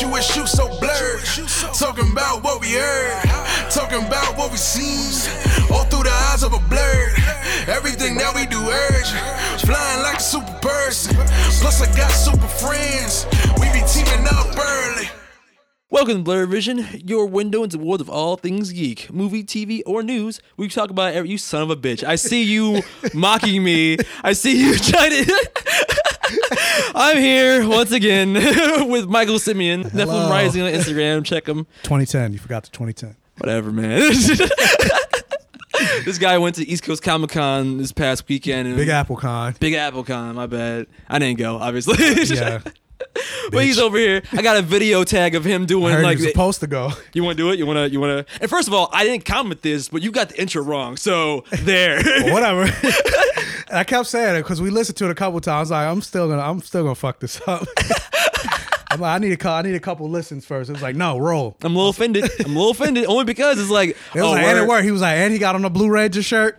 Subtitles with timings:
[0.00, 1.24] you wish you so blurred.
[1.74, 3.22] Talking about what we heard.
[3.70, 5.10] Talking about what we seen.
[5.72, 7.14] All through the eyes of a blur.
[7.66, 9.60] Everything that we do urge.
[9.62, 11.14] Flying like a super person.
[11.16, 13.26] Plus I got super friends.
[13.58, 15.08] We be teaming up early.
[15.90, 19.80] Welcome to Blur Vision, your window into the world of all things geek, movie, TV,
[19.86, 20.40] or news.
[20.58, 21.30] We talk about every.
[21.30, 22.04] You son of a bitch!
[22.04, 22.82] I see you
[23.14, 23.96] mocking me.
[24.22, 26.07] I see you trying to.
[26.94, 28.34] I'm here once again
[28.90, 30.30] with Michael Simeon, Nephilim Hello.
[30.30, 31.24] Rising on Instagram.
[31.24, 31.66] Check him.
[31.82, 32.32] 2010.
[32.32, 33.16] You forgot the 2010.
[33.38, 34.00] Whatever, man.
[36.04, 38.68] this guy went to East Coast Comic Con this past weekend.
[38.68, 39.54] And Big Apple Con.
[39.60, 40.34] Big Apple Con.
[40.34, 40.86] My bad.
[41.08, 41.96] I didn't go, obviously.
[42.24, 42.60] Yeah.
[43.50, 44.22] But he's over here.
[44.32, 46.66] I got a video tag of him I doing heard like he was supposed to
[46.66, 46.90] go.
[47.14, 47.58] You want to do it?
[47.58, 47.90] You want to?
[47.90, 48.40] You want to?
[48.40, 50.96] And first of all, I didn't comment this, but you got the intro wrong.
[50.96, 51.96] So there.
[52.32, 52.64] Whatever.
[53.72, 55.70] I kept saying it because we listened to it a couple times.
[55.70, 57.66] Like I'm still gonna, I'm still gonna fuck this up.
[58.90, 60.70] I'm like, I need a, cou- I need a couple listens first.
[60.70, 61.56] It was like, no, roll.
[61.62, 62.24] I'm a little offended.
[62.40, 64.84] I'm a little offended only because it's like, It was oh, like, and it worked.
[64.84, 66.58] He was like, and he got on a Blue Ranger shirt.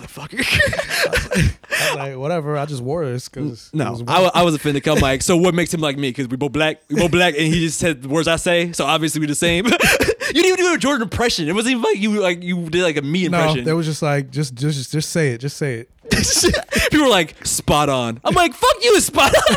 [0.00, 0.44] Motherfucker.
[1.70, 2.56] I was like, whatever.
[2.56, 4.82] I just wore this because no, I, I was offended.
[4.82, 6.10] 'cause I'm like, so what makes him like me?
[6.10, 8.72] Because we both black, we both black, and he just said the words I say.
[8.72, 9.66] So obviously we the same.
[9.66, 11.48] you didn't even do a Jordan impression.
[11.48, 13.38] It wasn't even like you like you did like a me no.
[13.38, 13.64] impression.
[13.64, 15.38] They was just like, just, just, just say it.
[15.38, 15.90] Just say it.
[16.90, 18.20] People were like, spot on.
[18.24, 19.56] I'm like, fuck you, spot on.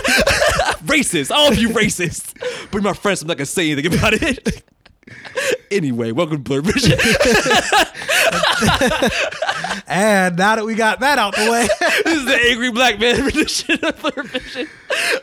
[0.85, 1.31] racist.
[1.31, 2.33] All of you racist.
[2.71, 4.63] But my friends, I'm not gonna say anything about it.
[5.71, 6.97] anyway, welcome to Blur Vision.
[9.87, 11.67] And now that we got that out the way,
[12.05, 14.67] this is the angry black man rendition of Blur Vision.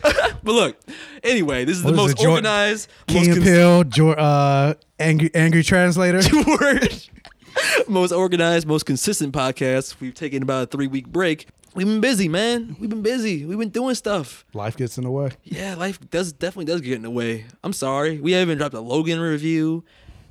[0.03, 0.77] but look,
[1.23, 4.75] anyway, this is the What is most it, organized, Key most and cons- Jor- uh,
[4.99, 6.21] angry, angry translator.
[6.61, 7.03] word,
[7.89, 10.01] most organized, most consistent podcast.
[10.01, 11.47] We've taken about a three week break.
[11.75, 12.77] We've been busy, man.
[12.81, 13.45] We've been busy.
[13.45, 14.45] We've been doing stuff.
[14.55, 15.31] Life gets in the way.
[15.45, 17.45] Yeah, life does definitely does get in the way.
[17.63, 18.19] I'm sorry.
[18.21, 19.85] We haven't dropped a Logan review.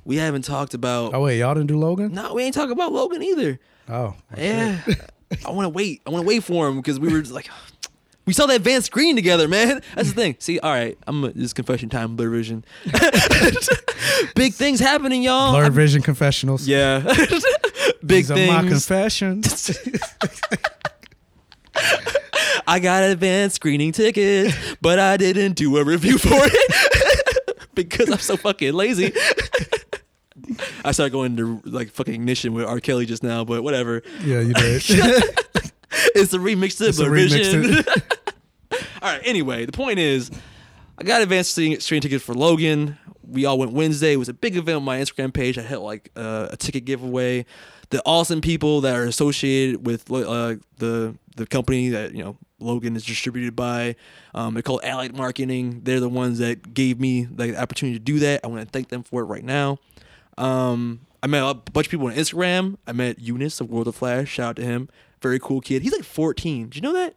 [0.04, 1.14] We haven't talked about.
[1.14, 2.12] Oh wait, y'all didn't do Logan?
[2.12, 3.58] No, we ain't talking about Logan either.
[3.88, 4.80] Oh, Yeah,
[5.46, 6.02] I want to wait.
[6.06, 7.48] I want to wait for him because we were just like,
[8.26, 9.80] we saw that advanced screen together, man.
[9.94, 10.36] That's the thing.
[10.40, 12.64] See, all right, I'm this confession time, Blur Vision.
[14.34, 15.52] Big things happening, y'all.
[15.52, 16.66] Blur Vision Confessionals.
[16.68, 17.00] yeah,
[18.04, 18.68] big These are my things.
[18.86, 19.78] confessions.
[22.66, 28.18] I got advanced screening tickets, but I didn't do a review for it because I'm
[28.18, 29.12] so fucking lazy.
[30.84, 32.80] I started going to like fucking ignition with R.
[32.80, 34.02] Kelly just now, but whatever.
[34.22, 34.82] yeah, you did.
[36.14, 37.84] It's a remix to remix Vision.
[39.02, 39.20] All right.
[39.24, 40.30] Anyway, the point is,
[40.98, 42.98] I got advanced screening screening tickets for Logan.
[43.22, 44.12] We all went Wednesday.
[44.12, 45.58] It was a big event on my Instagram page.
[45.58, 47.46] I had like uh, a ticket giveaway.
[47.90, 52.96] The awesome people that are associated with uh, the the company that you know Logan
[52.96, 53.96] is distributed by.
[54.34, 55.80] Um, they're called Allied Marketing.
[55.84, 58.40] They're the ones that gave me like, the opportunity to do that.
[58.44, 59.78] I want to thank them for it right now.
[60.36, 62.76] Um, I met a bunch of people on Instagram.
[62.86, 64.28] I met Eunice of World of Flash.
[64.28, 64.88] Shout out to him.
[65.22, 65.82] Very cool kid.
[65.82, 66.68] He's like 14.
[66.68, 67.14] Did you know that?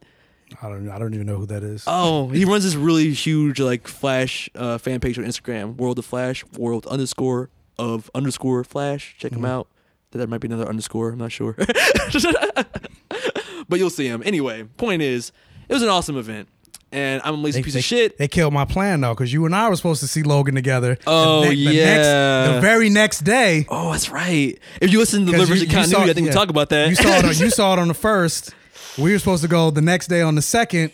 [0.61, 0.89] I don't.
[0.89, 1.83] I don't even know who that is.
[1.87, 5.77] Oh, he runs this really huge like Flash uh, fan page on Instagram.
[5.77, 6.43] World of Flash.
[6.57, 7.49] World underscore
[7.79, 9.15] of underscore Flash.
[9.17, 9.67] Check him out.
[10.11, 11.11] That might be another underscore.
[11.11, 11.55] I'm not sure.
[13.71, 14.63] but you'll see him anyway.
[14.77, 15.31] Point is,
[15.67, 16.47] it was an awesome event,
[16.91, 18.17] and I'm a lazy They- piece they, of shit.
[18.19, 20.97] They killed my plan though, because you and I were supposed to see Logan together.
[21.07, 21.95] Oh, the, the yeah.
[21.95, 23.65] Next, the very next day.
[23.69, 24.59] oh, that's right.
[24.79, 26.31] If you listen to the you Continuity, saw- I think yeah.
[26.31, 26.89] we talk about that.
[26.89, 27.25] You saw it.
[27.25, 28.53] On, you saw it on the first.
[28.97, 30.91] We were supposed to go the next day on the second.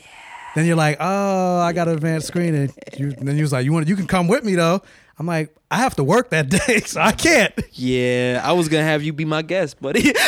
[0.56, 2.72] Then you're like, oh, I got an advanced screening.
[2.98, 3.88] You, and then you was like, you want?
[3.88, 4.82] You can come with me though.
[5.20, 7.54] I'm like, I have to work that day, so I can't.
[7.74, 10.14] Yeah, I was gonna have you be my guest, buddy.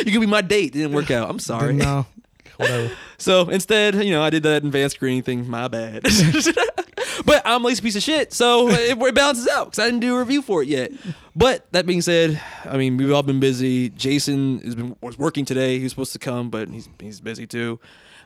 [0.06, 0.72] you could be my date.
[0.72, 1.28] Didn't work out.
[1.30, 1.72] I'm sorry.
[1.74, 2.06] No,
[2.56, 2.90] whatever.
[3.18, 5.48] So instead, you know, I did that advanced screening thing.
[5.48, 6.02] My bad.
[7.24, 9.86] but I'm least a lazy piece of shit, so it, it balances out because I
[9.86, 10.92] didn't do a review for it yet.
[11.36, 13.90] But that being said, I mean, we've all been busy.
[13.90, 15.76] Jason has been was working today.
[15.78, 17.78] He was supposed to come, but he's he's busy too.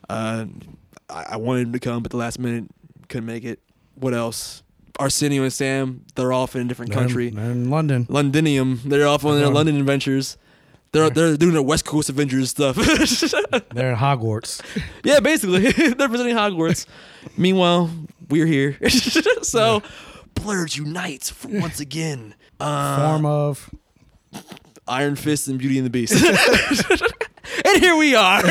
[0.08, 0.46] Uh,
[1.08, 2.64] I, I wanted him to come, but the last minute
[3.08, 3.60] couldn't make it.
[3.94, 4.62] What else?
[5.00, 7.30] Arsenio and Sam, they're off in a different country.
[7.30, 8.06] They're in London.
[8.08, 8.80] Londinium.
[8.84, 9.54] They're off on their Uh-huh.
[9.54, 10.36] London adventures.
[10.94, 12.76] They're they're doing their West Coast Avengers stuff.
[13.74, 14.62] They're in Hogwarts.
[15.02, 16.86] yeah, basically they're presenting Hogwarts.
[17.36, 17.90] Meanwhile,
[18.30, 18.78] we're here.
[19.42, 19.82] so,
[20.34, 22.34] Blurred unite for once again.
[22.60, 23.70] Uh, Form of
[24.86, 26.14] Iron Fist and Beauty and the Beast.
[27.64, 28.42] and here we are.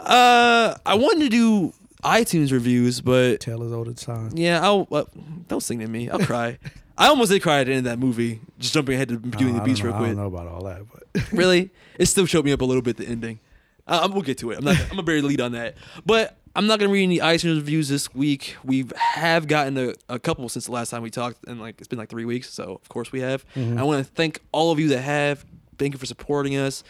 [0.00, 1.72] uh, I wanted to do
[2.04, 4.30] iTunes reviews, but tell as Old as Time.
[4.34, 5.04] yeah, I'll uh,
[5.48, 6.08] don't sing to me.
[6.08, 6.58] I'll cry.
[6.96, 8.40] I almost did cry at the end of that movie.
[8.58, 10.04] Just jumping ahead to and the Beast don't real quick.
[10.10, 12.82] I don't know about all that, but Really, it still showed me up a little
[12.82, 12.96] bit.
[12.96, 13.40] The ending.
[13.86, 14.58] Uh, we'll get to it.
[14.58, 14.80] I'm not.
[14.80, 15.74] I'm gonna bury the lead on that.
[16.06, 18.56] But I'm not gonna read any iTunes reviews this week.
[18.64, 21.88] We have gotten a, a couple since the last time we talked, and like it's
[21.88, 22.50] been like three weeks.
[22.50, 23.44] So of course we have.
[23.56, 25.44] I want to thank all of you that have.
[25.76, 26.84] Thank you for supporting us.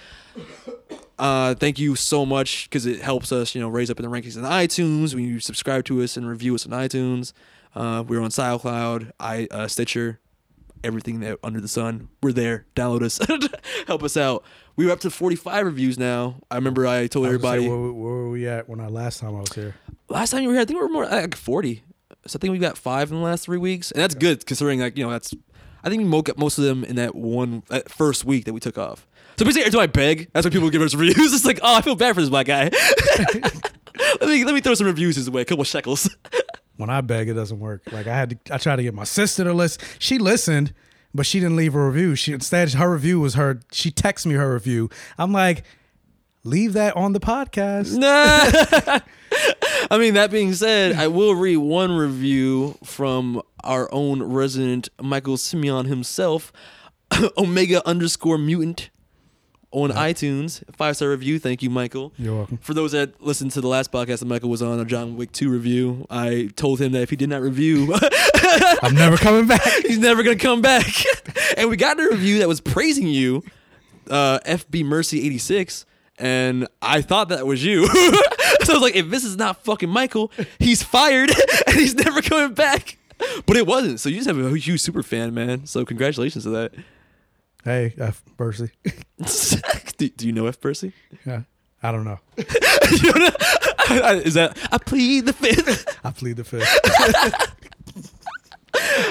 [1.19, 4.11] Uh, thank you so much because it helps us, you know, raise up in the
[4.15, 5.15] rankings on iTunes.
[5.15, 7.33] When you subscribe to us and review us on iTunes,
[7.75, 10.21] uh, we're on SoundCloud, i uh, Stitcher,
[10.83, 12.09] everything that under the sun.
[12.23, 12.67] We're there.
[12.77, 13.19] Download us.
[13.87, 14.45] Help us out.
[14.77, 16.37] We were up to 45 reviews now.
[16.51, 19.21] I remember I told I everybody say, where, where were we at when I last
[19.21, 19.75] time I was here?
[20.09, 20.63] last time you were here.
[20.63, 21.83] I think we were more like 40.
[22.27, 24.81] So I think we got five in the last three weeks, and that's good considering
[24.81, 25.35] like you know that's.
[25.83, 28.55] I think we woke up most of them in that one that first week that
[28.55, 29.07] we took off.
[29.37, 31.35] So basically, every time I beg, that's when people give us reviews.
[31.35, 32.71] It's like, oh, I feel bad for this black guy.
[34.21, 36.09] let me let me throw some reviews his way, a couple shekels.
[36.77, 37.83] When I beg, it doesn't work.
[37.93, 39.83] Like I had to, I tried to get my sister to listen.
[39.99, 40.75] She listened,
[41.15, 42.17] but she didn't leave a review.
[42.17, 43.61] She instead her review was her.
[43.71, 44.91] She texted me her review.
[45.17, 45.65] I'm like,
[46.43, 47.97] leave that on the podcast.
[47.97, 49.01] Nah.
[49.91, 55.37] I mean, that being said, I will read one review from our own resident Michael
[55.37, 56.53] Simeon himself,
[57.39, 58.91] Omega underscore mutant
[59.75, 60.63] on iTunes.
[60.77, 61.39] Five star review.
[61.39, 62.13] Thank you, Michael.
[62.17, 62.59] You're welcome.
[62.59, 65.33] For those that listened to the last podcast that Michael was on, a John Wick
[65.33, 67.93] 2 review, I told him that if he did not review,
[68.83, 69.63] I'm never coming back.
[69.83, 70.87] he's never going to come back.
[71.57, 73.43] and we got a review that was praising you,
[74.09, 75.87] uh, FB Mercy 86,
[76.19, 77.87] and I thought that was you.
[77.89, 80.31] so I was like, if this is not fucking Michael,
[80.61, 81.31] he's fired
[81.67, 82.99] and he's never coming back.
[83.47, 84.01] But it wasn't.
[84.01, 85.67] So you just have a huge super fan, man.
[85.67, 86.73] So congratulations to that.
[87.65, 88.71] Hey, F Percy.
[89.97, 90.93] do, do you know F Percy?
[91.25, 91.43] Yeah,
[91.83, 92.19] I don't know.
[92.37, 95.99] is that I plead the fifth?
[96.05, 96.69] I plead the fifth.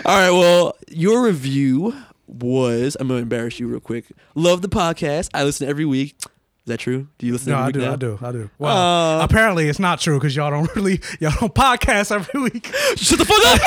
[0.05, 0.31] All right.
[0.31, 1.95] Well, your review
[2.27, 4.05] was I'm gonna embarrass you real quick.
[4.35, 5.29] Love the podcast.
[5.33, 6.15] I listen every week.
[6.19, 7.07] Is that true?
[7.17, 7.91] Do you listen No, every I week do, now?
[7.91, 8.49] I do, I do.
[8.57, 8.77] Well,
[9.19, 12.67] Uh, apparently it's not true because y'all don't really y'all don't podcast every week.
[12.95, 13.59] Shut the fuck up!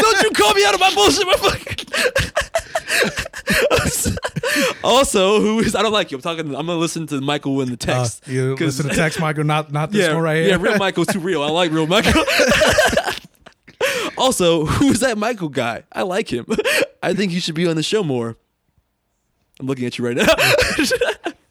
[0.00, 2.48] Don't you call me out of my bullshit, motherfucker.
[4.84, 6.18] also, who is I don't like you.
[6.18, 6.46] I'm talking.
[6.54, 8.26] I'm gonna listen to Michael in the Uh, text.
[8.28, 10.48] you 'cause- listen to text Michael, not not this yeah, one right here.
[10.48, 11.42] yeah, real Michael's too real.
[11.42, 12.24] I like real Michael.
[14.18, 15.82] also, who's that Michael guy?
[15.92, 16.46] I like him.
[17.02, 18.36] I think he should be on the show more.
[19.60, 20.26] I'm looking at you right now.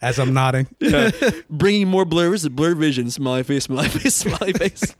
[0.01, 0.67] As I'm nodding.
[0.79, 1.11] Yeah.
[1.49, 4.95] Bringing more blurs, blur vision, smiley face, smiley face, smiley face.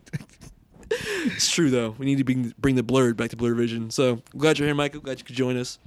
[1.25, 1.95] it's true though.
[1.97, 3.89] We need to bring bring the blurred back to blur vision.
[3.91, 5.01] So glad you're here, Michael.
[5.01, 5.79] Glad you could join us.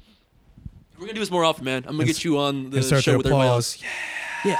[0.94, 1.84] We're gonna do this more often, man.
[1.86, 3.82] I'm gonna get you on the show the with everybody applause.
[3.82, 3.82] else.
[4.44, 4.58] Yeah.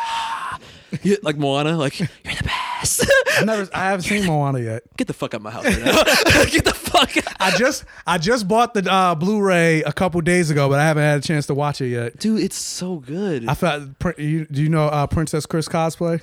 [1.02, 3.06] Yeah, like Moana, like you're the best.
[3.38, 4.82] I never, I haven't seen Moana yet.
[4.96, 5.92] Get the fuck out of my house right now.
[6.50, 7.34] get the fuck out.
[7.40, 11.02] I just, I just bought the uh, Blu-ray a couple days ago, but I haven't
[11.02, 12.18] had a chance to watch it yet.
[12.18, 13.48] Dude, it's so good.
[13.48, 13.82] I thought.
[14.18, 16.22] You, do you know uh, Princess Chris cosplay?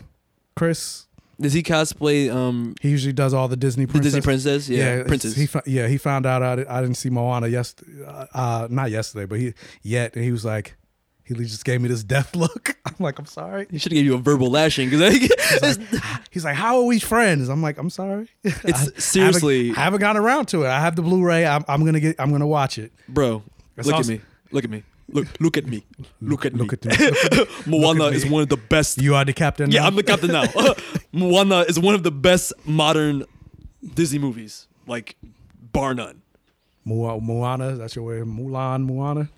[0.56, 1.08] Chris,
[1.42, 4.00] Does he cosplay um he usually does all the Disney the.
[4.00, 4.70] Disney princess?
[4.70, 5.36] Yeah, it's- princess.
[5.36, 7.76] He, yeah, he found out I, I didn't see Moana yes,
[8.08, 10.76] uh, uh, not yesterday, but he yet, and he was like,
[11.24, 12.76] he just gave me this death look.
[12.86, 13.68] I'm like, I'm sorry.
[13.72, 15.78] he should have gave you a verbal lashing because
[16.32, 17.50] He's like, how are we friends?
[17.50, 18.30] I'm like, I'm sorry.
[18.44, 20.68] It's- I seriously- haven't, I haven't gotten around to it.
[20.70, 21.46] I have the Blu-ray.
[21.46, 22.16] I'm, I'm gonna get.
[22.20, 22.92] I'm gonna watch it.
[23.10, 23.44] bro,
[23.78, 24.26] It's look also- at me.
[24.52, 24.84] Look at me.
[25.14, 25.84] Look look at me.
[26.22, 26.92] Look at Look me.
[26.92, 27.08] at me.
[27.42, 29.02] At Moana at is one of the best.
[29.02, 29.72] You are the captain.
[29.72, 29.88] Yeah, now?
[29.88, 30.46] I'm the captain now.
[31.12, 33.26] Moana is one of the best modern
[33.96, 35.16] Disney movies, like
[35.74, 36.22] bar none.
[36.86, 37.76] Mo- Moana.
[37.76, 38.16] That's your way.
[38.22, 38.86] Mulan.
[38.86, 39.30] Moana.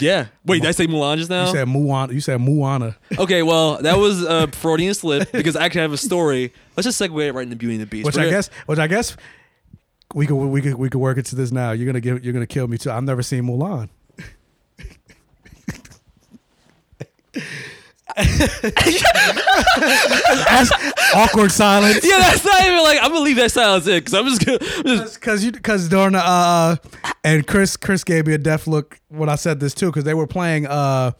[0.00, 0.26] Yeah.
[0.44, 1.46] Wait, did I say Mulan just now?
[1.46, 2.12] You said Moana.
[2.12, 2.96] You said Moana.
[3.18, 6.52] okay, well, that was a Freudian slip because I actually have a story.
[6.76, 8.06] Let's just segue it right into Beauty and the Beast.
[8.06, 8.50] Which We're I gonna- guess.
[8.66, 9.16] Which I guess.
[10.14, 11.72] We could we could we could work into this now.
[11.72, 12.90] You're gonna give you're gonna kill me too.
[12.90, 13.88] I've never seen Mulan.
[20.48, 20.70] That's
[21.14, 22.00] awkward silence.
[22.02, 24.58] Yeah, that's not even like I'm gonna leave that silence in because I'm just gonna.
[24.58, 26.76] Just, Because you because during the uh
[27.24, 30.14] and Chris Chris gave me a deaf look when I said this too because they
[30.14, 31.12] were playing uh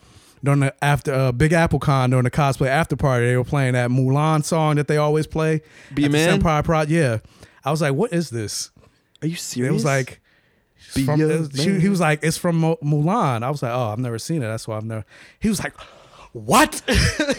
[0.42, 3.72] during the after uh, Big Apple Con during the cosplay after party they were playing
[3.74, 5.60] that Mulan song that they always play.
[5.94, 6.28] Be a the Man?
[6.34, 7.18] Empire Pro- yeah.
[7.64, 8.70] I was like, what is this?
[9.20, 9.70] are you serious?
[9.70, 10.20] It was like.
[11.04, 13.42] From, it was- she- he was like, it's from Mulan.
[13.42, 14.46] I was like, oh, I've never seen it.
[14.46, 15.04] That's why I've never.
[15.40, 15.74] He was like,
[16.44, 16.82] What?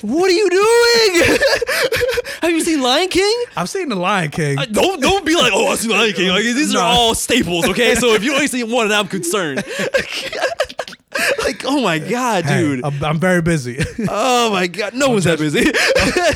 [0.01, 1.37] What are you doing?
[2.41, 3.43] Have you seen Lion King?
[3.55, 4.57] I've seen The Lion King.
[4.57, 6.29] Uh, Don't don't be like, oh, I see Lion King.
[6.29, 6.81] Like these No.
[6.81, 7.95] are all staples, okay?
[7.95, 9.63] So if you only see one, I'm concerned.
[11.43, 12.83] like, oh my god, Hey, dude.
[12.85, 13.79] I'm, I'm very busy.
[14.09, 15.71] Oh my god, no one's that busy.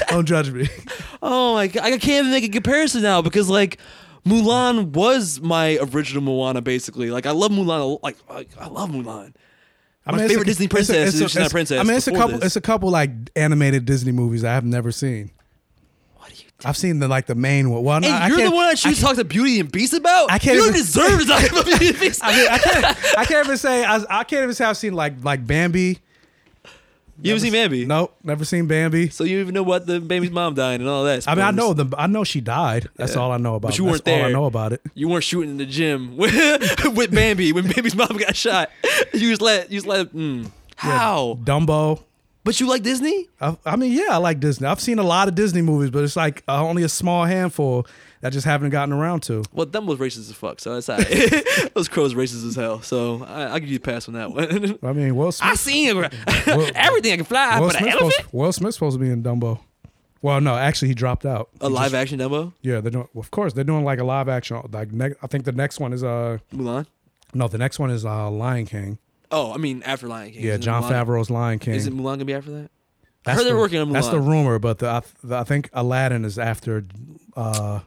[0.10, 0.68] Don't judge me.
[1.22, 3.78] oh my god, I can't even make a comparison now because like
[4.26, 7.10] Mulan was my original Moana, basically.
[7.12, 8.00] Like I love Mulan.
[8.04, 9.34] Like I love Mulan.
[10.06, 12.08] I My it's favorite Disney princess is she's not a it's- princess I mean, it's
[12.08, 12.38] a couple.
[12.38, 12.48] this.
[12.48, 15.32] It's a couple like animated Disney movies I have never seen.
[16.18, 16.44] What are you?
[16.66, 17.84] I've seen the like the main one.
[17.84, 20.30] Well, no, And I you're the one that she talks to Beauty and Beast about.
[20.32, 22.20] I can't You don't even- deserve to talk about Beauty and Beast.
[22.24, 23.18] I mean, I can't.
[23.20, 23.86] I can't even say.
[23.86, 26.00] I, I can't even say I've seen like like Bambi.
[27.24, 27.86] You haven't seen Bambi?
[27.86, 29.10] Nope, never seen Bambi.
[29.10, 31.28] So you even know what the baby's mom died and all that.
[31.28, 31.96] I mean, I know the.
[31.98, 32.90] I know she died.
[32.96, 33.22] That's Yeah.
[33.22, 33.70] all I know about.
[33.70, 34.24] But you That's weren't there.
[34.24, 34.82] All I know about it.
[34.94, 36.34] You weren't shooting in the gym with,
[36.96, 38.70] with Bambi when Bambi's mom got shot.
[39.14, 40.14] You just let you just let.
[40.14, 41.40] Mm, how?
[41.44, 42.04] Dumbo.
[42.46, 43.30] But you like Disney?
[43.40, 44.68] I, I mean, yeah, I like Disney.
[44.68, 47.88] I've seen a lot of Disney movies, but it's like uh, only a small handful
[48.20, 49.44] that I just haven't gotten around to.
[49.54, 51.72] Well, Dumbo's racist as fuck, so that's all right.
[51.74, 54.78] Those crows racist as hell, so I, I'll give you a pass on that one.
[54.84, 55.50] I mean, Will Smith.
[55.52, 55.60] I Smith.
[55.74, 55.88] seen
[56.76, 58.14] everything I can fly, Will but an elephant.
[58.14, 59.60] supposed, Will Smith's supposed to be in Dumbo.
[60.22, 61.50] Well, no, actually, he dropped out.
[61.62, 63.08] A He live just- action Dumbo, Yeah, they're doing.
[63.16, 64.62] Of course, they're doing like a live action.
[64.72, 66.88] Like, ne- I think the next one is uh Mulan.
[67.34, 68.98] no, the next one is uh Lion King.
[69.34, 70.44] Oh, I mean after Lion King.
[70.44, 71.74] Yeah, Isn't John Mulan- Favreau's Lion King.
[71.76, 72.70] Isn't Mulan gonna be after that?
[73.26, 73.94] I heard they're the- working on Mulan.
[73.94, 76.86] That's the rumor, but the, I, the, I think Aladdin is after
[77.36, 77.80] uh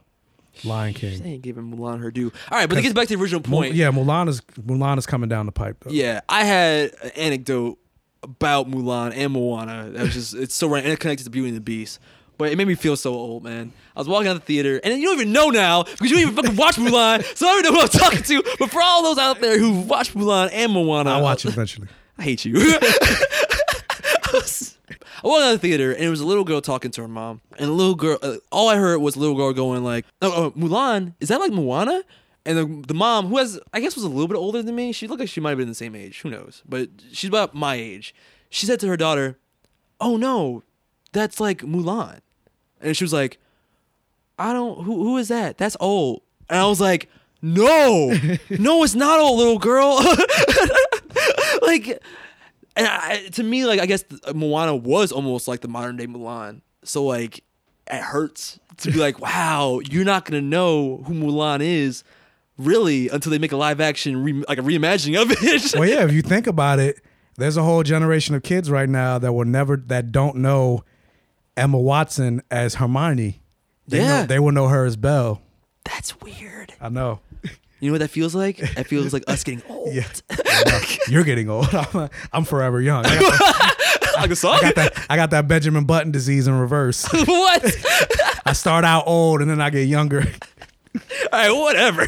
[0.63, 1.21] Lion King.
[1.23, 2.31] They ain't giving Mulan her due.
[2.51, 3.75] All right, but to gets back to the original Mul- point.
[3.75, 5.77] yeah, Mulan is Mulan is coming down the pipe.
[5.83, 5.91] Though.
[5.91, 7.77] Yeah, I had an anecdote
[8.23, 11.49] about Mulan and Moana that was just it's so right and it connected to Beauty
[11.49, 11.99] and the Beast.
[12.37, 13.73] But it made me feel so old, man.
[13.95, 16.31] I was walking out the theater, and you don't even know now because you don't
[16.31, 18.43] even fucking watch Mulan, so I don't even know who I'm talking to.
[18.59, 21.87] But for all those out there who watch Mulan and Moana, I'll watch it eventually.
[22.17, 22.53] I hate you.
[22.57, 24.73] I was-
[25.23, 27.07] I walked out of the theater and it was a little girl talking to her
[27.07, 28.19] mom, and the little girl.
[28.21, 31.39] Uh, all I heard was a little girl going like, "Oh, uh, Mulan, is that
[31.39, 32.03] like Moana?"
[32.45, 34.91] And the, the mom, who has, I guess, was a little bit older than me.
[34.93, 36.21] She looked like she might have been the same age.
[36.21, 36.61] Who knows?
[36.69, 38.13] But she's about my age.
[38.49, 39.37] She said to her daughter,
[39.99, 40.63] "Oh no,
[41.13, 42.19] that's like Mulan,"
[42.81, 43.39] and she was like,
[44.37, 44.83] "I don't.
[44.83, 45.57] Who who is that?
[45.57, 47.09] That's old." And I was like,
[47.41, 48.17] "No,
[48.49, 49.97] no, it's not old, little girl."
[51.61, 52.01] like
[52.77, 54.03] and I, to me like i guess
[54.33, 57.43] moana was almost like the modern day mulan so like
[57.91, 62.03] it hurts to be like wow you're not gonna know who mulan is
[62.57, 66.03] really until they make a live action re- like a reimagining of it well, yeah,
[66.03, 67.01] if you think about it,
[67.35, 70.83] there's a whole generation of kids right now that will never that don't know
[71.57, 73.41] Emma Watson as Hermione.
[73.87, 74.21] They Yeah.
[74.21, 75.41] know, they will know her as Belle.
[75.85, 77.19] that's weird I know.
[77.79, 80.03] you know what that feels like it feels like us getting old Yeah.
[81.07, 81.73] You're getting old.
[81.93, 83.05] I'm, I'm forever young.
[83.05, 85.05] I got, that, like a song I got that.
[85.09, 87.05] I got that Benjamin Button disease in reverse.
[87.11, 87.75] what
[88.45, 90.25] I start out old and then I get younger.
[91.31, 92.05] all right whatever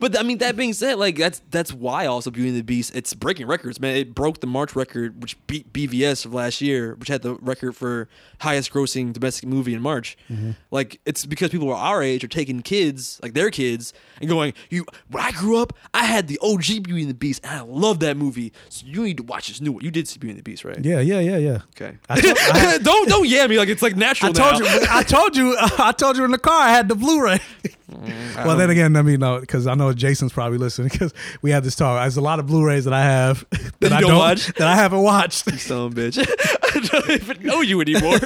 [0.00, 2.94] But I mean, that being said, like that's that's why also Beauty and the Beast
[2.94, 3.96] it's breaking records, man.
[3.96, 7.76] It broke the March record, which beat BVS of last year, which had the record
[7.76, 8.08] for
[8.40, 10.16] highest grossing domestic movie in March.
[10.30, 10.52] Mm-hmm.
[10.70, 14.52] Like it's because people were our age are taking kids, like their kids, and going,
[14.70, 17.62] "You, when I grew up, I had the OG Beauty and the Beast, and I
[17.62, 18.52] love that movie.
[18.68, 19.84] So you need to watch this new one.
[19.84, 20.78] You did see Beauty and the Beast, right?
[20.84, 21.58] Yeah, yeah, yeah, yeah.
[21.80, 21.96] Okay.
[22.08, 24.30] I told- I- don't don't yeah me like it's like natural.
[24.30, 24.74] I told now.
[24.74, 24.86] you.
[24.90, 25.56] I told you.
[25.78, 26.60] I told you in the car.
[26.62, 27.40] I had the Blu-ray.
[27.90, 31.50] Mm, well, then again, I mean, no, because I know Jason's probably listening because we
[31.50, 32.00] had this talk.
[32.02, 34.46] There's a lot of Blu-rays that I have that, you I don't don't watch?
[34.56, 35.44] that I haven't watched.
[35.58, 36.18] Son of a bitch.
[36.74, 38.18] I don't even know you anymore.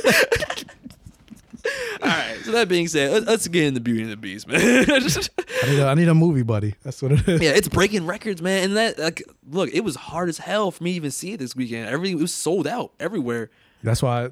[2.02, 2.36] All right.
[2.44, 4.60] So that being said, let- let's get into Beauty and the Beast, man.
[4.90, 6.74] I need, a, I need a movie buddy.
[6.82, 7.40] That's what it is.
[7.40, 8.64] yeah, it's breaking records, man.
[8.64, 11.36] And that, like, look, it was hard as hell for me to even see it
[11.38, 11.88] this weekend.
[11.88, 13.50] Everything it was sold out everywhere.
[13.84, 14.30] That's why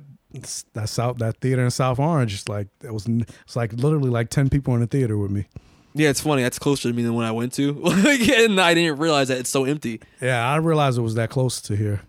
[0.75, 2.35] that South that theater in South Orange.
[2.35, 3.07] It's like it was.
[3.07, 5.47] It's like literally like ten people in the theater with me.
[5.93, 6.43] Yeah, it's funny.
[6.43, 7.73] That's closer to me than when I went to.
[7.85, 10.01] And I didn't realize that it's so empty.
[10.23, 12.03] Yeah, I realized it was that close to here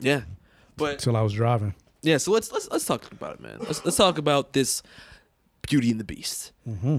[0.00, 0.22] Yeah,
[0.76, 1.74] but until I was driving.
[2.02, 2.16] yeah.
[2.18, 3.58] So let's let's let's talk about it, man.
[3.60, 4.82] Let's let's talk about this
[5.68, 6.50] Beauty and the Beast.
[6.68, 6.98] Mm-hmm.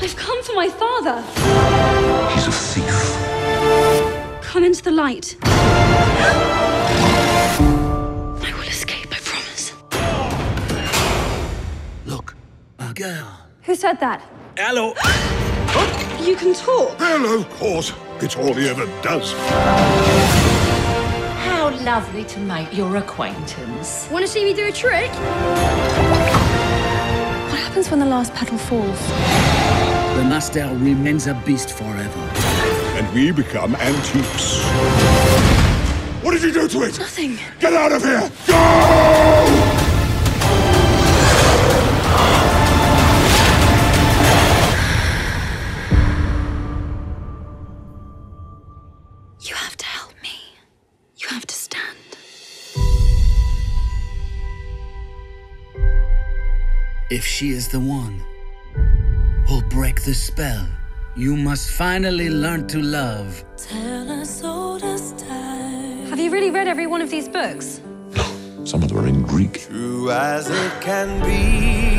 [0.00, 2.17] I've come for my father.
[4.58, 4.82] He's a thief.
[4.82, 5.36] Come into the light.
[8.42, 9.72] I will escape, I promise.
[12.06, 12.34] Look,
[12.78, 13.40] a girl.
[13.62, 14.22] Who said that?
[14.56, 14.94] Hello.
[16.20, 16.96] You can talk.
[16.98, 17.92] Hello, of course.
[18.20, 19.32] It's all he ever does.
[21.46, 24.08] How lovely to make your acquaintance.
[24.10, 25.10] Want to see me do a trick?
[27.48, 29.00] What happens when the last petal falls?
[30.16, 32.47] The Nastel remains a beast forever.
[32.98, 34.60] And we become antiques.
[36.20, 36.98] What did you do to it?
[36.98, 37.38] Nothing.
[37.60, 38.28] Get out of here!
[38.48, 38.54] Go!
[49.42, 50.36] You have to help me.
[51.18, 51.96] You have to stand.
[57.10, 58.20] If she is the one
[59.46, 60.66] who'll break the spell,
[61.18, 63.44] you must finally learn to love.
[66.10, 67.80] Have you really read every one of these books?
[68.64, 69.62] Some of them are in Greek.
[69.62, 71.98] True as it can be.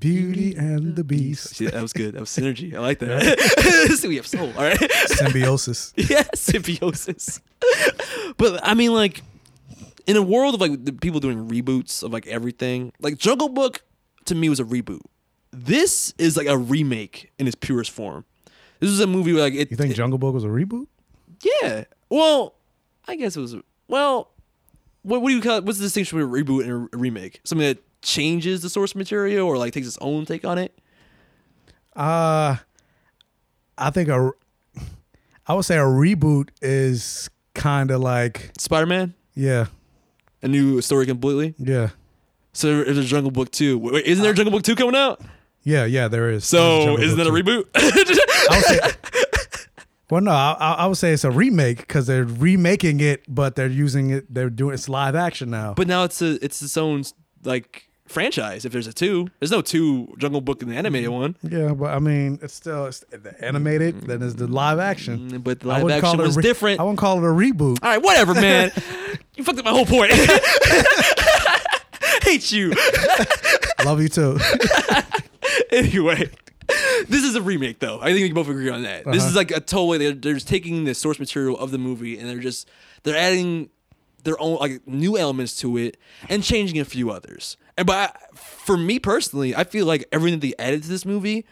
[0.00, 1.56] Beauty and the Beast.
[1.56, 2.14] See, that was good.
[2.14, 2.74] That was synergy.
[2.74, 3.38] I like that.
[3.98, 4.52] See, we have soul.
[4.56, 4.78] All right.
[5.06, 5.92] Symbiosis.
[5.96, 7.40] yeah, symbiosis.
[8.36, 9.22] but I mean, like,
[10.06, 13.82] in a world of like the people doing reboots of like everything, like Jungle Book
[14.26, 15.00] to me was a reboot.
[15.50, 18.24] This is like a remake in its purest form.
[18.80, 19.70] This is a movie where like it.
[19.70, 20.86] You think it- Jungle Book was a reboot?
[21.62, 21.84] yeah.
[22.10, 22.54] Well,
[23.08, 23.56] I guess it was.
[23.88, 24.30] Well,
[25.02, 25.58] what, what do you call?
[25.58, 25.64] It?
[25.64, 27.40] What's the distinction between a reboot and a remake?
[27.44, 30.72] Something that changes the source material or like takes its own take on it.
[31.94, 32.56] Uh
[33.78, 34.30] I think a
[35.46, 39.66] I would say a reboot is kind of like Spider Man, yeah,
[40.42, 41.54] a new story completely.
[41.58, 41.90] yeah.
[42.52, 43.76] So there's a Jungle Book two.
[43.78, 45.20] Wait, isn't there a Jungle Book two coming out?
[45.62, 46.44] Yeah, yeah, there is.
[46.46, 47.66] So isn't that a reboot?
[47.74, 48.80] I would say,
[50.10, 53.56] well, no, I, I I would say it's a remake because they're remaking it, but
[53.56, 54.32] they're using it.
[54.32, 55.74] They're doing it's live action now.
[55.74, 57.04] but now it's a it's its own
[57.44, 58.64] like franchise.
[58.64, 61.36] If there's a two, there's no two Jungle Book in the animated one.
[61.42, 64.02] yeah, but I mean, it's still it's the animated.
[64.02, 65.30] Then it's the live action.
[65.30, 66.80] Mm, But the live action was re- different.
[66.80, 67.78] I wouldn't call it a reboot.
[67.82, 68.70] All right, whatever, man.
[69.36, 70.12] you fucked up my whole point.
[72.22, 72.72] Hate you.
[73.84, 74.36] Love you too.
[75.70, 76.28] anyway,
[77.08, 78.00] this is a remake, though.
[78.00, 79.04] I think we can both agree on that.
[79.04, 79.28] This Uh-huh.
[79.30, 79.98] is like a totally.
[79.98, 82.68] They're, they're just taking the source material of the movie and they're just
[83.04, 83.70] they're adding
[84.24, 85.96] their own like new elements to it
[86.28, 87.56] and changing a few others.
[87.78, 91.44] And but for me personally, I feel like everything that they added to this movie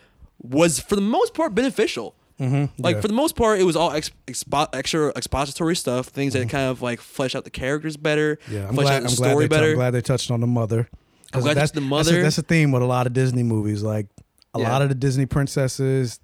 [0.43, 2.15] was for the most part beneficial.
[2.41, 3.01] Mm-hmm, like yeah.
[3.01, 6.69] for the most part, it was all ex- expo- extra expository stuff, things that kind
[6.69, 8.55] of like flesh out the characters better, Mm-hmm.
[8.55, 8.95] Yeah, I'm flesh glad.
[8.97, 9.71] out the I'm story better.
[9.71, 10.89] I'm glad they touched on the mother.
[11.33, 13.43] I'm glad that's the that's a- mother- That's a, theme with a lot of Disney
[13.45, 13.83] movies.
[13.85, 14.09] Like
[14.55, 14.73] a Yeah.
[14.73, 16.19] lot of the Disney princesses.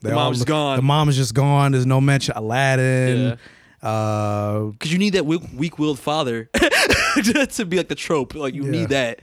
[0.00, 0.76] The all mom's look- gone.
[0.76, 1.72] The mom is just gone.
[1.72, 3.32] There's no mention Aladdin.
[3.32, 3.36] Uh,
[3.82, 8.34] Uh, because you need that weak willed father to be like the trope.
[8.34, 8.70] Like you Yeah.
[8.70, 9.20] need that,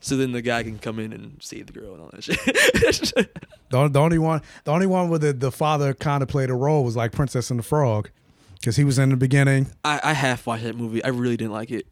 [0.00, 2.38] so then the guy can come in and save the girl and all that shit.
[3.70, 6.50] the, only- the only one, the only one where the, the father kind of played
[6.50, 8.10] a role was like Princess and the Frog,
[8.54, 9.66] because he was in the beginning.
[9.84, 11.02] I, I half watched that movie.
[11.02, 11.86] I really didn't like it.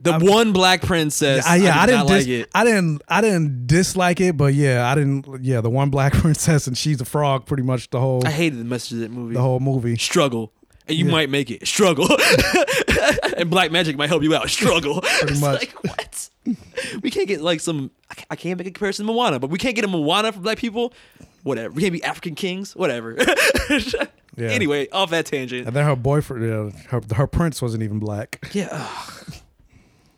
[0.00, 1.46] The one black princess.
[1.46, 2.06] I, yeah, I, did didn't.
[2.08, 2.50] not dis- like it.
[2.52, 3.02] I didn't.
[3.06, 5.44] I didn't dislike it, but yeah, I didn't.
[5.44, 7.46] Yeah, the one black princess and she's a frog.
[7.46, 9.34] Pretty much the whole I hated the message of that movie.
[9.34, 9.96] the whole movie.
[9.96, 10.52] struggle,
[10.92, 11.66] and you might make it.
[11.66, 12.08] Struggle,
[13.36, 14.48] and black magic might help you out.
[14.50, 15.00] Struggle.
[15.20, 15.60] Pretty much.
[15.60, 16.30] Like what?
[17.02, 17.90] We can't get like some.
[18.30, 20.58] I can't make a comparison to Moana, but we can't get a Moana for black
[20.58, 20.92] people.
[21.42, 21.72] Whatever.
[21.74, 22.74] We can't be African kings.
[22.76, 23.16] Whatever.
[24.34, 24.48] Yeah.
[24.48, 25.66] Anyway, off that tangent.
[25.66, 28.48] And then her boyfriend, uh, her her prince wasn't even black.
[28.52, 28.68] Yeah.
[28.72, 29.34] ugh.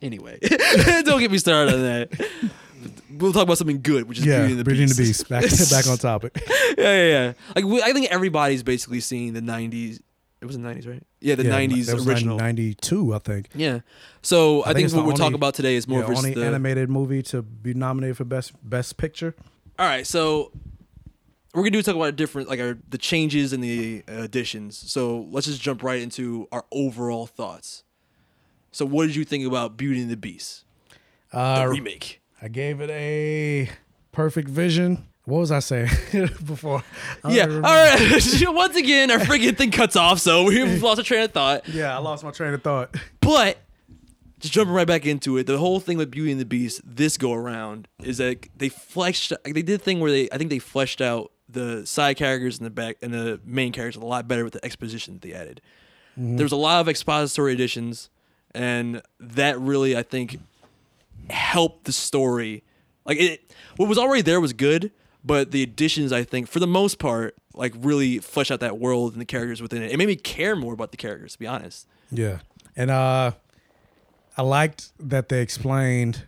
[0.01, 0.39] Anyway,
[1.03, 2.29] don't get me started on that.
[3.11, 5.27] We'll talk about something good, which is Yeah, Beauty and the Beauty and Beast.
[5.27, 5.69] the Beast.
[5.69, 6.41] Back back on topic.
[6.77, 7.33] yeah, yeah, yeah.
[7.57, 9.99] Like we, I think everybody's basically seeing the '90s.
[10.41, 11.01] It was the '90s, right?
[11.21, 12.37] Yeah, the '90s that was original.
[12.37, 13.49] ninety two, I think.
[13.55, 13.79] Yeah.
[14.21, 16.45] So I, think, it's what we're talking about today is more yeah, versus only the.
[16.45, 19.33] animated movie to be nominated for best best picture.
[19.79, 20.51] All right, so
[21.53, 24.77] we're gonna do talk about different like our the changes and the additions.
[24.91, 27.83] So let's just jump right into our overall thoughts.
[28.71, 30.65] So what did you think about Beauty and the Beast,
[31.31, 32.21] the Uh, remake?
[32.41, 33.69] I gave it a
[34.11, 35.07] perfect vision.
[35.25, 35.89] What was I saying
[36.45, 36.83] before?
[37.23, 37.45] I Yeah.
[37.45, 38.41] All right.
[38.47, 41.67] Once again, our freaking thing cuts off, so we've lost a train of thought.
[41.67, 42.95] Yeah, I lost my train of thought.
[43.21, 43.57] But
[44.39, 47.17] just jumping right back into it, the whole thing with Beauty and the Beast this
[47.17, 49.33] go around is that they fleshed.
[49.43, 52.65] They did a thing where they, I think they fleshed out the side characters and
[52.65, 55.59] the back and the main characters a lot better with the exposition that they added.
[56.19, 56.37] Mm-hmm.
[56.37, 58.11] There was a lot of expository additions,
[58.53, 60.39] and that really I think
[61.31, 62.63] helped the story.
[63.05, 64.91] Like it, what was already there was good,
[65.25, 69.13] but the additions I think for the most part like really flesh out that world
[69.13, 69.91] and the characters within it.
[69.91, 71.87] It made me care more about the characters, to be honest.
[72.11, 72.39] Yeah,
[72.75, 73.31] and uh,
[74.37, 76.25] I liked that they explained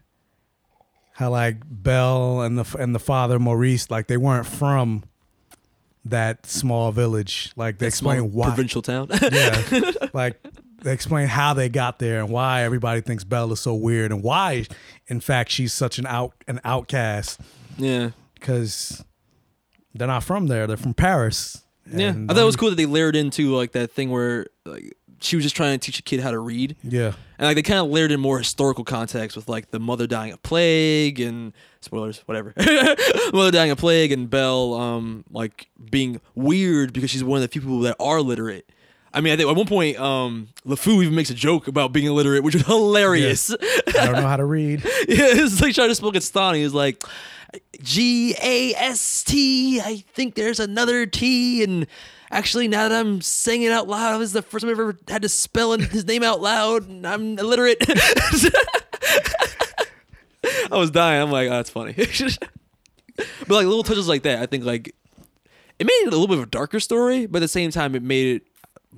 [1.14, 5.04] how like Belle and the and the father Maurice like they weren't from
[6.06, 7.52] that small village.
[7.56, 8.48] Like they That small why.
[8.48, 9.10] provincial town.
[9.32, 10.40] yeah, like
[10.84, 14.24] they explain how they got there and why everybody thinks Belle is so weird and
[14.24, 14.66] why,
[15.08, 17.40] in fact, she's such an out an outcast
[17.78, 18.12] yeah.
[18.40, 19.04] Because
[19.94, 20.68] they're not from there.
[20.68, 21.64] They're from Paris.
[21.92, 24.10] Yeah, And, I thought it was um, cool that they layered into like that thing
[24.10, 27.48] where like she was just trying to teach a kid how to read, Yeah, and
[27.48, 30.44] like they kind of layered in more historical context with like the mother dying of
[30.44, 32.54] plague and spoilers, whatever,
[33.34, 37.48] mother dying of plague and Belle um like being weird because she's one of the
[37.48, 38.70] few people that are literate.
[39.14, 42.06] I mean, I think at one point, um, LeFou even makes a joke about being
[42.06, 43.52] illiterate, which was hilarious.
[43.52, 44.84] I don't know how to read.
[44.86, 46.58] yeah, it's like trying to speak Stani.
[46.58, 47.04] He's like,
[47.82, 49.80] G A S T.
[49.82, 51.64] I think there's another T.
[51.64, 51.88] And
[52.32, 54.98] actually, now that I'm saying it out loud, this is the first time I've ever
[55.08, 56.88] had to spell his name out loud.
[56.88, 57.78] And I'm illiterate.
[60.72, 61.22] I was dying.
[61.22, 61.94] I'm like, oh, that's funny.
[63.16, 64.94] but like little touches like that, I think like
[65.80, 67.96] it made it a little bit of a darker story, but at the same time,
[67.96, 68.47] it made it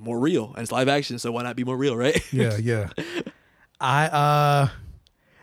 [0.00, 0.52] more real.
[0.54, 2.20] And it's live action, so why not be more real, right?
[2.32, 2.88] yeah, yeah.
[3.80, 4.68] I uh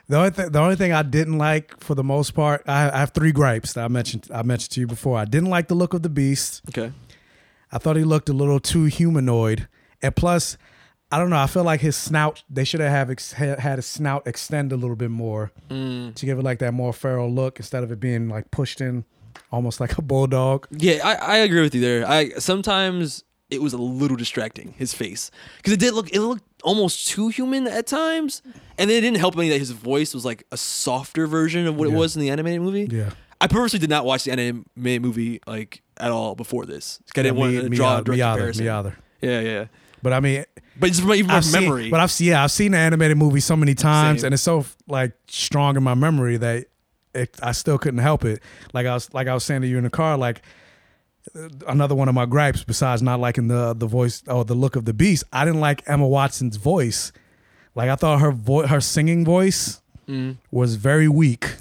[0.10, 2.98] the only th- the only thing I didn't like for the most part, I, I
[3.00, 5.18] have three gripes that I mentioned I mentioned to you before.
[5.18, 6.62] I didn't like the look of the beast.
[6.70, 6.92] okay.
[7.72, 9.68] I thought he looked a little too humanoid,
[10.02, 10.56] and plus,
[11.12, 11.38] I don't know.
[11.38, 12.44] I feel like his snout.
[12.50, 16.44] They should have ex- had his snout extend a little bit more to give it
[16.44, 19.04] like that more feral look instead of it being like pushed in,
[19.52, 20.68] almost like a bulldog.
[20.72, 22.08] Yeah, I, I agree with you there.
[22.08, 26.44] I sometimes it was a little distracting his face because it did look it looked
[26.64, 28.42] almost too human at times,
[28.78, 31.76] and then it didn't help any that his voice was like a softer version of
[31.76, 32.88] what it was in the animated movie.
[32.90, 33.12] Yeah.
[33.40, 36.98] I purposely did not watch the animated movie like at all before this.
[37.14, 38.66] 'cause I didn't Yeah, want to me draw a direct me either, comparison.
[38.66, 38.98] me either.
[39.22, 39.66] Yeah, yeah.
[40.04, 40.46] But I mean,
[40.80, 41.90] But just from even I've seen, memory.
[41.90, 44.28] but I've seen, yeah, I've seen the animated movie so many times, Same.
[44.28, 46.66] and it's so like strong in my memory that
[47.16, 48.42] it, I still couldn't help it.
[48.74, 50.42] Like I was, like I was saying to you in the car, like
[51.68, 54.86] another one of my gripes besides not liking the the voice or the look of
[54.86, 57.12] the beast, I didn't like Emma Watson's voice.
[57.76, 60.38] Like I thought her vo- her singing voice Mm.
[60.52, 61.56] was very weak.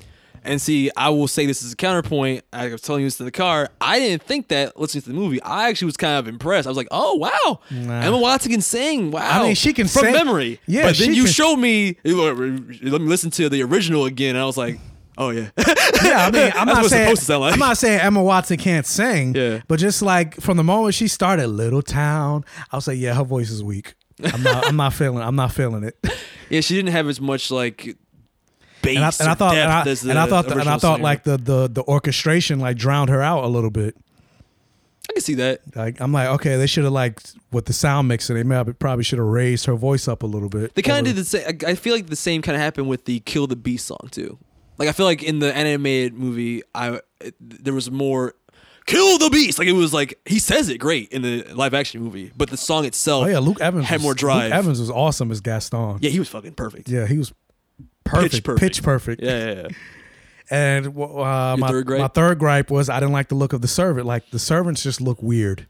[0.44, 2.44] And see, I will say this as a counterpoint.
[2.52, 3.68] I was telling you this in the car.
[3.80, 5.42] I didn't think that listening to the movie.
[5.42, 6.68] I actually was kind of impressed.
[6.68, 8.02] I was like, "Oh wow, Nah.
[8.02, 9.10] Emma Watson can sing!
[9.10, 10.60] Wow!" I mean, she can from sing- memory.
[10.68, 11.96] Yeah, but then you can- showed me.
[12.04, 14.36] Let me listen to the original again.
[14.36, 14.78] And I was like,
[15.18, 17.52] "Oh yeah." Yeah, I mean, I'm not saying like.
[17.52, 19.34] I'm not saying Emma Watson can't sing.
[19.34, 19.60] Yeah.
[19.68, 23.24] but just like from the moment she started Little Town, I was like, yeah, her
[23.24, 23.94] voice is weak.
[24.22, 24.66] I'm not.
[24.66, 25.22] I'm not feeling.
[25.22, 25.96] I'm not feeling it.
[26.50, 27.96] yeah, she didn't have as much like
[28.82, 30.96] bass and I, and I thought, and I, the and I thought, and I thought
[30.96, 31.02] singer.
[31.02, 33.96] like the the the orchestration like drowned her out a little bit.
[35.08, 35.60] I can see that.
[35.74, 37.20] Like I'm like, okay, they should have like
[37.52, 40.26] with the sound mixer, they may have, probably should have raised her voice up a
[40.26, 40.74] little bit.
[40.74, 41.46] They kind of did the same.
[41.46, 44.08] I I feel like the same kind of happened with the "Kill the Beast" song
[44.10, 44.38] too.
[44.78, 47.00] Like I feel like in the animated movie, I
[47.40, 48.34] there was more
[48.86, 52.02] "Kill the Beast." Like it was like he says it great in the live action
[52.02, 54.50] movie, but the song itself, Oh yeah, Luke Evans had was- more drive.
[54.50, 55.98] Luke Evans was awesome as Gaston.
[56.00, 56.88] Yeah, he was fucking perfect.
[56.88, 57.32] yeah, he was
[58.04, 58.60] perfect, Pitch perfect.
[58.60, 59.22] pitch perfect.
[59.22, 59.68] Yeah, yeah, yeah.
[60.48, 62.00] And uh, my third gripe?
[62.00, 64.06] my third gripe was I didn't like the look of the servant.
[64.06, 65.66] Like the servants just look weird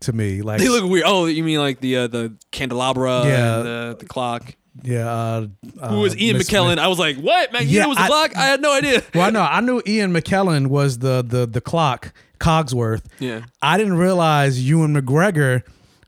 [0.00, 0.40] to me.
[0.42, 1.04] Like They look weird.
[1.04, 3.56] Oh, you mean like the uh, the candelabra Yeah.
[3.56, 4.54] and the, the clock?
[4.82, 5.10] Yeah.
[5.10, 5.46] Uh,
[5.80, 6.66] uh, Who was Ian Miss McKellen?
[6.74, 6.78] Smith.
[6.78, 7.52] I was like, what?
[7.52, 8.36] Magneto Yeah, was the I- clock?
[8.36, 9.02] I had no idea.
[9.14, 13.04] Well, I know I knew Ian McKellen was the the the clock Cogsworth.
[13.18, 13.42] Yeah.
[13.62, 15.62] I didn't realize Ewan McGregor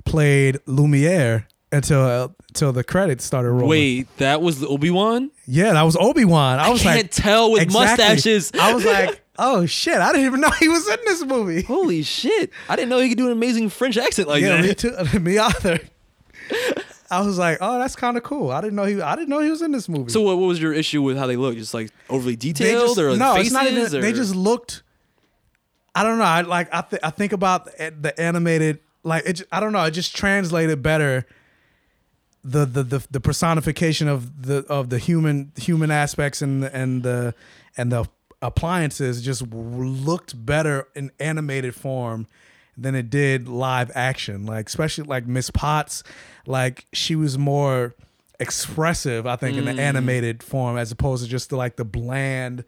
[0.04, 3.68] played Lumiere until uh, until the credits started rolling.
[3.68, 5.30] Wait, that was Obi Wan?
[5.46, 6.58] yeah, that was Obi Wan.
[6.58, 8.50] I was can't like, tell with mustaches.
[8.58, 11.62] I was like, oh shit, I didn't even know he was in this movie.
[11.62, 12.50] Holy shit!
[12.68, 14.64] I didn't know he could do an amazing French accent like yeah, that.
[14.64, 15.18] me too.
[15.20, 15.80] me either.
[17.10, 18.50] I was like, oh, that's kind of cool.
[18.50, 19.00] I didn't know he.
[19.00, 20.10] I didn't know he was in this movie.
[20.12, 21.56] So what, what was your issue with how they look?
[21.56, 23.46] Just like overly detailed just, or no, faces?
[23.46, 23.84] it's not even.
[23.96, 24.00] or?
[24.02, 24.82] They just looked.
[25.94, 26.24] I don't know.
[26.24, 26.72] I like.
[26.72, 28.80] I th- I think about the the animated.
[29.04, 29.42] Like it.
[29.50, 29.82] I don't know.
[29.84, 31.26] It just translated better.
[32.44, 37.02] The, the the the personification of the of the human human aspects and the- and
[37.02, 37.34] the
[37.76, 38.06] and the
[38.40, 42.26] appliances just looked better in animated form
[42.80, 44.46] than it did live action.
[44.46, 46.02] Like especially like Miss Potts,
[46.46, 47.94] like she was more
[48.40, 49.26] expressive.
[49.26, 49.76] I think in Mm.
[49.76, 52.64] the animated form as opposed to just the, like the bland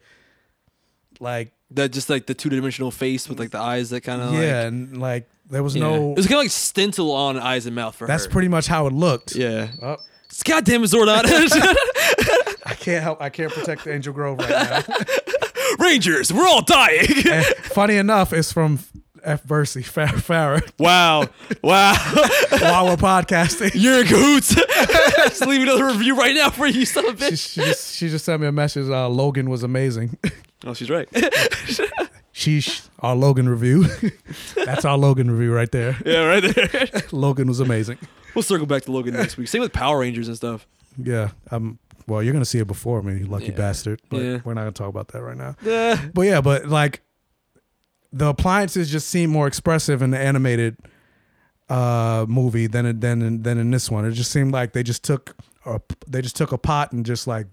[1.19, 4.33] like That just like the two dimensional face with like the eyes that kind of
[4.33, 5.83] yeah, Like, and like there was yeah.
[5.83, 6.11] no.
[6.11, 8.31] It was kind of like stencil on eyes and mouth for That's her.
[8.31, 9.35] pretty much how it looked.
[9.35, 9.69] Yeah.
[9.81, 9.97] Oh,
[10.45, 11.23] God damn it, Zordon.
[12.65, 13.21] I can't help.
[13.21, 14.95] I can't protect Angel Grove right now.
[15.79, 17.05] Rangers, we're all dying.
[17.29, 18.79] And funny enough, it's from
[19.23, 19.43] F.
[19.43, 21.27] Bercy Far- Farrah wow.
[21.63, 21.93] Wow.
[22.49, 23.71] while we're podcasting.
[23.73, 24.55] You're in cahoots.
[25.15, 27.53] just leave another review right now for you, son of a She, bitch.
[27.53, 28.89] she just she just sent me a message.
[28.89, 30.17] Uh, Logan was amazing.
[30.63, 31.09] Oh, she's right.
[32.33, 33.87] Sheesh, our Logan review.
[34.55, 35.97] That's our Logan review right there.
[36.05, 36.87] yeah, right there.
[37.11, 37.97] Logan was amazing.
[38.35, 39.47] We'll circle back to Logan next week.
[39.47, 40.67] Same with Power Rangers and stuff.
[40.97, 41.31] Yeah.
[41.49, 41.79] Um.
[42.07, 43.51] Well, you're gonna see it before me, you lucky Yeah.
[43.55, 44.01] bastard.
[44.09, 44.39] But Yeah.
[44.43, 45.55] we're not gonna talk about that right now.
[45.63, 45.99] Yeah.
[46.13, 47.01] But yeah, but like
[48.13, 50.77] the appliances just seem more expressive in the animated
[51.69, 54.05] uh movie than it- than in, than in this one.
[54.05, 57.27] It just seemed like they just took a, they just took a pot and just
[57.27, 57.47] like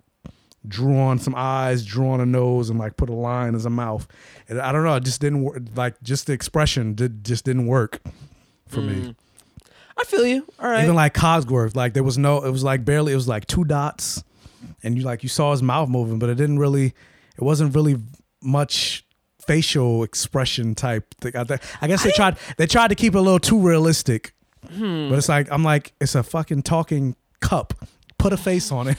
[0.67, 3.71] drew on some eyes, drew on a nose, and like put a line as a
[3.71, 4.09] mouth.
[4.49, 5.63] And I don't know, it just didn't work.
[5.77, 8.01] Like just the expression did just didn't work
[8.67, 9.15] for me.
[9.97, 10.47] I feel you.
[10.59, 10.83] All right.
[10.85, 13.65] Even like Cosgrove, like there was no, it was like barely, it was like two
[13.65, 14.23] dots,
[14.83, 16.87] and you like you saw his mouth moving, but it didn't really,
[17.37, 17.97] it wasn't really
[18.43, 19.05] much
[19.49, 21.33] facial expression type thing.
[21.35, 24.33] I, guess they tried, they tried to keep it a little too realistic,
[24.73, 25.09] Hmm.
[25.09, 27.73] but it's like I'm like it's a fucking talking cup.
[28.19, 28.99] Put a face on it.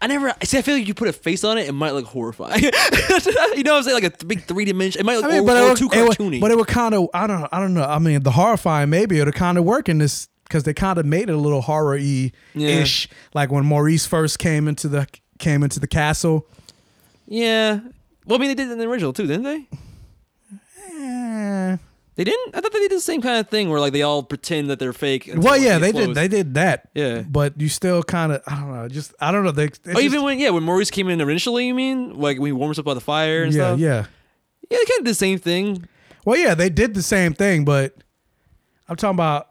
[0.00, 0.58] I never see.
[0.58, 2.62] I feel like you put a face on it, it might look horrifying.
[2.62, 4.02] you know what I'm saying?
[4.02, 5.00] Like a big three dimension.
[5.00, 6.40] It might look I mean, or, but, it too it cartoony.
[6.40, 7.84] but it would kind of, I don't, I don't know.
[7.84, 11.06] I mean, the horrifying maybe it'll kind of work in this because they kind of
[11.06, 13.08] made it a little horror y ish.
[13.34, 15.06] Like when Maurice first came into the
[15.38, 16.46] came into the castle.
[17.26, 17.80] yeah.
[18.26, 19.66] Well, I mean, they did it in the original too, didn't they?
[20.90, 21.76] Eh.
[22.14, 22.54] They didn't.
[22.54, 24.78] I thought they did the same kind of thing where like they all pretend that
[24.78, 25.28] they're fake.
[25.28, 26.14] until, Well, like, yeah, it they did.
[26.14, 26.90] They did that.
[26.94, 27.22] Yeah.
[27.22, 29.50] but you still kind of, I don't know, just I don't know.
[29.50, 32.52] They, Oh, even when yeah, when Maurice came in initially, you mean like when he
[32.52, 33.78] warms up by the fire and yeah, stuff?
[33.78, 34.04] yeah.
[34.70, 35.88] yeah, they kind of did the same thing.
[36.26, 37.94] Well, yeah, they did the same thing, but
[38.88, 39.48] I'm talking about.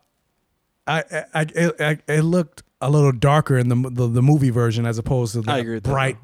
[0.88, 4.50] I, I, I it, I, it looked a little darker in the, the the movie
[4.52, 5.92] version as opposed to the I agree with that.
[5.92, 6.18] bright,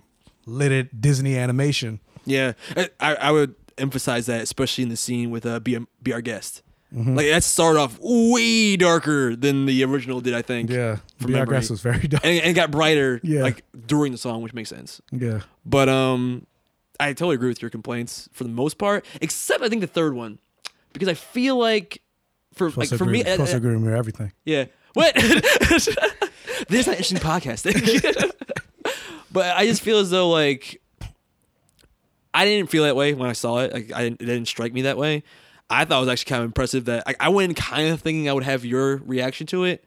[0.46, 2.00] lit Disney animation.
[2.28, 6.13] Yeah, I, I I would emphasize that, especially in the scene with uh, be, be
[6.13, 6.62] our guest.
[6.94, 7.16] Mm-hmm.
[7.16, 10.70] Like that started off way darker than the original did, I think.
[10.70, 11.46] Yeah, from Be Our.
[11.46, 12.24] Guest was very dark.
[12.26, 13.20] and, and it got brighter.
[13.24, 13.42] Yeah.
[13.44, 15.02] like during the song, which makes sense.
[15.12, 16.48] Yeah, But um,
[17.00, 20.13] I totally agree with your complaints for the most part, except I think the third
[20.13, 20.40] one,
[20.94, 22.02] because I feel like
[22.54, 24.32] for like for me, supposed to uh, agree with me everything.
[24.46, 24.66] yeah.
[24.94, 25.13] What?
[25.16, 28.32] this is not interesting podcasting.
[29.32, 30.82] but I just feel as though like
[32.38, 33.73] I didn't feel that way when I saw it.
[33.73, 35.23] Like I didn't, it didn't strike me that way.
[35.69, 38.00] I thought it was actually kind of impressive that like, I went in kind of
[38.02, 39.84] thinking I would have your reaction to it,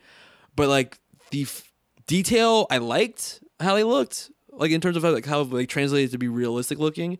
[0.56, 0.98] but like
[1.30, 1.72] the f-
[2.06, 6.10] detail I liked how they looked, like in terms of how, like how they translated
[6.10, 7.18] to be realistic looking.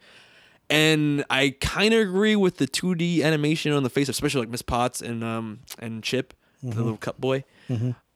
[0.68, 4.62] And I kind of agree with the 2D animation on the face, especially like Miss
[4.62, 7.44] Potts and um and Chip, the little cup boy.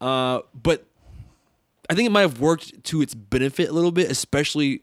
[0.01, 0.85] Uh, but
[1.89, 4.81] I think it might have worked to its benefit a little bit, especially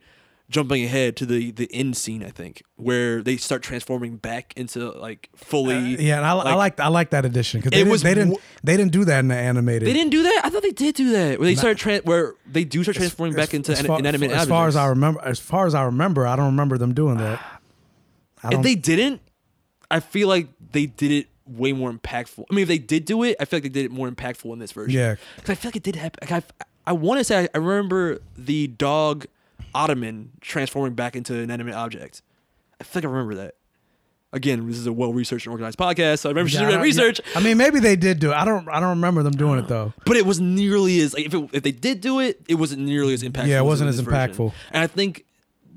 [0.53, 2.23] jumping ahead to the the end scene.
[2.23, 5.75] I think where they start transforming back into like fully.
[5.75, 8.13] Uh, Yeah, and I, I like I like that addition because they, didn't- was they
[8.13, 9.87] didn't they didn't do that in the animated.
[9.87, 10.41] They didn't do that.
[10.45, 11.39] I thought they did do that.
[11.39, 14.31] Where they start tra- where they do start transforming back into as an, far, inanimate
[14.31, 14.75] as far as.
[14.75, 15.19] I remember.
[15.21, 17.39] As far as I remember, I don't remember them doing that.
[18.43, 19.21] I If they didn't,
[19.89, 22.45] I feel like they did it way more impactful.
[22.49, 24.51] I mean, if they did do it, I feel like they did it more impactful
[24.53, 24.97] in this version.
[24.97, 25.15] Yeah.
[25.35, 26.19] because I feel like it did happen.
[26.29, 29.25] Like I, I want to say I, I remember the dog
[29.75, 32.21] Ottoman transforming back into an inanimate object.
[32.79, 33.55] I feel like I remember that.
[34.31, 36.71] Again, this is a well researched and organized podcast, so I remember Yeah, doing I
[36.71, 37.21] that don't- research.
[37.35, 38.35] I mean, maybe they did do it.
[38.35, 38.67] I don't.
[38.67, 39.93] I don't remember them doing it though.
[40.07, 42.81] But it was nearly as like if, it, if they did do it, it wasn't
[42.81, 43.47] nearly as impactful.
[43.47, 44.31] Yeah, it wasn't in as this version.
[44.33, 44.53] impactful.
[44.71, 45.25] And I think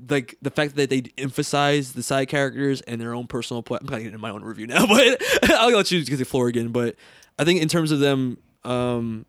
[0.09, 3.81] like the fact that they emphasize the side characters and their own personal plot.
[3.81, 6.25] I'm kind of getting in my own review now, but I'll let you get the
[6.25, 6.69] floor again.
[6.69, 6.95] But
[7.37, 9.27] I think in terms of them, um,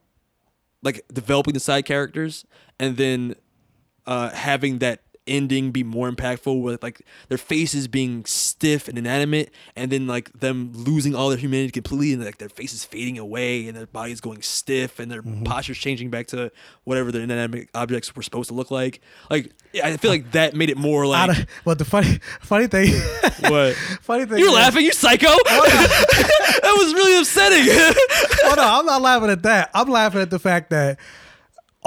[0.83, 2.46] like developing the side characters
[2.81, 3.35] and then
[4.08, 9.50] uh, having that ending be more impactful with like their faces being stiff and inanimate
[9.76, 13.68] and then like them losing all their humanity completely and like their faces fading away
[13.68, 15.42] and their bodies going stiff and their Mm-hmm.
[15.44, 16.50] postures changing back to
[16.84, 19.52] whatever the inanimate objects were supposed to look like like
[19.84, 22.90] i feel like that made it more like don't- the funny funny thing,
[23.52, 24.38] what funny thing.
[24.38, 27.66] you're is- laughing you psycho that was really upsetting
[28.50, 29.70] Oh no, I'm not laughing at that.
[29.74, 30.98] I'm laughing at the fact that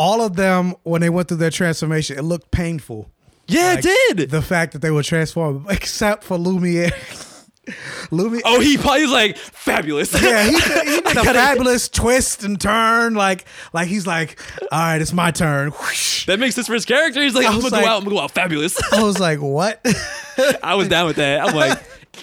[0.01, 3.09] all of them, when they went through their transformation, it looked painful.
[3.47, 6.91] yeah Like, it did The fact that they were transformed, except for Lumiere.
[8.11, 8.41] Lumiere.
[8.43, 10.11] Oh, he probably was like fabulous.
[10.19, 13.13] Yeah, he did, he did a fabulous twist and turn.
[13.13, 14.39] Like, like he's like,
[14.71, 15.69] all right, it's my turn.
[15.69, 16.25] Whoosh.
[16.25, 17.21] that makes sense for his character.
[17.21, 17.97] He's like, I'm gonna like- go out.
[17.97, 18.75] I'm gonna go out fabulous.
[18.91, 19.79] I was like, what?
[20.63, 21.47] I was down with that.
[21.47, 21.79] I'm like,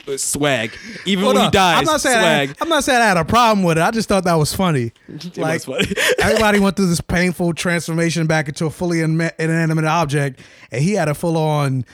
[0.06, 0.76] Uh, swag.
[1.06, 1.52] Even Hold when he on.
[1.52, 2.56] dies, I'm not saying swag.
[2.60, 3.82] I, am not saying I had a problem with it.
[3.82, 4.92] I just thought that was funny.
[5.08, 5.94] it like was funny.
[6.20, 11.08] everybody went through this painful transformation back into a fully inanimate object, and he had
[11.08, 11.84] a full on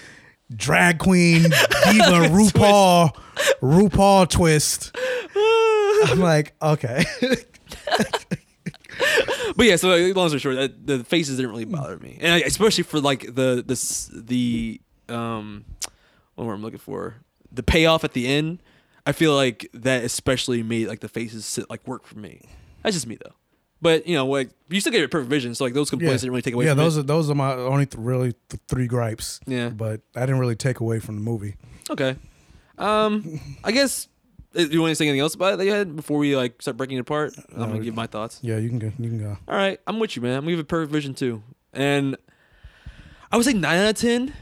[0.54, 3.16] drag queen diva RuPaul
[3.62, 4.96] RuPaul twist.
[6.07, 7.04] I'm like, okay.
[9.57, 12.33] But yeah, so like, long story short, that, the faces didn't really bother me, and
[12.33, 15.64] I, especially for like the the s- the um,
[16.35, 17.14] what word I'm looking for,
[17.54, 18.60] the payoff at the end.
[19.06, 22.40] I feel like that especially made like the faces sit, like work for me.
[22.82, 23.34] That's just me though.
[23.82, 26.32] But you know, like you still get your perfect vision, so like those complaints didn't
[26.32, 26.64] really take away.
[26.64, 27.00] yeah, from those it.
[27.00, 29.40] are those are my only th- really th- three gripes.
[29.46, 29.68] Yeah.
[29.68, 31.56] but I didn't really take away from the movie.
[31.90, 32.16] Okay.
[32.78, 34.08] Um, I guess.
[34.56, 36.62] uh, You want to say anything else about it that you had before we like
[36.62, 37.34] start breaking it apart?
[37.52, 38.38] I'm gonna give my thoughts.
[38.42, 38.86] Yeah, you can go.
[38.98, 39.36] You can go.
[39.46, 40.32] All right, I'm with you, man.
[40.38, 41.42] I'm gonna give it perfect vision too,
[41.74, 42.16] and
[43.30, 44.32] I would say nine out of ten.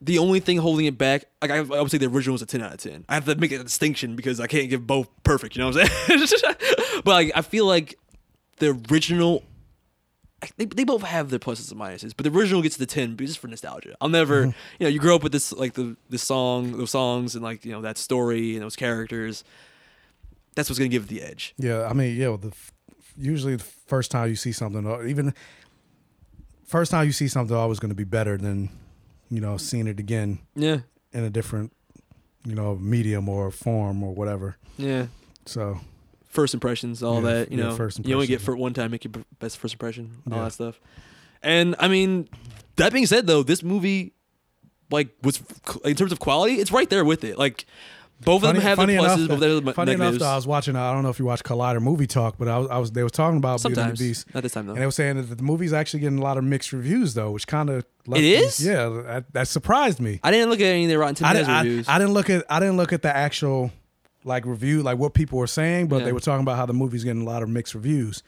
[0.00, 2.46] The only thing holding it back, like I, I would say, the original was a
[2.46, 3.04] ten out of ten.
[3.08, 5.56] I have to make a distinction because I can't give both perfect.
[5.56, 6.44] You know what I'm saying?
[7.04, 7.98] but like, I feel like
[8.58, 9.42] the original.
[10.56, 13.26] They, they both have their pluses and minuses, but the original gets the ten, but
[13.26, 13.96] just for nostalgia.
[14.00, 14.50] I'll never, mm-hmm.
[14.78, 17.64] you know, you grow up with this like the the song, those songs, and like
[17.64, 19.42] you know that story and those characters.
[20.54, 21.54] That's what's gonna give it the edge.
[21.58, 22.36] Yeah, I mean, yeah.
[22.40, 22.52] The
[23.16, 25.34] usually the first time you see something, or even
[26.68, 28.70] first time you see something, always going to be better than
[29.30, 30.80] you know seeing it again Yeah,
[31.12, 31.72] in a different
[32.44, 34.56] you know medium or form or whatever.
[34.76, 35.06] yeah.
[35.46, 35.80] So
[36.28, 37.52] first impressions, all Yeah, that.
[37.52, 40.22] You yeah, know, first you only get for one time, make your best first impression,
[40.30, 40.44] all Yeah.
[40.44, 40.80] that stuff.
[41.42, 42.28] And I mean,
[42.76, 44.12] that being said, though, this movie,
[44.90, 45.40] like, was
[45.84, 47.38] in terms of quality, it's right there with it.
[47.38, 47.64] Like,
[48.20, 50.18] both of them have their pluses, enough, both of them have funny enough, negatives.
[50.24, 50.74] though, I was watching.
[50.76, 53.02] I don't know if you watch Collider Movie Talk, but I was, I was they
[53.02, 54.34] were talking about Beauty and the Beast.
[54.34, 54.72] not this time though.
[54.72, 57.30] And they were saying that the movie's actually getting a lot of mixed reviews, though,
[57.30, 58.64] which kind of It is?
[58.64, 60.20] yeah, that, that surprised me.
[60.22, 61.88] I didn't look at any of the Rotten I, Tomatoes I, reviews.
[61.88, 63.70] I didn't look at I didn't look at the actual
[64.24, 66.06] like review like what people were saying, but Yeah.
[66.06, 68.22] they were talking about how the movie's getting a lot of mixed reviews.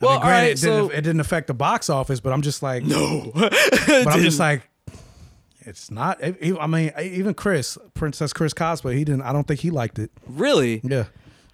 [0.00, 2.20] I Well, mean, granted, all right, it, didn't, so- it didn't affect the box office,
[2.20, 3.52] but I'm just like no, but
[4.06, 4.62] I'm just like
[5.68, 6.18] it's not.
[6.22, 9.22] I mean, even Chris, Princess Chris cosplay, he didn't.
[9.22, 10.10] I don't think he liked it.
[10.26, 10.80] really.
[10.82, 11.04] Yeah.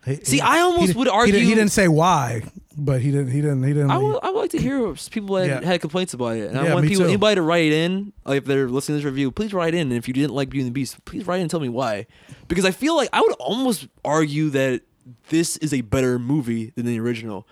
[0.06, 2.42] He- See, he- I almost he- would argue- he didn't say why,
[2.76, 3.28] but he didn't.
[3.30, 3.62] He didn't.
[3.62, 3.90] He didn't.
[3.90, 5.64] I would, I would like to hear people that Yeah.
[5.66, 6.50] had complaints about it.
[6.50, 7.08] And I want people, too.
[7.08, 9.80] anybody to write in, like if they're listening to this review, please write in.
[9.88, 11.70] And if you didn't like Beauty and the Beast, please write in and tell me
[11.70, 12.06] why.
[12.48, 14.82] Because I feel like I would almost argue that
[15.30, 17.48] this is a better movie than the original.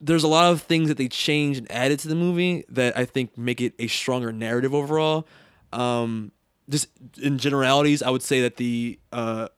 [0.00, 3.04] There's a lot of things that they changed and added to the movie that I
[3.04, 5.26] think make it a stronger narrative overall.
[5.74, 6.32] Um,
[6.70, 6.88] just
[7.20, 9.48] in generalities, I would say that the uh,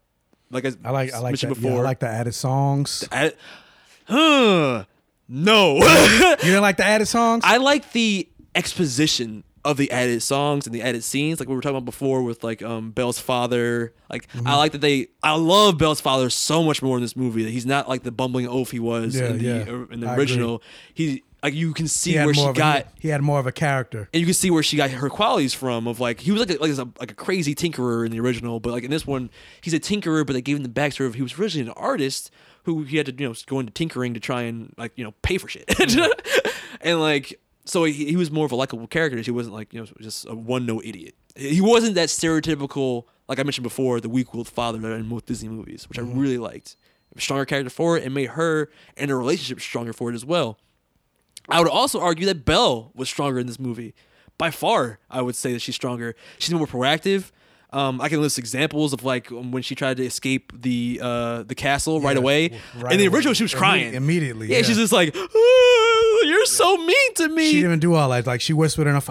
[0.50, 1.12] like I, I like.
[1.12, 1.42] I like that.
[1.42, 1.82] Yeah, I before.
[1.84, 3.06] like the added songs.
[3.12, 3.36] add-
[4.06, 4.84] huh,
[5.28, 5.74] no.
[5.76, 7.42] you didn't like the added songs?
[7.46, 11.60] I like the exposition of the added songs and the added scenes, like we were
[11.60, 13.92] talking about before with like um Belle's father.
[14.08, 14.46] Like Mm-hmm.
[14.46, 15.08] I like that they.
[15.22, 17.42] I love Belle's father so much more in this movie.
[17.44, 19.64] That he's not like the bumbling oaf he was Yeah, in the yeah.
[19.72, 20.22] uh, in the I agree.
[20.22, 20.62] original.
[20.94, 22.88] He like you can see he where she of a- got.
[22.98, 24.08] he had more of a character.
[24.12, 25.86] and you can see where she got her qualities from.
[25.86, 28.58] Of like he was like a, like a, like a crazy tinkerer in the original,
[28.58, 29.30] but like in this one,
[29.60, 30.26] he's a tinkerer.
[30.26, 32.32] But they gave him the backstory of he was originally an artist
[32.64, 35.12] who he had to you know go into tinkering to try and like you know
[35.22, 36.48] pay for shit, mm-hmm.
[36.80, 39.16] and like so he, he was more of a likable character.
[39.20, 41.14] He wasn't like you know just a one note idiot.
[41.36, 45.08] He wasn't that stereotypical like I mentioned before the weak willed father that are in
[45.08, 46.18] most Disney movies, which I mm-hmm.
[46.18, 46.76] really liked.
[47.16, 50.24] A stronger character for it and made her and her relationship stronger for it as
[50.24, 50.58] well.
[51.48, 53.94] I would also argue that Belle was stronger in this movie.
[54.38, 56.14] By far, I would say that she's stronger.
[56.38, 57.30] She's more proactive.
[57.72, 61.42] Um, I can list examples of like um, when she tried to escape the uh,
[61.42, 62.58] the castle right away.
[62.76, 63.16] right in the away.
[63.16, 64.62] original, she was crying immediately, Yeah, yeah.
[64.62, 68.26] she's just like, "Ah, "You're so mean to me." She didn't do all that.
[68.26, 69.10] Like she whispered enough.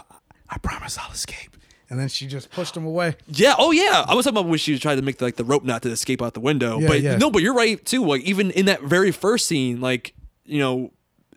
[0.50, 1.58] I promise I'll escape.
[1.89, 3.15] And then she just pushed him away.
[3.28, 3.54] Yeah.
[3.60, 4.06] Oh, yeah.
[4.08, 6.21] I was talking about when she tried to make like the rope knot to escape
[6.21, 6.80] out the window.
[6.80, 7.17] Yeah, but yeah.
[7.17, 8.04] no, but you're right too.
[8.06, 10.13] Like even in that very first scene, like
[10.45, 10.91] you know,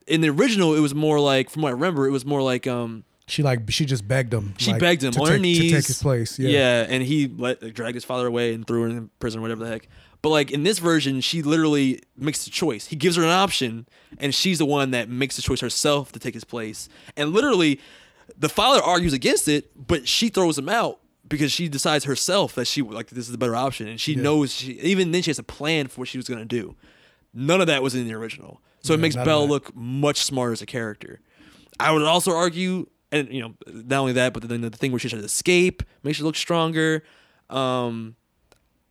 [0.08, 2.66] in the original, it was more like from what I remember, it was more like
[2.66, 4.54] um She like she just begged him.
[4.58, 6.38] she like, begged him to on take, her knees to take his place.
[6.38, 6.50] Yeah.
[6.50, 9.64] yeah and he let dragged his father away and threw her in prison, or whatever
[9.64, 9.88] the heck.
[10.20, 12.86] But like in this version, she literally makes the choice.
[12.86, 13.86] He gives her an option,
[14.18, 16.88] and she's the one that makes the choice herself to take his place.
[17.16, 17.80] And literally,
[18.36, 20.98] the father argues against it, but she throws him out
[21.28, 24.52] because she decides herself that she like this is the better option, and she knows
[24.52, 26.74] she even then she has a plan for what she was gonna do.
[27.32, 30.62] None of that was in the original, so it makes Belle look much smarter as
[30.62, 31.20] a character.
[31.78, 34.98] I would also argue, and you know, not only that, but then the thing where
[34.98, 37.04] she tries to escape makes her look stronger.
[37.50, 38.16] Um,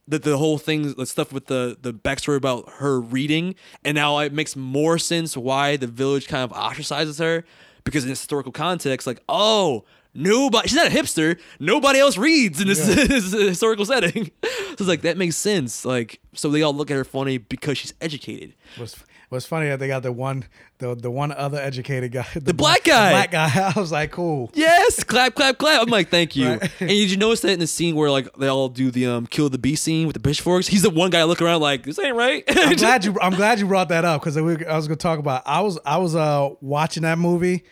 [0.08, 4.20] the the whole thing, the stuff with the the backstory about her reading, and now
[4.20, 7.44] it makes more sense why the village kind of ostracizes her
[7.84, 9.84] because in historical context, like oh.
[10.20, 11.40] Nobody, she's not a hipster.
[11.60, 14.32] Nobody else reads in this, this historical setting.
[14.44, 15.86] so it's like that makes sense.
[15.86, 18.56] Like, so they all look at her funny because she's educated.
[18.78, 18.96] What's
[19.30, 20.46] What's funny that they got the one
[20.78, 23.12] the the one other educated guy, the, black guy.
[23.12, 23.72] black guy.
[23.76, 24.50] I was like, cool.
[24.54, 25.82] Yes, clap, clap, clap.
[25.82, 26.52] I'm like, thank you.
[26.52, 26.72] Right.
[26.80, 29.28] And did you notice that in the scene where like they all do the um
[29.28, 30.68] kill the beast scene with the pitchforks?
[30.68, 32.46] He's the one guy looking around like this ain't right.
[32.48, 35.20] I'm glad you I'm glad you brought that up because I was going to talk
[35.20, 35.44] about.
[35.46, 37.64] I was I was uh watching that movie.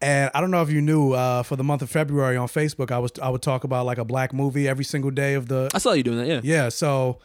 [0.00, 2.92] And I don't know if you knew, uh, for the month of February on Facebook,
[2.92, 5.70] I was I would talk about like a black movie every single day of the
[5.74, 6.26] I saw you doing that.
[6.28, 6.40] Yeah.
[6.44, 7.18] Yeah, so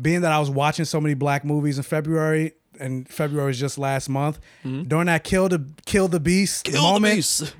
[0.00, 3.78] being that I was watching so many black movies in February, and February was just
[3.78, 6.74] last month, during that kill the kill the beast Mm-hmm.
[6.74, 7.54] Kill moment, the beast.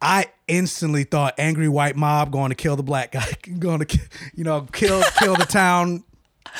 [0.00, 3.26] I instantly thought angry white mob going to kill the black guy,
[3.58, 3.98] going to
[4.34, 6.04] you know kill kill the town.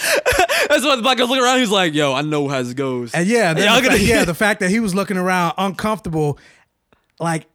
[0.68, 1.58] That's why the black guy's looking around.
[1.58, 4.08] He's like, "Yo, I know how this goes." And yeah, then Yeah, the gonna- fact,
[4.08, 6.38] yeah, the fact that he was looking around uncomfortable,
[7.20, 7.46] like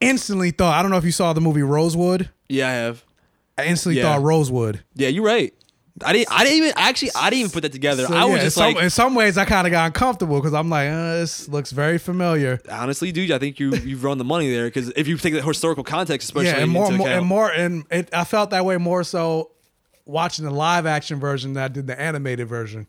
[0.00, 0.74] instantly thought.
[0.78, 2.30] I don't know if you saw the movie Rosewood.
[2.48, 3.04] yeah, I have.
[3.56, 4.04] I instantly Yeah.
[4.14, 4.84] thought Rosewood.
[4.94, 5.52] Yeah, you're right.
[6.04, 6.32] I didn't.
[6.32, 7.10] I didn't even actually.
[7.14, 8.06] I didn't even put that together.
[8.06, 9.86] So, I was yeah, just in some, like, in some ways, I kind of got
[9.86, 12.60] uncomfortable because I'm like, uh, this looks very familiar.
[12.70, 15.42] honestly, dude, I think you you've run the money there because if you take the
[15.42, 18.76] historical context, especially yeah, and more, more and more, and it, I felt that way
[18.76, 19.50] more so
[20.04, 22.86] watching the live action version than I did the animated version.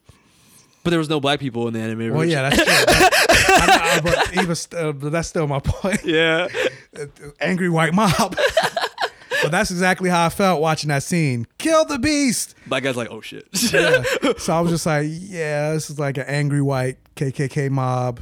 [0.82, 2.10] but there was no black people in the anime.
[2.10, 2.30] Well, version.
[2.30, 3.06] yeah, that's true.
[3.50, 6.04] But, I, I, but even uh, but that's still my point.
[6.04, 6.46] yeah.
[7.40, 8.36] Angry white mob.
[9.50, 11.46] that's exactly how I felt watching that scene.
[11.58, 12.54] Kill the beast.
[12.66, 14.02] Black guy's like, "Oh shit." Yeah.
[14.38, 18.20] so I was just like, yeah, this is like an angry white KKK mob.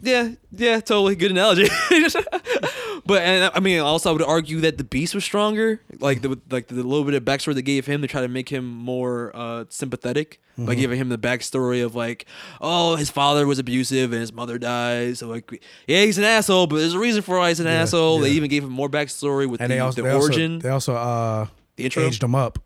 [0.00, 1.68] Yeah, yeah, totally good analogy.
[3.08, 5.80] but and I mean, also I would argue that the beast was stronger.
[5.98, 8.50] Like the like the little bit of backstory they gave him to try to make
[8.50, 10.80] him more uh, sympathetic by Mm-hmm.
[10.80, 12.26] giving him the backstory of like,
[12.60, 15.16] oh, his father was abusive and his mother died.
[15.16, 18.18] So like, yeah, he's an asshole, but there's a reason for why he's an asshole.
[18.20, 20.54] They even gave him more backstory with And the, they also the they origin.
[20.56, 21.46] Also, they also uh,
[21.76, 22.02] The intro?
[22.02, 22.58] aged him up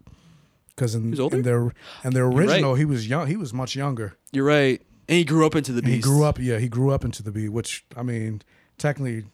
[0.75, 1.71] because in, in their
[2.03, 2.49] in their right.
[2.49, 3.27] original he was young.
[3.29, 4.17] He was much younger.
[4.33, 5.95] You're right, and he grew up into the beast.
[5.97, 8.43] He grew up, yeah, he grew up into the beast, which I mean,
[8.79, 9.25] technically,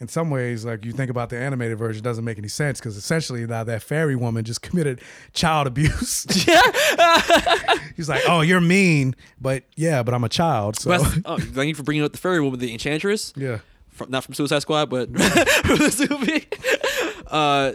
[0.00, 2.80] in some ways, like you think about the animated version, it doesn't make any sense
[2.80, 5.00] because essentially now that fairy woman just committed
[5.32, 6.24] child abuse.
[7.96, 10.92] He's like, oh, you're mean, but yeah, but I'm a child, so
[11.24, 13.32] oh, thank you for bringing up the fairy woman, the enchantress.
[13.36, 13.58] yeah.
[13.90, 15.08] from, not from Suicide Squad, but
[15.64, 16.46] from this movie.
[17.28, 17.72] Uh,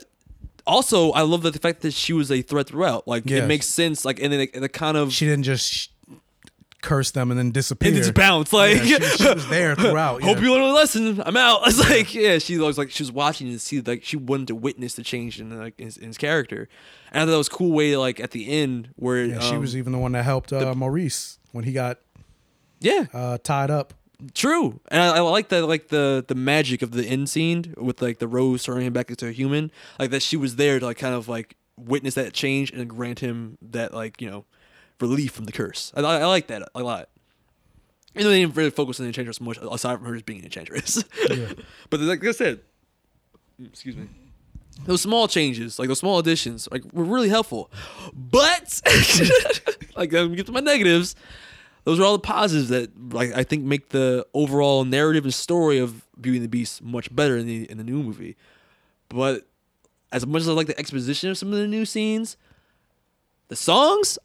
[0.67, 3.07] also, I love the fact that she was a threat throughout.
[3.07, 3.43] Like Yes.
[3.43, 4.05] it makes sense.
[4.05, 5.89] Like and then the, the kind of She didn't just
[6.81, 7.89] curse them and then disappear.
[7.89, 8.53] and just bounce.
[8.53, 10.21] Like Yeah, she, she was there throughout.
[10.21, 10.43] Hope yeah.
[10.43, 11.21] you learned a lesson.
[11.25, 11.61] I'm out.
[11.67, 14.55] It's like yeah, she was like she was watching to see like she wanted to
[14.55, 16.67] witness the change in like in his, in his character,
[17.11, 19.55] and I thought that was a cool way like at the end where Yeah, she
[19.55, 21.99] um, was even the one that helped uh, Maurice when he got
[22.79, 23.93] yeah uh, tied up.
[24.33, 28.01] True, and I, I like that, like the the magic of the end scene with
[28.01, 30.85] like the rose turning him back into a human, like that she was there to
[30.85, 34.45] like kind of like witness that change and grant him that like you know
[34.99, 35.91] relief from the curse.
[35.95, 37.09] I, I like that a lot.
[38.15, 40.45] Though they didn't really focus on the enchantress much, aside from her just being an
[40.45, 41.03] enchantress.
[41.89, 42.59] but like I said,
[43.61, 44.07] mm, excuse me.
[44.85, 47.69] Those small changes, like those small additions, like were really helpful.
[48.13, 48.81] But
[49.95, 51.15] like I'm get to my negatives
[51.89, 55.79] those are all the positives that like I think make the overall narrative and story
[55.79, 58.35] of Beauty and the Beast much better in the in the new movie.
[59.07, 59.47] But
[60.11, 62.37] as much as I like the exposition of some of the new scenes,
[63.47, 64.19] the songs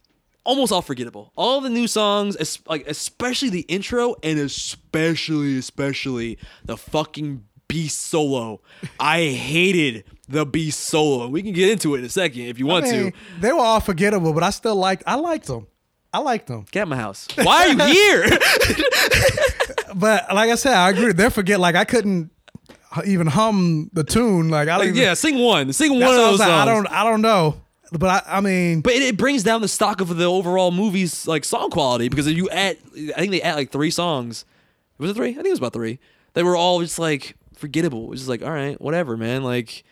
[0.44, 1.32] almost all forgettable.
[1.36, 8.00] All the new songs, es- like especially the intro and especially especially the fucking Beast
[8.02, 8.60] solo.
[9.00, 11.28] I hated the Beast solo.
[11.28, 13.18] We can get into it in a second if you want I mean, to.
[13.40, 15.02] they were all forgettable, but I still liked.
[15.06, 15.66] I liked them.
[16.12, 16.66] I liked them.
[16.70, 17.26] Get out my house.
[17.42, 18.38] Why are you here?
[19.96, 21.12] But like I said, I agree.
[21.12, 21.60] They're forget.
[21.60, 22.30] Like I couldn't
[23.06, 24.48] even hum the tune.
[24.48, 24.76] Like I.
[24.78, 25.72] Like, even, yeah, sing one.
[25.72, 26.48] Sing one of those like.
[26.50, 26.86] I don't.
[26.88, 27.60] I don't know.
[27.98, 28.38] But I.
[28.38, 28.80] I mean.
[28.80, 32.26] But it, it brings down the stock of the overall movie's like song quality because
[32.26, 32.76] if you add,
[33.16, 34.44] I think they add like three songs.
[34.98, 35.30] Was it three?
[35.30, 35.98] I think it was about three.
[36.34, 38.04] They were all just like forgettable.
[38.04, 39.42] It was just like, all right, whatever, man.
[39.44, 39.84] Like,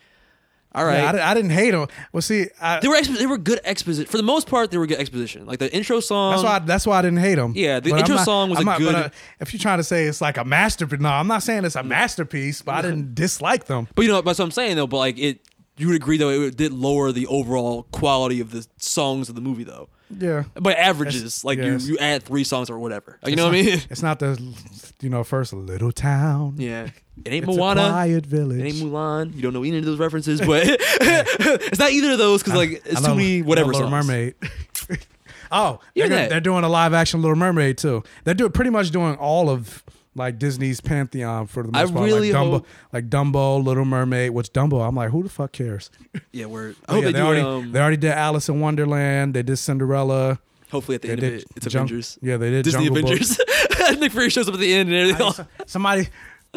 [0.75, 1.15] all right.
[1.15, 1.87] yeah, I, I didn't hate them.
[2.13, 4.71] Well, see, I, they were expo- they were good exposition for the most part.
[4.71, 5.45] They were good exposition.
[5.47, 6.33] Like the intro song.
[6.33, 6.59] that's why.
[6.61, 7.53] That's why I didn't hate them.
[7.55, 9.09] Yeah, the intro song was a good- But, uh,
[9.41, 11.83] if you're trying to say it's like a masterpiece, no, I'm not saying it's a
[11.83, 12.63] masterpiece.
[12.63, 13.87] But I didn't dislike them.
[13.95, 14.87] But you know, that's what I'm saying though.
[14.87, 15.41] But like it,
[15.77, 19.41] you would agree though it did lower the overall quality of the songs of the
[19.41, 19.89] movie though.
[20.17, 20.45] Yeah.
[20.55, 21.87] But averages, It's- like yes.
[21.87, 23.19] you, you add three songs or whatever.
[23.23, 23.83] Like, you know It's what I mean?
[23.91, 24.55] It's not the,
[25.01, 26.57] you know, first little town.
[26.59, 26.91] Yeah.
[27.25, 27.89] It ain't It's a Moana.
[27.89, 28.61] quiet village.
[28.61, 29.35] It ain't Mulan.
[29.35, 32.83] You don't know any of those references, but it's not either of those because like
[32.85, 34.07] it's too many whatever Little songs.
[34.07, 34.35] Mermaid.
[35.55, 36.31] Oh, they're, Even gonna- that.
[36.31, 38.03] they're doing a live action Little Mermaid too.
[38.25, 39.83] They're doing pretty much doing all of
[40.15, 42.05] like Disney's pantheon for the I most part.
[42.07, 44.31] really like Dumbo, hope- like Dumbo, Little Mermaid.
[44.33, 44.87] Which Dumbo?
[44.87, 45.91] I'm like, who the fuck cares?
[46.33, 46.71] Yeah, we're.
[46.71, 47.25] I Oh, hope yeah, they, they, do.
[47.25, 49.35] already um, they already did Alice in Wonderland.
[49.35, 50.39] They did Cinderella.
[50.71, 52.19] hopefully at the They end of did it, it's Jung- Avengers.
[52.23, 53.05] yeah, they did Disney Jungle.
[53.05, 53.41] Avengers.
[53.99, 55.47] Nick Fury shows up at the end and everything.
[55.67, 56.09] Somebody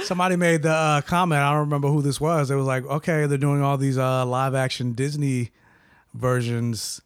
[0.03, 1.41] somebody made the uh, comment.
[1.41, 2.51] I don't remember who this was.
[2.51, 5.51] It was like, okay, they're doing all these uh, live action Disney
[6.13, 7.01] versions,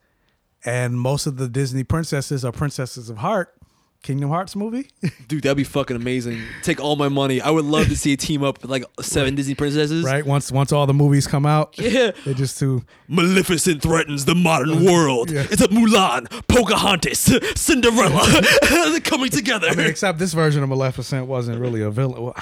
[0.64, 3.54] and most of the Disney princesses are princesses of heart.
[4.02, 4.88] Kingdom Hearts movie.
[5.28, 6.40] Dude, that'd be fucking amazing.
[6.62, 7.40] Take all my money.
[7.40, 10.04] I would love to see a team up with like seven Disney princesses.
[10.04, 10.24] right?
[10.24, 12.12] Once once all the movies come out, Yeah.
[12.24, 12.82] they're just too.
[13.08, 15.30] Maleficent threatens the modern world.
[15.30, 15.46] Yeah.
[15.50, 17.18] It's a Mulan, Pocahontas,
[17.56, 18.26] Cinderella.
[18.70, 19.68] They're coming together.
[19.68, 22.22] I mean, except this version of Maleficent wasn't really a villain.
[22.22, 22.36] Well,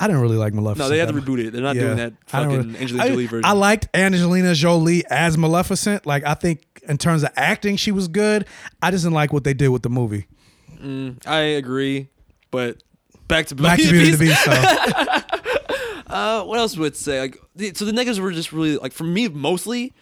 [0.00, 0.86] I didn't really like Maleficent.
[0.86, 1.52] no, they had to reboot it.
[1.52, 3.44] They're not doing that fucking really- Angelina I- Jolie version.
[3.44, 6.04] I liked Angelina Jolie as Maleficent.
[6.04, 8.44] Like I think in terms of acting, she was good.
[8.82, 10.26] I just didn't like what they did with the movie.
[11.26, 12.08] I agree,
[12.50, 12.82] but
[13.28, 14.44] back to Back to Beauty and the Beast.
[14.46, 15.20] though.
[16.06, 17.20] Uh, what else would I say?
[17.20, 19.92] Like, the, so the negatives were just really like for me mostly.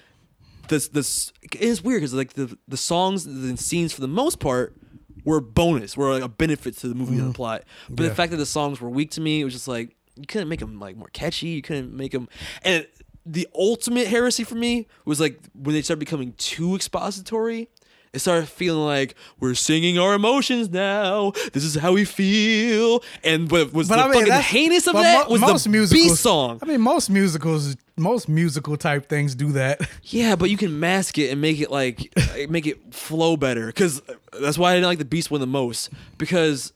[0.69, 4.77] This this it's weird because like the the songs and scenes for the most part
[5.25, 7.63] were bonus, were like a benefit to the movie and the plot.
[7.89, 8.09] But Yeah.
[8.11, 10.49] the fact that the songs were weak to me, it was just like you couldn't
[10.51, 11.49] make them like more catchy.
[11.49, 12.29] You couldn't make them.
[12.63, 12.87] And
[13.25, 17.71] the ultimate heresy for me was like when they started becoming too expository.
[18.13, 21.31] It started feeling like we're singing our emotions now.
[21.55, 23.03] This is how we feel.
[23.25, 25.71] And what was But the I mean, fucking heinous of that mo- was most the
[25.71, 26.59] musicals, Beast song.
[26.61, 29.81] I mean, most musicals, most musical type things do that.
[30.05, 32.13] Yeah, but you can mask it and make it like
[32.51, 33.67] make it flow better.
[33.67, 34.03] Because
[34.39, 35.89] that's why I didn't like the Beast one the most.
[36.19, 36.75] Because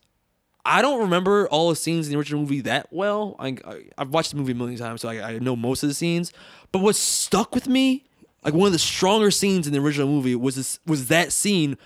[0.65, 3.37] I don't remember all the scenes in the original movie that well.
[3.39, 5.91] I, I I've watched the movie a million times, so I, I know most of
[5.91, 6.33] the scenes.
[6.73, 8.05] But what stuck with me,
[8.47, 11.77] like one of the stronger scenes in the original movie, was this was that scene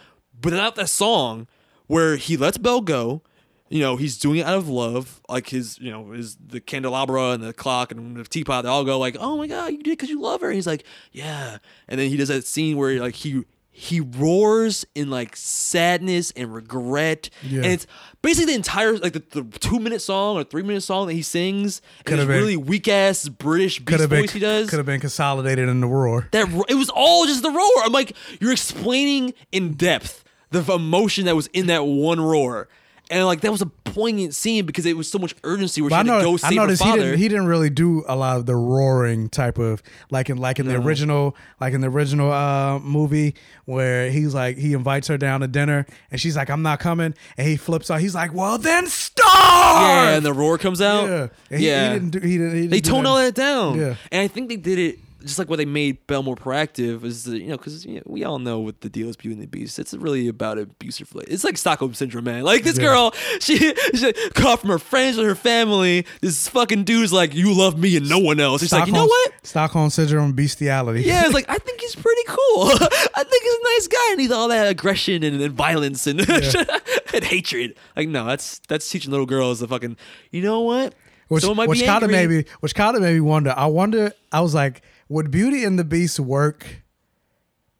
[0.44, 1.48] without that song
[1.86, 3.22] where he lets Belle go.
[3.70, 5.22] You know, he's doing it out of love.
[5.26, 8.64] Like his, you know, his the candelabra and the clock and the teapot.
[8.64, 10.56] They all go like, "Oh my god, you did it because you love her." And
[10.56, 11.58] he's like, "Yeah."
[11.88, 13.42] And then he does that scene where like he
[13.72, 17.58] he roars in like sadness and regret, Yeah.
[17.62, 17.86] and it's
[18.22, 21.22] basically the entire like the, the two minute song or three minute song that he
[21.22, 21.80] sings.
[22.04, 24.86] Could've been- really weak ass British Could beast have been, voice he does could have
[24.86, 26.28] been consolidated in the roar.
[26.32, 27.84] that it was all just the roar.
[27.84, 32.68] I'm like, you're explaining in depth the emotion that was in that one roar,
[33.10, 35.94] and like that was a poignant scene because it was so much urgency where she
[35.94, 37.02] But I, had to know, go I save her noticed he father.
[37.02, 40.58] didn't, he didn't really do a lot of the roaring type of like in like
[40.60, 43.34] in the original like in the original uh, movie
[43.64, 47.14] where he's like he invites her down to dinner and she's like I'm not coming
[47.36, 51.08] and he flips out he's like well then starve yeah, and the roar comes out.
[51.08, 51.92] yeah he, yeah.
[51.92, 53.78] he didn't do he didn't, he didn't they toned all that down.
[53.78, 53.96] Yeah.
[54.12, 57.24] and I think they did it just like what they made Belle more proactive is
[57.24, 59.42] that, you know because you know, we all know what the deal is Beauty and
[59.42, 59.78] the Beast.
[59.78, 61.12] It's really about abusive.
[61.28, 62.42] It's like Stockholm syndrome, man.
[62.42, 62.84] Like this Yeah.
[62.84, 63.56] girl, she
[63.94, 64.12] she
[64.44, 66.06] off from her friends and her family.
[66.20, 68.60] This fucking dude's like, you love me and no one else.
[68.62, 69.32] He's like, you know what?
[69.42, 72.38] Stockholm syndrome bestiality Yeah, it's like I think he's pretty cool.
[72.70, 76.20] I think he's a nice guy, and he's all that aggression and, and violence and,
[77.14, 77.74] and hatred.
[77.96, 79.96] Like, no, that's that's teaching little girls the fucking.
[80.30, 80.94] You know what?
[81.30, 83.54] which which kind of maybe, which kind of made me wonder.
[83.56, 84.12] I wonder.
[84.32, 86.82] I was like, would Beauty and the Beast work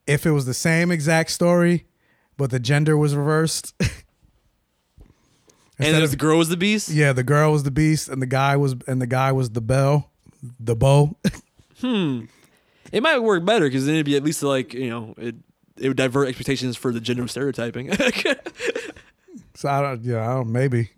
[0.06, 1.86] if it was the same exact story,
[2.36, 3.72] but the gender was reversed?
[3.80, 3.90] and
[5.78, 6.88] Instead of- the girl was the beast.
[6.90, 9.60] yeah, the girl was the Beast, and the guy was and the guy was the
[9.62, 10.10] bell,
[10.58, 11.16] the bow.
[11.80, 12.26] Hmm.
[12.92, 15.34] It might work better because then it'd be at least like you know it.
[15.78, 17.90] It would divert expectations for the gender stereotyping.
[19.54, 20.04] so I don't.
[20.04, 20.52] Yeah, I don't.
[20.52, 20.90] Maybe.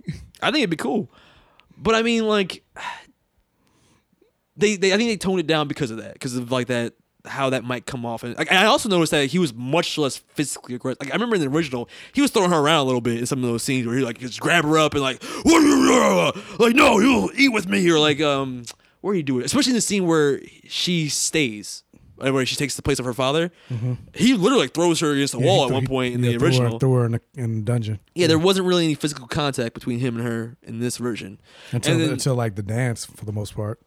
[0.43, 1.09] I think it'd be cool.
[1.79, 2.65] But I mean, like,
[4.63, 6.95] they, they I think they toned it down because of that, because of like that
[7.25, 8.25] how that might come off.
[8.25, 11.01] And, like, and I also noticed that he was much less physically aggressive.
[11.01, 13.27] Like I remember in the original, he was throwing her around a little bit in
[13.27, 15.67] some of those scenes where he like just grab her up and like, what are
[15.67, 16.75] you like?
[16.75, 18.65] No, you'll eat with me, or like, um,
[19.03, 19.45] where you do it?
[19.47, 21.85] Especially in the scene where she stays.
[22.17, 23.51] Where she takes the place of her father,
[24.15, 26.23] he literally like throws her against the Yeah, wall he at one he- point in
[26.23, 26.79] yeah, the threw her- original.
[26.79, 27.99] Threw her in the, in the dungeon.
[28.15, 31.41] Yeah, there wasn't really any physical contact between him and her in this version.
[31.73, 33.81] Until, then- until like the dance for the most part.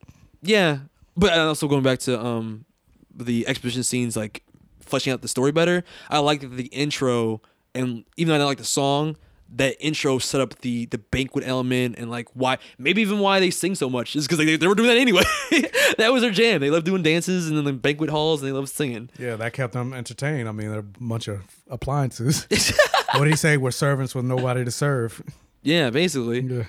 [0.48, 0.80] Yeah,
[1.16, 2.66] but also going back to um
[3.14, 4.44] the exposition scenes, like
[4.82, 5.84] fleshing out the story better.
[6.10, 7.42] I like the intro,
[7.74, 9.18] and even though I don't like the song,
[9.50, 13.52] that intro set up the the banquet element and like why maybe even why they
[13.52, 15.24] sing so much is because they, they were doing that anyway.
[15.98, 16.62] that was their jam.
[16.62, 19.10] They love doing dances and then the banquet halls and they love singing.
[19.20, 20.50] Yeah, that kept them entertained.
[20.50, 22.48] I mean, they're a bunch of appliances.
[23.14, 23.58] what do he say?
[23.58, 25.22] We're servants with nobody to serve.
[25.62, 26.42] Yeah, basically.
[26.42, 26.64] Yeah.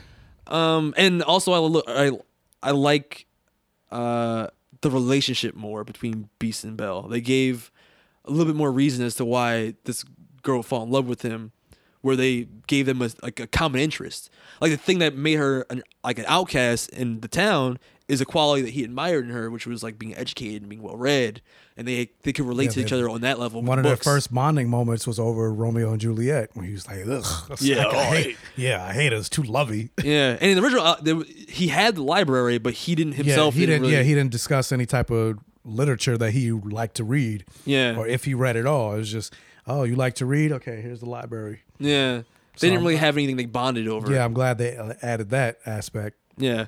[0.47, 2.13] Um, and also I look, I
[2.63, 3.27] I like
[3.91, 4.49] uh
[4.83, 7.03] the relationship more between Beast and Belle.
[7.03, 7.71] They gave
[8.25, 10.05] a little bit more reason as to why this
[10.43, 11.53] girl fall in love with him,
[12.03, 14.31] where they gave them a, like a common interest.
[14.61, 17.79] Like the thing that made her an, like an outcast in the town
[18.09, 20.81] is a quality that he admired in her, which was like being educated and being
[20.83, 21.43] well read,
[21.77, 23.63] and they they could relate Yeah, to each other on that level.
[23.63, 26.87] One of with their first bonding moments was over Romeo and Juliet when he was
[26.87, 28.37] like, "Ugh, Yeah, I, oh, hate, hey.
[28.57, 29.17] yeah, I hate it.
[29.17, 31.17] It's too lovey." Yeah, and in the original, uh, there,
[31.49, 33.55] he had the library, but he didn't himself.
[33.55, 33.83] yeah, he didn't.
[33.83, 37.45] really, Yeah, he didn't discuss any type of literature that he liked to read.
[37.65, 37.97] Yeah.
[37.97, 39.35] or if he read at all, it was just,
[39.67, 40.53] "Oh, you like to read?
[40.53, 44.13] Okay, here's the library." Yeah, they So didn't I'm really have anything they bonded over.
[44.13, 46.17] Yeah, I'm glad they uh, added that aspect.
[46.39, 46.67] yeah.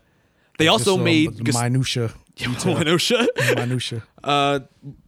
[0.59, 2.13] They Just also some made Gas- minutia.
[2.67, 3.27] minutia.
[3.57, 4.03] minutia.
[4.25, 4.61] uh,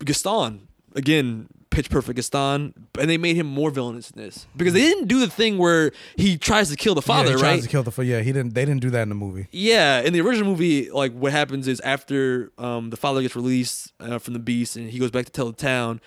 [0.05, 4.81] Gaston again, pitch perfect Gaston, and they made him more villainous in this because they
[4.81, 7.49] didn't do the thing where he tries to kill the father, yeah, he right?
[7.51, 7.93] tries to kill the.
[7.93, 8.55] fa- Yeah, he didn't.
[8.55, 9.47] They didn't do that in the movie.
[9.53, 13.93] Yeah, in the original movie, like what happens is after um, the father gets released
[14.01, 16.01] uh, from the beast and he goes back to tell the town,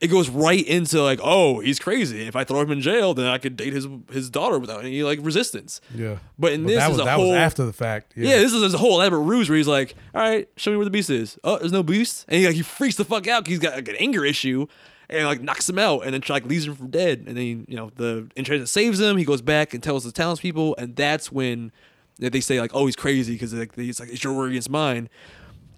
[0.00, 2.26] it goes right into like, oh, he's crazy.
[2.26, 5.02] If I throw him in jail, then I could date his his daughter without any
[5.02, 5.80] like resistance.
[5.94, 8.12] Yeah, But in this that is was a that whole was after the fact.
[8.16, 10.84] Yeah, this is a whole elaborate ruse where he's like, "All right, show me where
[10.84, 13.46] the beast is." Oh, there's no beast, and he like he freaks the fuck out.
[13.46, 14.66] He's got like an anger issue,
[15.10, 17.24] and like knocks him out, and then like leaves him for dead.
[17.26, 19.16] And then you know the enchantress saves him.
[19.16, 21.72] He goes back and tells the townspeople, and that's when
[22.20, 25.08] they say like, "Oh, he's crazy," because like he's like, "It's your word against mine."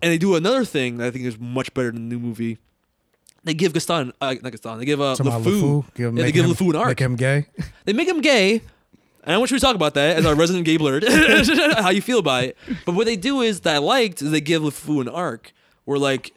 [0.03, 2.59] And they do another thing that I think is much better than the new movie.
[3.45, 4.78] They give Gaston, uh, not Gaston.
[4.78, 5.45] They give uh, about LeFou.
[5.45, 6.88] LeFou, give, yeah, they make give him, LeFou an arc.
[6.88, 7.47] Make him gay.
[7.84, 8.61] They make him gay.
[9.24, 11.05] And I want you to talk about that as our resident gay blerd.
[11.80, 12.57] how you feel about it.
[12.86, 15.53] But what they do is that I liked is they give LeFou an arc
[15.84, 16.32] where like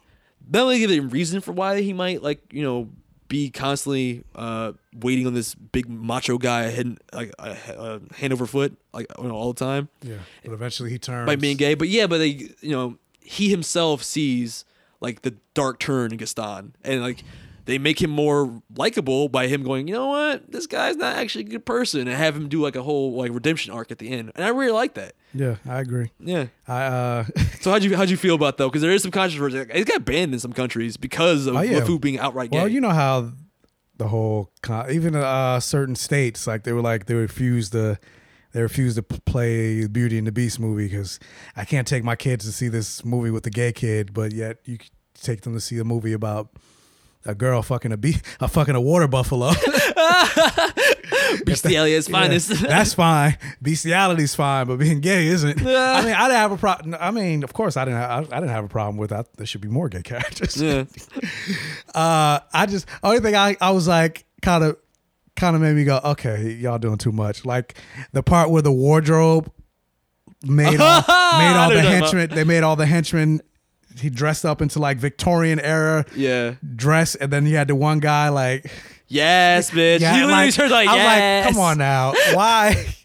[0.49, 2.89] not only give him reason for why he might like, you know,
[3.29, 8.45] be constantly uh, waiting on this big macho guy head, like uh, uh, hand over
[8.45, 11.25] foot like you know, all the time Yeah, but eventually he turns.
[11.25, 11.73] by being gay.
[11.73, 14.65] But yeah, but they, you know, he himself sees
[15.03, 17.23] like the dark turn in Gaston, and like
[17.65, 21.45] they make him more likable by him going, you know what, this guy's not actually
[21.45, 24.09] a good person, and have him do like a whole like redemption arc at the
[24.09, 25.13] end, and I really like that.
[25.33, 26.09] Yeah, I agree.
[26.19, 26.47] Yeah.
[26.67, 27.23] I uh,
[27.61, 28.69] So how'd you how'd you feel about though?
[28.69, 29.59] Because there is some controversy.
[29.59, 31.79] Like, it got banned in some countries because of Oh, yeah.
[31.81, 32.57] LeFou being outright gay.
[32.57, 33.31] well, you know how
[33.97, 37.97] the whole con- even uh certain states like they were like they refused to
[38.53, 41.19] they refused to play Beauty and the Beast movie because
[41.55, 44.57] I can't take my kids to see this movie with the gay kid, but yet
[44.65, 44.77] you
[45.19, 46.49] take them to see a movie about
[47.25, 49.51] a girl fucking a bee, a fucking a water buffalo.
[51.45, 52.07] Bestiality is
[52.49, 53.37] Yeah, that's fine.
[53.61, 55.61] Bestiality is fine, but being gay isn't.
[55.61, 56.95] I mean, I didn't have a problem.
[56.99, 57.99] I mean, of course, I didn't.
[57.99, 59.33] Have, I, I didn't have a problem with that.
[59.37, 60.61] There should be more gay characters.
[60.61, 60.83] yeah.
[61.93, 64.77] Uh, I just only thing I I was like kind of
[65.35, 67.45] kind of made me go, okay, y'all doing too much.
[67.45, 67.75] Like
[68.11, 69.51] the part where the wardrobe
[70.43, 71.01] made all,
[71.39, 72.29] made all the what you're talking henchmen.
[72.29, 73.41] They made all the henchmen.
[73.99, 76.55] He dressed up into like Victorian era Yeah.
[76.75, 78.71] dress, and then you had the one guy like.
[79.07, 79.99] Yes, bitch.
[79.99, 81.45] Yeah, he literally like, turns like, yes.
[81.45, 82.95] like, come on now, why?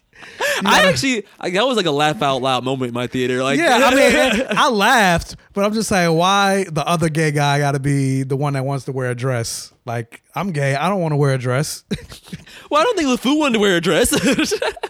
[0.65, 3.43] I actually, like, that was like a laugh out loud moment in my theater.
[3.43, 7.59] Like, Yeah, I mean, I laughed, but I'm just saying, why the other gay guy
[7.59, 9.73] got to be the one that wants to wear a dress?
[9.85, 10.75] Like, I'm gay.
[10.75, 11.83] I don't want to wear a dress.
[12.69, 14.13] well, I don't think LeFou wanted to wear a dress.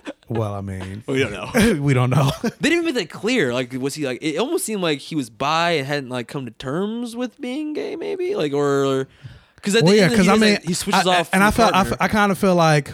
[0.30, 1.82] well, I mean, we don't know.
[1.82, 2.32] we don't know.
[2.60, 3.54] They didn't make that clear.
[3.54, 4.20] Like, was he like?
[4.22, 7.74] It almost seemed like he was bi and hadn't like come to terms with being
[7.74, 8.36] gay, maybe.
[8.36, 9.08] Like, or
[9.56, 11.92] because well, yeah, because I mean, that- he switches I- off, and I felt, I,
[12.00, 12.92] I kind of feel like,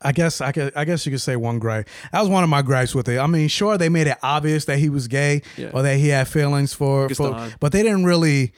[0.00, 1.88] I guess, I could I guess you could say one gripe.
[2.12, 3.18] That was one of my gripes with it.
[3.18, 5.70] I mean, sure, they made it obvious that he was gay Yeah.
[5.72, 8.52] or that he had feelings for, for but they didn't really.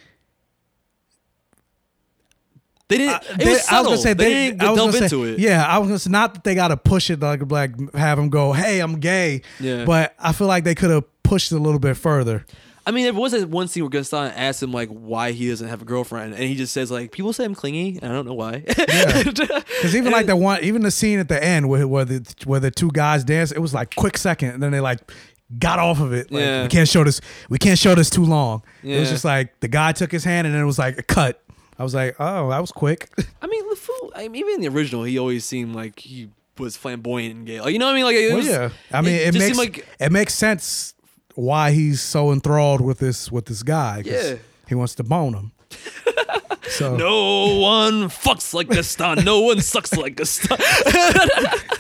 [2.89, 3.15] they didn't.
[3.15, 5.05] I- it they- was I was gonna say they, they, didn't I was delve gonna
[5.05, 5.39] into say, it.
[5.39, 8.19] Yeah, I was gonna say not that they got to push it like like have
[8.19, 9.43] him go, hey, I'm gay.
[9.61, 9.85] Yeah.
[9.85, 12.45] But I feel like they could have pushed it a little bit further.
[12.87, 15.69] I mean, there was that one scene where Gaston asked him like why he doesn't
[15.69, 18.27] have a girlfriend, and he just says like people say I'm clingy, and I don't
[18.27, 18.61] know why.
[18.61, 22.61] Because even like the one, even the scene at the end where where the where
[22.61, 24.99] the two guys dance, it was like quick second, and then they like
[25.59, 26.31] got off of it.
[26.31, 26.63] Like, Yeah.
[26.63, 27.21] we can't show this.
[27.49, 28.63] We can't show this too long.
[28.83, 28.97] Yeah.
[28.97, 31.03] It was just like the guy took his hand, and then it was like a
[31.03, 31.43] cut.
[31.79, 33.09] I was like, oh, that was quick.
[33.43, 34.11] I mean, LeFou.
[34.15, 36.29] I mean, even in the original, he always seemed like he
[36.59, 37.61] was flamboyant and gay.
[37.61, 38.05] Like you know what I mean?
[38.05, 38.71] Like it well, yeah.
[38.93, 40.95] I mean, it, just makes like it makes sense
[41.41, 44.03] why he's so enthralled with this with this guy.
[44.05, 44.37] Yeah.
[44.69, 45.53] he wants to bone him.
[46.69, 49.25] so no one fucks like Gaston.
[49.25, 50.59] No one sucks like Gaston.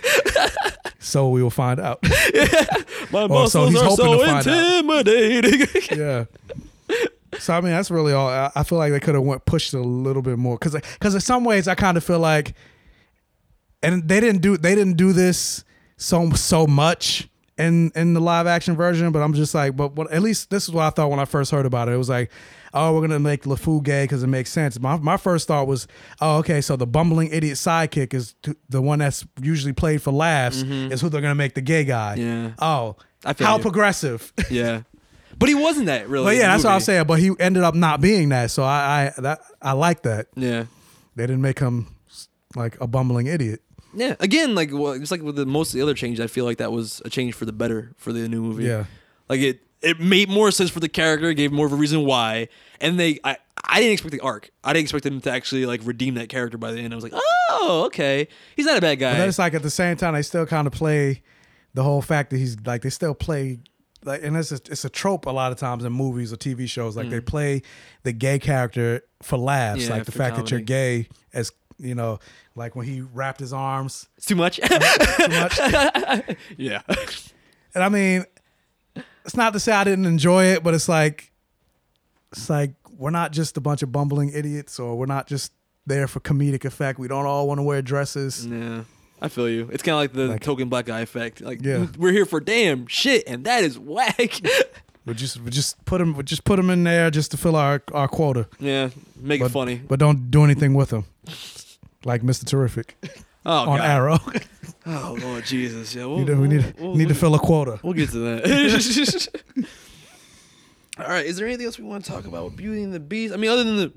[0.98, 2.02] so we will find out.
[3.12, 4.56] My Or so muscles he's are so to find out.
[4.78, 5.98] intimidating.
[5.98, 6.24] yeah.
[7.38, 8.28] So I mean, that's really all.
[8.28, 11.14] I, I feel like they could have went pushed a little bit more because because
[11.14, 12.54] in some ways I kind of feel like,
[13.82, 15.64] and they didn't do they didn't do this
[15.96, 17.28] so so much
[17.60, 19.12] in in the live action version.
[19.12, 21.24] But I'm just like, but what, at least this is what I thought when I
[21.24, 21.92] first heard about it.
[21.92, 22.30] It was like,
[22.74, 24.80] oh, we're gonna make LeFou gay because it makes sense.
[24.80, 25.86] My my first thought was,
[26.20, 30.10] oh, okay, so the bumbling idiot sidekick is t- the one that's usually played for
[30.12, 32.16] laughs is who they're gonna make the gay guy.
[32.18, 32.46] Mm-hmm.
[32.46, 32.52] Yeah.
[32.58, 33.62] Oh, I feel how you.
[33.62, 34.32] progressive.
[34.50, 34.82] Yeah.
[35.38, 36.24] But he wasn't that really.
[36.24, 36.76] but yeah, that's what I movie.
[36.80, 37.04] was saying.
[37.06, 38.50] But he ended up not being that.
[38.50, 40.26] So I I that I like that.
[40.36, 40.64] Yeah.
[41.16, 41.86] They didn't make him
[42.56, 43.62] like a bumbling idiot.
[43.94, 44.14] Yeah.
[44.20, 46.58] Again, like well, just like with the most of the other changes, I feel like
[46.58, 48.64] that was a change for the better for the new movie.
[48.64, 48.84] Yeah.
[49.28, 52.48] Like it it made more sense for the character, gave more of a reason why.
[52.80, 54.50] And they I I didn't expect the arc.
[54.64, 56.92] I didn't expect him to actually like redeem that character by the end.
[56.92, 58.28] I was like, oh, okay.
[58.56, 59.12] He's not a bad guy.
[59.12, 61.22] But then it's like at the same time they still kind of play
[61.74, 63.60] the whole fact that he's like they still play
[64.04, 66.68] like and it's a, it's a trope a lot of times in movies or TV
[66.68, 67.62] shows like they play
[68.02, 69.88] the gay character for laughs Mm.
[69.88, 72.18] Yeah, like the fact that you're gay as you know
[72.54, 74.56] like when he wrapped his arms it's too much.
[74.56, 75.58] too much
[76.56, 76.82] yeah.
[77.74, 78.24] and I mean
[79.24, 81.32] it's not to say I didn't enjoy it but it's like
[82.32, 85.52] it's like we're not just a bunch of bumbling idiots or we're not just
[85.86, 88.84] there for comedic effect we don't all want to wear dresses Yeah.
[89.22, 89.68] I feel you.
[89.70, 91.42] It's kind of like the Like- token black guy effect.
[91.42, 91.88] Like, Yeah.
[91.98, 94.40] we're here for damn shit, and that is whack.
[95.04, 97.54] we just we just put him we just put him in there just to fill
[97.54, 98.88] our our quota yeah,
[99.20, 99.74] make but, it funny.
[99.76, 101.04] but don't do anything with him.
[102.04, 102.44] Like Mr.
[102.46, 102.96] Terrific
[103.46, 103.90] Oh on god.
[103.90, 104.18] Arrow.
[104.86, 105.94] Oh Lord Jesus.
[105.94, 107.78] Yeah, we'll, we need, we need, we'll- need to we'll- fill a quota.
[107.82, 109.28] We'll get to that.
[110.98, 111.24] All right.
[111.26, 113.32] Is there anything else we want to talk about with Beauty and the Beast?
[113.32, 113.92] I mean, other than the.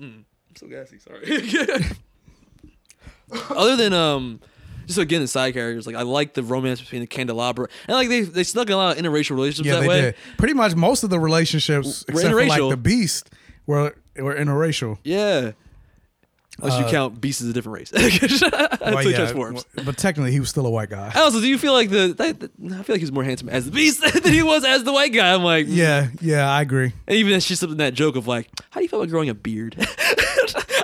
[0.00, 0.98] Mm, I'm so gassy.
[0.98, 1.82] Sorry.
[3.50, 4.40] other than um,
[4.86, 8.08] just again the side characters, like I like the romance between the candelabra and like
[8.08, 10.00] they they snuck in a lot of interracial relationships Yeah, that they way.
[10.00, 10.14] did.
[10.38, 13.30] Pretty much most of the relationships, Were except for like the Beast,
[13.66, 14.98] were were interracial.
[15.04, 15.52] Yeah.
[16.60, 17.92] Unless you Uh, count Beast as a different race.
[18.88, 19.64] Well, he yeah, transforms.
[19.84, 21.12] but technically he was still a white guy.
[21.14, 23.66] Also, do you feel like the, that, that- I feel like he's more handsome as
[23.66, 25.32] the Beast than he was as the white guy?
[25.34, 26.92] I'm like, Yeah, yeah, I agree.
[27.06, 29.10] And even as she slipped in that joke of like, how do you feel about
[29.10, 29.76] growing a beard?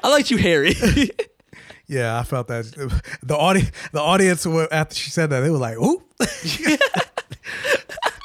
[0.05, 0.75] I liked you, hairy.
[1.87, 2.65] Yeah, I felt that
[3.23, 6.03] the audience, the audience, after she said that, they were like, "Ooh."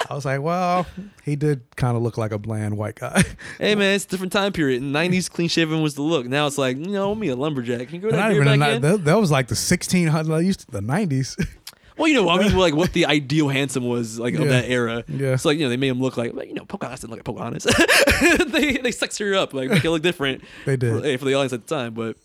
[0.10, 0.88] I was like, "Well,
[1.24, 3.24] he did kind of look like a bland white guy."
[3.60, 4.82] hey man, it's a different time period.
[4.82, 6.26] In the 90s, clean shaven was the look.
[6.26, 7.88] Now it's like, you know, me a lumberjack.
[7.88, 8.82] Can you grow that Not beard even back in?
[8.82, 11.38] that, that was like the 1600s, used to the 90s.
[12.00, 15.04] Well, you know, I mean, like what the ideal handsome was like of that era.
[15.10, 15.34] Yeah.
[15.34, 17.18] It's like you know they made him look like, like, you know Pocahontas didn't look
[17.18, 17.66] like Pocahontas.
[18.54, 20.42] they they sex her up like make it look different.
[20.66, 21.02] They did.
[21.02, 22.16] for, eh, for the audience at the time, but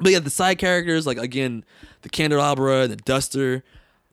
[0.00, 1.64] but yeah, the side characters like again
[2.02, 3.62] the candelabra and the duster.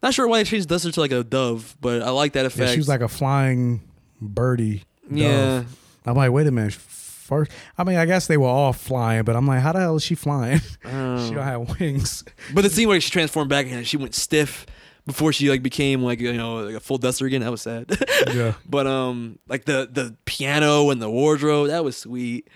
[0.03, 2.67] Not sure why they changed duster to like a dove, but I like that effect.
[2.69, 3.81] Yeah, she was like a flying
[4.21, 4.83] birdie.
[5.09, 5.17] dove.
[5.17, 5.63] Yeah.
[6.05, 6.73] I'm like, wait a minute.
[6.73, 9.97] First, I mean, I guess they were all flying, but I'm like, how the hell
[9.97, 10.59] is she flying?
[10.83, 12.23] she don't have wings.
[12.53, 14.65] But the scene where she transformed back and she went stiff
[15.05, 17.89] before she like became like you know like a full duster again, that was sad.
[18.33, 18.53] Yeah.
[18.69, 22.47] But um, like the the piano and the wardrobe, that was sweet.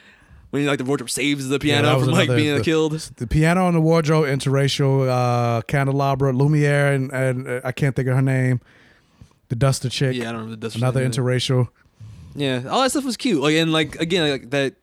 [0.51, 2.91] When like the wardrobe saves the piano was from like another- being the, killed.
[2.93, 8.07] The piano and the wardrobe, interracial, uh, candelabra, Lumiere, and, and uh, I can't think
[8.09, 8.59] of her name.
[9.47, 10.15] The duster chick.
[10.15, 10.79] Yeah, I don't remember the duster.
[10.79, 11.69] Another interracial.
[12.35, 13.41] Yeah, all that stuff was cute.
[13.41, 14.75] Like and like again like that.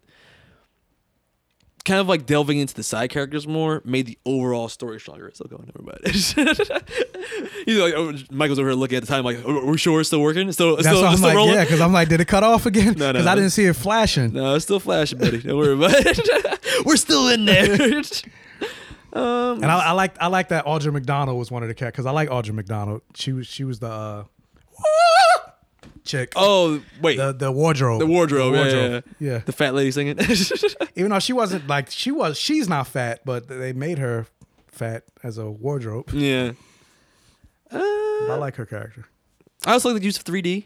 [1.89, 5.30] Kind of like delving into the side characters more made the overall story stronger.
[5.32, 5.99] Still going, mind.
[6.05, 10.11] He's like, oh, Michael's over here looking at the time, like, are we sure it's
[10.11, 10.49] still working?
[10.49, 11.55] It's still, it's That's still, what I'm still like, rolling.
[11.55, 12.93] yeah, because I'm like, did it cut off again?
[12.99, 14.34] No, no, Because I didn't see it flashing.
[14.34, 15.39] No, it's still flashing, buddy.
[15.39, 16.61] Don't worry about it.
[16.84, 17.72] We're still in there.
[19.14, 21.95] um, And I, I like I like that Audra McDonald was one of the cat
[21.95, 23.01] because I like Audra McDonald.
[23.14, 24.24] She was she was the uh,
[26.09, 26.33] chick.
[26.37, 28.01] oh wait, the the wardrobe.
[28.01, 29.05] the wardrobe, The yeah, wardrobe.
[29.21, 29.39] yeah, Yeah.
[29.39, 30.19] the fat lady singing.
[30.97, 34.27] Even though she wasn't like she was, she's not fat, but they made her
[34.67, 36.11] fat as a wardrobe.
[36.13, 36.53] yeah,
[37.71, 39.05] I uh, like her character.
[39.67, 40.65] I also like the use of 3D.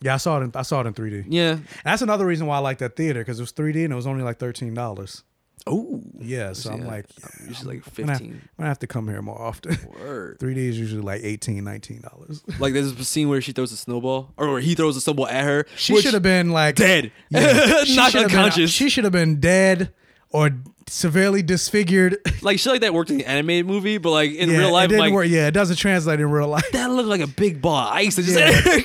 [0.00, 0.44] Yeah, I saw it.
[0.44, 1.24] In, I saw it in 3D.
[1.28, 1.52] Yeah.
[1.52, 3.96] And that's another reason why I like that theater because it was 3D and it
[3.96, 5.22] was only like thirteen dollars.
[5.68, 7.06] Oh, Yeah, so I'm uh, uh, Yeah, like,
[7.48, 8.30] usually like I'm gonna, have, 15.
[8.32, 9.76] I'm gonna have to come here more often.
[10.00, 10.38] Word.
[10.38, 12.42] 3D is usually like 18 $19.
[12.60, 15.26] Like there's a scene where she throws a snowball, or where he throws a snowball
[15.26, 15.66] at her.
[15.76, 17.84] She should have been like dead, Yeah.
[17.84, 18.70] She have been- uh, unconscious.
[18.70, 19.92] she should have been dead
[20.30, 20.50] or
[20.88, 22.18] severely disfigured.
[22.42, 24.92] like shit like that worked in the animated movie, but like in yeah, real life,
[24.92, 25.26] it like work.
[25.28, 26.70] Yeah, it doesn't translate in real life.
[26.72, 28.82] that looked like a big ball of ice that just Yeah.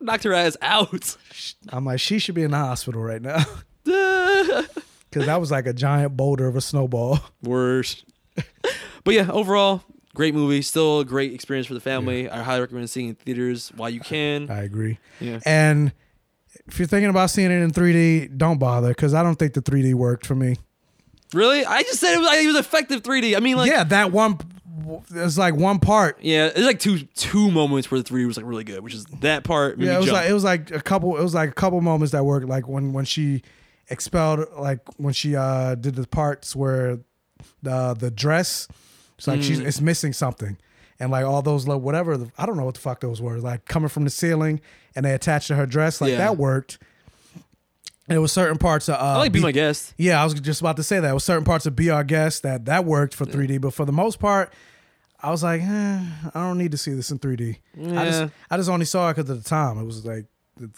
[0.00, 1.16] knocked her ass out.
[1.70, 3.44] I'm like, she should be in the hospital right now
[5.12, 7.20] because that was like a giant boulder of a snowball.
[7.42, 8.04] Worst.
[9.04, 9.82] but yeah, overall,
[10.14, 10.62] great movie.
[10.62, 12.30] Still a great experience for the family.
[12.30, 14.50] I highly recommend seeing it in theaters while you can.
[14.50, 14.98] I agree.
[15.20, 15.40] Yeah.
[15.44, 15.92] And
[16.66, 19.62] if you're thinking about seeing it in 3D, don't bother because I don't think the
[19.62, 20.56] 3D worked for me.
[21.34, 21.64] Really?
[21.64, 23.36] I just said it was, it was effective 3D.
[23.36, 24.38] I mean, like, yeah, that one
[25.10, 26.18] there's like one part.
[26.22, 29.04] Yeah, there's like two two moments where the 3D was like really good, which is
[29.20, 29.78] that part.
[29.78, 30.16] Yeah, it was jump.
[30.16, 31.16] like it was like a couple.
[31.16, 32.46] It was like a couple moments that worked.
[32.46, 33.42] Like when when she
[33.88, 36.98] expelled, like when she uh did the parts where
[37.62, 38.68] the the dress,
[39.18, 39.66] it's like she's Mm.
[39.66, 40.56] it's missing something,
[41.00, 43.38] and like all those little whatever the, I don't know what the fuck those were.
[43.38, 44.60] Like coming from the ceiling
[44.94, 46.00] and they attached to her dress.
[46.00, 46.18] Like Yeah.
[46.18, 46.78] that worked.
[48.08, 49.94] And it was certain parts of uh, I like Be My Guest.
[49.96, 51.08] Yeah, I was just about to say that.
[51.08, 53.84] It was certain parts of Be Our Guest that that worked for 3D, but for
[53.84, 54.52] the most part,
[55.20, 56.00] I was like, eh,
[56.34, 57.58] I don't need to see this in 3D.
[57.76, 58.04] I Yeah.
[58.04, 60.26] just I just only saw it because of the time it was like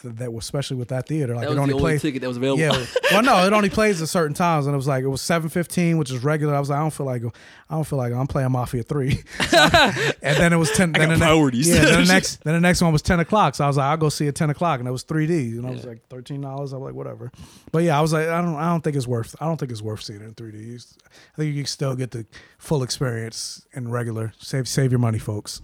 [0.05, 1.35] that was especially with that theater.
[1.35, 2.61] Like That it only the only plays ticket that was available.
[2.61, 5.21] Yeah, well, no, it only plays at certain times, and it was like it was
[5.23, 6.55] seven fifteen, which is regular.
[6.55, 7.23] I was like, I don't feel like
[7.71, 9.23] I don't feel like I'm playing Mafia Three,
[9.53, 10.95] and then it was ten.
[10.95, 11.69] I then got the ne- priorities.
[11.69, 13.55] Yeah, then the next then the next one was ten o'clock.
[13.55, 15.67] So I was like, I'll go see it ten o'clock, and it was 3D, and
[15.67, 16.73] I was like thirteen dollars.
[16.73, 17.31] I was like, whatever.
[17.73, 19.73] But yeah, I was like, I don't I don't think it's worth I don't think
[19.73, 20.55] it's worth seeing it in 3D.
[20.75, 20.97] It's-
[21.35, 22.27] I think you can still get the
[22.59, 24.33] full experience in regular.
[24.39, 25.61] Save save your money, folks.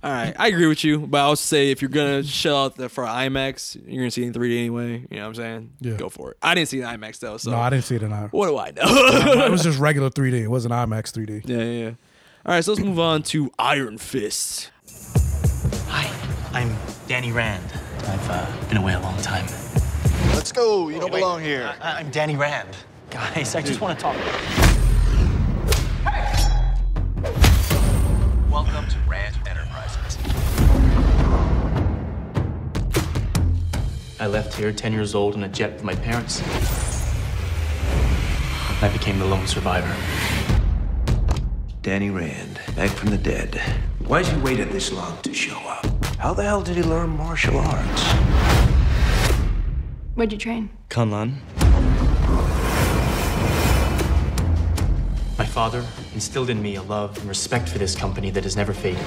[0.00, 2.88] All right, I agree with you, but I'll say if you're gonna shell out the,
[2.88, 5.04] for IMAX, you're gonna see it in 3D anyway.
[5.10, 5.72] You know what I'm saying?
[5.80, 5.94] Yeah.
[5.96, 6.36] Go for it.
[6.40, 8.32] I didn't see it in IMAX though, so no, I didn't see it in IMAX.
[8.32, 9.44] what do I know?
[9.44, 10.34] it was just regular 3D.
[10.42, 11.48] It wasn't IMAX 3D.
[11.48, 11.90] yeah, yeah, yeah.
[12.46, 14.70] All right, so let's move on to Iron Fist.
[15.88, 16.08] Hi,
[16.52, 16.76] I'm
[17.08, 17.64] Danny Rand.
[18.06, 19.46] I've uh, been away a long time.
[20.34, 20.88] Let's go.
[20.90, 21.74] You don't belong here.
[21.80, 22.68] I- I'm Danny Rand.
[23.10, 24.14] Guys, I just want to talk.
[26.04, 26.44] Hey!
[28.48, 29.34] Welcome to Rand
[34.20, 36.42] I left here 10 years old in a jet with my parents.
[38.82, 39.94] I became the lone survivor.
[41.82, 43.60] Danny Rand, back from the dead.
[44.04, 45.86] Why'd you waited this long to show up?
[46.16, 48.02] How the hell did he learn martial arts?
[50.16, 50.70] Where'd you train?
[50.90, 51.36] Kunlun.
[55.38, 58.72] My father instilled in me a love and respect for this company that has never
[58.72, 59.06] faded.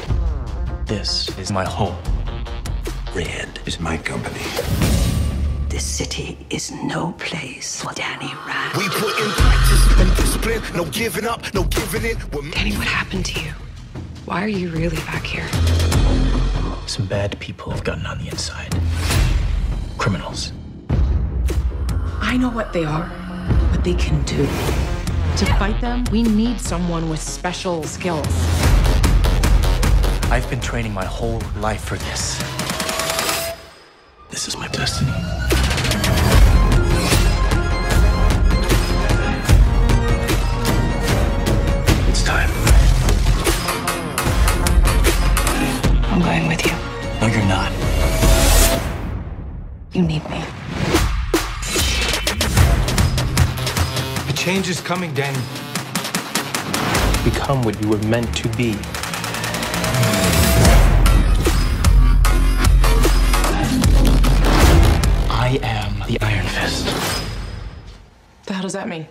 [0.86, 1.98] This is my home.
[3.14, 4.40] Rand is my company.
[5.68, 8.78] This city is no place for Danny Rand.
[8.78, 12.18] We put in practice and discipline, no giving up, no giving in.
[12.52, 13.52] Danny, what happened to you?
[14.24, 15.46] Why are you really back here?
[16.88, 18.74] Some bad people have gotten on the inside.
[19.98, 20.54] Criminals.
[22.22, 23.08] I know what they are,
[23.72, 24.46] what they can do.
[25.36, 28.26] To fight them, we need someone with special skills.
[30.32, 32.71] I've been training my whole life for this.
[34.32, 35.12] This is my destiny.
[42.08, 42.50] It's time.
[46.10, 46.72] I'm going with you.
[47.20, 47.74] No, you're not.
[49.92, 50.42] You need me.
[54.28, 55.38] The change is coming, Danny.
[57.26, 58.78] Become what you were meant to be.
[68.46, 69.08] The hell does that mean?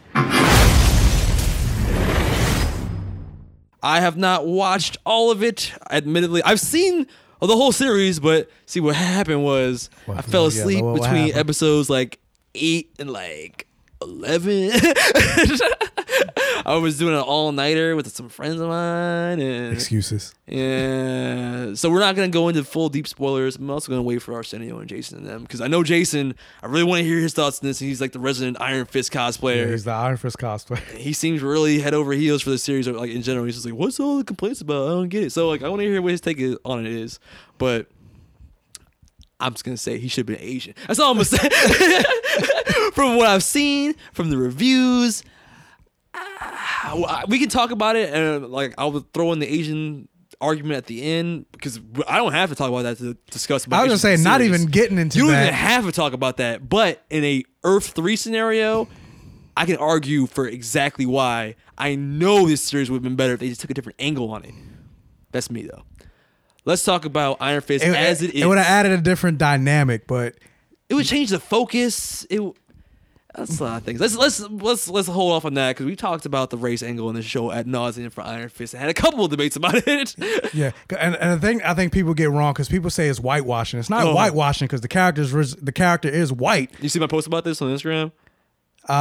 [3.82, 5.72] I have not watched all of it.
[5.90, 7.06] Admittedly, I've seen
[7.40, 11.38] the whole series, but see what happened was I fell asleep what- what between happened?
[11.38, 12.18] episodes like
[12.54, 13.66] eight and like
[14.02, 14.70] eleven.
[16.66, 20.34] I was doing an all nighter with some friends of mine, and Excuses.
[20.46, 21.72] yeah.
[21.74, 23.56] So we're not gonna go into full deep spoilers.
[23.56, 26.34] I'm also gonna wait for Arsenio and Jason and them because I know Jason.
[26.62, 27.78] I really want to hear his thoughts on this.
[27.78, 30.82] He's like the resident Iron Fist cosplayer Yeah, he's the Iron Fist cosplayer.
[30.96, 32.86] he seems really head over heels for the series.
[32.86, 34.88] Or like in general, he's just like, "What's all the complaints about?
[34.88, 36.84] I don't get it." So like, I want to hear what his take is- on
[36.84, 37.18] it is.
[37.58, 37.86] But
[39.38, 40.74] I'm just gonna say he should have been Asian.
[40.86, 41.38] That's all I'm gonna say.
[42.94, 45.22] from what I've seen, from the reviews,
[46.14, 50.08] ah, we can talk about it, and like I'll throw in the Asian
[50.40, 53.66] argument at the end because I don't have to talk about that to discuss.
[53.66, 55.42] About I was gonna say, not even getting into You don't that.
[55.44, 56.68] even have to talk about that.
[56.68, 58.88] But in a Earth three scenario,
[59.56, 63.40] I can argue for exactly why I know this series would have been better if
[63.40, 64.54] they just took a different angle on it.
[65.32, 65.82] That's me though.
[66.64, 68.42] Let's talk about Iron Fist It, as it is.
[68.42, 70.34] it would have added a different dynamic, but
[70.90, 72.24] It would change the focus.
[72.28, 72.36] It.
[72.36, 72.52] w-
[73.34, 74.00] That's a lot of things.
[74.00, 77.08] Let's let's let's let's hold off on that because we talked about the race angle
[77.10, 78.74] in the show at nauseum for Iron Fist.
[78.74, 80.16] I had a couple of debates about it.
[80.52, 80.72] yeah.
[80.98, 83.78] And, and the thing I think people get wrong because people say it's whitewashing.
[83.78, 84.14] It's not Oh.
[84.14, 86.70] whitewashing because the characters the character is white.
[86.80, 88.10] You see my post about this on Instagram?
[88.88, 88.92] Uh,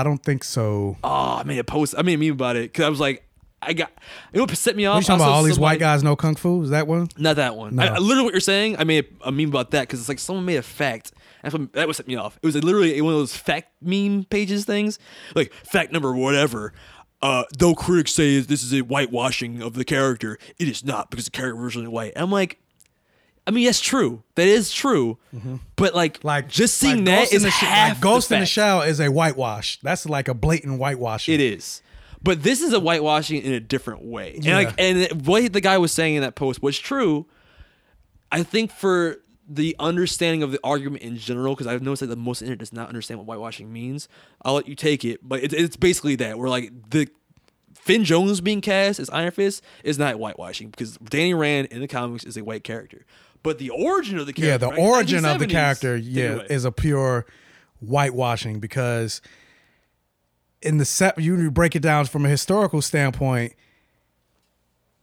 [0.00, 0.96] I don't think so.
[1.04, 1.94] Oh, I made a post.
[1.98, 3.24] I made a meme about it because I was like,
[3.60, 3.90] I got.
[4.32, 5.00] You know what set me off?
[5.02, 5.32] You talking about?
[5.32, 6.62] All these somebody- white guys know kung fu.
[6.62, 7.08] Is that one?
[7.18, 7.74] Not that one.
[7.76, 7.82] No.
[7.82, 8.76] I, I- literally what you're saying.
[8.78, 11.12] I made a meme about that because it's like someone made a fact.
[11.42, 12.38] That's what, that was set me off.
[12.42, 14.98] It was literally one of those fact meme pages things,
[15.34, 16.72] like fact number whatever.
[17.22, 21.24] uh, though critics say this is a whitewashing of the character, it is not because
[21.26, 22.12] the character was originally white.
[22.16, 22.58] I'm like,
[23.46, 24.22] I mean, that's true.
[24.34, 25.16] That is true.
[25.76, 28.40] But like, like just seeing that Ghost in is the half like Ghost the in
[28.42, 28.46] the.
[28.46, 29.78] Shell is a whitewash.
[29.82, 31.28] That's like a blatant whitewash.
[31.30, 31.80] It is.
[32.22, 34.34] But this is a whitewashing in a different way.
[34.34, 34.56] And Yeah.
[34.58, 37.26] like and what the guy was saying in that post was true.
[38.30, 42.16] I think for the understanding of the argument in general, because I've noticed that the
[42.16, 44.08] most internet does not understand what whitewashing means.
[44.42, 46.38] I'll let you take it, but it's, it's basically that.
[46.38, 47.08] We're like the
[47.74, 51.88] Finn Jones being cast as Iron Fist is not whitewashing because Danny Rand in the
[51.88, 53.06] comics is a white character.
[53.42, 56.64] But the origin of the character, yeah, the right, origin of the character, yeah, is
[56.64, 57.24] a pure
[57.80, 59.22] whitewashing because
[60.60, 63.54] in the set you break it down from a historical standpoint,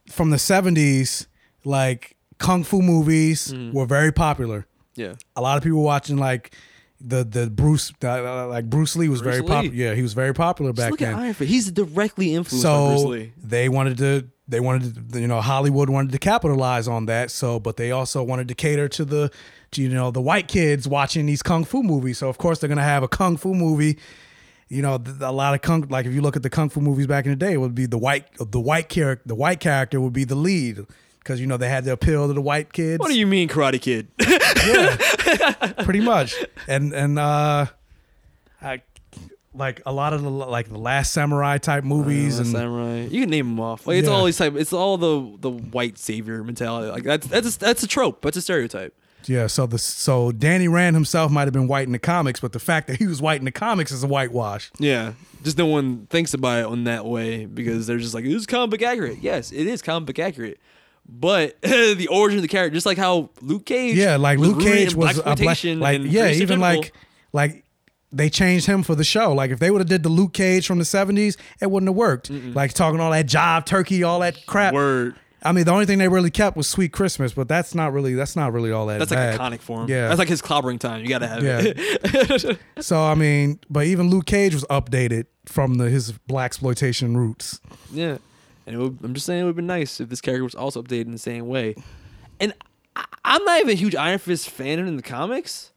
[0.08, 1.26] from the seventies,
[1.64, 3.72] like kung fu movies Mm.
[3.72, 4.66] were very popular.
[4.94, 5.14] Yeah.
[5.36, 6.52] a lot of people watching like
[7.00, 9.74] the the Bruce uh, like Bruce Lee was Bruce very popular.
[9.74, 11.12] Yeah, he was very popular Just back look then.
[11.14, 11.50] at Iron Fist.
[11.50, 13.32] He's directly influenced by so Bruce Lee.
[13.42, 17.60] they wanted to they wanted to you know Hollywood wanted to capitalize on that so
[17.60, 19.30] but they also wanted to cater to the
[19.72, 22.68] to, you know the white kids watching these kung fu movies so of course they're
[22.68, 23.98] going to have a kung fu movie
[24.68, 27.06] you know a lot of kung like if you look at the kung fu movies
[27.06, 30.00] back in the day it would be the white the white character the white character
[30.00, 30.86] would be the lead
[31.26, 33.48] because you know they had to appeal to the white kids What do you mean,
[33.48, 34.06] Karate Kid?
[34.20, 36.34] yeah, pretty much
[36.68, 37.66] and and uh
[38.62, 38.82] I
[39.54, 43.00] like a lot of the like the last samurai type movies Uh, and samurai.
[43.10, 43.86] You can name them off.
[43.86, 44.14] Like it's Yeah.
[44.14, 44.54] all these type.
[44.54, 46.90] It's all the the white savior mentality.
[46.90, 48.22] Like that's that's a, that's a trope.
[48.22, 48.94] That's a stereotype.
[49.24, 52.52] Yeah, so the so Danny Rand himself might have been white in the comics, but
[52.52, 54.70] the fact that he was white in the comics is a whitewash.
[54.78, 58.34] Yeah, just no one thinks about it on that way because they're just like, "This
[58.34, 60.60] is comic book accurate." Yes, it is comic book accurate,
[61.08, 64.94] but the origin of the character, just like how Luke Cage, Yeah, like Luke Cage
[64.94, 66.92] was a black, like yeah, even like
[67.32, 67.64] like
[68.12, 69.32] they changed him for the show.
[69.32, 71.96] Like if they would have did the Luke Cage from the seventies, it wouldn't have
[71.96, 72.30] worked.
[72.30, 74.74] Like talking all that jive turkey, all that crap.
[74.74, 75.16] Word.
[75.42, 78.14] I mean, the only thing they really kept was Sweet Christmas, but that's not really
[78.14, 78.98] that's not really all that.
[78.98, 79.38] that's bad.
[79.38, 79.88] like iconic for him.
[79.90, 81.02] Yeah, that's like his clobbering time.
[81.02, 81.60] You gotta have Yeah.
[81.62, 82.58] it.
[82.80, 87.60] so I mean, but even Luke Cage was updated from the his blaxploitation roots.
[87.92, 88.18] Yeah,
[88.66, 90.54] and it would, I'm just saying it would have been nice if this character was
[90.54, 91.74] also updated in the same way.
[92.40, 92.52] And
[92.96, 95.72] I, I'm not even a huge Iron Fist fan in the comics,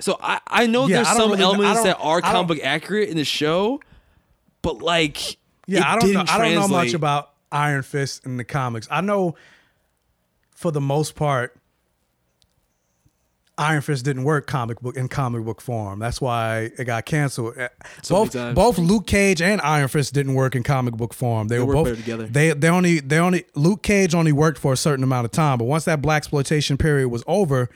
[0.00, 3.08] so I I know Yeah, there's I some really- elements that are comic book accurate
[3.08, 3.80] in the show,
[4.62, 5.36] but like
[5.66, 6.24] Yeah, I don't know.
[6.28, 8.86] I don't know much about Iron Fist in the comics.
[8.90, 9.34] I know
[10.50, 11.56] for the most part,
[13.58, 15.98] Iron Fist didn't work comic book in comic book form.
[15.98, 17.56] That's why it got canceled.
[17.56, 17.68] Uh,
[18.02, 21.48] So both both Luke Cage and Iron Fist didn't work in comic book form.
[21.48, 22.26] They, They were both together.
[22.26, 25.56] They they only they only Luke Cage only worked for a certain amount of time,
[25.58, 27.70] but once that blaxploitation period was over,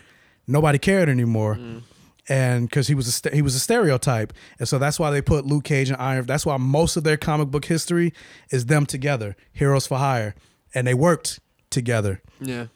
[0.47, 1.55] nobody cared anymore.
[1.57, 1.83] Mm.
[2.29, 5.23] And because he was a st- he was a stereotype, and so that's why they
[5.23, 6.27] put Luke Cage and Iron.
[6.27, 8.13] That's why most of their comic book history
[8.51, 10.35] is them together, heroes for hire,
[10.75, 12.23] and they worked together.
[12.39, 12.67] Yeah,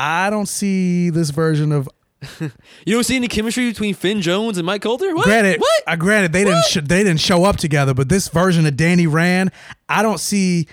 [0.00, 1.88] I don't see this version of.
[2.40, 2.50] you
[2.94, 5.14] don't see any chemistry between Finn Jones and Mike Colter.
[5.14, 5.24] What?
[5.24, 5.82] Granted, What?
[5.86, 9.06] I granted they didn't sh- they didn't show up together, but this version of Danny
[9.06, 9.52] Rand,
[9.88, 10.66] I don't see.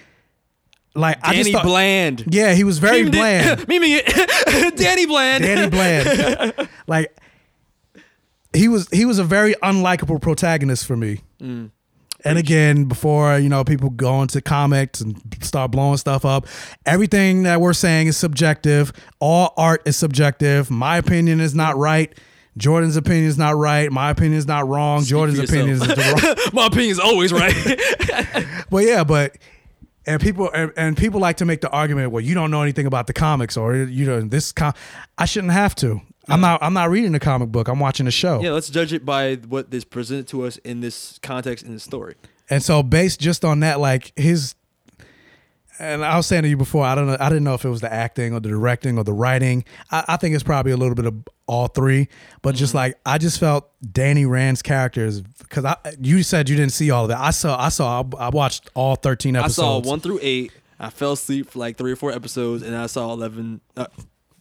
[0.96, 2.24] Like I just Danny thought, Bland.
[2.30, 3.68] Yeah, he was very Meme- bland.
[3.68, 3.82] Meme-
[4.76, 5.44] Danny Bland.
[5.44, 6.70] Danny Bland.
[6.88, 7.16] like
[8.54, 11.22] he was he was a very unlikable protagonist for me.
[11.40, 11.70] Mm.
[12.28, 16.48] And again, before you know people go into comics and start blowing stuff up,
[16.86, 18.92] everything that we're saying is subjective.
[19.20, 20.70] All art is subjective.
[20.70, 22.18] My opinion is not right.
[22.58, 23.92] Jordan's opinion is not right.
[23.92, 25.04] My opinion is not wrong.
[25.04, 26.36] Jordan's opinion is wrong.
[26.54, 27.54] My opinion is always right.
[28.70, 29.38] But yeah, but
[30.06, 32.86] and people and, and people like to make the argument, well, you don't know anything
[32.86, 34.52] about the comics, or you know this.
[34.52, 34.74] Com-
[35.18, 36.02] I shouldn't have to.
[36.30, 36.62] I'm not.
[36.62, 37.68] I'm not reading the comic book.
[37.68, 38.42] I'm watching the show.
[38.42, 41.84] yeah, let's judge it by what is presented to us in this context in this
[41.84, 42.16] story.
[42.50, 44.56] And so based just on that, like his
[45.80, 47.70] and I was saying to you before, I don't know I didn't know if it
[47.70, 49.64] was the acting or the directing or the writing.
[49.92, 51.14] I, I think it's probably a little bit of
[51.46, 52.08] all three.
[52.42, 52.78] But just Mm-hmm.
[52.78, 57.06] like I just felt Danny Rand's characters because I you said you didn't see all
[57.06, 57.18] of it.
[57.18, 59.86] I saw I saw I watched all thirteen I episodes.
[59.86, 60.52] saw one through eight.
[60.80, 63.62] I fell asleep for like three or four episodes, and I saw eleven.
[63.76, 63.88] Uh,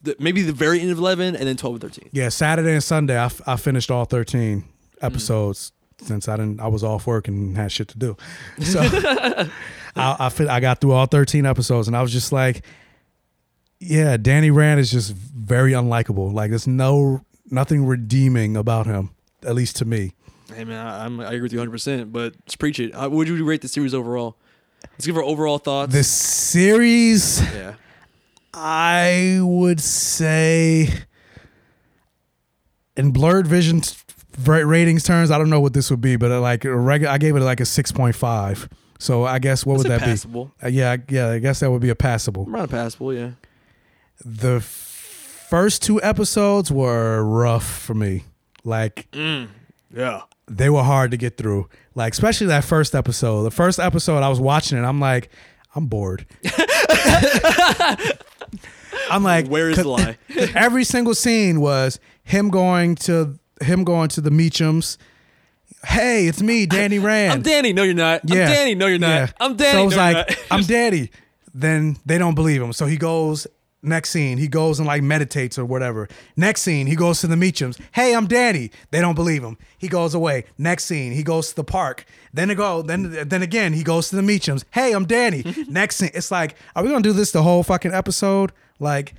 [0.07, 2.09] th- maybe the very end of eleven, and then twelve and thirteen.
[2.13, 4.65] Yeah, Saturday and Sunday I, f- I finished all 13 Mm.
[5.07, 8.17] episodes since I didn't I was off work and had shit to do.
[8.63, 9.49] So I
[9.97, 12.65] I, fit, I got through all 13 episodes and I was just like
[13.79, 16.33] yeah, Danny Rand is just very unlikable.
[16.33, 19.11] Like there's no nothing redeeming about him
[19.45, 20.13] at least to me.
[20.55, 21.71] Hey man, I, I'm, I agree with you 100.
[21.73, 22.95] percent But let's preach it.
[22.95, 24.37] How would you rate the series overall?
[24.93, 25.93] Let's give our overall thoughts.
[25.93, 27.75] The series yeah.
[28.57, 30.89] I would say
[32.97, 33.83] in Blerd Vision
[34.45, 37.19] ratings terms, I don't know what this would be, but uh, like a regular, I
[37.19, 38.69] gave it like a six point five.
[38.99, 40.47] So I guess what would that passable.
[40.61, 40.67] be?
[40.67, 42.47] Uh, yeah, yeah, I guess that would be a passable.
[42.49, 43.33] Around a passable, yeah.
[44.25, 48.25] The f- first two episodes were rough for me.
[48.65, 49.49] Like Mm.
[49.95, 50.23] Yeah.
[50.49, 51.69] they were hard to get through.
[51.95, 53.43] Like especially that first episode.
[53.43, 55.31] The first episode I was watching it, I'm like,
[55.77, 56.27] I'm bored.
[59.11, 60.17] I'm like, Where is the lie?
[60.55, 64.97] every single scene was him going to him going to the Meachums.
[65.85, 67.33] Hey, it's me, Danny Rand.
[67.35, 67.75] I'm Danny.
[67.75, 68.23] No, you're not.
[68.23, 68.75] I'm Danny.
[68.75, 69.09] No, you're not.
[69.09, 69.31] Yeah.
[69.39, 69.73] I'm Danny.
[69.73, 70.39] So it was no, like.
[70.51, 71.11] I'm Danny.
[71.55, 72.73] Then they don't believe him.
[72.73, 73.47] So he goes,
[73.83, 76.09] next scene, he goes and like meditates or whatever.
[76.37, 77.81] Next scene, he goes to the Meachums.
[77.93, 78.71] Hey, I'm Danny.
[78.91, 79.59] They don't believe him.
[79.79, 80.45] He goes away.
[80.59, 82.05] Next scene, he goes to the park.
[82.33, 84.65] Then they go, then then again, he goes to the Meachums.
[84.71, 85.45] Hey, I'm Danny.
[85.69, 88.53] next scene, it's like, are we gonna do this the whole fucking episode?
[88.79, 89.15] Like,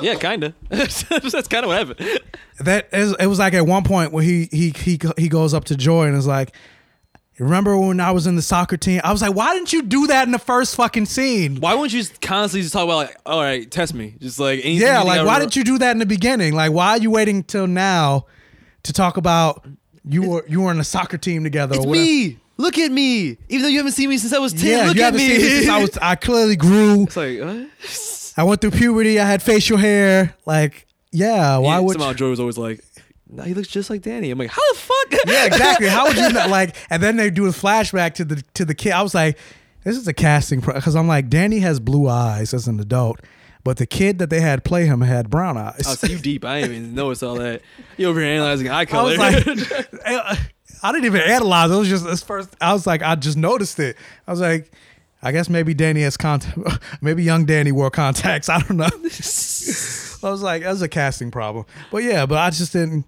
[0.00, 0.54] yeah, kind of.
[0.68, 1.02] That's
[1.48, 2.20] kind of what happened.
[2.60, 5.64] that is, it was like at one point where he he he he goes up
[5.66, 6.54] to Joy and is like,
[7.38, 10.06] "Remember when I was in the soccer team?" I was like, "Why didn't you do
[10.08, 13.16] that in the first fucking scene?" Why wouldn't you just constantly just talk about like,
[13.26, 15.98] all right, test me, just like anything Yeah, like why didn't you do that in
[15.98, 16.54] the beginning?
[16.54, 18.26] Like, why are you waiting till now
[18.84, 19.66] to talk about
[20.08, 21.76] you were you were in a soccer team together?
[21.76, 22.38] It's me.
[22.56, 23.36] Look at me.
[23.48, 25.26] Even though you haven't seen me since I was ten, Yeah, look at me.
[25.28, 25.98] seen me since I was.
[26.00, 27.02] I clearly grew.
[27.08, 27.68] It's like what?
[28.36, 29.18] I went through puberty.
[29.18, 30.34] I had facial hair.
[30.46, 32.14] Like, yeah, why Yeah, would somehow you?
[32.14, 32.80] Joy was always like,
[33.34, 34.30] no, he looks just like Danny.
[34.30, 35.20] I'm like, how the fuck?
[35.26, 35.88] yeah, exactly.
[35.88, 36.76] How would you not like?
[36.90, 38.92] And then they do a flashback to the to the kid.
[38.92, 39.38] I was like,
[39.82, 40.80] this is a casting problem.
[40.80, 43.20] because I'm like, Danny has blue eyes as an adult,
[43.64, 45.82] but the kid that they had play him had brown eyes.
[45.86, 46.44] Oh, so you deep.
[46.44, 47.62] I didn't even notice all that.
[47.96, 49.10] You over here analyzing eye I color.
[49.10, 49.46] was like,
[50.04, 50.36] eh,
[50.82, 51.70] I didn't even analyze.
[51.70, 52.50] It was just this first.
[52.60, 53.96] I was like, I just noticed it.
[54.26, 54.70] I was like,
[55.22, 56.58] I guess maybe Danny has contact.
[57.00, 58.48] Maybe young Danny wore contacts.
[58.50, 58.84] I don't know.
[58.92, 61.64] I was like, that's a casting problem.
[61.90, 63.06] But yeah, but I just didn't.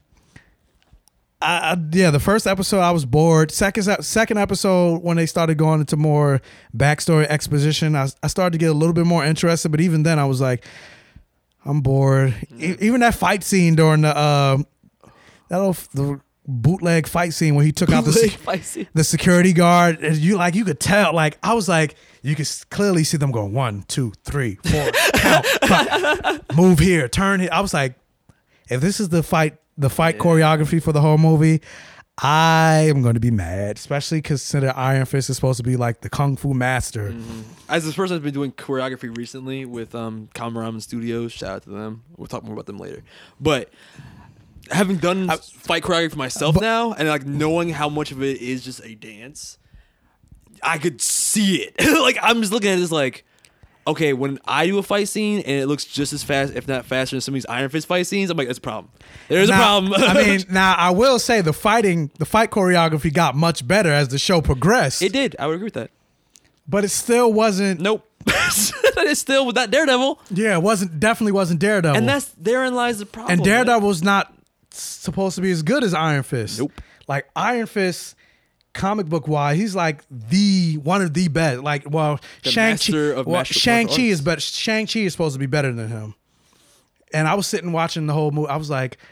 [1.47, 3.51] I, I yeah, the first episode I was bored.
[3.51, 6.41] Second second episode when they started going into more
[6.77, 9.71] backstory exposition, I, I started to get a little bit more interested.
[9.71, 10.65] But even then, I was like,
[11.65, 12.35] I'm bored.
[12.59, 14.59] E- even that fight scene during the uh,
[15.49, 18.87] that little the bootleg fight scene where he took out the sec- fight scene.
[18.95, 20.01] the security guard.
[20.01, 21.13] And you like you could tell.
[21.15, 25.47] Like I was like, you could clearly see them going one, two, three, four, count,
[26.57, 27.51] move here, turn here.
[27.53, 27.95] I was like,
[28.69, 31.61] if this is the fight, the fight choreography for the whole movie.
[32.19, 36.01] I am going to be mad, especially consider Iron Fist is supposed to be like
[36.01, 37.15] the kung fu master.
[37.69, 41.71] As this person has been doing choreography recently with um Kamaramen Studios, shout out to
[41.71, 42.05] them.
[42.17, 43.03] We'll talk more about them later.
[43.39, 43.71] But
[44.71, 48.65] having done fight choreography for myself now, and like knowing how much of it is
[48.65, 49.59] just a dance,
[50.63, 51.75] I could see it.
[52.01, 53.27] like I'm just looking at this like,
[53.87, 56.85] okay, when I do a fight scene and it looks just as fast, if not
[56.87, 58.91] faster, than some of these Iron Fist fight scenes, I'm like, that's a problem.
[59.29, 59.95] There's Now- a problem.
[60.03, 64.09] I mean, now I will say the fighting, the fight choreography got much better as
[64.09, 65.03] the show progressed.
[65.03, 65.37] it did.
[65.39, 65.91] I would agree with that.
[66.69, 67.81] but it still wasn't.
[67.81, 68.05] Nope.
[68.29, 71.97] it's still with that Daredevil, Yeah, it wasn't definitely wasn't Daredevil.
[71.97, 73.33] and that's therein lies the problem.
[73.35, 73.45] and.
[73.45, 74.33] Daredevil was not
[74.73, 76.59] supposed to be as good as Iron Fist.
[76.59, 76.73] Nope.
[77.07, 78.17] Like Iron Fist,
[78.77, 81.63] comic book wise, he's like the one of the best.
[81.63, 84.41] Like, well, The Shang Chi, Well, Shang Chi is better.
[84.41, 86.15] Shang Chi is supposed to be better than him.
[87.13, 88.49] And I was sitting watching the whole movie.
[88.49, 89.03] I was like, They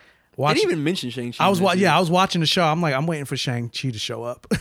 [0.42, 0.56] watching.
[0.60, 1.44] didn't even mention Shang Chi.
[1.44, 2.64] I was wa- yeah, I was watching the show.
[2.64, 4.46] I'm like, I'm waiting for Shang Chi to show up.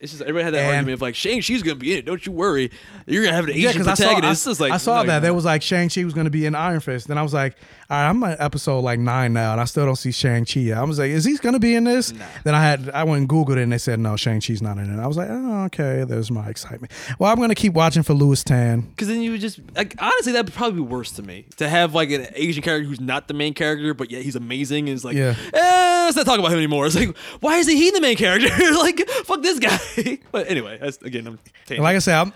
[0.00, 2.04] It's just everybody had that And- argument of like Shang Chi's gonna be in it.
[2.04, 2.70] Don't you worry.
[3.06, 5.20] You're gonna have an Yeah, Asian because I saw, I, like I saw no, that
[5.22, 7.08] there was like Shang Chi was to be in Iron Fist.
[7.08, 7.56] Then I was like,
[7.88, 10.60] all right, I'm at episode like nine now, and I still don't see Shang Chi.
[10.60, 10.78] yet.
[10.78, 12.12] I was like, is he to be in this?
[12.44, 14.76] Then I had I went and googled it, and they said no, Shang Chi's not
[14.78, 15.00] in it.
[15.02, 16.92] I was like, oh, okay, there's my excitement.
[17.18, 18.80] Well, I'm to keep watching for Lewis Tan.
[18.82, 21.68] Because then you would just like honestly that would probably be worse to me to
[21.68, 24.96] have like an Asian character who's not the main character but yet he's amazing and
[24.96, 25.34] it's like Yeah.
[25.54, 26.86] eh, let's not talk about him anymore.
[26.86, 28.48] It's like why isn't he the main character?
[28.78, 29.78] like fuck this guy.
[30.32, 31.38] but anyway, that's again I'm
[31.70, 32.32] And like I said, I'm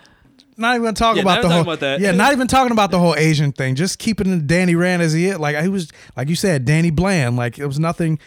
[0.57, 1.73] not even talk Yeah, about the whole.
[1.73, 2.01] about.
[2.01, 3.75] Yeah, not even talking about the whole Asian thing.
[3.75, 5.39] Just keeping Danny Rand as he is.
[5.39, 7.37] Like he was, like you said, Danny Bland.
[7.37, 8.19] Like it was nothing.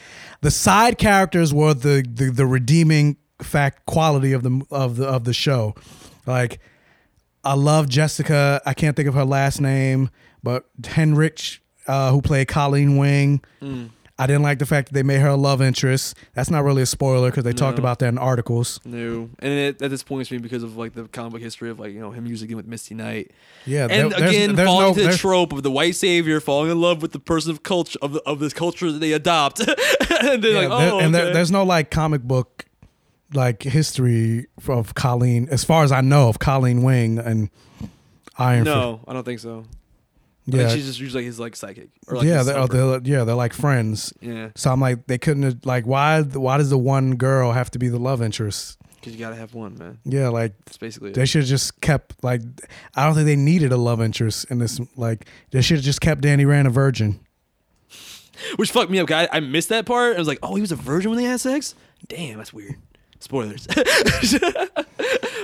[0.41, 5.23] The side characters were the the, the redeeming fact quality of the of the of
[5.25, 5.75] the show.
[6.25, 6.59] Like
[7.43, 8.61] I love Jessica.
[8.65, 10.09] I can't think of her last name,
[10.41, 13.43] but Henwick, uh, who played Colleen Wing.
[13.61, 13.89] Mm.
[14.23, 16.15] I didn't like the fact that they made her a love interest.
[16.33, 18.79] That's not really a spoiler because they talked about that in articles.
[18.85, 21.91] No, and it, that disappoints me because of like the comic book history of like
[21.93, 23.31] you know him using it with Misty Knight.
[23.65, 26.71] Yeah, and there- again there's falling no- into the trope of the white savior falling
[26.71, 29.59] in love with the person of culture of, of this culture that they adopt,
[30.21, 32.65] and they're Yeah, like, there- oh, and there- there's no like comic book
[33.33, 37.49] like history of Colleen, as far as I know, of Colleen Wing and
[38.37, 38.63] Iron.
[38.63, 39.65] no, I don't think so.
[40.45, 40.69] Like, Yeah.
[40.69, 41.89] she's just usually his like psychic.
[42.07, 44.13] Or like yeah, they're, they're yeah, they're like friends.
[44.21, 44.49] Yeah.
[44.55, 47.79] So I'm like, they couldn't have, like why why does the one girl have to
[47.79, 48.77] be the love interest?
[48.95, 49.99] Because you gotta have one, man.
[50.05, 51.15] Yeah, like That's basically it.
[51.15, 52.41] they should have just kept like
[52.95, 54.79] I don't think they needed a love interest in this.
[54.95, 57.19] Like they should have just kept Danny Rand a virgin.
[58.57, 59.09] Which fucked me up.
[59.11, 60.15] I, I missed that part.
[60.15, 61.75] I was like, oh, he was a virgin when they had sex.
[62.07, 62.75] Damn, that's weird.
[63.19, 63.67] Spoilers.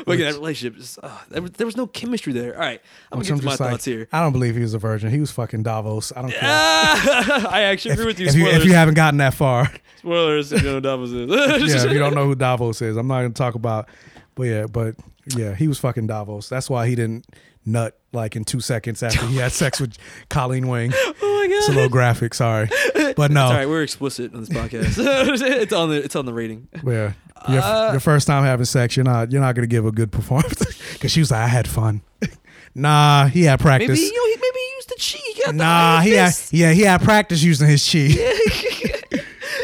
[0.10, 2.54] but at that relationship, just, oh, there, was, there was no chemistry there.
[2.54, 2.82] All right,
[3.12, 4.08] I'm Which gonna get to my like, thoughts here.
[4.12, 5.12] I don't believe he was a virgin.
[5.12, 6.12] He was fucking Davos.
[6.16, 6.42] I don't care.
[6.50, 8.28] I actually if, agree with you.
[8.28, 8.48] if you.
[8.48, 10.52] If you haven't gotten that far, Spoilers.
[10.52, 11.30] If you know who Davos is.
[11.30, 13.88] yeah, if you don't know who Davos is, I'm not gonna talk about.
[14.36, 14.96] But yeah, but
[15.36, 16.50] yeah, he was fucking Davos.
[16.50, 17.26] That's why he didn't
[17.66, 19.98] nut like in two seconds after he had sex with
[20.30, 20.92] Colleen Wing.
[20.96, 22.70] Oh my god, It's a little graphic, sorry,
[23.16, 23.44] but no.
[23.44, 23.68] It's all right.
[23.68, 24.96] We're explicit on this podcast.
[24.98, 26.68] it's on the it's on the rating.
[26.86, 27.14] Yeah,
[27.48, 30.12] your, Uh, your first time having sex, you're not you're not gonna give a good
[30.12, 30.64] performance
[30.94, 32.02] because she was like, I had fun.
[32.76, 33.90] nah, he had practice.
[33.90, 35.52] Maybe you know, he, maybe he used the chi.
[35.52, 38.10] He nah, he had yeah he had practice using his chi.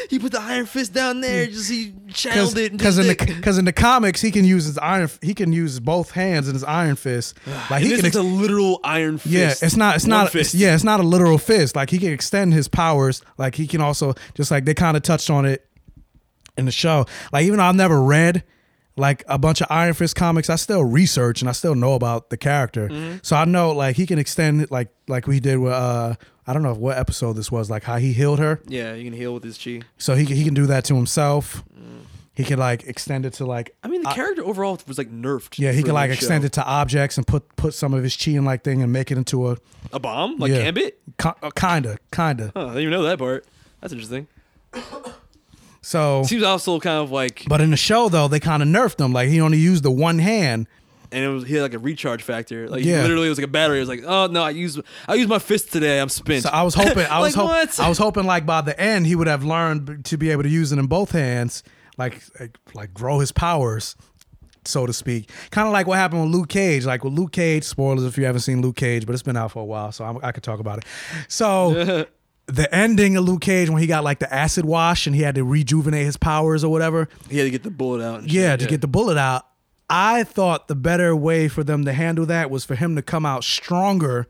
[0.09, 1.47] He put the iron fist down there.
[1.47, 2.71] Just he channeled it.
[2.71, 5.79] Because in the because in the comics he can use his iron he can use
[5.79, 7.37] both hands in his iron fist.
[7.69, 9.33] Like he can is a literal iron fist.
[9.33, 9.95] Yeah, it's not.
[9.95, 10.31] It's not.
[10.31, 10.53] Fist.
[10.53, 11.75] It's, yeah, it's not a literal fist.
[11.75, 13.21] Like he can extend his powers.
[13.37, 15.67] Like he can also just like they kind of touched on it
[16.57, 17.05] in the show.
[17.31, 18.43] Like even though I've never read
[18.97, 22.29] like a bunch of Iron Fist comics, I still research and I still know about
[22.29, 22.87] the character.
[22.87, 23.17] Mm-hmm.
[23.23, 26.15] So I know like he can extend it like like we did with uh
[26.47, 28.61] I don't know what episode this was like how he healed her.
[28.67, 29.81] Yeah, you can heal with his chi.
[29.97, 31.63] So he can- he can do that to himself.
[32.35, 33.73] He can like extend it to like Mm.
[33.83, 35.57] I mean, the character overall was like nerfed.
[35.57, 36.47] yeah he can like extend show.
[36.47, 39.09] it to objects and put put some of his chi in like thing and make
[39.11, 39.57] it into a
[39.93, 40.63] a bomb, like yeah.
[40.63, 40.99] Gambit.
[41.23, 42.51] Uh, kinda kinda.
[42.53, 43.45] Huh, I didn't even know that part.
[43.81, 44.27] That's interesting.
[45.85, 48.99] So Seems also kind of like, But in the show, though, they kind of nerfed
[48.99, 49.13] him.
[49.13, 50.65] Like he only used the one hand.
[51.11, 52.67] and it was he had like a recharge factor.
[52.67, 53.03] Like Yeah.
[53.03, 53.77] literally, it was like a battery.
[53.77, 55.99] It was like, oh no, I use I use my fist today.
[56.01, 56.41] I'm spent.
[56.41, 57.85] So I was hoping, I was Like, hoping.
[57.85, 60.49] I was hoping, like by the end, he would have learned to be able to
[60.49, 61.61] use it in both hands,
[61.99, 63.95] like like, like grow his powers,
[64.63, 65.29] so to speak.
[65.51, 66.85] Kind of like what happened with Luke Cage.
[66.87, 69.51] Like with Luke Cage, spoilers if you haven't seen Luke Cage, but it's been out
[69.51, 70.85] for a while, so I'm, I could talk about it.
[71.27, 72.07] So.
[72.47, 75.35] The ending of Luke Cage when he got like the acid wash and he had
[75.35, 77.07] to rejuvenate his powers or whatever.
[77.29, 78.21] he had to get the bullet out.
[78.21, 79.47] and Yeah, shit, to get the bullet out.
[79.89, 83.25] I thought the better way for them to handle that was for him to come
[83.25, 84.27] out stronger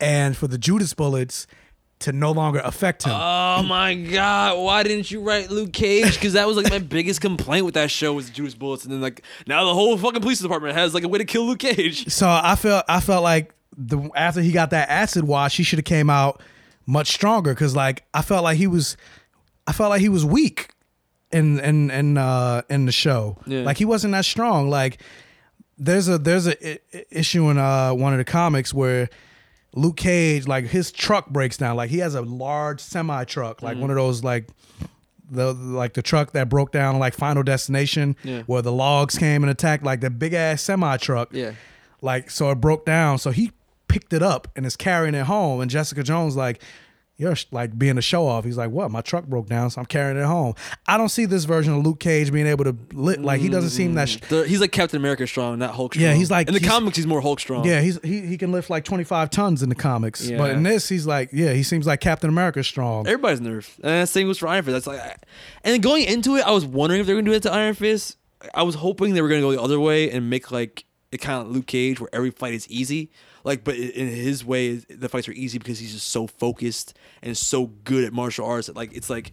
[0.00, 1.46] and for the Judas bullets
[2.00, 3.12] to no longer affect him.
[3.14, 4.58] Oh my god!
[4.62, 6.14] Why didn't you write Luke Cage?
[6.14, 9.00] Because that was like my biggest complaint with that show was Judas bullets, and then
[9.00, 12.10] like now the whole fucking police department has like a way to kill Luke Cage.
[12.12, 15.78] so I felt I felt like the after he got that acid wash, he should
[15.78, 16.42] have came out
[16.86, 18.96] much stronger because like I felt like he was
[19.66, 20.68] I felt like he was weak
[21.32, 23.36] in in in uh in the show.
[23.46, 23.62] Yeah.
[23.62, 24.70] Like he wasn't that strong.
[24.70, 25.00] Like
[25.78, 26.56] there's a there's a
[27.16, 29.08] issue in uh one of the comics where
[29.74, 31.76] Luke Cage like his truck breaks down.
[31.76, 33.80] Like he has a large semi truck, like Mhm.
[33.80, 34.48] one of those like
[35.28, 38.42] the like the truck that broke down like Final Destination, Yeah.
[38.46, 41.30] where the logs came and attacked, like the big ass semi truck.
[41.32, 41.52] Yeah.
[42.00, 43.18] Like so it broke down.
[43.18, 43.50] So he
[43.98, 45.60] picked it up and is carrying it home.
[45.60, 46.62] And Jessica Jones like.
[47.18, 48.44] You're like being a show off.
[48.44, 48.90] He's like, "What?
[48.90, 50.52] My truck broke down, so I'm carrying it home."
[50.86, 53.22] I don't see this version of Luke Cage being able to lit.
[53.22, 54.08] Like he doesn't seem that.
[54.08, 54.22] Mm.
[54.22, 56.04] Sh- The- he's like Captain America strong, not Hulk strong.
[56.10, 57.64] Yeah, he's like- in the he's- comics he's more Hulk strong.
[57.64, 60.30] Yeah, he's he, he can lift like 25 tons in the comics.
[60.30, 63.06] But in this, he's like, yeah, he seems like Captain America strong.
[63.06, 63.76] Everybody's nerfed.
[63.76, 64.74] And that same was for Iron Fist.
[64.74, 65.16] That's like, I-
[65.64, 67.72] and going into it, I was wondering if they were gonna do it to Iron
[67.74, 68.18] Fist.
[68.52, 71.40] I was hoping they were gonna go the other way and make like it kind
[71.46, 73.10] of Luke Cage, where every fight is easy.
[73.46, 77.38] Like, but in his way, the fights are easy because he's just so focused and
[77.38, 78.68] so good at martial arts.
[78.68, 79.32] Like, it's like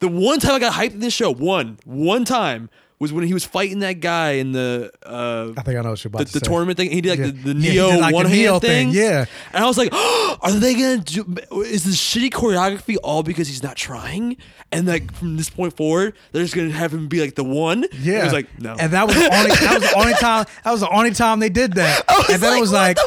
[0.00, 2.68] the one time I got hyped in this show, one, one time
[3.00, 6.02] was when he was fighting that guy in the uh, I think I know what
[6.02, 6.50] you're about the, to the say.
[6.50, 6.90] tournament thing.
[6.90, 7.26] He did like Yeah.
[7.26, 8.90] the, the Yeah, Neo like, one hand thing.
[8.90, 9.24] thing, yeah.
[9.52, 11.24] And I was like, are they gonna do?
[11.62, 14.36] Is this shitty choreography all because he's not trying?
[14.72, 17.84] And like from this point forward, they're just gonna have him be like the one.
[18.00, 18.74] Yeah, I was like, no.
[18.78, 21.38] And that was the only that was the only time that was the only time
[21.40, 22.02] they did that.
[22.30, 22.98] and then it was like,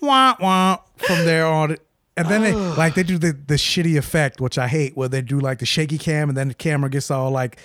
[0.00, 1.76] wah wah from there on.
[2.18, 5.22] And then they like they do the the shitty effect, which I hate, where they
[5.22, 7.58] do like the shaky cam, and then the camera gets all like.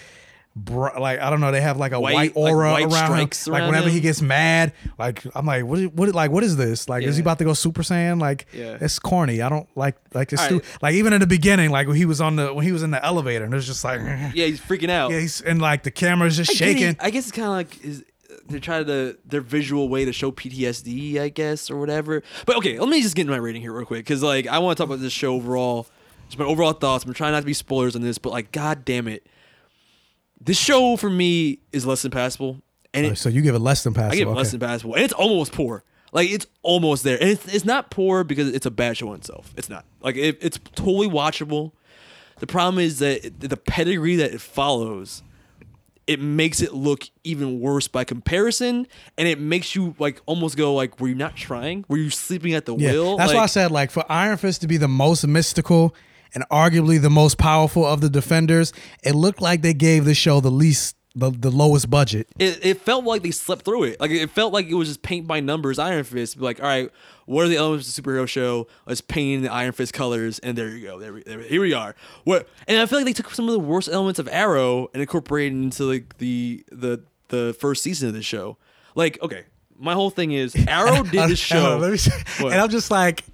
[0.53, 2.91] Br- like I don't know, they have like a White- white, like aura white around
[2.91, 3.05] him.
[3.05, 3.93] strikes Like whenever him.
[3.93, 5.79] he gets mad, like I'm like, what?
[5.79, 6.09] Is, what?
[6.13, 6.89] Like what is this?
[6.89, 8.19] Like is he about to go Super Saiyan?
[8.19, 8.77] Like Yeah.
[8.81, 9.41] it's corny.
[9.41, 10.65] I don't like like it's stu- right.
[10.81, 12.91] like even in the beginning, like when he was on the when he was in
[12.91, 14.01] the elevator, and it was just like
[14.33, 15.11] yeah, he's freaking out.
[15.11, 16.57] yeah, he's, and like the camera's just I it.
[16.57, 16.97] shaking.
[16.99, 18.03] I guess it's kind of like is
[18.49, 22.23] they're trying to their visual way to show PTSD, I guess, or whatever.
[22.45, 24.59] But okay, let me just get into my rating here real quick because like I
[24.59, 25.87] want to talk about this show overall.
[26.27, 27.05] Just my overall thoughts.
[27.05, 29.27] I'm trying not to be spoilers on this, but like, god damn it,
[30.43, 32.61] this show for me is less than passable,
[32.93, 34.13] and oh, it, so you give it less than passable.
[34.13, 34.37] I give it okay.
[34.37, 35.83] less than passable, and it's almost poor.
[36.11, 39.19] Like it's almost there, and it's it's not poor because it's a bad show in
[39.19, 39.53] itself.
[39.55, 41.71] It's not like it, it's totally watchable.
[42.39, 45.21] The problem is that the pedigree that it follows,
[46.07, 48.87] it makes it look even worse by comparison,
[49.17, 51.85] and it makes you like almost go like, "Were you not trying?
[51.87, 54.61] Were you sleeping at the Yeah, wheel?" that's why I said like for Iron Fist
[54.61, 55.95] to be the most mystical
[56.33, 60.39] and arguably the most powerful of the defenders, it looked like they gave the show
[60.39, 62.29] the least the, the lowest budget.
[62.39, 63.99] it, it felt like they slept through it.
[63.99, 66.39] Like it felt like it was just paint by numbers Iron Fist.
[66.39, 66.89] Like, all right,
[67.25, 68.67] what are the elements of the superhero show?
[68.85, 70.99] Let's paint in the Iron Fist colors, and there you go.
[70.99, 71.95] There, we, there here we are.
[72.23, 72.47] What?
[72.65, 75.51] And I feel like they took some of the worst elements of Arrow and incorporated
[75.61, 78.57] into like the the the first season of the show.
[78.95, 79.43] Like, okay,
[79.77, 81.77] my whole thing is Arrow did this show.
[81.77, 83.25] Let me say- and I'm just like,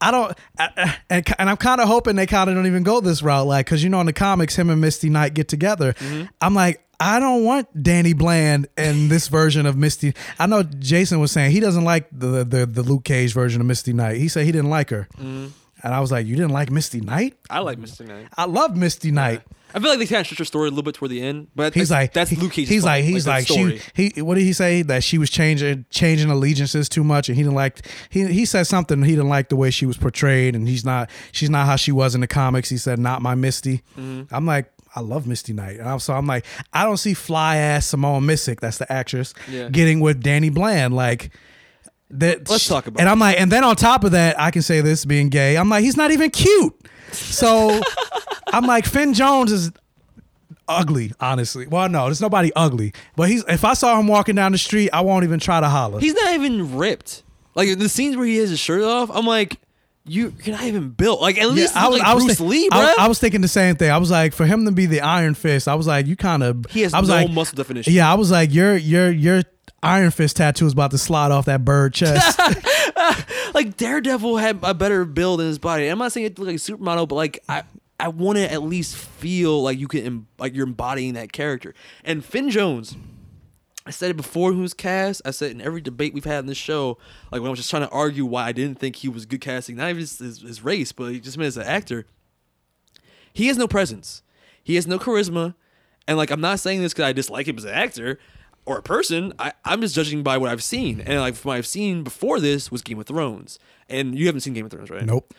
[0.00, 3.00] I don't, I, and, and I'm kind of hoping they kind of don't even go
[3.00, 5.94] this route, like, because you know in the comics, him and Misty Knight get together.
[5.94, 6.24] Mm-hmm.
[6.40, 10.14] I'm like, I don't want Danny Bland in this version of Misty.
[10.38, 13.66] I know Jason was saying he doesn't like the the, the Luke Cage version of
[13.66, 14.16] Misty Knight.
[14.16, 15.50] He said he didn't like her, Mhm.
[15.82, 17.34] and I was like, you didn't like Misty Knight?
[17.50, 18.28] I like Misty Knight.
[18.36, 19.42] I love Misty Knight.
[19.74, 21.48] I feel like they kind of stretched her story a little bit toward the end,
[21.54, 24.36] but He's like that's he- Luke Cage's He's like he's the like, she he what
[24.36, 27.86] did he say that she was changing changing allegiances too much and he didn't like
[28.08, 31.10] he he said something he didn't like the way she was portrayed and he's not
[31.32, 32.68] she's not how she was in the comics.
[32.68, 33.82] He said not my Misty.
[33.98, 34.28] Mhm.
[34.30, 35.78] I'm like I love Misty Knight.
[35.78, 39.34] And I'm, so I'm like I don't see fly ass Simone Missick that's the actress
[39.50, 39.68] Yeah.
[39.68, 41.30] getting with Danny Bland like.
[42.10, 43.02] That, Let's talk about it.
[43.02, 43.10] and it.
[43.10, 45.56] I'm like, and then on top of that, I can say this being gay.
[45.56, 46.72] I'm like, he's not even cute.
[47.10, 47.80] So
[48.52, 49.72] I'm like, Finn Jones is
[50.68, 51.66] ugly, honestly.
[51.66, 52.92] Well, no, there's nobody ugly.
[53.16, 55.68] But he's if I saw him walking down the street, I won't even try to
[55.68, 56.00] holler.
[56.00, 57.22] He's not even ripped.
[57.54, 59.56] Like the scenes where he has his shirt off, I'm like,
[60.04, 61.20] you, you're not even built.
[61.20, 63.04] Like at least I look like Bruce thi- Lee, I, bro.
[63.04, 63.90] I was thinking the same thing.
[63.90, 66.42] I was like, for him to be the Iron Fist, I was like, you kind
[66.42, 66.66] of.
[66.70, 67.92] He has I was no like, muscle definition.
[67.92, 69.42] Yeah, I was like, your your your
[69.82, 72.38] Iron Fist tattoo is about to slide off that bird chest.
[73.54, 75.88] like Daredevil had a better build in his body.
[75.88, 77.62] I'm not saying it looked like a supermodel, but like I,
[77.98, 81.74] I want to at least feel like you can, like you're embodying that character.
[82.04, 82.96] And Finn Jones,
[83.86, 85.22] I said it before he was cast.
[85.24, 86.98] I said in every debate we've had in this show,
[87.30, 89.40] like when I was just trying to argue why I didn't think he was good
[89.40, 92.06] casting, not even his, his, his race, but he just meant as an actor.
[93.32, 94.22] He has no presence.
[94.62, 95.54] He has no charisma.
[96.08, 98.18] And like I'm not saying this because I dislike him as an actor
[98.64, 99.32] or a person.
[99.38, 101.00] I, I'm just judging by what I've seen.
[101.00, 103.58] And like from what I've seen before this was Game of Thrones.
[103.88, 105.04] And you haven't seen Game of Thrones, right?
[105.04, 105.32] Nope.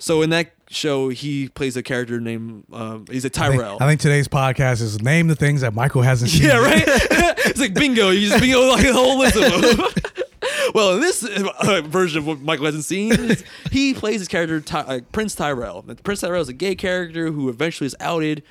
[0.00, 3.76] So in that show, he plays a character named um, he's a think, Tyrell.
[3.80, 6.44] I think today's podcast is name the things that Michael hasn't seen.
[6.44, 6.82] Yeah, right.
[6.86, 8.08] it's like bingo.
[8.08, 9.86] You just bingo like a whole list of them.
[10.74, 13.36] well, in this uh, version of what Michael hasn't seen,
[13.70, 15.82] he plays his character Ty- uh, Prince Tyrell.
[16.02, 18.42] Prince Tyrell is a gay character who eventually is outed.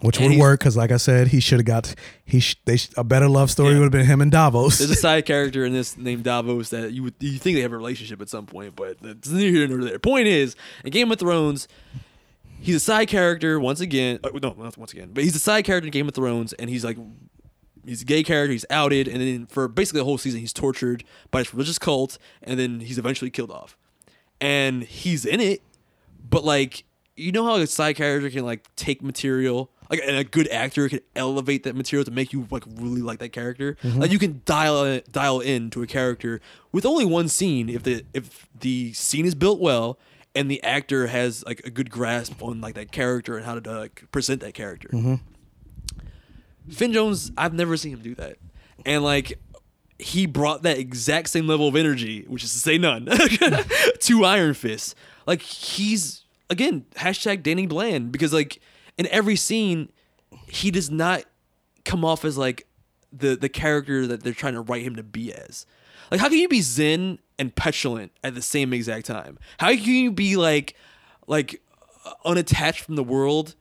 [0.00, 1.94] Which And would work because, like I said, he should have got
[2.24, 4.78] he sh- they sh- a better love story would have been him and Davos.
[4.78, 7.72] There's a side character in this named Davos that you would you think they have
[7.72, 9.98] a relationship at some point, but that's neither here nor there.
[9.98, 11.68] Point is, in Game of Thrones,
[12.60, 14.18] he's a side character once again.
[14.24, 16.68] uh, no, not once again, but he's a side character in Game of Thrones, and
[16.68, 16.98] he's like
[17.86, 18.52] he's a gay character.
[18.52, 22.18] He's outed, and then for basically the whole season, he's tortured by this religious cult,
[22.42, 23.76] and then he's eventually killed off.
[24.40, 25.62] And he's in it,
[26.28, 26.84] but like
[27.16, 30.88] you know how a side character can like take material, like and a good actor
[30.88, 33.76] can elevate that material to make you like really like that character.
[33.82, 33.98] Mhm.
[34.00, 36.40] Like you can dial it, dial into a character
[36.72, 39.98] with only one scene if the if the scene is built well
[40.34, 43.78] and the actor has like a good grasp on like that character and how to
[43.78, 44.88] like present that character.
[44.92, 45.20] Mhm.
[46.70, 48.36] Finn Jones, I've never seen him do that.
[48.86, 49.38] And like
[49.98, 53.06] he brought that exact same level of energy, which is to say none,
[54.00, 54.94] to Iron Fist.
[55.26, 58.60] Like he's again, hashtag Danny Bland, because like
[58.98, 59.90] in every scene,
[60.46, 61.24] he does not
[61.84, 62.66] come off as like
[63.12, 65.66] the the character that they're trying to write him to be as.
[66.10, 69.38] Like how can you be zen and petulant at the same exact time?
[69.58, 70.74] How can you be like
[71.26, 71.62] like
[72.04, 73.54] uh, unattached from the world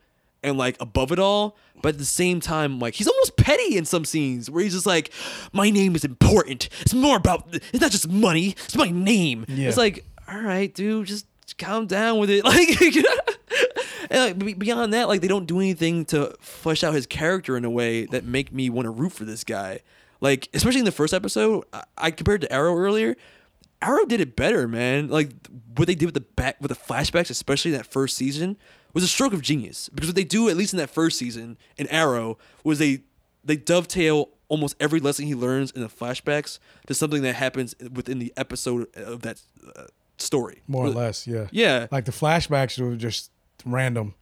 [0.44, 3.86] and like above it all, but at the same time, like he's almost petty in
[3.86, 5.12] some scenes where he's just like,
[5.54, 6.70] "My name is important.
[6.82, 7.48] It's more about.
[7.52, 8.50] It's not just money.
[8.66, 9.70] It's my name." Yeah.
[9.70, 11.26] It's like, all right, dude, just
[11.58, 12.44] calm down with it.
[12.54, 12.68] Like,
[14.14, 17.66] and like beyond that, like they don't do anything to flesh out his character in
[17.66, 19.80] a way that make me want to root for this guy.
[20.22, 23.16] Like, especially in the first episode, I, I compared to Arrow earlier.
[23.82, 25.10] Arrow did it better, man.
[25.10, 25.32] Like
[25.76, 28.56] what they did with the back with the flashbacks, especially in that first season,
[28.94, 29.90] was a stroke of genius.
[29.90, 33.02] Because what they do, at least in that first season in Arrow, was they
[33.44, 38.20] they dovetail almost every lesson he learns in the flashbacks to something that happens within
[38.20, 39.42] the episode of that
[39.76, 39.86] uh,
[40.18, 40.62] story.
[40.68, 41.48] More or less, yeah.
[41.52, 41.88] Yeah.
[41.92, 43.32] Like the flashbacks were just
[43.66, 44.14] random.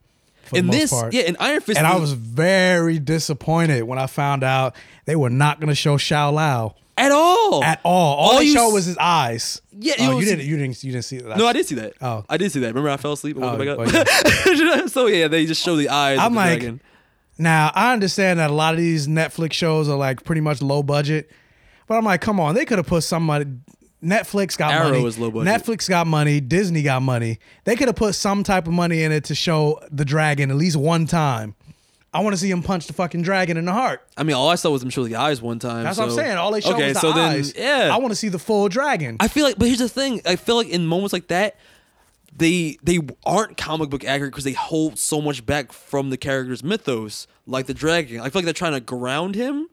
[0.44, 1.14] For in the most this, part.
[1.14, 5.30] yeah, in Iron Fist, and I was very disappointed when I found out they were
[5.30, 7.64] not going to show Shao Lao at all.
[7.64, 8.16] at all.
[8.18, 9.62] All, All they you showed s- was his eyes.
[9.72, 10.46] Yeah, Oh, you didn't.
[10.46, 10.84] You didn't.
[10.84, 11.38] You didn't see that.
[11.38, 11.94] no, I did see that.
[12.02, 12.26] Oh.
[12.28, 12.68] I did see that.
[12.70, 14.90] Remember, I fell asleep and woke Oh, back up.
[14.90, 16.20] so yeah, they just show the eyes.
[16.20, 16.82] I'm of the like, dragon.
[17.38, 20.84] now I understand that a lot of these Netflix shows are like pretty much low
[20.84, 21.32] budget,
[21.88, 23.46] but I'm like, come on, they could have put somebody.
[24.04, 25.16] Netflix got Arrow money.
[25.18, 25.54] low budget.
[25.54, 26.40] Netflix got money.
[26.42, 27.40] Disney got money.
[27.66, 30.58] They could have put some type of money in it to show the dragon at
[30.58, 31.56] least one time.
[32.14, 34.06] I want to see him punch the fucking dragon in the heart.
[34.18, 35.84] I mean, all I saw was him show the eyes one time.
[35.84, 36.38] That's so- what I'm saying.
[36.38, 37.54] All they showed okay, was the so eyes.
[37.54, 39.16] Then, yeah, I want to see the full dragon.
[39.20, 41.56] I feel like, but here's the thing: I feel like in moments like that,
[42.36, 46.64] they they aren't comic book accurate because they hold so much back from the character's
[46.64, 48.20] mythos, like the dragon.
[48.20, 49.70] I feel like they're trying to ground him,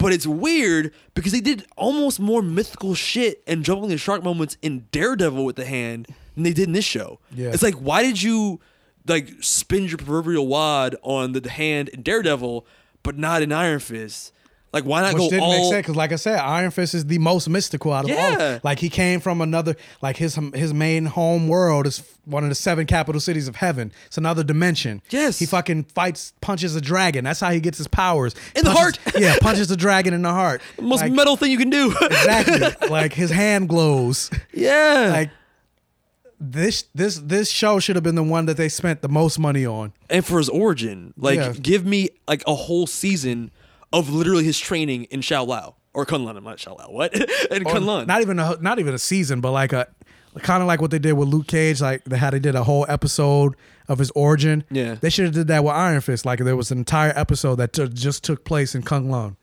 [0.00, 4.56] but it's weird because they did almost more mythical shit and jumping the shark moments
[4.62, 7.20] in Daredevil with the hand than they did in this show.
[7.34, 7.50] Yeah.
[7.50, 8.60] It's like, why did you
[9.06, 12.66] like spin your proverbial wad on the hand in Daredevil,
[13.02, 14.32] but not in Iron Fist?
[14.72, 15.70] Like, why not Which go didn't make all?
[15.72, 18.16] sense because, like I said, Iron Fist is the most mystical out of all.
[18.16, 18.60] Yeah.
[18.62, 22.54] Like he came from another, like his his main home world is one of the
[22.54, 23.90] seven capital cities of heaven.
[24.06, 25.02] It's another dimension.
[25.10, 25.40] Yes.
[25.40, 27.24] He fucking fights, punches a dragon.
[27.24, 28.36] That's how he gets his powers.
[28.54, 29.20] In the Punches- heart.
[29.20, 30.62] yeah, punches the dragon in the heart.
[30.76, 31.92] the most Like, metal thing you can do.
[32.00, 32.88] exactly.
[32.88, 34.30] like his hand glows.
[34.54, 35.10] yeah.
[35.12, 35.30] Like
[36.38, 39.66] this this this show should have been the one that they spent the most money
[39.66, 39.92] on.
[40.08, 41.12] and for his origin.
[41.16, 41.52] Like, Yeah.
[41.60, 43.50] give me like a whole season
[43.92, 46.36] of literally his training in Shao Lao or Kunlun.
[46.36, 46.90] I'm not Shao Lao.
[46.90, 47.14] What?
[47.50, 48.06] in Or Kunlun.
[48.06, 49.88] Not even a not even a season, but like a
[50.38, 52.64] kind of like what they did with Luke Cage, like they how they did a
[52.64, 53.54] whole episode
[53.88, 54.64] of his origin.
[54.70, 54.94] Yeah.
[55.00, 56.24] they should have did that with Iron Fist.
[56.24, 59.36] Like there was an entire episode that took just took place in Kunlun.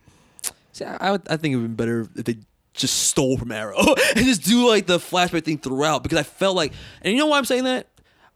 [0.72, 2.38] See, I, I would, I think it would be better if they
[2.74, 3.78] just stole from Arrow
[4.16, 6.72] and just do like the flashback thing throughout because I felt like,
[7.02, 7.88] and you know why I'm saying that?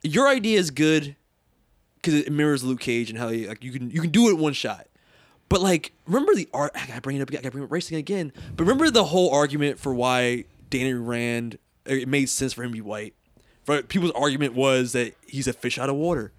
[0.03, 1.15] Your idea is good
[1.97, 4.37] because it mirrors Luke Cage and how you, like you can you can do it
[4.37, 4.87] one shot.
[5.51, 6.71] But like, remember the art?
[6.75, 7.27] I gotta bring it up.
[7.27, 8.31] again, I gotta bring up racing again.
[8.55, 12.73] But remember the whole argument for why Danny Rand it made sense for him to
[12.73, 13.13] be white.
[13.65, 16.31] For people's argument was that he's a fish out of water.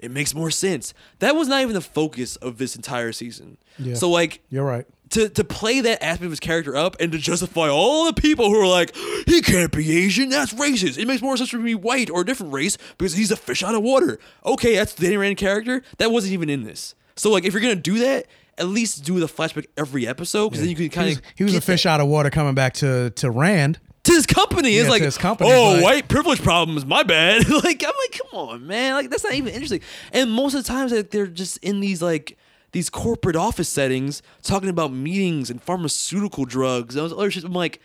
[0.00, 0.92] It makes more sense.
[1.20, 3.56] That was not even the focus of this entire season.
[3.78, 3.94] Yeah.
[3.94, 4.84] So like, You're right.
[5.10, 8.50] to to play that aspect of his character up and to justify all the people
[8.50, 8.94] who are like,
[9.26, 10.98] he can't be Asian, that's racist.
[10.98, 13.30] It makes more sense for him to be white or a different race because he's
[13.30, 14.18] a fish out of water.
[14.44, 15.82] Okay, that's the Danny Rand character.
[15.96, 16.94] That wasn't even in this.
[17.16, 18.26] So like, if you're gonna do that,
[18.58, 21.54] at least do the flashback every episode because then you can kind of he was
[21.54, 23.78] a fish out of water coming back to to Rand.
[24.04, 24.70] to his company.
[24.72, 27.48] Yeah, it's to like, his company, oh, but- white privilege problems, my bad.
[27.64, 28.94] like, I'm like, come on, man.
[28.94, 29.80] Like, that's not even interesting.
[30.12, 32.36] And most of the times, like, they're just in these like
[32.72, 37.44] these corporate office settings talking about meetings and pharmaceutical drugs and all this other shit.
[37.44, 37.80] I'm like,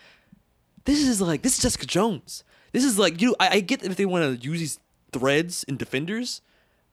[0.86, 2.44] this is like this is Jessica Jones.
[2.72, 3.36] This is like you.
[3.40, 4.80] I, I get if they want to use these
[5.12, 6.42] threads in Defenders.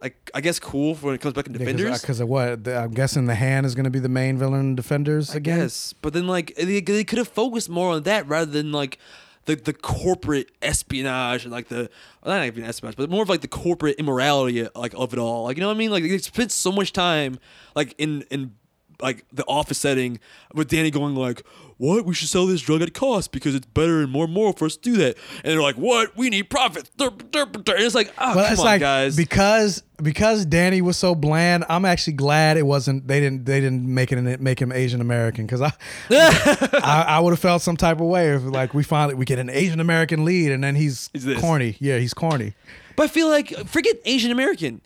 [0.01, 2.01] Like, I guess cool for when it comes back in uh, Defenders.
[2.01, 2.65] Because of what?
[2.65, 5.59] The- I'm guessing the hand is going to be the main villain in Defenders again.
[5.59, 8.99] guess, but then like they, they could have focused more on that rather than like
[9.45, 11.91] the the corporate espionage and like the
[12.25, 15.45] well, not even espionage, but more of like the corporate immorality like of it all.
[15.45, 15.91] Like you know what I mean?
[15.91, 17.39] Like they spent so much time
[17.75, 18.55] like in in
[19.03, 20.21] like the office setting
[20.55, 21.43] with Danny going like,
[21.77, 22.05] "What?
[22.05, 24.77] We should sell this drug at cost because it's better and more moral for us
[24.77, 26.17] to do that." And they're like, "What?
[26.17, 30.83] We need profit." And it's like, "Oh, But come on, like guys." because because Danny
[30.83, 31.65] was so bland.
[31.69, 33.07] I'm actually glad it wasn't.
[33.07, 33.45] They didn't.
[33.47, 35.73] They didn't make it make him Asian American because I,
[36.11, 39.39] I I would have felt some type of way if like we finally we get
[39.39, 41.77] an Asian American lead and then he's corny.
[41.81, 42.55] Yeah, he's corny.
[42.97, 44.81] But I feel like forget Asian American.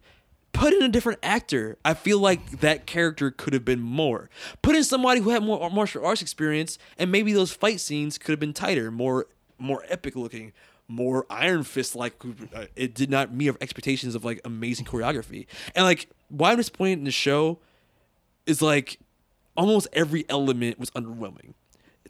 [0.55, 1.77] Put in a different actor.
[1.85, 4.31] I feel like that character could have been more.
[4.63, 8.31] Put in somebody who had more martial arts experience, and maybe those fight scenes could
[8.31, 9.27] have been tighter, more
[9.59, 10.53] more epic looking,
[10.89, 12.15] more Iron Fist like.
[12.55, 15.47] Uh, it did not meet our expectations of like amazing choreography.
[15.75, 17.59] And like why I'm disappointed in the show
[18.47, 19.01] is like
[19.57, 21.55] almost every element was underwhelming.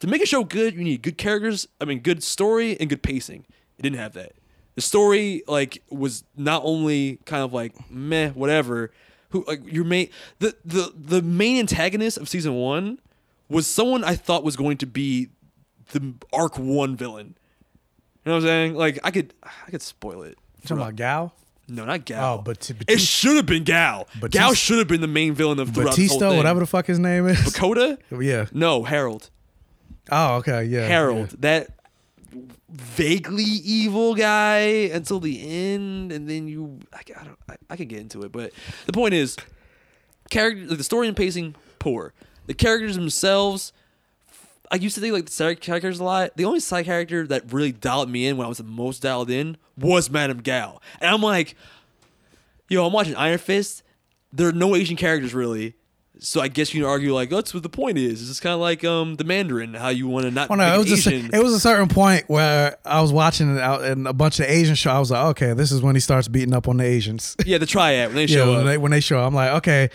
[0.00, 1.66] To make a show good, you need good characters.
[1.80, 3.46] I mean, good story and good pacing.
[3.78, 4.32] It didn't have that.
[4.74, 8.90] The story like was not only kind of like meh, whatever.
[9.30, 12.98] Who like your main the the the main antagonist of season one
[13.48, 15.28] was someone I thought was going to be
[15.92, 17.36] the arc one villain.
[18.24, 18.74] You know what I'm saying?
[18.74, 20.38] Like I could I could spoil it.
[20.62, 21.32] You talking about Gao?
[21.66, 22.34] No, not Gao.
[22.34, 24.06] Oh, but it should have been Gao.
[24.20, 26.36] But Gao should have been the main villain of throughout this whole Batista, thing.
[26.36, 27.52] whatever the fuck his name is.
[27.52, 27.98] Dakota?
[28.20, 28.46] Yeah.
[28.52, 29.30] No, Harold.
[30.10, 30.64] Oh, okay.
[30.64, 30.86] Yeah.
[30.86, 31.36] Harold, yeah.
[31.40, 31.68] that
[32.74, 34.58] vaguely evil guy
[34.92, 38.32] until the end, and then you, I, I don't, I, I can get into it,
[38.32, 38.52] but
[38.86, 39.36] the point is,
[40.30, 42.12] character, like the story and pacing poor.
[42.46, 43.72] The characters themselves,
[44.70, 46.36] I used to think like the side characters a lot.
[46.36, 49.30] The only side character that really dialed me in when I was the most dialed
[49.30, 51.56] in was Madame Gao, and I'm like.
[52.68, 53.82] yo, I'm watching Iron Fist.
[54.32, 55.74] There are no Asian characters really.
[56.20, 58.30] So I guess you can argue like that's what the point is.
[58.30, 60.88] It's kind of like um the Mandarin, how you want to not Well, no, it
[60.88, 64.38] was, it was a certain point where I was watching it out and a bunch
[64.40, 64.90] of Asian show.
[64.90, 67.36] I was like, okay, this is when he starts beating up on the Asians.
[67.44, 68.66] yeah, the triad when they yeah, show when up.
[68.66, 69.90] they, when they show, up, I'm like, okay,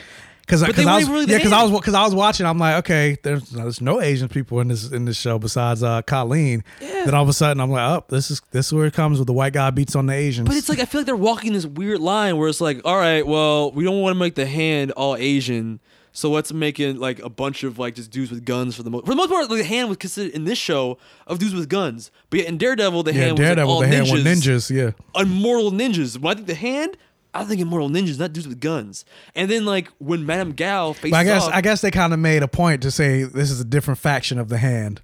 [0.50, 2.46] because they I was really yeah, because I was because I was watching.
[2.48, 6.02] I'm like, okay, there's there's no Asian people in this in this show besides uh,
[6.02, 6.64] Colleen.
[6.80, 9.20] Then all of a sudden, I'm like, oh, this is this is where it comes
[9.20, 10.48] with the white guy beats on the Asians.
[10.48, 12.98] But it's like I feel like they're walking this weird line where it's like, all
[12.98, 15.80] right, well, we don't want to make the hand all Asian,
[16.20, 18.90] so let's make it like a bunch of like just dudes with guns for the
[18.90, 19.06] most.
[19.06, 21.70] For the most part, like, the hand was considered in this show of dudes with
[21.70, 24.70] guns, but yet in Daredevil, the yeah, hand Daredevil, was like the all hand ninjas,
[24.70, 24.96] ninjas.
[25.16, 26.18] Yeah, immortal ninjas.
[26.18, 26.98] When I think the hand,
[27.34, 29.06] I think immortal ninjas, not dudes with guns.
[29.34, 32.12] And then like when Madame Gao faces but I guess off, I guess they kind
[32.12, 35.02] of made a point to say this is a different faction of the hand.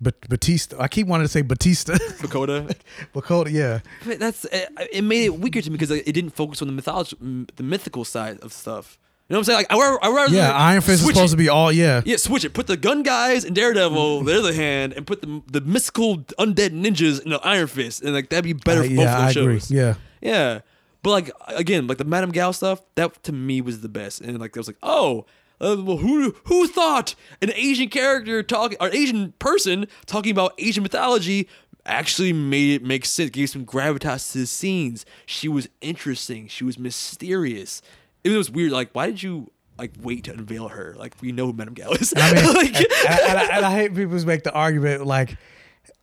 [0.00, 1.98] But Batista, I keep wanting to say Batista.
[2.20, 2.74] Dakota.
[3.12, 3.80] Dakota, yeah.
[4.06, 6.72] But that's it, it made it weaker to me because it didn't focus on the
[6.72, 7.16] mythology,
[7.56, 8.96] the mythical side of stuff.
[9.30, 9.56] You know what I'm saying?
[9.58, 11.36] Like I rather, I rather Yeah, Iron Fist is supposed it.
[11.36, 12.02] to be all yeah.
[12.04, 12.52] Yeah, switch it.
[12.52, 16.70] Put the gun guys and Daredevil, the other hand, and put the the mystical undead
[16.70, 19.34] ninjas in the Iron Fist, and like that'd be better Uh, for both yeah, of
[19.34, 19.54] those I agree.
[19.60, 19.70] shows.
[19.70, 19.94] Yeah.
[20.20, 20.60] yeah.
[21.04, 24.38] But like again, like the Madame Gao stuff, that to me was the best, and
[24.40, 25.26] like I was like, oh.
[25.62, 30.82] Uh, well, who who thought an Asian character talking or Asian person talking about Asian
[30.82, 31.46] mythology
[31.84, 35.04] actually made it make sense, gave some gravitas to the scenes.
[35.26, 36.48] She was interesting.
[36.48, 37.82] She was mysterious.
[38.24, 38.72] It was weird.
[38.72, 40.94] Like, why did you like wait to unveil her?
[40.98, 42.12] Like, we know who Madame Gao is.
[42.16, 45.06] I mean, Like- and, and- and I, and I hate people who make the argument
[45.06, 45.36] like,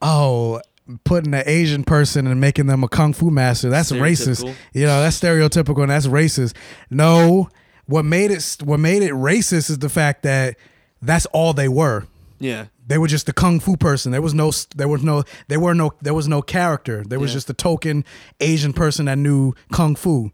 [0.01, 0.61] oh,
[1.03, 3.69] putting an Asian person and making them a kung fu master.
[3.69, 4.43] That's racist.
[4.73, 6.55] You know, that's stereotypical and that's racist.
[6.89, 7.49] No,
[7.85, 10.55] what made it what made it racist is the fact that
[11.01, 12.05] that's all they were.
[12.39, 12.65] Yeah.
[12.85, 14.11] They were just a kung fu person.
[14.13, 17.03] There was no there was no there were no there was no character.
[17.05, 17.35] There was Yeah.
[17.35, 18.05] just a token
[18.39, 20.31] Asian person that knew kung fu.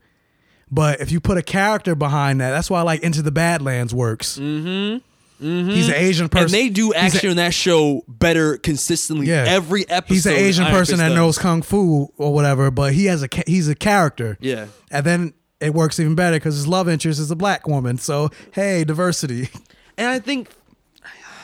[0.73, 4.39] But if you put a character behind that, that's why like Into the Badlands works.
[4.39, 5.45] Mm-hmm.
[5.45, 5.69] Mm-hmm.
[5.71, 6.45] He's an Asian person.
[6.45, 9.43] And they do He's a- action in that show better consistently Yeah.
[9.47, 10.13] every episode.
[10.13, 13.67] He's an Asian person that knows kung fu or whatever, but he has a he's
[13.67, 14.37] a character.
[14.39, 14.67] Yeah.
[14.89, 17.97] And then it works even better because his love interest is a black woman.
[17.97, 19.49] So hey, diversity.
[19.97, 20.49] And I think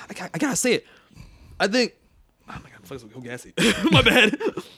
[0.10, 0.88] I, got- I gotta say it.
[1.60, 1.94] I think
[2.50, 3.54] oh my god, I'm fucking so gassy.
[3.92, 4.38] my bad.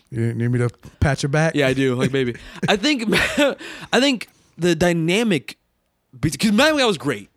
[0.10, 0.70] You need me to
[1.00, 1.54] pat your back?
[1.56, 1.96] Yeah, I do.
[1.96, 2.36] Like baby.
[2.68, 3.04] I think
[3.94, 4.28] I think
[4.62, 5.58] the dynamic
[6.18, 7.30] because Madame Gao was great,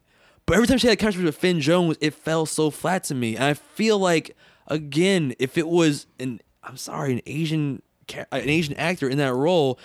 [0.46, 3.14] but every time she had a conversation with Finn Jones, it fell so flat to
[3.14, 3.36] me.
[3.36, 4.36] And I feel like
[4.66, 7.82] again, if it was an I'm sorry, an Asian
[8.14, 9.78] uh, an Asian actor in that role,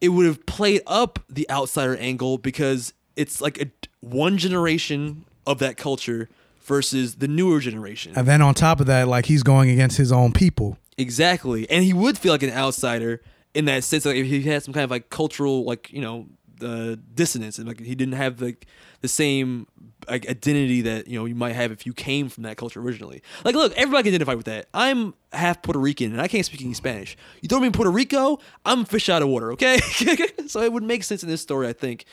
[0.00, 5.58] it would have played up the outsider angle because it's like a one generation of
[5.58, 6.28] that culture
[6.62, 8.12] versus the newer generation.
[8.16, 10.78] And then on top of that, like he's going against his own people.
[10.98, 13.22] Exactly, and he would feel like an outsider
[13.54, 14.04] in that sense.
[14.04, 16.26] Like if he had some kind of like cultural, like you know,
[16.58, 18.66] the dissonance, and like he didn't have like
[19.00, 19.66] the same
[20.08, 23.22] like identity that you know you might have if you came from that culture originally.
[23.44, 24.66] Like, look, everybody can identify with that.
[24.74, 27.16] I'm half Puerto Rican and I can't speak any Spanish.
[27.40, 29.52] You throw me in Puerto Rico, I'm fish out of water.
[29.52, 29.78] Okay,
[30.46, 32.04] so it would make sense in this story, I think.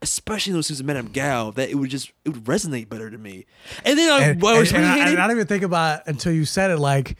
[0.00, 3.08] Especially in those scenes with Madame Gao, that it would just it would resonate better
[3.08, 3.46] to me.
[3.84, 6.08] And then I, and, I was and, and, I, and I didn't even think about
[6.08, 6.78] until you said it.
[6.78, 7.16] Like,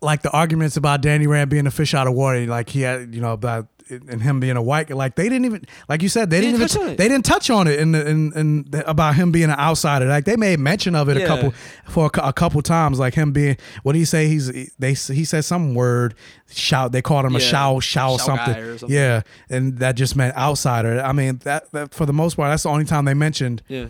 [0.00, 2.44] like the arguments about Danny Rand being a fish out of water.
[2.46, 4.90] Like he had, you know, about and him being a white.
[4.90, 7.50] Like they didn't even, like you said, they, They didn't, didn't even they didn't touch
[7.50, 10.06] on it in the, in, in the, about him being an outsider.
[10.06, 11.52] Like they made mention of it a couple
[11.88, 12.98] for a, a couple times.
[12.98, 14.28] Like him being, what do you say?
[14.28, 16.14] He's they he said some word
[16.50, 16.92] shout.
[16.92, 17.46] They called him a Yeah.
[17.46, 18.78] shout shout Shout something.
[18.78, 18.88] something.
[18.96, 21.00] Yeah, and that just meant outsider.
[21.00, 23.62] I mean that, that for the most part, that's the only time they mentioned.
[23.68, 23.86] yeah.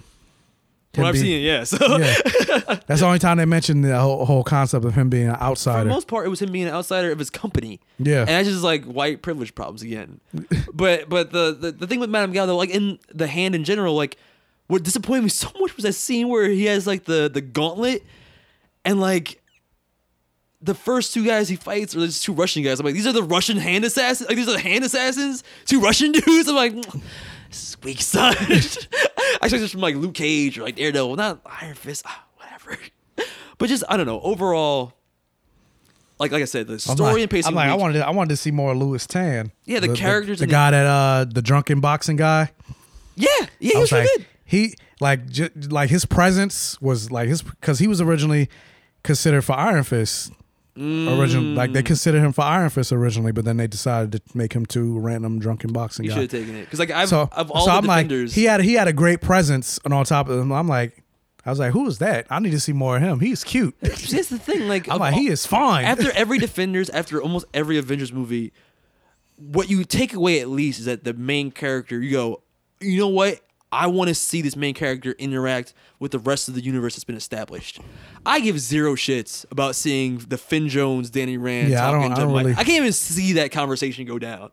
[0.97, 1.65] When I've being- seen it, yeah.
[1.65, 2.15] So yeah.
[2.87, 5.81] That's the only time they mentioned the whole, whole concept of him being an outsider.
[5.81, 7.81] for the most part, it was him being an outsider of his company.
[7.99, 8.21] Yeah.
[8.21, 10.21] and that's just like white privilege problems again.
[10.73, 13.65] but but the, the the thing with Madame Gao though, like in the hand in
[13.65, 14.17] general, like
[14.69, 18.03] what disappointed me so much was that scene where he has like the the gauntlet,
[18.85, 19.41] and like
[20.63, 22.81] the first two guys he fights are just two Russian guys.
[22.81, 24.29] I'm like, these are the Russian hand assassins.
[24.29, 25.45] Like these are the hand assassins.
[25.67, 26.49] Two Russian dudes.
[26.49, 26.73] I'm like.
[26.73, 27.01] Mm,
[27.51, 28.35] Squeak son.
[29.41, 32.79] I expect this from like Luke Cage or like Daredevil, not Iron Fist, ah, whatever.
[33.59, 34.21] But just I don't know.
[34.21, 34.93] Overall,
[36.19, 37.49] like like I said, the story like, and pacing.
[37.49, 39.51] I'm like, I wanted, I wanted to see more Lewis Tan.
[39.65, 42.53] Yeah, the characters the, in guy that uh, the drunken boxing guy.
[43.15, 44.27] Yeah, yeah, he was was really like, good.
[44.45, 48.51] he like ju- like his presence was like his because he was originally
[49.03, 50.33] considered for Iron Fist.
[50.79, 51.75] Original, like Mm.
[51.75, 54.99] they considered him for Iron Fist originally, but then they decided to make him too
[54.99, 56.15] random drunken boxing guys.
[56.17, 58.09] You should have taken it because like I've so, of all so the I'm like,
[58.09, 58.35] defenders.
[58.35, 61.03] he had he had a great presence, and on top of him, I'm like,
[61.47, 62.27] I was like, who is that?
[62.29, 63.21] I need to see more of him.
[63.21, 63.75] He's cute.
[63.81, 64.69] That's the thing.
[64.69, 65.85] Like I'm like, all- he is fine.
[65.87, 68.53] After every Defenders, after almost every Avengers movie,
[69.37, 72.43] what you take away at least is that the main character, you go,
[72.81, 73.41] you know what?
[73.73, 77.05] I want to see this main character interact with the rest of the universe that's
[77.05, 77.81] been established.
[78.25, 82.15] I give zero shits about seeing the Finn Jones, Danny Rand Yeah, I don't- I
[82.15, 84.51] don't really- I can't even see that conversation go down.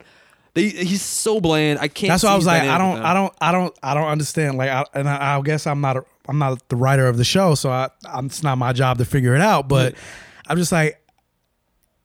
[0.55, 1.79] They, he's so bland.
[1.79, 2.09] I can't.
[2.09, 3.01] That's why I was like, I don't.
[3.01, 4.57] I don't, I don't, I don't understand.
[4.57, 7.23] Like, I, and I, I guess I'm not, a, I'm not the writer of the
[7.23, 9.67] show, so I, I'm, it's not my job to figure it out.
[9.67, 9.95] But
[10.47, 11.02] I'm just like,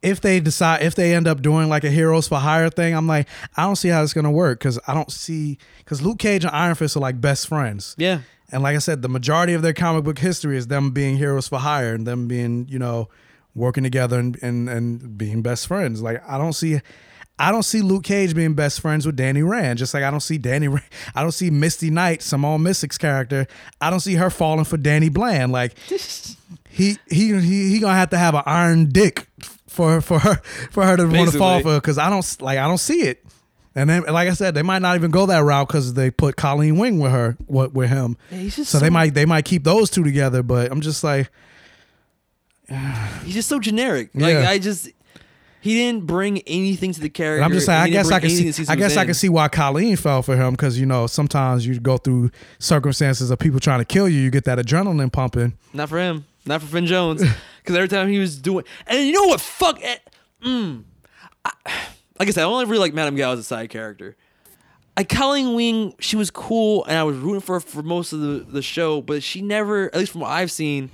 [0.03, 3.07] if they decide, if they end up doing like a heroes for hire thing, I'm
[3.07, 6.45] like, I don't see how it's gonna work because I don't see because Luke Cage
[6.45, 7.95] and Iron Fist are like best friends.
[7.99, 8.21] Yeah.
[8.51, 11.49] And like I said, the majority of their comic book history is them being heroes
[11.49, 13.09] for hire and them being, you know,
[13.55, 16.01] working together and and, and being best friends.
[16.01, 16.81] Like I don't see
[17.41, 19.79] I don't see Luke Cage being best friends with Danny Rand.
[19.79, 20.69] Just like I don't see Danny
[21.15, 23.47] I don't see Misty Knight, Simone Missick's character.
[23.81, 25.51] I don't see her falling for Danny Bland.
[25.51, 25.79] Like
[26.69, 29.28] he he he, he gonna have to have an iron dick
[29.79, 30.35] for for her
[30.73, 31.73] for her to want to fall Basically.
[31.77, 33.25] for because I don't like I don't see it.
[33.75, 36.35] And then, like I said, they might not even go that route because they put
[36.35, 38.17] Colleen Wing with her, with, with him.
[38.33, 40.43] Yeah, he's just so, they might they might keep those two together.
[40.43, 41.31] But I'm just like,
[43.25, 44.11] He's just so generic.
[44.15, 44.51] Like Yeah.
[44.51, 44.89] I just,
[45.61, 47.37] he didn't bring anything to the character.
[47.37, 49.29] and I'm just saying, I guess I can see, I season guess I can see
[49.29, 53.61] why Colleen fell for him because you know sometimes you go through circumstances of people
[53.61, 55.57] trying to kill you, you get that adrenaline pumping.
[55.73, 56.25] Not for him.
[56.47, 57.23] Not for Finn Jones.
[57.69, 59.43] Because every time he was doing, and you know what?
[59.43, 59.79] Fuck.
[59.83, 60.01] It.
[60.43, 60.85] Mm.
[61.45, 61.53] I,
[62.19, 64.17] like I said, I only really like Madame Gao as a side character.
[64.97, 68.21] I Colleen Wing, she was cool, and I was rooting for her for most of
[68.21, 70.89] the, the show, but she never, at least from what I've seen,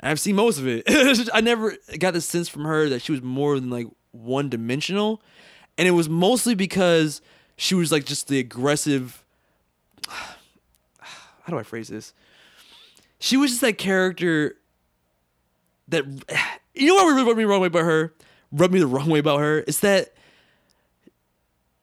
[0.00, 0.84] I've seen most of it.
[1.34, 5.20] I never got the sense from her that she was more than like one dimensional,
[5.76, 7.20] and it was mostly because
[7.56, 9.24] she was like just the aggressive.
[10.08, 12.14] How do I phrase this?
[13.18, 14.54] She was just that character
[15.88, 16.04] that
[16.74, 18.14] you know what really rubbed me the wrong way about her?
[18.52, 19.60] Rubbed me the wrong way about her.
[19.60, 20.14] is that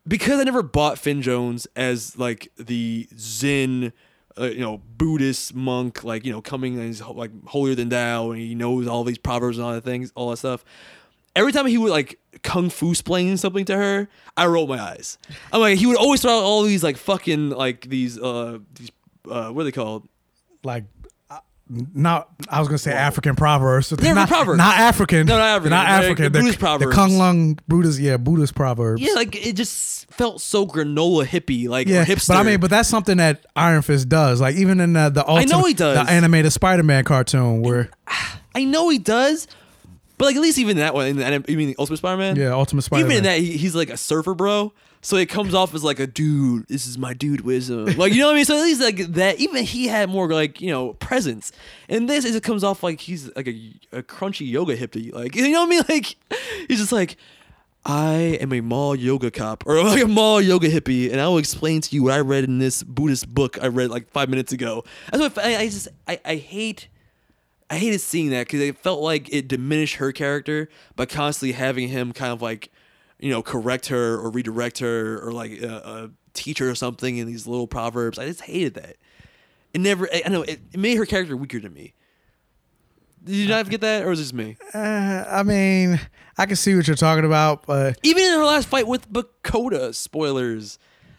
[0.08, 3.92] because I never bought Finn Jones as like the Zen,
[4.40, 8.32] uh, you know, Buddhist monk, like you know, coming and he's like holier than thou,
[8.32, 10.64] and he knows all these proverbs and all that things, all that stuff.
[11.36, 14.08] Every time he would like kung fu explain something to her,
[14.38, 15.18] I rolled my eyes.
[15.52, 18.92] I'm like, he would always throw out all these like fucking like these uh these
[19.30, 20.08] uh what are they called?
[20.64, 20.86] Like,
[21.70, 23.92] not I was gonna say African proverbs.
[24.00, 24.58] Yeah, not, proverbs.
[24.58, 25.26] not African.
[25.26, 25.70] No, not African.
[25.72, 26.32] They're not African.
[26.32, 26.96] Buddhist They're, proverbs.
[26.96, 29.02] The Kunlun Buddhist, yeah, Buddhist proverbs.
[29.02, 32.30] Yeah, like it just felt so granola hippie, like Yeah, hipster.
[32.30, 34.40] but I mean, but that's something that Iron Fist does.
[34.42, 36.06] Like even in the, the ultimate, know he does.
[36.06, 37.90] the animated Spider-Man cartoon where
[38.56, 39.48] I know he does,
[40.18, 42.36] but like at least even that one, in the, you mean the Ultimate Spider-Man?
[42.36, 43.12] yeah, Ultimate Spider-Man.
[43.12, 44.72] Even in that, he, he's like a surfer bro.
[45.06, 46.68] So it comes off as like a dude.
[46.68, 47.86] This is my dude wisdom.
[47.96, 48.46] Like you know what I mean.
[48.46, 49.40] So at least like that.
[49.40, 51.52] Even he had more like you know presence.
[51.88, 55.14] And this is it comes off like he's like a, a crunchy yoga hippie.
[55.14, 55.84] Like you know what I mean.
[55.88, 56.16] Like
[56.68, 57.18] he's just like.
[57.88, 61.38] I am a mall yoga cop or like a mall yoga hippie, and I will
[61.38, 64.52] explain to you what I read in this Buddhist book I read like five minutes
[64.52, 64.84] ago.
[65.12, 66.88] That's what I, I just I, I hate
[67.70, 71.90] I hated seeing that because it felt like it diminished her character by constantly having
[71.90, 72.72] him kind of like,
[73.20, 77.28] you know, correct her or redirect her or like uh, uh, teach her something in
[77.28, 78.20] these little proverbs.
[78.20, 78.98] I just hated that.
[79.74, 81.94] It never, I I know, it, it made her character weaker to me.
[83.24, 84.56] Did you not get that, or is it just me?
[84.74, 86.00] Uh, I mean,
[86.38, 89.96] I can see what you're talking about, but Even in her last fight with Bakuto,
[89.96, 90.78] spoilers,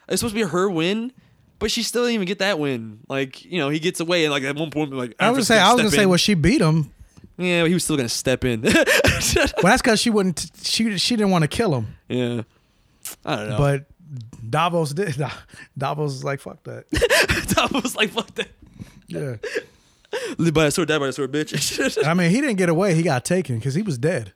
[0.08, 1.12] it's supposed to be her win,
[1.58, 3.00] but she still didn't even get that win.
[3.08, 5.44] Like, you know, he gets away, and like at one point, like I was gonna
[5.46, 6.92] say I was gonna step say, well, she beat him.
[7.38, 8.62] Yeah, but he was still gonna step in.
[9.36, 10.50] Well, that's because she wouldn't.
[10.62, 12.42] She she didn't want to kill him, yeah,
[13.24, 13.58] I don't know.
[13.58, 13.86] but
[14.48, 15.16] Davos did.
[15.78, 16.88] Davos was like, fuck that.
[17.54, 18.48] Davos was like, "Fuck that."
[19.08, 19.36] Yeah.
[20.38, 22.04] Live by a sword, die by a sword, bitch.
[22.06, 22.94] I mean, he didn't get away.
[22.94, 24.32] He got taken because he was dead.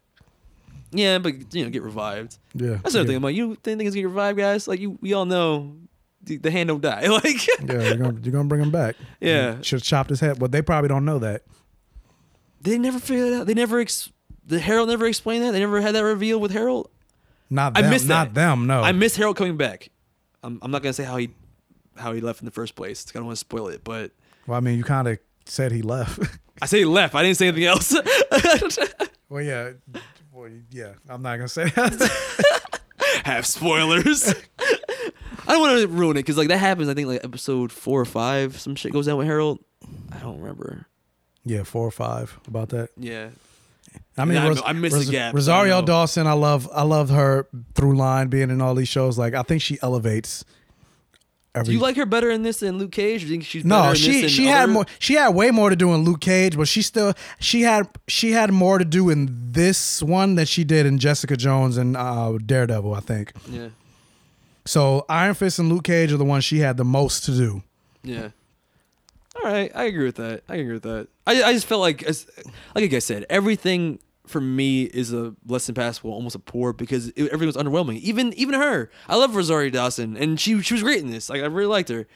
[0.90, 2.36] yeah, but you know, get revived.
[2.54, 2.78] Yeah.
[2.82, 3.16] That's the other thing.
[3.16, 4.66] I'm like, you think gonna get revived, guys?
[4.68, 5.76] Like, you, we all know
[6.22, 7.06] the, the hand don't die.
[7.08, 8.96] Like, Yeah, you're gonna you're gonna bring him back.
[9.20, 9.60] Yeah.
[9.62, 11.42] should have chopped his head, but they probably don't know that.
[12.60, 13.46] They never figured it out.
[13.46, 13.80] They never.
[13.80, 14.10] Ex-
[14.46, 15.52] the Harold never explained that.
[15.52, 16.90] They never had that reveal with Harold.
[17.48, 17.90] Not I them.
[17.90, 18.34] missed not that.
[18.34, 18.66] them.
[18.66, 18.82] No.
[18.82, 19.90] I miss Harold coming back.
[20.42, 21.30] I'm, I'm not gonna say how he
[21.96, 23.04] how he left in the first place.
[23.08, 24.12] I don't want to spoil it, but
[24.46, 26.20] well, I mean, you kind of said he left.
[26.62, 27.14] I say he left.
[27.14, 27.94] I didn't say anything else.
[29.28, 29.72] well, yeah.
[30.32, 30.92] Well, yeah.
[31.08, 32.80] I'm not gonna say that.
[33.24, 34.34] Have spoilers.
[34.58, 36.88] I don't want to ruin it because like that happens.
[36.88, 39.58] I think like episode four or five, some shit goes down with Harold.
[40.12, 40.86] I don't remember.
[41.50, 42.90] Yeah, four or five about that.
[42.96, 43.30] Yeah.
[44.16, 45.82] I mean, Ros- I the Ros- gap, so I Rosario.
[45.82, 46.68] Dawson, I love.
[46.72, 49.18] I love her through line being in all these shows.
[49.18, 50.44] Like, I think she elevates
[51.54, 51.66] every.
[51.66, 53.22] Do you like her better in this than Luke Cage?
[53.24, 54.86] You think she's better no, in she she than had other- more.
[55.00, 58.30] She had way more to do in Luke Cage, but she still she had she
[58.32, 62.38] had more to do in this one than she did in Jessica Jones and uh,
[62.44, 62.94] Daredevil.
[62.94, 63.32] I think.
[63.50, 63.70] Yeah.
[64.66, 67.62] So Iron Fist and Luke Cage are the ones she had the most to do.
[68.04, 68.28] Yeah.
[69.42, 70.42] All right, I agree with that.
[70.48, 71.08] I agree with that.
[71.26, 72.06] I, I just felt like,
[72.74, 77.08] like I said, everything for me is a less than passable, almost a poor because
[77.08, 77.98] it, everything was underwhelming.
[78.00, 81.28] Even even her, I love Rosario Dawson, and she she was great in this.
[81.28, 82.06] Like I really liked her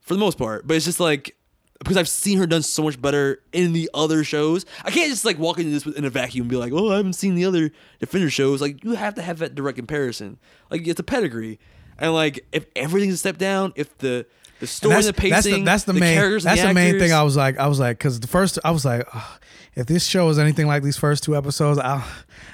[0.00, 0.66] for the most part.
[0.66, 1.36] But it's just like
[1.78, 4.64] because I've seen her done so much better in the other shows.
[4.84, 6.96] I can't just like walk into this in a vacuum and be like, oh, I
[6.96, 8.60] haven't seen the other Defender shows.
[8.60, 10.38] Like you have to have that direct comparison.
[10.70, 11.58] Like it's a pedigree,
[11.98, 14.26] and like if everything's a step down, if the
[14.62, 16.96] the story, and the pacing, that's the, that's the, main, characters, that's the, the, main
[16.96, 17.12] thing.
[17.12, 19.40] I was like, I was like, because the first I was like, "Ugh,
[19.74, 22.04] if this show is anything like these first two episodes, I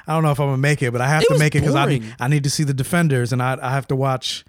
[0.07, 1.61] I don't know if I'm gonna make it, but I have It to make it
[1.61, 2.17] because I need.
[2.19, 4.47] I need to see the Defenders, and I I have to watch.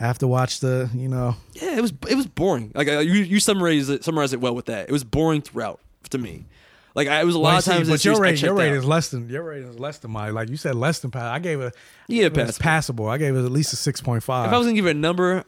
[0.00, 2.72] I have to watch the you know Yeah, it was it was boring.
[2.74, 4.88] Like uh, you you summarized it summarized it well with that.
[4.88, 6.46] It was boring throughout to me.
[6.94, 7.88] Like I, it was a lot Well, of times.
[7.90, 10.32] but your rating, your rating is less than your rating is less than mine.
[10.32, 11.22] Like you said, less than pass.
[11.22, 11.74] I gave it.
[12.08, 13.08] Yeah, was passable.
[13.08, 14.46] I gave it at least a six point five.
[14.48, 15.44] If I was gonna give it a number,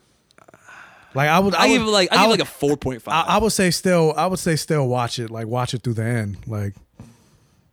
[1.15, 2.77] like I would, I, give would- it like I, I give would- like a four
[2.77, 3.27] point five.
[3.29, 3.35] I.
[3.35, 5.31] I would say still, I would say still watch it.
[5.31, 6.39] Like watch it through the end.
[6.47, 6.75] Like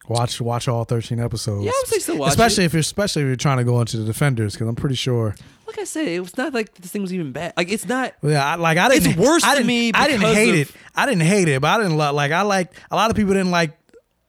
[0.07, 1.65] watch watch all thirteen episodes.
[1.65, 2.67] Yeah, I would say still watch especially it.
[2.67, 5.35] if you're especially if you're trying to go into the Defenders because I'm pretty sure.
[5.67, 7.53] like I said, it was not like this thing was even bad.
[7.57, 8.13] Like it's not.
[8.21, 9.11] Yeah, I, like I didn't.
[9.11, 10.75] It's worse I didn't, me I didn't hate of- it.
[10.95, 12.31] I didn't hate it, but I didn't lo- like.
[12.31, 13.75] I like a lot of people didn't like.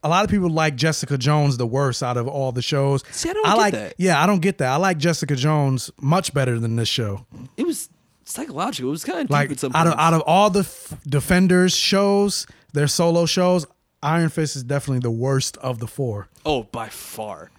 [0.02, 3.04] A lot of people like Jessica Jones the worst out of all the shows.
[3.10, 3.74] See, I don't get like.
[3.74, 3.94] that.
[3.98, 4.68] Yeah, I don't get that.
[4.70, 7.26] I like Jessica Jones much better than this show.
[7.58, 7.90] It was
[8.30, 8.88] psychological.
[8.88, 10.94] It was kind of Like deep at some out of out of all the f-
[11.06, 13.66] Defenders shows, their solo shows,
[14.02, 16.28] Iron Fist is definitely the worst of the four.
[16.46, 17.50] Oh, by far,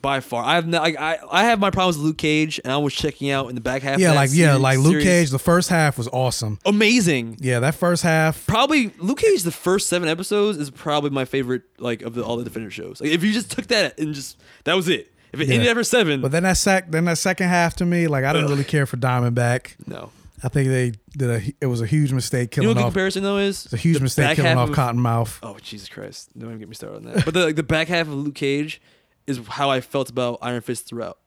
[0.00, 0.42] by far.
[0.44, 3.30] I have I, I I have my problems with Luke Cage, and I was checking
[3.30, 3.98] out in the back half.
[3.98, 5.04] yeah, like yeah, series- like Luke series.
[5.04, 5.30] Cage.
[5.30, 6.58] The first half was awesome.
[6.64, 7.36] amazing.
[7.40, 8.46] Yeah, that first half.
[8.46, 9.42] Probably Luke Cage.
[9.42, 11.62] The first seven episodes is probably my favorite.
[11.78, 13.00] Like of the, all the Defender shows.
[13.00, 15.12] Like if you just took that and just that was it.
[15.32, 15.54] If it Yeah.
[15.54, 18.32] ended after seven, But then that sec, then that second half to me, like I
[18.32, 18.50] didn't Ugh.
[18.50, 19.74] really care for Diamondback.
[19.86, 20.10] no.
[20.42, 21.42] I think they did a.
[21.60, 22.92] It was a huge mistake You killing know what the off.
[22.92, 23.64] comparison though is?
[23.66, 25.38] It's a huge mistake killing off of- Cottonmouth.
[25.42, 26.30] Oh Jesus Christ!
[26.38, 27.24] Don't even get me started on that.
[27.24, 28.80] But the the back half of Luke Cage
[29.26, 31.18] is how I felt about Iron Fist throughout.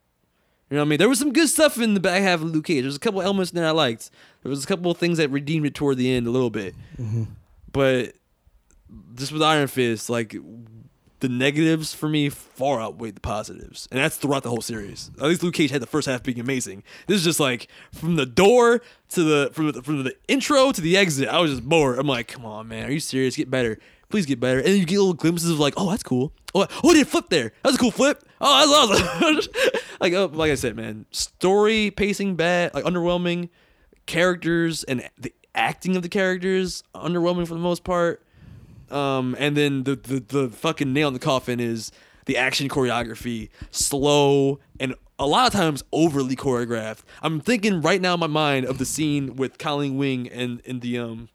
[0.70, 0.98] You know what I mean?
[1.00, 2.84] There was some good stuff in the back half of Luke Cage.
[2.84, 4.10] There's a couple elements there I liked.
[4.42, 6.74] There was a couple of things that redeemed it toward the end a little bit.
[7.00, 7.24] Mm-hmm.
[7.72, 8.14] But
[9.16, 10.36] just with Iron Fist, like
[11.24, 15.10] the negatives for me far outweighed the positives, and that's throughout the whole series.
[15.18, 16.84] At least Luke Cage had the first half being amazing.
[17.08, 18.82] This is just like from the door
[19.12, 21.30] to the from the, from the intro to the exit.
[21.30, 21.98] I was just bored.
[21.98, 23.38] I'm like, come on, man, are you serious?
[23.38, 23.80] Get better,
[24.10, 24.60] please get better.
[24.60, 26.34] And you get little glimpses of like, oh, that's cool.
[26.54, 27.54] Oh, oh, did flip there?
[27.64, 28.22] That was a cool flip.
[28.42, 29.82] Oh, that's awesome.
[30.02, 33.48] like, oh, like I said, man, story pacing bad, like underwhelming.
[34.08, 38.23] Characters and the acting of the characters underwhelming for the most part.
[38.94, 41.92] Um, and then the, the the fucking nail in the coffin is
[42.26, 47.02] the action choreography, slow and a lot of times overly choreographed.
[47.22, 50.80] I'm thinking right now in my mind of the scene with Colleen Wing and in
[50.82, 51.30] the um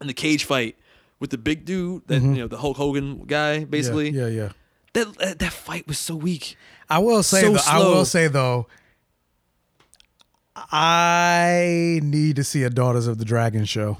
[0.00, 0.76] in the cage fight
[1.20, 2.36] with the big dude that Mhm.
[2.36, 4.10] you know the Hulk Hogan guy basically.
[4.10, 4.42] Yeah, yeah.
[4.42, 4.48] yeah.
[4.94, 6.56] That, that that fight was so weak.
[6.88, 8.66] I will say, So though, I will say though,
[10.70, 13.98] I need to see a Daughters of the Dragon show.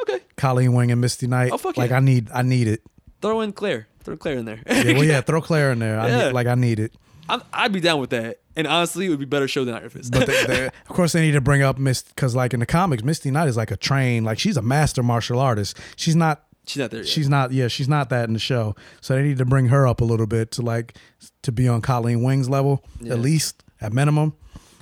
[0.00, 0.20] Okay.
[0.36, 1.50] Colleen Wing and Misty Knight.
[1.52, 1.96] Oh, fuck like yeah.
[1.96, 2.82] I need, I need it.
[3.20, 3.88] Throw in Claire.
[4.04, 4.60] Throw Claire in there.
[4.66, 5.98] Yeah, well, yeah, throw Claire in there.
[5.98, 6.24] I Yeah.
[6.26, 6.94] need, like I need it.
[7.28, 8.38] I'm, I'd be down with that.
[8.56, 10.12] And honestly, it would be a better show than Iron Fist.
[10.12, 12.66] But they, they, of course, they need to bring up Miss because, like in the
[12.66, 15.76] comics, Misty Knight is like a trained, like she's a master martial artist.
[15.96, 16.44] She's not.
[16.66, 17.08] She's not there yet.
[17.08, 17.52] She's not.
[17.52, 18.74] Yeah, she's not that in the show.
[19.00, 20.94] So they need to bring her up a little bit to like
[21.42, 24.34] to be on Colleen Wing's level, at least at minimum.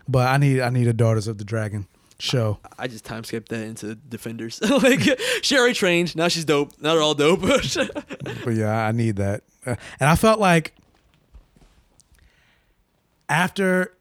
[0.08, 1.86] But I need I need a Daughters of the Dragon
[2.18, 2.58] show.
[2.78, 4.60] I just time skipped that into Defenders.
[4.82, 5.00] like
[5.42, 6.16] she already trained.
[6.16, 6.72] Now she's dope.
[6.80, 7.40] Now they're all dope.
[8.44, 9.42] But yeah, I need that.
[9.64, 10.74] Uh, and I felt like
[13.28, 13.92] after,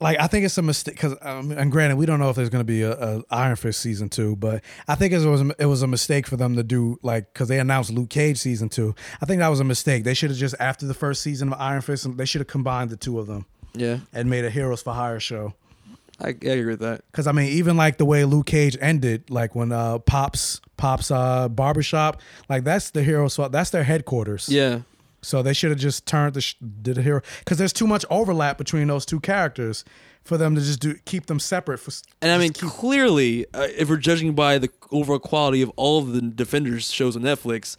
[0.00, 2.48] like, I think it's a mistake because, um, and granted, we don't know if there's
[2.48, 5.66] going to be a, a Iron Fist season two, but I think it was it
[5.66, 8.94] was a mistake for them to do like because they announced Luke Cage season two.
[9.20, 10.04] I think that was a mistake.
[10.04, 12.90] They should have just after the first season of Iron Fist, they should have combined
[12.90, 15.54] the two of them yeah, and made a Heroes for Hire show.
[16.20, 17.02] I, I agree with that.
[17.10, 21.10] Because I mean, even like the way Luke Cage ended, like when uh Pops Pops
[21.10, 23.38] uh barbershop, like that's the heroes.
[23.50, 24.48] That's their headquarters.
[24.48, 24.80] Yeah.
[25.22, 28.04] So they should have just turned the sh- did a hero because there's too much
[28.10, 29.84] overlap between those two characters
[30.22, 31.78] for them to just do keep them separate.
[31.78, 35.98] For And I mean, clearly, uh, if we're judging by the overall quality of all
[35.98, 37.76] of the Defenders shows on Netflix,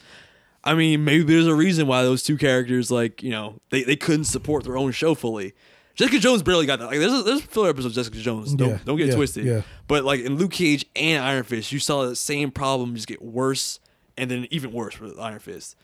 [0.64, 3.95] I mean, maybe there's a reason why those two characters, like, you know, they, they
[3.95, 5.53] couldn't support their own show fully.
[5.98, 6.86] Jessica Jones barely got that.
[6.88, 8.53] Like there's there's filler episodes of Jessica Jones.
[8.53, 9.45] Don't Yeah, don't get yeah, twisted.
[9.45, 9.61] yeah.
[9.88, 13.22] But like in Luke Cage and Iron Fist, you saw the same problem just get
[13.22, 13.80] worse
[14.18, 15.76] and then even worse with Iron Fist.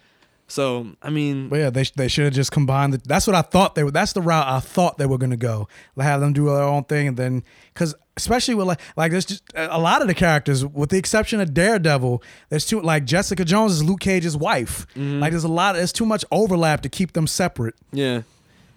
[0.48, 2.94] So I mean, But yeah, they they should have just combined.
[2.94, 3.92] The, that's what I thought they were.
[3.92, 5.68] That's the route I thought they were gonna go.
[5.98, 9.42] Have them do their own thing, and then because especially with like like there's just
[9.56, 13.72] a lot of the characters, with the exception of Daredevil, there's too like Jessica Jones
[13.72, 14.86] is Luke Cage's wife.
[14.96, 15.22] Mm-hmm.
[15.22, 15.74] Like there's a lot.
[15.74, 17.74] There's too much overlap to keep them separate.
[17.92, 18.22] yeah,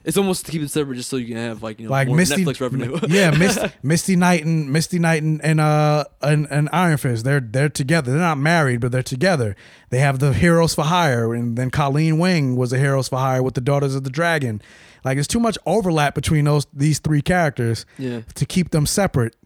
[0.06, 2.08] it's almost to keep it separate just so you can have like you know Like
[2.08, 2.98] more Misty, Netflix revenue.
[3.08, 7.24] yeah, Misty, Misty Knight and Misty Knight and, and uh and, and Iron Fist.
[7.24, 8.12] They're they're together.
[8.12, 9.54] They're not married, but they're together.
[9.90, 13.42] They have the Heroes for Hire, and then Colleen Wing was a Heroes for Hire
[13.42, 14.62] with the Daughters of the Dragon.
[15.04, 18.20] Like it's too much overlap between those these three characters Yeah.
[18.36, 19.36] to keep them separate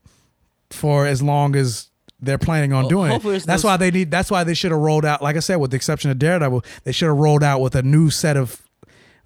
[0.70, 3.42] for as long as they're planning on Ho- doing it.
[3.44, 4.10] That's why they need.
[4.10, 5.22] That's why they should have rolled out.
[5.22, 7.82] Like I said, with the exception of Daredevil, they should have rolled out with a
[7.82, 8.60] new set of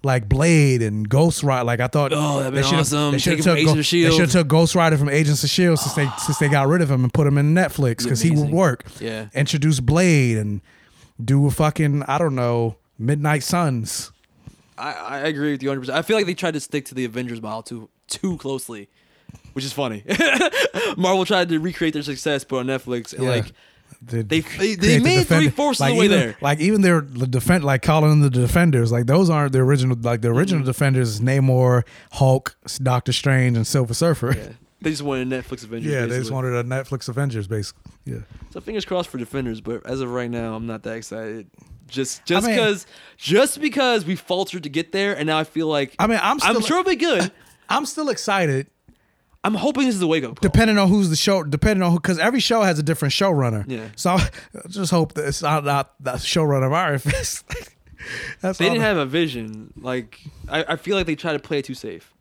[0.05, 1.65] like Blade and Ghost Rider.
[1.65, 2.13] Like I thought.
[2.13, 3.11] Oh, that'd been should've- awesome.
[3.13, 6.37] They should have took, Go- took Ghost Rider from Agents of Shield since they since
[6.37, 8.83] they got rid of him and put him in Netflix because he would work.
[9.01, 9.27] Yeah.
[9.33, 10.61] Introduce Blade and
[11.23, 14.11] do a fucking I don't know Midnight Suns.
[14.77, 15.81] I, I agree with you 100.
[15.81, 18.89] percent I feel like they tried to stick to the Avengers model too too closely,
[19.53, 20.03] which is funny.
[20.97, 23.29] Marvel tried to recreate their success, but on Netflix, and Yeah.
[23.29, 23.53] like
[24.07, 26.37] They, they they, they made Defender- three fourths like of the way even, there.
[26.41, 28.91] Like even their the defend like calling the defenders.
[28.91, 29.97] Like those aren't the original.
[29.99, 30.67] Like the original Mm-hmm.
[30.69, 31.83] defenders is Namor,
[32.13, 34.35] Hulk, Doctor Strange, and Silver Surfer.
[34.37, 34.47] Yeah.
[34.81, 35.91] They just wanted Netflix Avengers.
[35.91, 37.91] Yeah, they just wanted a Netflix Avengers, basically.
[38.05, 38.19] Yeah.
[38.51, 41.49] So fingers crossed for Defenders, but as of right now, I'm not that excited.
[41.87, 42.85] Just just I mean- because
[43.17, 46.37] just because we faltered to get there, and now I feel like I mean, I'm
[46.43, 47.31] I'm sure it'll be good.
[47.69, 48.67] I'm still excited.
[49.45, 50.39] I'm hoping this is a wake up.
[50.39, 53.63] Depending on who's the show, depending on who, because every show has a different showrunner.
[53.69, 53.89] Yeah.
[53.95, 54.29] So I
[54.67, 57.45] just hope that it's not, not the showrunner of Iron Fist.
[58.41, 59.71] That's They didn't have a vision.
[59.77, 60.19] Like
[60.49, 62.11] I, I feel like they tried to play it too safe.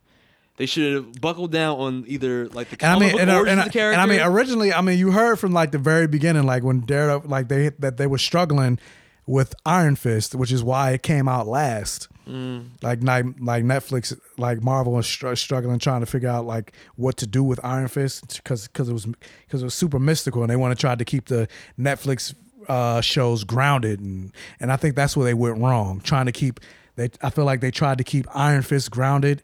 [0.56, 3.30] They should have buckled down on either like the And I comic mean, book and,
[3.48, 4.00] and, of the character.
[4.00, 6.80] and I mean, originally, I mean, you heard from like the very beginning, like when
[6.80, 8.78] Daredevil, like they that they were struggling
[9.26, 12.08] with Iron Fist, which is why it came out last.
[12.28, 12.68] Mm.
[12.82, 17.16] Like, like, like Netflix, like Marvel was str- struggling trying to figure out like what
[17.18, 20.50] to do with Iron Fist because because it was because it was super mystical, and
[20.50, 21.48] they want to try to keep the
[21.78, 22.34] Netflix
[22.68, 26.60] uh, shows grounded, and and I think that's where they went wrong, trying to keep.
[26.96, 29.42] They, I feel like they tried to keep Iron Fist grounded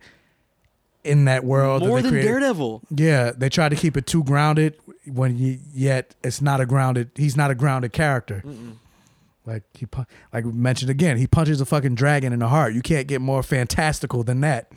[1.03, 1.83] in that world.
[1.87, 2.29] more than created.
[2.29, 2.83] Daredevil.
[2.95, 4.77] Yeah, they tried to keep it too grounded
[5.07, 5.37] when
[5.75, 7.11] yet it's not a grounded.
[7.17, 8.45] He's not a grounded character.
[9.47, 9.87] Like he,
[10.33, 12.75] like we mentioned again, he punches a fucking dragon in the heart.
[12.75, 14.71] You can't get more fantastical than that.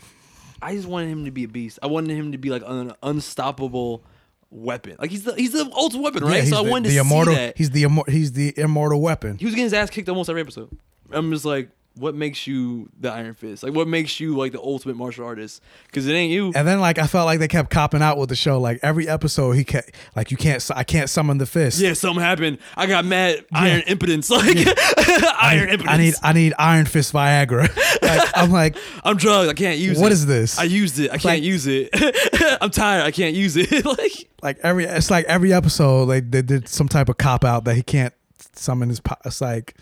[0.61, 1.79] I just wanted him to be a beast.
[1.83, 4.03] I wanted him to be like an unstoppable
[4.49, 4.95] weapon.
[4.99, 6.43] Like he's the he's the ultimate weapon, right?
[6.43, 7.33] Yeah, so I the, wanted the to immortal.
[7.33, 7.57] see that.
[7.57, 9.37] He's the immor- he's the immortal weapon.
[9.37, 10.69] He was getting his ass kicked almost every episode.
[11.11, 13.63] I'm just like, what makes you the Iron Fist?
[13.63, 15.61] Like, what makes you like the ultimate martial artist?
[15.85, 16.51] Because it ain't you.
[16.55, 18.59] And then like I felt like they kept copping out with the show.
[18.59, 20.63] Like every episode, he kept like you can't.
[20.75, 21.79] I can't summon the fist.
[21.79, 22.57] Yeah, something happened.
[22.75, 24.29] I got mad iron impotence.
[24.33, 25.89] Like I iron need, impotence.
[25.91, 27.69] I need I need Iron Fist Viagra.
[28.03, 29.49] Like, I'm like, I'm drugged.
[29.49, 30.01] I can't use it.
[30.01, 30.59] What is this?
[30.59, 31.09] I used it.
[31.11, 31.89] I can't like- use it.
[32.61, 33.03] I'm tired.
[33.03, 33.85] I can't use it.
[33.85, 37.63] like like every it's like every episode like they did some type of cop out
[37.65, 38.13] that he can't
[38.55, 39.75] summon his po- it's like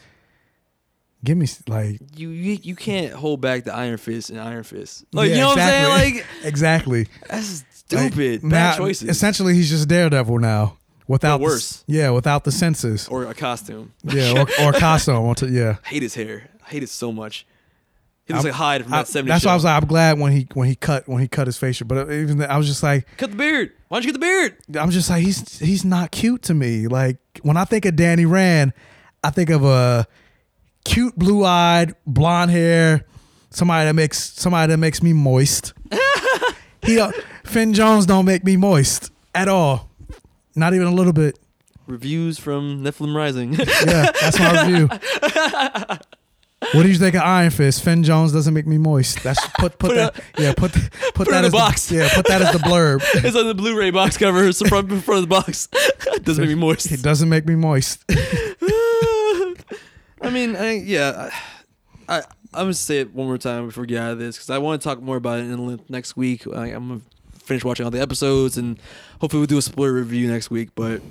[1.23, 4.64] give me s- like you, you you can't hold back the Iron Fist and Iron
[4.64, 5.06] Fist.
[5.14, 6.15] Like Yeah, you know what I'm saying?
[6.15, 8.41] Like exactly that's Like, stupid.
[8.41, 9.10] Bad now, choices.
[9.10, 10.77] essentially he's just daredevil now
[11.07, 11.84] without the s- worse.
[11.88, 13.93] yeah without the senses or a costume.
[14.03, 16.49] yeah or, or costume yeah hate his hair.
[16.65, 17.45] I hate it so much.
[18.26, 19.48] He looks I'm- like Hyde from I- that 70s that's show.
[19.49, 21.57] why I was like I'm glad when he when he cut when he cut his
[21.57, 23.72] facial but uh, even then, I was just like Cut the beard.
[23.89, 24.57] Why don't you get the beard?
[24.80, 26.88] I'm just like he's he's not cute to me.
[26.88, 28.72] Like when I think of Danny Rand,
[29.23, 30.07] I think of a
[30.83, 33.05] cute blue-eyed, blonde hair,
[33.49, 35.73] somebody that makes somebody that makes me moist.
[36.83, 39.89] he don't- Finn Jones don't make me moist at all.
[40.55, 41.37] Not even a little bit.
[41.87, 43.53] Reviews from Nephilim Rising.
[43.59, 44.89] Yeah, that's my review.
[46.73, 47.83] What do you think of Iron Fist?
[47.83, 49.23] Finn Jones doesn't make me moist.
[49.23, 51.91] That's put put, Put that it- yeah put put, put that in the as box.
[51.91, 53.01] yeah put that as the blurb.
[53.25, 54.47] it's on the Blu-ray box cover.
[54.47, 55.67] It's the front front of the box.
[55.73, 56.91] It doesn't make me moist.
[56.91, 58.05] It doesn't make me moist.
[60.22, 61.31] I mean, I, yeah,
[62.07, 62.23] I, I
[62.53, 64.57] I'm gonna say it one more time before we get out of this because I
[64.57, 66.45] want to talk more about it in the next week.
[66.48, 67.02] I, I'm gonna
[67.34, 68.77] finish watching all the episodes and
[69.19, 70.69] hopefully we'll do a spoiler review next week.
[70.76, 71.02] But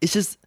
[0.00, 0.38] it's just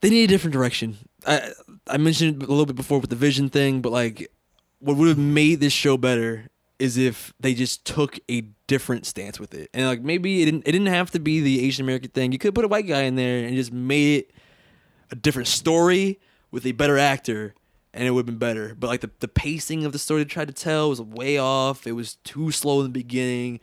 [0.00, 0.98] they need a different direction.
[1.26, 1.50] I
[1.88, 4.30] I mentioned a little bit before with the vision thing, but like
[4.78, 6.48] what would have made this show better
[6.78, 9.70] is if they just took a different stance with it.
[9.74, 12.32] And like maybe it didn't it didn't have to be the Asian American thing.
[12.32, 14.30] You could put a white guy in there and just made it
[15.14, 16.18] a different story
[16.50, 17.54] with a better actor
[17.92, 18.74] and it would have been better.
[18.74, 21.86] But like the, the pacing of the story they tried to tell was way off.
[21.86, 23.60] It was too slow in the beginning.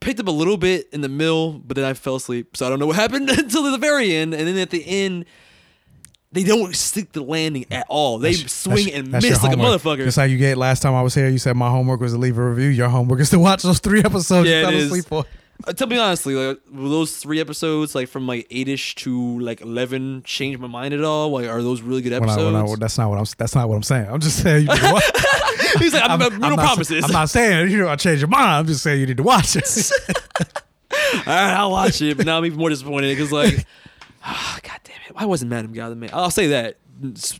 [0.00, 2.56] Picked up a little bit in the middle, but then I fell asleep.
[2.56, 4.34] So I don't know what happened until the very end.
[4.34, 5.24] And then at the end,
[6.32, 8.18] they don't stick the landing at all.
[8.18, 10.04] They swing and That's miss like a motherfucker.
[10.04, 12.18] Just like you get last time I was here, you said my homework was to
[12.18, 12.68] leave a review.
[12.68, 15.24] Your homework is to watch those three episodes Yeah, you fell asleep for.
[15.64, 20.22] Uh, tell me honestly, like those three episodes, like from like eight-ish to like eleven,
[20.24, 21.30] change my mind at all?
[21.30, 22.52] Like, are those really good When I- episodes?
[22.54, 23.24] when I- that's not what I'm.
[23.38, 24.06] That's not what I'm saying.
[24.10, 24.66] I'm just saying.
[24.66, 25.04] You need to watch.
[25.78, 27.04] He's like, I'm, I'm, no not, promises.
[27.04, 28.44] I'm not saying you know I change your mind.
[28.50, 29.90] I'm just saying you need to watch it.
[30.92, 33.66] All right, I'll watch it, but now I'm even more disappointed because like,
[34.24, 36.10] ah, god damn it, why wasn't Madam the man?
[36.12, 36.76] I'll say that.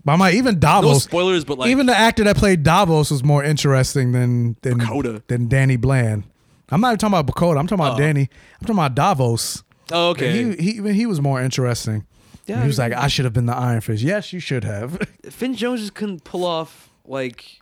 [0.05, 0.93] But my even Davos.
[0.93, 4.79] No spoilers, but like, even the actor that played Davos was more interesting than than
[4.79, 5.23] Dakota.
[5.29, 6.25] than Danny Bland.
[6.71, 7.59] I'm not even talking about Dakota.
[7.61, 7.99] I'm talking about Oh.
[8.03, 8.23] Danny.
[8.61, 9.63] I'm talking about Davos.
[9.93, 10.33] Oh, okay.
[10.33, 12.07] He he even he was more interesting.
[12.47, 14.03] Yeah, he was like, I should have been the Iron Fist.
[14.03, 14.99] Yes, you should have.
[15.31, 17.61] Finn Jones just couldn't pull off like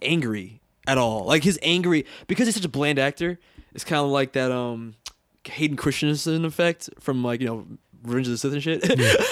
[0.00, 1.24] angry at all.
[1.24, 3.38] Like his angry because he's such a bland actor.
[3.74, 4.94] It's kind of like that um
[5.46, 7.66] Hayden Christensen effect from like you know
[8.04, 8.82] Revenge of the Sith and shit.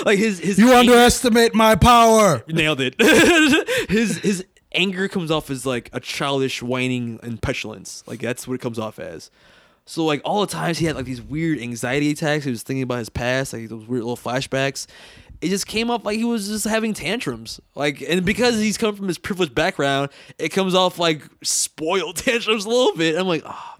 [0.06, 2.42] like his his you ang- underestimate my power.
[2.48, 2.94] Nailed it.
[3.90, 8.04] his his anger comes off as like a childish whining and petulance.
[8.06, 9.30] Like that's what it comes off as.
[9.86, 12.82] So like all the times he had like these weird anxiety attacks, he was thinking
[12.82, 14.86] about his past, like those weird little flashbacks.
[15.40, 17.60] It just came off like he was just having tantrums.
[17.74, 22.66] Like and because he's come from his privileged background, it comes off like spoiled tantrums
[22.66, 23.16] a little bit.
[23.16, 23.76] I'm like, oh,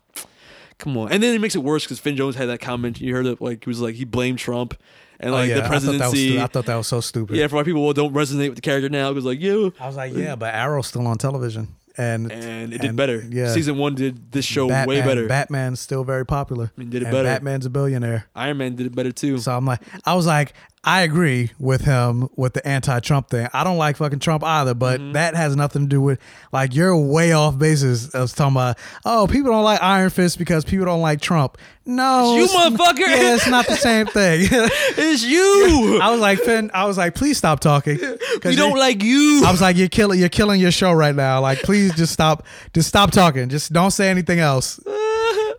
[0.78, 1.12] come on.
[1.12, 3.00] And then it makes it worse because Finn Jones had that comment.
[3.00, 4.74] You heard it like he was like he blamed Trump
[5.20, 6.30] and Oh, like yeah, the I thought that was presidency.
[6.32, 7.36] stu- I thought that was so stupid.
[7.36, 9.72] Yeah, for why people don't resonate with the character now because like you.
[9.78, 13.22] I was like, yeah, but Arrow's still on television, and and it did better.
[13.28, 15.26] Yeah, season one did this show Batman, way better.
[15.28, 16.72] Batman's still very popular.
[16.76, 17.28] mean, did it and better.
[17.28, 18.26] Batman's a billionaire.
[18.34, 19.38] Iron Man did it better too.
[19.38, 23.46] So I'm like, I was like, I agree with him with the anti-Trump thing.
[23.52, 25.12] I don't like fucking Trump either, but Mm-hmm.
[25.12, 26.18] that has nothing to do with
[26.52, 28.78] like you're way off basis of talking about.
[29.04, 31.58] Oh, people don't like Iron Fist because people don't like Trump.
[31.84, 32.98] No, You it's n- motherfucker.
[33.00, 34.48] Yeah, it's not the same thing.
[34.50, 35.98] it's you.
[36.02, 36.70] I was like, Finn.
[36.72, 37.98] I was like, please stop talking.
[38.44, 39.42] We don't like you.
[39.44, 41.42] I was like, you're killing, you're killing your show right now.
[41.42, 43.50] Like, please just stop, just stop talking.
[43.50, 44.80] Just don't say anything else.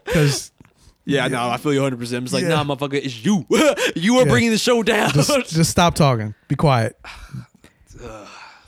[0.06, 0.51] Because
[1.06, 1.98] Yeah, no, I feel you 100.
[2.00, 2.50] percent I'm just like, Yeah.
[2.50, 3.46] nah, motherfucker, it's you.
[3.96, 4.32] you are Yeah.
[4.32, 5.12] bringing the show down.
[5.12, 6.36] just, just stop talking.
[6.48, 6.96] Be quiet.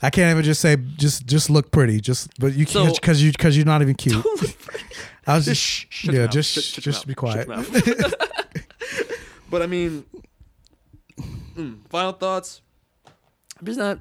[0.02, 1.98] I can't even just say just just look pretty.
[2.00, 4.24] Just but you can't because you because you're not even cute.
[5.26, 6.34] I was Just just, shh, shut your yeah, mouth.
[6.34, 7.06] just Shut- shut your just mouth.
[7.08, 7.46] be quiet.
[7.48, 8.14] Your mouth.
[9.50, 10.04] but I mean,
[11.56, 12.60] mm, final thoughts.
[13.58, 14.00] I'm just not.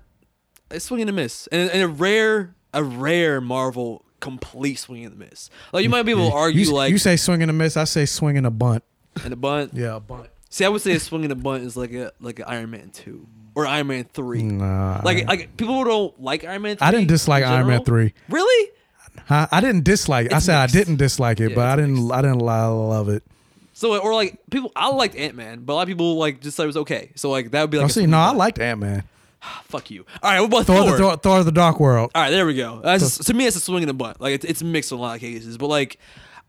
[0.72, 5.13] It's swing and a miss, and, and a rare, a rare Marvel complete swing and
[5.13, 5.49] a miss.
[5.73, 7.75] Like you might be able to argue, you, like you say swing and a miss.
[7.75, 8.83] I say swing and a bunt.
[9.25, 9.71] in a bunt.
[9.73, 10.29] Yeah, a bunt.
[10.49, 12.71] See, I would say a swing and a bunt is like a like an Iron
[12.71, 14.41] Man two or Iron Man three.
[14.43, 16.77] Nah, Like like people who don't like Iron Man.
[16.77, 18.13] 3 I didn't dislike Iron Man three.
[18.29, 18.71] Really?
[19.25, 19.47] Huh?
[19.51, 20.27] I didn't dislike.
[20.27, 20.33] it.
[20.33, 20.75] I said mixed.
[20.75, 22.11] I didn't dislike it, Yeah, but I didn't.
[22.11, 23.23] I didn't love it.
[23.73, 26.55] So or like people, I liked Ant Man, but a lot of people like just
[26.55, 27.11] said it was okay.
[27.15, 27.85] So like that would be like.
[27.85, 28.01] I a see.
[28.01, 28.37] No, and I bunt.
[28.37, 29.03] liked Ant Man.
[29.65, 30.05] Fuck you.
[30.21, 30.91] All right, what about Thor, Thor?
[30.91, 32.11] the Thor, Thor the Dark World.
[32.15, 32.79] All right, there we go.
[32.83, 34.19] That's, to me, it's a swing in the butt.
[34.21, 35.97] Like it's, it's mixed in a lot of cases, but like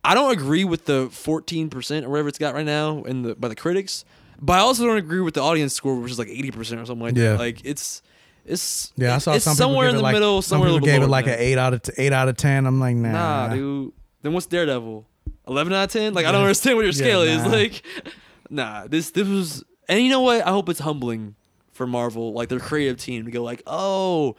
[0.05, 3.35] I don't agree with the fourteen percent or whatever it's got right now in the
[3.35, 4.05] by the critics.
[4.41, 6.85] But I also don't agree with the audience score, which is like eighty percent or
[6.87, 7.33] something like Yeah.
[7.33, 7.39] that.
[7.39, 8.03] Like it's
[8.45, 11.03] it's Yeah, I saw it's some somewhere in the like, middle, somewhere people little gave
[11.03, 12.67] it like an eight out of t- eight out of ten.
[12.67, 13.93] I'm like, nah, Nah, dude.
[14.23, 15.07] Then what's Daredevil?
[15.49, 16.13] Eleven out of ten?
[16.15, 17.47] Like I don't understand what your Yeah, scale is.
[17.47, 17.83] Like,
[18.51, 18.87] nah.
[18.87, 20.47] This this was, and you know what?
[20.47, 21.37] I hope it's humbling
[21.75, 24.37] for Marvel, like their creative team, to go like, oh,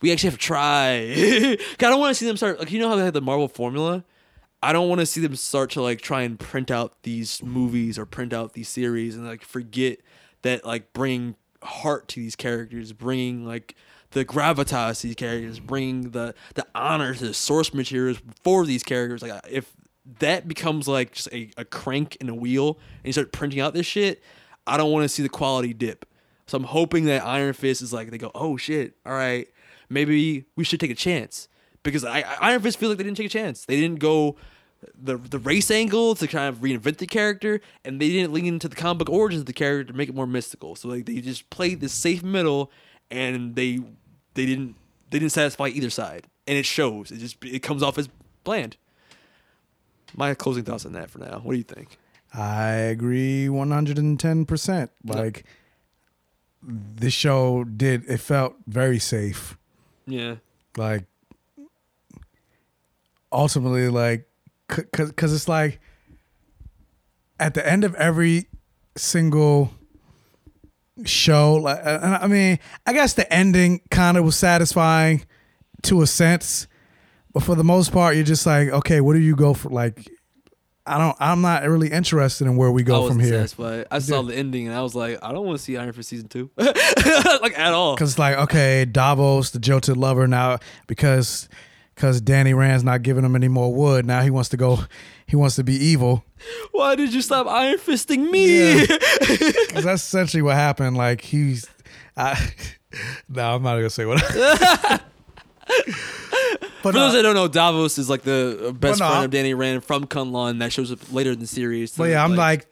[0.00, 0.96] we actually have to try.
[1.56, 3.48] I don't want to see them start like you know how they had the Marvel
[3.48, 4.04] formula.
[4.62, 7.98] I don't want to see them start to like try and print out these movies
[7.98, 9.98] or print out these series and like forget
[10.42, 13.76] that like bring heart to these characters, bringing like
[14.10, 18.82] the gravitas to these characters, bringing the the honor to the source materials for these
[18.82, 19.22] characters.
[19.22, 19.72] Like if
[20.18, 23.74] that becomes like just a, a crank in a wheel and you start printing out
[23.74, 24.22] this shit,
[24.66, 26.06] I don't want to see the quality dip.
[26.46, 29.48] So I'm hoping that Iron Fist is like they go, oh shit, all right,
[29.88, 31.48] maybe we should take a chance
[31.82, 33.64] because I, I- Iron Fist feels like they didn't take a chance.
[33.64, 34.36] They didn't go
[35.02, 38.68] the the race angle to kind of reinvent the character, and they didn't lean into
[38.68, 40.76] the comic book origins of the character to make it more mystical.
[40.76, 42.70] So like they just played the safe middle,
[43.10, 43.78] and they
[44.34, 44.74] they didn't
[45.10, 47.10] they didn't satisfy either side, and it shows.
[47.10, 48.10] It just it comes off as
[48.44, 48.76] bland.
[50.16, 51.40] My closing thoughts on that for now.
[51.42, 51.96] What do you think?
[52.32, 54.88] I agree 110%.
[55.04, 55.44] Like
[56.66, 59.56] this show did it felt very safe.
[60.06, 60.36] Yeah.
[60.76, 61.04] Like
[63.32, 64.28] ultimately like
[64.68, 65.80] cuz cuz it's like
[67.38, 68.46] at the end of every
[68.96, 69.72] single
[71.04, 71.54] show.
[71.54, 75.24] Like, and I mean, I guess the ending kind of was satisfying
[75.82, 76.66] to a sense,
[77.32, 79.68] but for the most part, you're just like, okay, what do you go for?
[79.70, 80.08] Like,
[80.86, 81.16] I don't.
[81.18, 83.30] I'm not really interested in where we go from here.
[83.30, 83.86] satisfied.
[83.90, 86.10] I saw the ending and I was like, I don't want to see Iron Fist
[86.10, 87.94] season two, like at all.
[87.94, 91.48] Because like, okay, Davos, the jilted lover, now because
[91.94, 94.04] because Danny Rand's not giving him any more wood.
[94.04, 94.80] Now he wants to go.
[95.26, 96.24] He wants to be evil.
[96.72, 98.86] Why did you stop Iron Fisting me?
[98.86, 100.96] Because that's essentially what happened.
[100.96, 101.66] Like he's,
[102.16, 102.52] I,
[103.28, 104.20] no, I'm not gonna say what.
[106.84, 109.54] For those that don't know, Davos is like the uh, best no, friend of Danny
[109.54, 111.92] Rand from Kunlun that shows up later in the series.
[111.92, 112.66] to, But yeah, I'm like,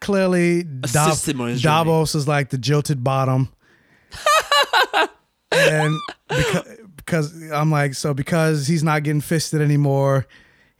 [0.00, 1.84] clearly Dav- Assist him on his journey.
[1.84, 3.52] Davos is like the jilted bottom,
[5.52, 5.94] and
[6.28, 10.26] because, because I'm like, so because he's not getting fisted anymore,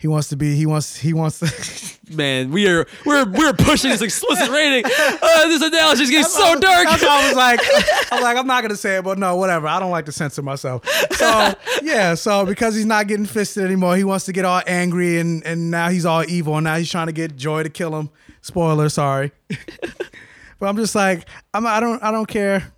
[0.04, 0.54] he wants to be.
[0.54, 0.94] He wants.
[0.94, 1.38] He wants.
[1.38, 4.84] To, man, we are we're we're pushing this explicit rating.
[4.84, 6.86] Uh, this analogy is getting so dark.
[6.86, 7.60] That's why I was like,
[8.12, 9.66] I was like, I'm not gonna say it, but no, whatever.
[9.66, 10.86] I don't like to censor myself.
[11.12, 15.18] So yeah, so because he's not getting fisted anymore, he wants to get all angry
[15.18, 17.98] and and now he's all evil and now he's trying to get Joy to kill
[17.98, 18.10] him.
[18.42, 19.32] Spoiler, sorry.
[19.48, 22.74] but I'm just like, I'm I don't I don't care.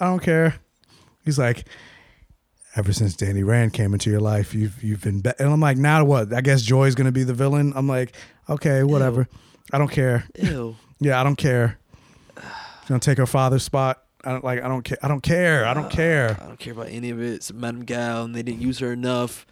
[0.00, 0.56] I don't care.
[1.24, 1.68] He's like,
[2.76, 5.30] ever since Danny Rand came into your life, you've you've been be-.
[5.38, 6.32] and I'm like, now what?
[6.32, 7.72] I guess Joy's gonna be the villain.
[7.76, 8.14] I'm like,
[8.48, 9.28] okay, whatever.
[9.72, 10.24] I don't care.
[10.38, 10.76] Ew.
[11.00, 11.78] Yeah, I don't care.
[12.36, 14.02] She's gonna take her father's spot.
[14.24, 14.62] I don't like.
[14.62, 14.98] I don't care.
[15.02, 15.66] I don't care.
[15.66, 16.36] I don't care.
[16.40, 17.32] I don't care about any of it.
[17.34, 19.46] It's Madame Gao, and they didn't use her enough.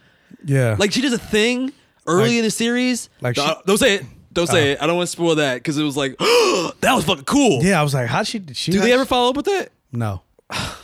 [0.45, 0.75] Yeah.
[0.79, 1.71] Like she does a thing
[2.07, 3.09] early Like- in the series.
[3.21, 4.05] like Don't- she- don't say it.
[4.33, 4.73] Don't say Oh.
[4.73, 4.81] it.
[4.81, 7.63] I don't want to spoil that because it was like that was fucking cool.
[7.63, 8.41] Yeah, I was like, how'd she?
[8.53, 9.69] she Do they ever follow up with that?
[9.91, 10.21] No.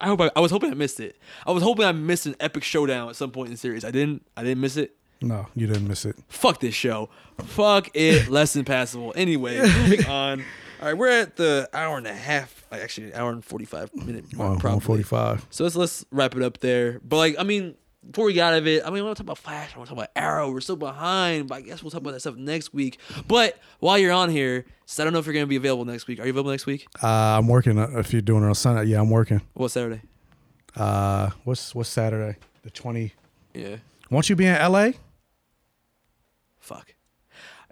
[0.00, 1.16] I hope I, I was hoping I missed it.
[1.46, 3.84] I was hoping I missed an epic showdown at some point in the series.
[3.84, 4.26] I didn't.
[4.36, 4.96] I didn't miss it.
[5.20, 6.16] No, you didn't miss it.
[6.28, 7.08] Fuck this show.
[7.38, 8.28] Fuck it.
[8.30, 9.12] Less than passable.
[9.16, 10.44] Anyway, moving on.
[10.80, 12.64] All right, we're at the hour and a half.
[12.70, 14.56] Actually, an hour and forty five minute mark.
[14.56, 15.02] Oh, probably.
[15.02, 15.46] 145.
[15.50, 17.00] So let's let's wrap it up there.
[17.02, 17.76] But like, I mean,
[18.10, 19.74] before we get out of it, I mean, I want to talk about Flash.
[19.74, 20.50] I want to talk about Arrow.
[20.52, 22.98] We're still behind, but I guess we'll talk about that stuff next week.
[23.26, 26.06] But while you're on here, so I don't know if you're gonna be available next
[26.06, 26.18] week.
[26.20, 26.86] Are you available next week?
[27.02, 27.06] Uh,
[27.38, 27.78] I'm working.
[27.78, 29.42] uh, If you're doing it on Sunday, yeah, I'm working.
[29.54, 30.00] What Saturday?
[30.74, 32.38] Uh, what's what's Saturday?
[32.62, 33.12] The 20.
[33.54, 33.76] Yeah.
[34.10, 34.90] Won't you be in LA?
[36.58, 36.94] Fuck.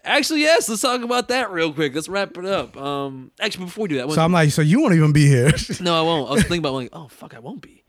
[0.05, 0.69] Actually, yes.
[0.69, 1.95] Let's talk about that real quick.
[1.95, 2.77] Let's wrap it up.
[2.77, 5.51] Um, actually, before we do that, So I'm like, so you won't even be here?
[5.81, 6.29] no, I won't.
[6.29, 7.83] I was thinking about like, oh fuck, I won't be.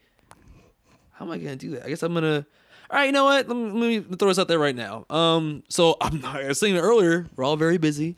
[1.11, 1.85] How am I gonna do that?
[1.85, 2.45] I guess I'm gonna.
[2.89, 3.47] All right, you know what?
[3.47, 3.63] Let me,
[3.99, 5.05] let me throw this out there right now.
[5.09, 8.15] Um, so I'm I was saying earlier, we're all very busy.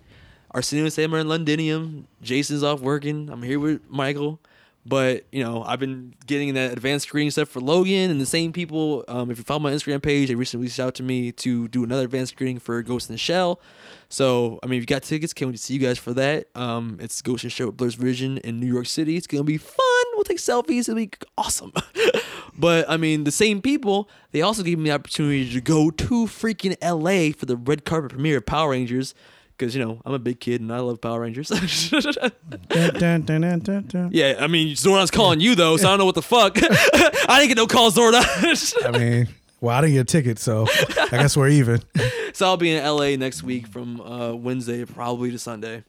[0.58, 2.08] Arsenio and Sam are in Londinium.
[2.24, 3.30] Jason's off working.
[3.30, 4.40] I'm here with Michael.
[4.88, 8.52] But you know, I've been getting that advanced screening stuff for Logan, and the same
[8.52, 9.06] people.
[9.08, 11.84] Um, if you follow my Instagram page, they recently reached out to me to do
[11.84, 13.62] another advanced screening for Ghost in the Shell.
[14.10, 16.48] So, I mean, if you got tickets, can't wait to see you guys for that.
[16.56, 19.16] Um, it's Ghost in the Shell with Blerd Vision in New York City.
[19.16, 20.06] It's gonna be fun.
[20.16, 20.90] We'll take selfies.
[20.90, 21.72] It'll be awesome.
[22.58, 24.10] but I mean, the same people.
[24.32, 28.12] They also gave me the opportunity to go to freaking LA for the red carpet
[28.12, 29.14] premiere of Power Rangers.
[29.58, 31.50] Because you know I'm a big kid and I love Power Rangers.
[31.50, 34.10] Dun, dun, dun.
[34.12, 36.58] Yeah, I mean Zordon's calling you though, so I don't know what the fuck.
[36.62, 38.86] I didn't get no call, Zordon.
[38.86, 39.28] I mean,
[39.60, 41.82] well, I didn't get a ticket, so I guess we're even.
[42.34, 45.84] so I'll be in LA next week from uh, Wednesday probably to Sunday.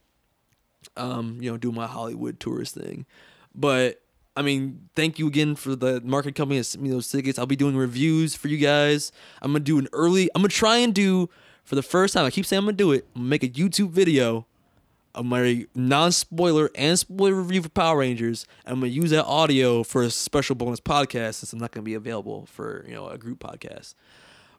[0.96, 3.04] Um, you know, do my Hollywood tourist thing.
[3.54, 4.00] But
[4.34, 7.38] I mean, thank you again for the market company that sent me those tickets.
[7.38, 9.12] I'll be doing reviews for you guys.
[9.42, 10.30] I'm gonna do an early.
[10.34, 11.28] I'm gonna try and do
[11.68, 12.24] for the first time.
[12.24, 13.06] I keep saying I'm gonna do it.
[13.14, 14.46] I'm gonna make a YouTube video
[15.14, 18.46] of my non-spoiler and spoiler review for Power Rangers.
[18.64, 21.92] I'm gonna use that audio for a special bonus podcast since I'm not gonna be
[21.92, 23.92] available for you know a group podcast.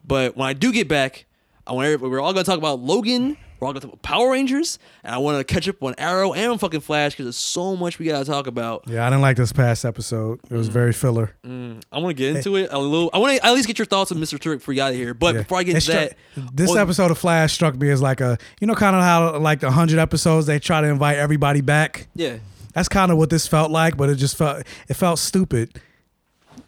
[0.05, 1.25] But when I do get back,
[1.69, 3.37] I want we're all gonna talk about Logan.
[3.59, 6.33] We're all gonna talk about Power Rangers, and I want to catch up on Arrow
[6.33, 8.85] and on fucking Flash because there's so much we gotta talk about.
[8.87, 10.39] Yeah, I didn't like this past episode.
[10.49, 11.35] It was very filler.
[11.45, 13.11] Mm, I want to get into it a little.
[13.13, 14.39] I want to at least get your thoughts on Mr.
[14.39, 15.13] Turk before you out of here.
[15.13, 15.41] But Yeah.
[15.43, 16.15] before I get It into that,
[16.55, 19.37] this well, episode of Flash struck me as like a, you know, kind of how
[19.37, 22.07] like the hundred episodes they try to invite everybody back.
[22.15, 22.37] yeah,
[22.73, 25.79] That's kind of what this felt like, but it just felt it felt stupid.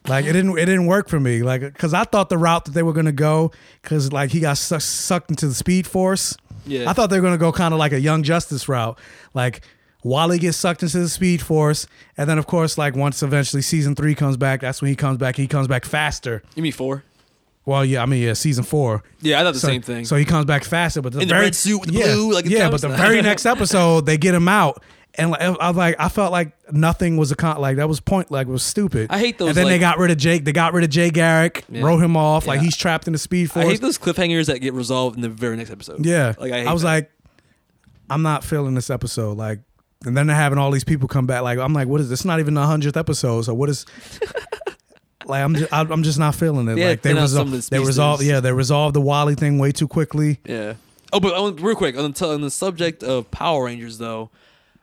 [0.07, 1.43] Like it didn't it didn't work for me.
[1.43, 3.51] Like because I thought the route that they were gonna go,
[3.81, 6.35] because like he got su- sucked into the Speed Force.
[6.65, 6.89] Yeah.
[6.89, 8.97] I thought they were gonna go kind of like a Young Justice route,
[9.33, 9.61] like.
[10.03, 11.85] Wally gets sucked into the Speed Force,
[12.17, 15.19] and then of course, like once eventually season three comes back, that's when he comes
[15.19, 15.35] back.
[15.35, 16.41] He comes back faster.
[16.55, 17.03] you mean four?
[17.67, 19.03] Well, yeah, I mean, yeah, season four.
[19.21, 20.05] Yeah, I thought the So- same thing.
[20.05, 22.05] So he comes back faster, but the In the very, red suit with the yeah,
[22.15, 24.81] blue, like yeah, but the very next episode they get him out,
[25.15, 27.99] and like, I was like, I felt like nothing was a con, like that was
[27.99, 29.07] point, like it was stupid.
[29.09, 30.45] I hate those, And then they got rid of Jake.
[30.45, 31.81] They got rid of Jay Garrick, Yeah.
[31.81, 33.65] wrote him off, like he's trapped in the Speed Force.
[33.65, 36.05] I hate those cliffhangers that get resolved in the very next episode.
[36.05, 36.87] Yeah, like I, hate I was that.
[36.87, 37.11] like,
[38.09, 39.37] I'm not feeling this episode.
[39.37, 39.59] Like,
[40.05, 41.41] and then they're having all these people come back.
[41.43, 42.25] Like I'm like, what is this?
[42.25, 43.41] Not even the hundredth episode.
[43.43, 43.85] So what is?
[45.25, 46.77] like I'm just I'm just not feeling it.
[46.77, 49.01] Yeah, like they thin out some of resolve the they resolve yeah they resolved the
[49.01, 50.39] Wally thing way too quickly.
[50.45, 50.73] Yeah.
[51.13, 54.29] Oh, but um, real quick on the, on the subject of Power Rangers, though,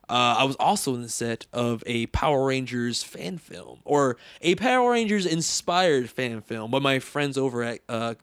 [0.09, 4.55] uh, I was also in the set of a Power Rangers fan film or a
[4.55, 8.15] Power Rangers inspired fan film by my friends over at uh,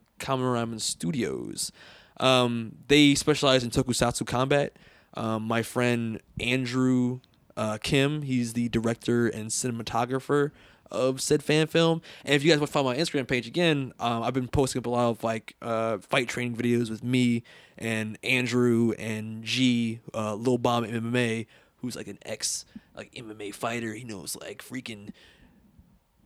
[0.77, 1.71] Studios.
[2.19, 4.77] Um, they specialize in tokusatsu combat.
[5.13, 7.19] Um, my friend Andrew
[7.55, 10.51] uh, Kim, he's the director and cinematographer
[10.91, 12.01] of said fan film.
[12.23, 14.79] And if you guys want to follow my Instagram page again, um, I've been posting
[14.79, 17.43] up a lot of like uh, fight training videos with me
[17.77, 21.47] and Andrew and G, uh, Lil Bomb MMA,
[21.85, 23.93] who's like an ex like MMA fighter.
[23.93, 25.11] He knows like freaking.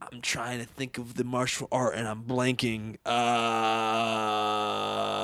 [0.02, 2.96] I'm trying to think of the martial art and I'm blanking.
[3.06, 3.20] Uh,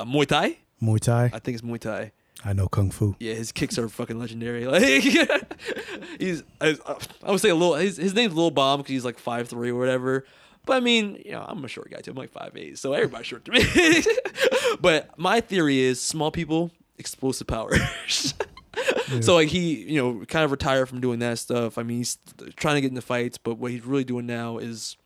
[0.04, 0.58] Muay Thai.
[0.82, 1.32] Muay Thai.
[1.34, 2.12] I think it's Muay Thai.
[2.44, 3.16] I know kung fu.
[3.20, 4.66] Yeah, his kicks are fucking legendary.
[4.76, 4.84] Like
[6.20, 6.78] he's, I,
[7.24, 7.76] I would say a little.
[7.76, 10.26] His, his name's Lil Bomb because he's like five three or whatever.
[10.66, 12.12] But I mean, you know, I'm a short guy too.
[12.12, 14.04] I'm like five eight, so everybody's short to me.
[14.82, 18.34] but my theory is small people, explosive powers.
[19.22, 21.78] So like he, you know, kind of retired from doing that stuff.
[21.78, 22.18] I mean, he's
[22.56, 24.98] trying to get into fights, but what he's really doing now is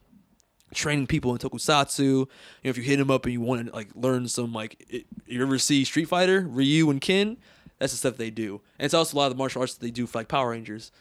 [0.74, 2.00] training people in tokusatsu.
[2.00, 2.28] You
[2.64, 5.06] know, if you hit him up and you want to like learn some like it,
[5.28, 7.38] you ever see Street Fighter, Ryu and Ken?
[7.80, 8.62] that's the stuff they do.
[8.78, 10.52] And it's also a lot of the martial arts that they do for like Power
[10.52, 10.92] Rangers.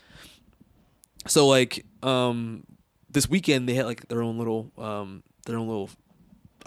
[1.26, 2.64] So like um
[3.10, 5.90] this weekend they had like their own little um their own little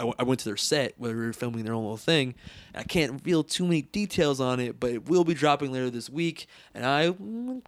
[0.02, 2.36] I, w- I went to their set where they were filming their own little thing.
[2.76, 6.10] I can't reveal too many details on it, but it will be dropping later this
[6.10, 7.14] week, and I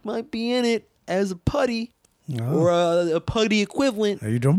[0.04, 1.92] might be in it as a putty
[2.40, 2.58] Oh.
[2.58, 4.22] or a, a putty equivalent.
[4.22, 4.58] Are you doing?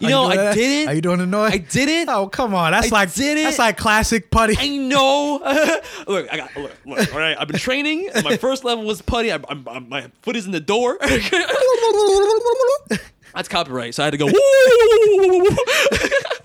[0.00, 0.88] You know, I didn't.
[0.88, 1.52] Are you doing noise?
[1.52, 2.08] I didn't.
[2.08, 3.42] Oh come on, that's I like didn't.
[3.42, 4.54] that's like classic putty.
[4.56, 5.40] I know.
[6.06, 7.12] look, I got look, look.
[7.12, 8.10] All right, I've been training.
[8.22, 9.32] My first level was putty.
[9.32, 10.98] I, I'm, I'm, my foot is in the door.
[13.34, 14.26] That's copyright, so I had to go.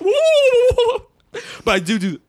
[1.64, 2.20] but I do do.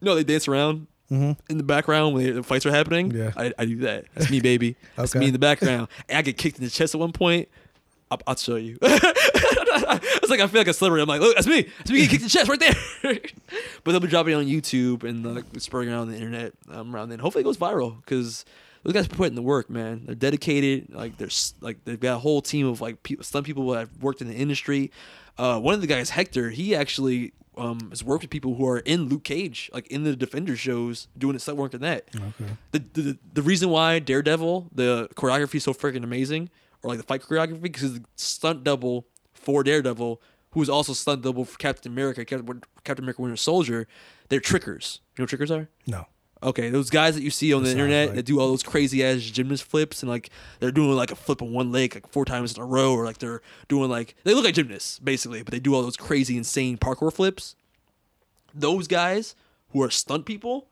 [0.00, 3.10] No, they dance around in the background when the fights are happening.
[3.12, 3.30] Yeah.
[3.36, 4.06] I, I do that.
[4.14, 4.76] That's me, baby.
[4.96, 5.20] That's Okay.
[5.20, 5.88] me in the background.
[6.08, 7.48] And I get kicked in the chest at one point.
[8.10, 8.78] I'll, I'll show you.
[8.82, 11.02] it's like I feel like a celebrity.
[11.02, 11.68] I'm like, look, that's me.
[11.78, 13.18] That's me getting kicked in the chest right there.
[13.84, 17.08] but they'll be dropping it on YouTube and like spreading around the internet um, around
[17.08, 17.18] then.
[17.18, 18.44] Hopefully it goes viral because
[18.86, 20.02] those guys put in the work, man.
[20.06, 20.94] They're dedicated.
[20.94, 21.28] Like they're
[21.60, 24.28] like they've got a whole team of like people, some people that have worked in
[24.28, 24.92] the industry.
[25.36, 28.78] Uh, one of the guys, Hector, he actually um, has worked with people who are
[28.78, 32.04] in Luke Cage, like in the Defender shows, doing the stunt work in that.
[32.14, 32.52] Okay.
[32.70, 36.48] The, the the reason why Daredevil the choreography is so freaking amazing,
[36.84, 41.22] or like the fight choreography, because the stunt double for Daredevil, who is also stunt
[41.22, 43.88] double for Captain America, Captain, Captain America Winter Soldier,
[44.28, 45.00] they're trickers.
[45.16, 45.68] You know what trickers are?
[45.88, 46.06] No.
[46.42, 48.62] Okay, those guys that you see on the sounds internet like- that do all those
[48.62, 50.28] crazy ass gymnast flips and like
[50.60, 53.04] they're doing like a flip on one leg like four times in a row, or
[53.04, 56.36] like they're doing like they look like gymnasts basically, but they do all those crazy
[56.36, 57.56] insane parkour flips.
[58.54, 59.34] Those guys
[59.70, 60.68] who are stunt people,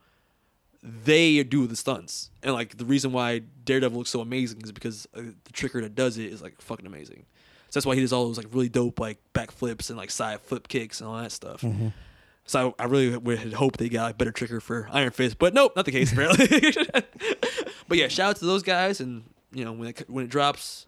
[0.83, 5.07] they do the stunts, and like the reason why Daredevil looks so amazing is because
[5.17, 7.25] uh, the tricker that does it is like fucking amazing.
[7.71, 10.11] So that's why he does all those like really dope like back flips and like
[10.11, 11.63] side flip kicks and all that stuff.
[11.63, 11.93] Mhm.
[12.47, 15.39] So I, I really would had hoped they got a better tricker for Iron Fist,
[15.39, 16.47] but nope, not the case apparently.
[17.89, 20.87] but yeah, shout out to those guys, and you know when it when it drops,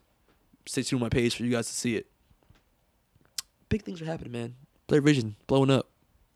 [0.66, 2.07] stay tuned on my page for you guys to see it.
[3.69, 4.55] Big things are happening, man.
[4.89, 5.87] Blerd Vision blowing up,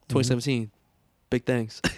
[0.09, 0.19] mm-hmm.
[0.19, 0.71] 2017.
[1.29, 1.81] Big things.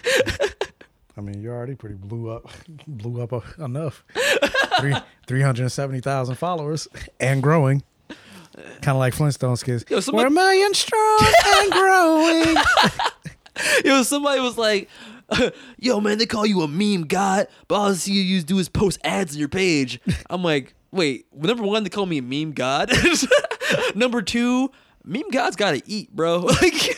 [1.17, 2.49] I mean, you already pretty blew up,
[2.87, 4.03] blew up enough.
[4.79, 4.95] Three
[5.27, 6.87] three hundred seventy thousand followers
[7.19, 7.83] and growing.
[8.55, 9.83] Kind of like Flintstones kids.
[9.89, 12.55] Yo, somebody- We're a million strong and growing.
[13.85, 14.89] Yo, somebody was like,
[15.79, 18.59] "Yo, man, they call you a meme god, but all I see you use do
[18.59, 19.99] is post ads on your page."
[20.29, 22.91] I'm like, "Wait, number one, they call me a meme god.
[23.95, 24.71] number two,
[25.03, 26.39] meme gods gotta eat, bro.
[26.39, 26.97] like,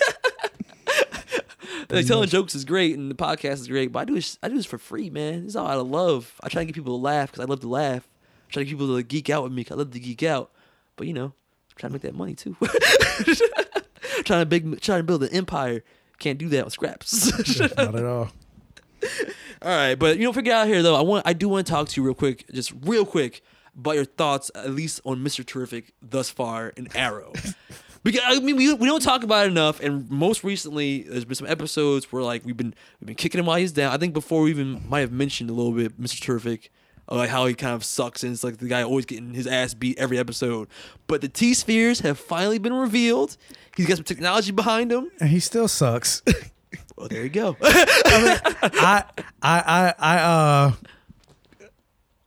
[1.90, 4.50] like telling jokes is great and the podcast is great, but I do this, I
[4.50, 5.42] do this for free, man.
[5.44, 6.34] This is all out of love.
[6.44, 8.08] I try to get people to laugh because I love to laugh.
[8.50, 10.24] I try to get people to geek out with me 'cause I love to geek
[10.24, 10.52] out.
[10.96, 11.34] But you know,
[11.76, 12.56] trying to make that money too.
[14.24, 15.84] trying to big, trying to build an empire.
[16.20, 17.60] Can't do that with scraps.
[17.78, 18.32] Not at all.
[19.62, 20.96] All right, but you know, figure it out here though.
[20.96, 23.42] I want, I do want to talk to you real quick, just real quick,
[23.78, 27.34] about your thoughts, at least on Mister Terrific thus far in Arrow.
[28.04, 31.36] because I mean, we, we don't talk about it enough, and most recently, there's been
[31.36, 33.92] some episodes where like we've been we've been kicking him while he's down.
[33.92, 36.72] I think before we even might have mentioned a little bit Mister Terrific.
[37.08, 39.74] Like how he kind of sucks and it's like the guy always getting his ass
[39.74, 40.68] beat every episode.
[41.08, 43.38] But the T spheres have finally been revealed.
[43.78, 45.12] He's got some technology behind him.
[45.20, 46.22] and he still sucks.
[46.98, 47.58] Well, there you go.
[47.62, 49.04] I
[49.42, 50.72] I I I uh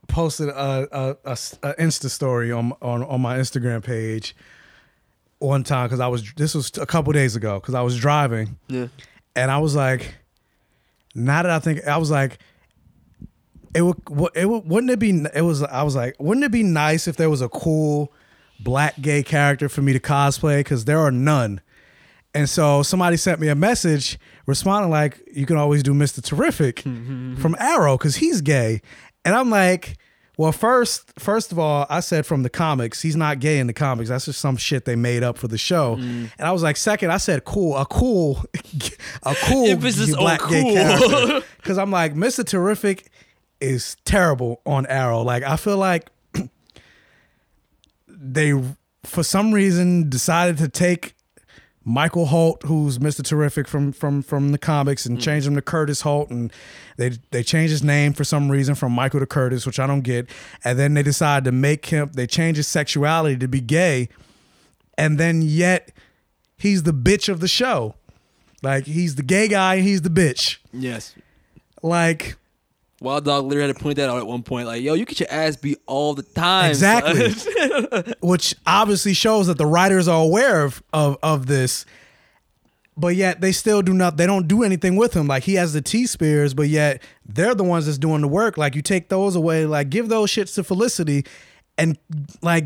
[0.09, 1.33] posted a, a, a
[1.63, 4.35] a Insta story on on on my Instagram page
[5.39, 8.59] one time because I was this was a couple days ago because I was driving
[8.69, 8.89] Yeah.
[9.37, 10.15] and I was like,
[11.15, 12.39] now that I think I was like,
[13.74, 13.97] it would,
[14.35, 17.16] it would, wouldn't it be it was I was like wouldn't it be nice if
[17.16, 18.12] there was a cool
[18.61, 21.61] black gay character for me to cosplay because there are none.
[22.35, 26.77] And so somebody sent me a message responding like, "You can always do Mister Terrific
[26.82, 27.36] mm-hmm.
[27.36, 28.82] from Arrow because he's gay,"
[29.24, 29.97] and I'm like,
[30.36, 33.73] "Well, first, first of all, I said from the comics, he's not gay in the
[33.73, 34.11] comics.
[34.11, 36.31] That's just some shit they made up for the show." Mm.
[36.39, 38.45] And I was like, second, I said, "Cool, a cool,
[39.23, 40.74] a cool black gay cool.
[40.74, 43.11] character," because I'm like, Mister Terrific
[43.61, 45.23] is terrible on Arrow.
[45.23, 46.11] Like, I feel like
[48.09, 48.53] they
[49.05, 51.15] for some reason decided to take
[51.85, 53.23] Michael Holt, who's Mr.
[53.23, 55.23] Terrific from from from the comics, and mm.
[55.23, 56.53] change him to Curtis Holt, and
[56.99, 60.03] they they changed his name for some reason from Michael to Curtis, which I don't
[60.03, 60.29] get.
[60.65, 64.11] And then they decided to make him they changed his sexuality to be gay,
[64.99, 65.93] and then yet
[66.59, 67.95] he's the bitch of the show.
[68.63, 70.59] Like he's the gay guy and he's the bitch.
[70.73, 71.15] Yes.
[71.83, 72.37] Like
[73.01, 74.66] Wild Dog literally had to point that out at one point.
[74.66, 76.70] Like, yo, you get your ass beat all the time.
[76.70, 77.33] Exactly.
[78.20, 81.85] which obviously shows that the writers are aware of, of of this
[82.99, 85.73] but yet they still do not they don't do anything with him like he has
[85.73, 89.09] the t spheres but yet they're the ones that's doing the work like you take
[89.09, 91.25] those away like give those shits to felicity
[91.79, 91.97] and
[92.43, 92.65] like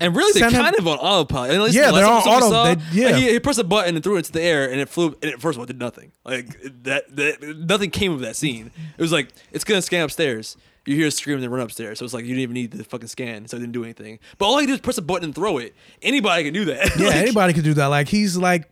[0.00, 1.50] And really, they're him- kind of on autopilot.
[1.52, 3.06] At least Yeah, the they're on episode we auto- saw, they- yeah.
[3.06, 5.08] like, he, he pressed a button and threw it into the air, and it flew.
[5.22, 6.12] And it first of all, did nothing.
[6.24, 8.70] Like that, that, nothing came of that scene.
[8.96, 10.56] It was like it's gonna scan upstairs.
[10.86, 11.98] You hear a scream and then run upstairs.
[11.98, 14.18] So it's like you didn't even need the fucking scan, so it didn't do anything.
[14.36, 15.74] But all he did was press a button and throw it.
[16.02, 16.96] Anybody can do that.
[16.98, 18.70] yeah Like, anybody can do that like he's like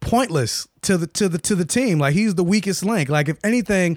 [0.00, 3.36] pointless to the to the to the team like he's the weakest link like if
[3.42, 3.96] anything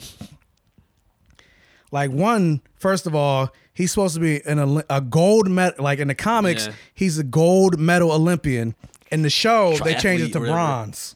[1.91, 3.49] like one first of all
[3.79, 6.73] he's supposed to be an Oli- a gold medal like in the comics Yeah.
[6.93, 8.75] he's a gold medal olympian
[9.11, 10.55] in the show they changed it Triathlete to or whatever.
[10.57, 11.15] bronze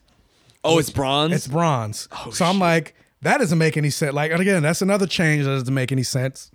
[0.63, 1.33] Oh, it's bronze.
[1.33, 4.81] it's bronze oh, so i'm like that doesn't make any sense like and again that's
[4.81, 6.49] another change that doesn't make any sense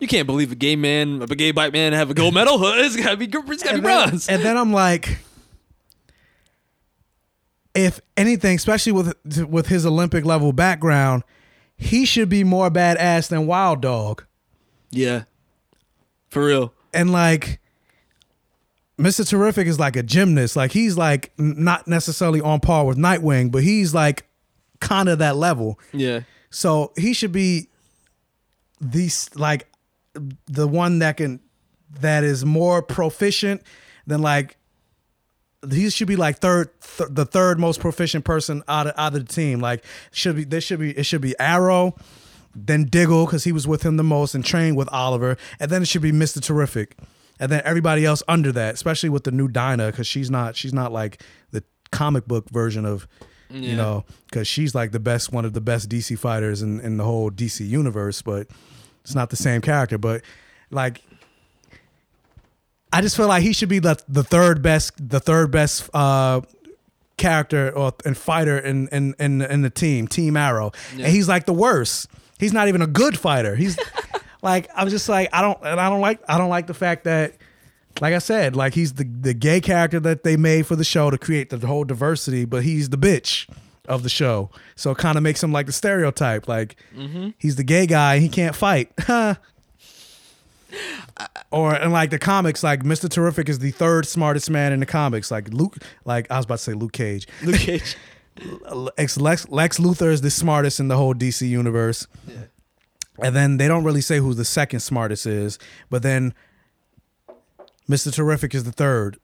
[0.00, 2.56] You can't believe a gay man, a gay white man, have a gold medal.
[2.84, 4.28] It's gotta be, it's gotta be then, bronze.
[4.30, 5.18] and then I'm like,
[7.74, 9.14] if anything, especially with
[9.46, 11.22] with his Olympic level background,
[11.76, 14.24] he should be more badass than Wild Dog.
[14.90, 15.24] yeah,
[16.30, 16.72] for real.
[16.92, 17.60] And like,
[18.98, 19.26] Mr.
[19.26, 20.56] Terrific is like a gymnast.
[20.56, 24.26] Like he's like not necessarily on par with Nightwing, but he's like
[24.80, 25.78] kind of that level.
[25.92, 26.20] Yeah.
[26.50, 27.68] So he should be
[28.80, 29.68] these like
[30.46, 31.40] the one that can
[32.00, 33.62] that is more proficient
[34.06, 34.56] than like
[35.70, 39.26] he should be like third th- the third most proficient person out of out of
[39.26, 39.60] the team.
[39.60, 41.96] Like should be this should be it should be Arrow,
[42.54, 45.82] then Diggle because he was with him the most and trained with Oliver, and then
[45.82, 46.96] it should be Mister Terrific,
[47.38, 50.72] and then everybody else under that, especially with the new Dinah because she's not she's
[50.74, 51.22] not like
[51.52, 51.62] the
[51.92, 53.06] comic book version of
[53.50, 53.70] Yeah.
[53.70, 56.96] you know because she's like the best one of the best DC fighters in in
[56.96, 58.46] the whole DC universe, but
[59.02, 59.98] it's not the same character.
[59.98, 60.22] But
[60.70, 61.02] like
[62.92, 66.40] I just feel like he should be the the third best the third best uh
[67.16, 70.72] character or and fighter in in in, in the team, Team Arrow.
[70.96, 71.04] Yeah.
[71.06, 72.08] And he's like the worst.
[72.40, 73.54] He's not even a good fighter.
[73.54, 73.78] He's
[74.42, 77.04] like I'm just like I don't and I don't like I don't like the fact
[77.04, 77.34] that
[78.00, 81.10] like I said, like he's the the gay character that they made for the show
[81.10, 83.48] to create the whole diversity, but he's the bitch
[83.86, 84.50] of the show.
[84.76, 86.48] So it kind of makes him like the stereotype.
[86.48, 87.34] Like Mhm.
[87.38, 88.90] he's the gay guy, he can't fight.
[91.50, 93.08] or in like the comics, like Mr.
[93.08, 95.30] Terrific is the third smartest man in the comics.
[95.30, 97.26] Like Luke, like I was about to say Luke Cage.
[97.42, 97.96] Luke Cage.
[98.72, 102.06] Lex, Lex, Lex Luthor is the smartest in the whole DC universe.
[103.22, 105.58] And then they don't really say who the second smartest is,
[105.90, 106.32] but then
[107.88, 108.12] Mr.
[108.12, 109.18] Terrific is the third.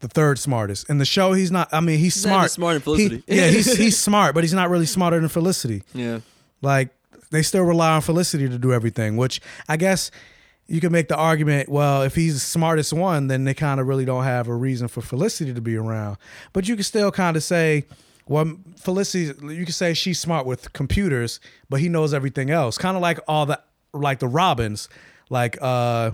[0.00, 0.88] The third smartest.
[0.88, 2.82] In the show, he's not I mean, he's, He's not smart.
[2.82, 3.24] smart than He- Felicity.
[3.36, 5.82] yeah, he's he's smart, but he's not really smarter than Felicity.
[5.92, 6.20] Yeah.
[6.62, 6.90] Like
[7.30, 10.10] they still rely on Felicity to do everything, which I guess
[10.68, 13.86] you can make the argument, well, if he's the smartest one, then they kind of
[13.88, 16.16] really don't have a reason for Felicity to be around.
[16.52, 17.86] But you can still kind of say,
[18.28, 19.24] well, Felicity,
[19.54, 22.78] you can say she's smart with computers, but he knows everything else.
[22.78, 23.60] Kind of like all the
[23.92, 24.88] like the Robins,
[25.30, 26.12] like uh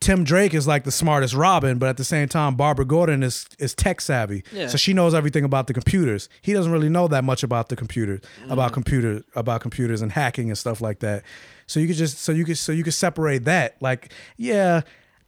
[0.00, 3.46] Tim Drake is like the smartest Robin, but at the same time, Barbara Gordon is
[3.60, 4.66] is tech savvy, Yeah.
[4.66, 6.28] so she knows everything about the computers.
[6.40, 10.48] He doesn't really know that much about the computer, about computer, about computers and hacking
[10.48, 11.22] and stuff like that.
[11.68, 13.76] So you could just so you could so you could separate that.
[13.80, 14.80] Like, yeah,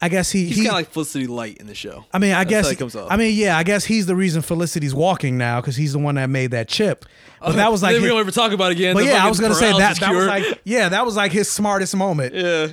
[0.04, 0.62] I guess he He's he.
[0.64, 2.04] kind of like Felicity Light in the show.
[2.12, 2.70] I mean, I That's guess.
[2.70, 3.10] he comes off.
[3.10, 6.16] I mean, yeah, I guess he's the reason Felicity's walking now because he's the one
[6.16, 7.04] that made that chip.
[7.40, 8.94] But that was like, we don't ever talk about it again.
[8.94, 9.98] but yeah, I was gonna say that.
[10.00, 12.34] That was like, yeah, that was like his smartest moment.
[12.34, 12.68] Yeah.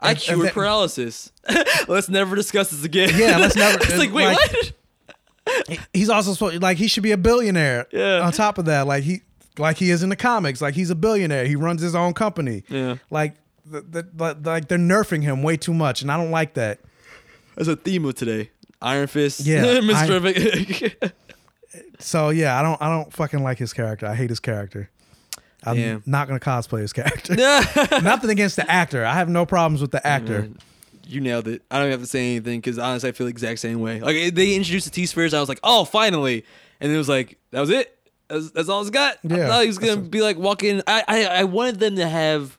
[0.00, 1.32] I And- and cured that- paralysis.
[1.88, 3.10] let's never discuss this again.
[3.16, 4.38] Yeah, let's never- it's like, wait, like-
[5.58, 5.78] what?
[5.94, 7.86] He's also supposed like he should be a billionaire.
[7.90, 8.20] Yeah.
[8.20, 9.22] On top of that, like he
[9.58, 11.46] like he is in the comics, like he's a billionaire.
[11.46, 12.64] He runs his own company.
[12.68, 12.96] Yeah.
[13.10, 13.34] Like
[13.70, 16.80] like they're nerfing him way too much, and I don't like that.
[17.56, 18.50] That's a theme of today.
[18.80, 19.40] Iron Fist.
[19.40, 21.02] Yeah, Mr.
[21.02, 21.12] I-
[22.00, 24.06] So yeah, I don't I don't fucking like his character.
[24.06, 24.88] I hate his character.
[25.64, 26.02] I'm Damn.
[26.06, 27.34] not gonna cosplay his character.
[28.02, 29.04] Nothing against the actor.
[29.04, 30.42] I have no problems with the actor.
[30.42, 30.58] Man,
[31.06, 31.62] you nailed it.
[31.70, 34.00] I don't have to say anything because honestly, I feel the exact same way.
[34.00, 36.44] Like they introduced the T spheres, I was like, oh, finally,
[36.80, 37.94] and it was like that was it.
[38.28, 39.16] That's, that's all it's got.
[39.28, 40.80] I Yeah, thought he was gonna be like walking.
[40.86, 42.56] I, I I wanted them to have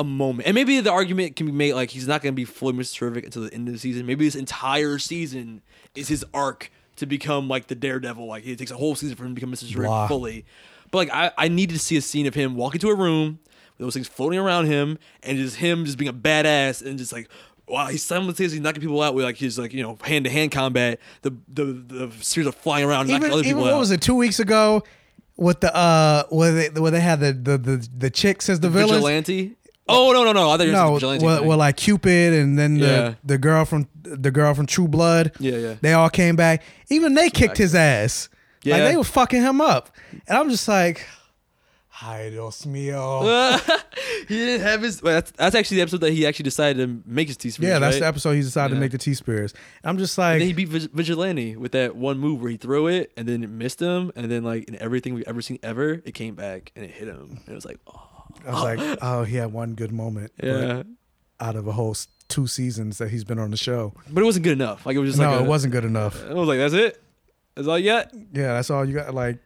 [0.00, 2.72] a moment, and maybe the argument can be made like he's not gonna be fully
[2.72, 2.96] Mr.
[2.96, 4.06] Terrific until the end of the season.
[4.06, 5.60] Maybe this entire season
[5.94, 8.26] is his arc to become like the Daredevil.
[8.26, 9.70] Like it takes a whole season for him to become Mr.
[9.70, 10.44] Terrific fully.
[10.90, 13.38] But like I, I needed to see a scene of him walk into a room
[13.78, 17.12] with those things floating around him and just him just being a badass and just
[17.12, 17.28] like
[17.68, 20.50] wow he's simultaneously knocking people out with like his like you know hand to hand
[20.50, 20.98] combat.
[21.22, 23.78] The the the spheres are flying around knocking Even, other even people what out.
[23.78, 24.82] was it two weeks ago
[25.36, 28.68] with the uh where they where they had the the the, the chicks as the,
[28.68, 28.92] villains.
[28.92, 29.56] Vigilante.
[29.90, 30.50] Oh no no no!
[30.50, 31.24] I thought you were No, vigilante.
[31.24, 31.46] well, thing.
[31.48, 33.14] well, like Cupid and then the, Yeah.
[33.24, 35.32] the girl from the girl from True Blood.
[35.38, 35.74] Yeah, yeah.
[35.80, 36.62] They all came back.
[36.88, 38.28] Even they kicked his ass.
[38.64, 38.88] Like Yeah.
[38.88, 39.90] they were fucking him up,
[40.28, 41.06] and I'm just like,
[42.02, 43.58] "Ay, Dios mío."
[44.28, 45.02] he didn't have his.
[45.02, 47.68] Well, that's, that's actually the episode that he actually decided to make his T spheres.
[47.68, 48.00] yeah, that's right?
[48.00, 49.54] the episode he decided to make the T spheres.
[49.82, 53.26] I'm just like, he beat Vigilante with that one move where he threw it and
[53.26, 56.34] then it missed him, and then like in everything we've ever seen ever, it came
[56.34, 57.38] back and it hit him.
[57.44, 58.08] And it was like, oh.
[58.46, 60.82] I was like, "Oh, he had one good moment." Yeah.
[61.40, 63.92] out of a whole s- two seasons that he's been on the show.
[64.10, 64.84] But it wasn't good enough.
[64.86, 66.22] Like it was just no, like a- it wasn't good enough.
[66.28, 67.02] I was like, that's it.
[67.54, 68.12] That's all you got.
[68.32, 69.14] Yeah, that's all you got.
[69.14, 69.38] Like,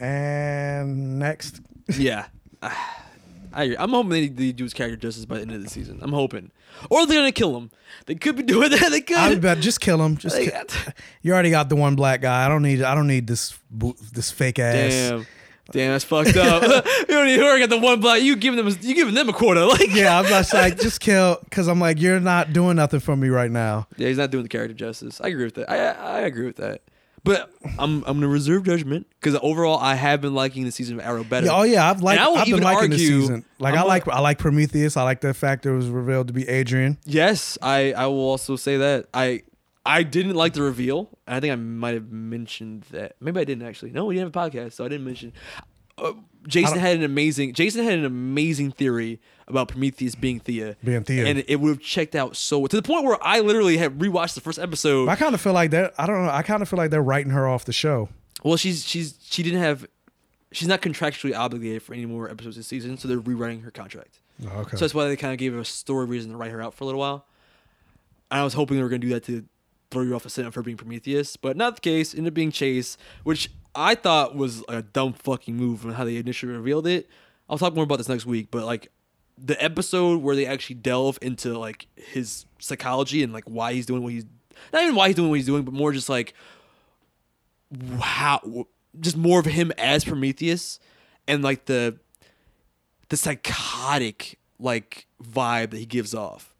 [0.00, 1.60] and next.
[1.98, 2.26] yeah.
[2.62, 3.76] I agree.
[3.78, 5.98] I'm hoping they, they do his character justice by the end of the season.
[6.02, 6.50] I'm hoping,
[6.90, 7.70] or they're gonna kill him.
[8.06, 8.90] They could be doing that.
[8.90, 9.16] They could.
[9.16, 10.16] I would bet just kill him.
[10.16, 10.92] Just Like, ki-
[11.22, 12.44] you already got the one black guy.
[12.44, 12.82] I don't need.
[12.82, 14.92] I don't need this bo- this fake ass.
[14.92, 15.26] Damn.
[15.72, 16.62] Damn, that's fucked up.
[17.00, 18.22] you don't even already got the one black.
[18.22, 18.74] You giving them.
[18.80, 19.66] You giving them a quarter.
[19.66, 23.16] Like Yeah, I'm just like just kill because I'm like you're not doing nothing for
[23.16, 23.88] me right now.
[23.96, 25.20] Yeah, he's not doing the character justice.
[25.20, 25.70] I agree with that.
[25.70, 26.82] I I agree with that.
[27.24, 31.04] But I'm I'm gonna reserve judgment because overall I have been liking the season of
[31.04, 31.46] Arrow better.
[31.46, 32.20] Yeah, oh yeah, I've liked.
[32.20, 33.44] And I will I've been even liking the argue- season.
[33.58, 34.06] Like I'm I like.
[34.06, 34.96] I like Prometheus.
[34.96, 36.98] I like the fact that it was revealed to be Adrian.
[37.04, 39.42] Yes, I I will also say that I
[39.86, 41.08] I didn't like the reveal.
[41.26, 43.16] I think I might have mentioned that.
[43.20, 43.92] Maybe I didn't actually.
[43.92, 45.32] No, we didn't have a podcast, so I didn't mention.
[45.98, 46.12] Uh,
[46.46, 47.54] Jason had an amazing.
[47.54, 50.76] Jason had an amazing theory about Prometheus being Thea.
[50.84, 51.26] Being Thea.
[51.26, 54.34] and it would have checked out so to the point where I literally had rewatched
[54.34, 55.08] the first episode.
[55.08, 55.92] I kind of feel like they're.
[55.98, 56.30] I don't know.
[56.30, 58.08] I kind of feel like they're writing her off the show.
[58.44, 59.86] Well, she's she's she didn't have.
[60.52, 64.20] She's not contractually obligated for any more episodes this season, so they're rewriting her contract.
[64.44, 64.76] Oh, okay.
[64.76, 66.74] So that's why they kind of gave her a story reason to write her out
[66.74, 67.26] for a little while.
[68.30, 69.44] And I was hoping they were going to do that to
[69.90, 72.14] throw you off a scent for being Prometheus, but not the case.
[72.14, 76.16] Ended up being Chase, which I thought was a dumb fucking move on how they
[76.16, 77.08] initially revealed it.
[77.48, 78.90] I'll talk more about this next week, but like
[79.38, 84.02] the episode where they actually delve into like his psychology and like why he's doing
[84.02, 84.24] what he's
[84.72, 86.34] not even why he's doing what he's doing, but more just like
[88.00, 88.66] how
[88.98, 90.80] just more of him as Prometheus
[91.28, 91.98] and like the
[93.08, 96.54] the psychotic like vibe that he gives off.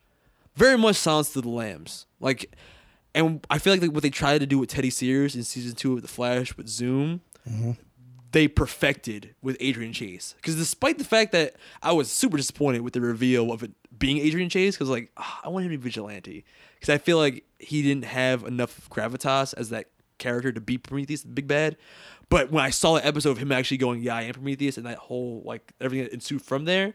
[0.55, 2.07] Very much Silence to the Lambs.
[2.21, 2.55] Like
[3.17, 5.95] and I feel like what they tried to do with Teddy Sears in season two
[5.95, 7.23] of The Flash with Zoom,
[8.33, 10.35] they perfected with Adrian Chase.
[10.37, 14.19] Because despite the fact that I was super disappointed with the reveal of it being
[14.19, 16.45] Adrian Chase, because like ah, I want him to be vigilante.
[16.75, 19.87] Because I feel like he didn't have enough gravitas as that
[20.19, 21.77] character to be Prometheus, the big bad.
[22.29, 24.85] But when I saw the episode of him actually going, "Yeah, I am Prometheus," and
[24.85, 26.95] that whole like everything that ensued from there,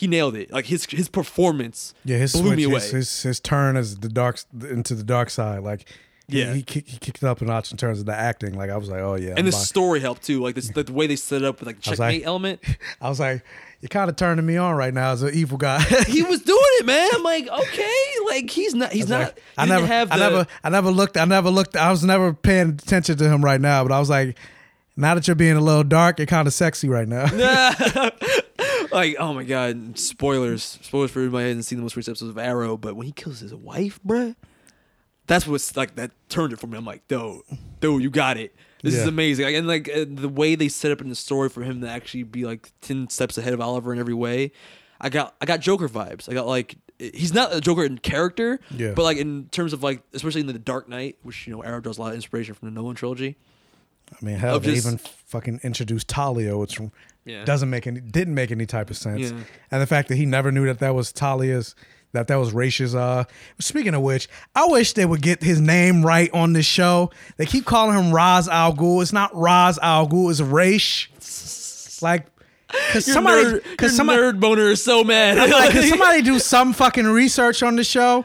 [0.00, 0.50] he nailed it.
[0.52, 2.74] Like his his performance, Yeah, his blew switch, me away.
[2.80, 5.62] his, his his turn as the dark into the dark side.
[5.62, 5.88] Like,
[6.28, 6.54] Yeah.
[6.54, 8.54] he, kick- he kicked it up a notch in terms of the acting.
[8.54, 10.40] Like, I was like, oh yeah, and I'm the buying- story helped too.
[10.42, 12.60] Like this, like the way they set it up with like I checkmate like- element.
[13.00, 13.42] I was like,
[13.80, 15.80] you're kind of turning me on right now as an evil guy.
[16.06, 17.08] he was doing it, man.
[17.14, 19.20] I'm like, okay, like he's not, he's not.
[19.20, 21.90] like, he I never, have I the, never, I never looked, I never looked, I
[21.90, 23.82] was never paying attention to him right now.
[23.84, 24.36] But I was like,
[24.96, 27.24] now that you're being a little dark, you're kind of sexy right now.
[28.92, 32.30] Like, oh my god, spoilers, spoilers for everybody who hasn't seen the most recent episodes
[32.30, 32.76] of Arrow.
[32.76, 34.34] But when he kills his wife, bruh,
[35.26, 36.76] that's what's like that turned it for me.
[36.78, 37.40] I'm like, dude,
[37.80, 38.54] dude, you got it.
[38.82, 39.44] This is amazing.
[39.44, 41.88] Like, and like uh, the way they set up in the story for him to
[41.88, 44.52] actually be like ten steps ahead of Oliver in every way.
[45.00, 46.28] I got I got Joker vibes.
[46.28, 48.92] I got like he's not a Joker in character, Yeah.
[48.94, 51.80] but like in terms of like especially in the Dark Knight, which you know Arrow
[51.80, 53.36] draws a lot of inspiration from the Nolan trilogy.
[54.12, 56.78] I mean, hell, Of they just- even fucking introduced Talia, which
[57.24, 57.44] Yeah.
[57.44, 59.30] doesn't make any didn't make any type of sense.
[59.30, 59.38] Yeah.
[59.70, 61.74] And the fact that he never knew that that was Talia's,
[62.12, 62.94] that that was Raish's.
[62.94, 63.24] Uh,
[63.60, 67.10] speaking of which, I wish they would get his name right on this show.
[67.36, 69.00] They keep calling him Raz Al Ghul.
[69.02, 70.30] It's not Raz Al Ghul.
[70.30, 71.08] It's Raish.
[72.02, 72.26] Like,
[72.68, 75.36] because Your somebody, nerd, your because somebody, nerd boner is so mad.
[75.50, 78.24] Like, can somebody do some fucking research on the show?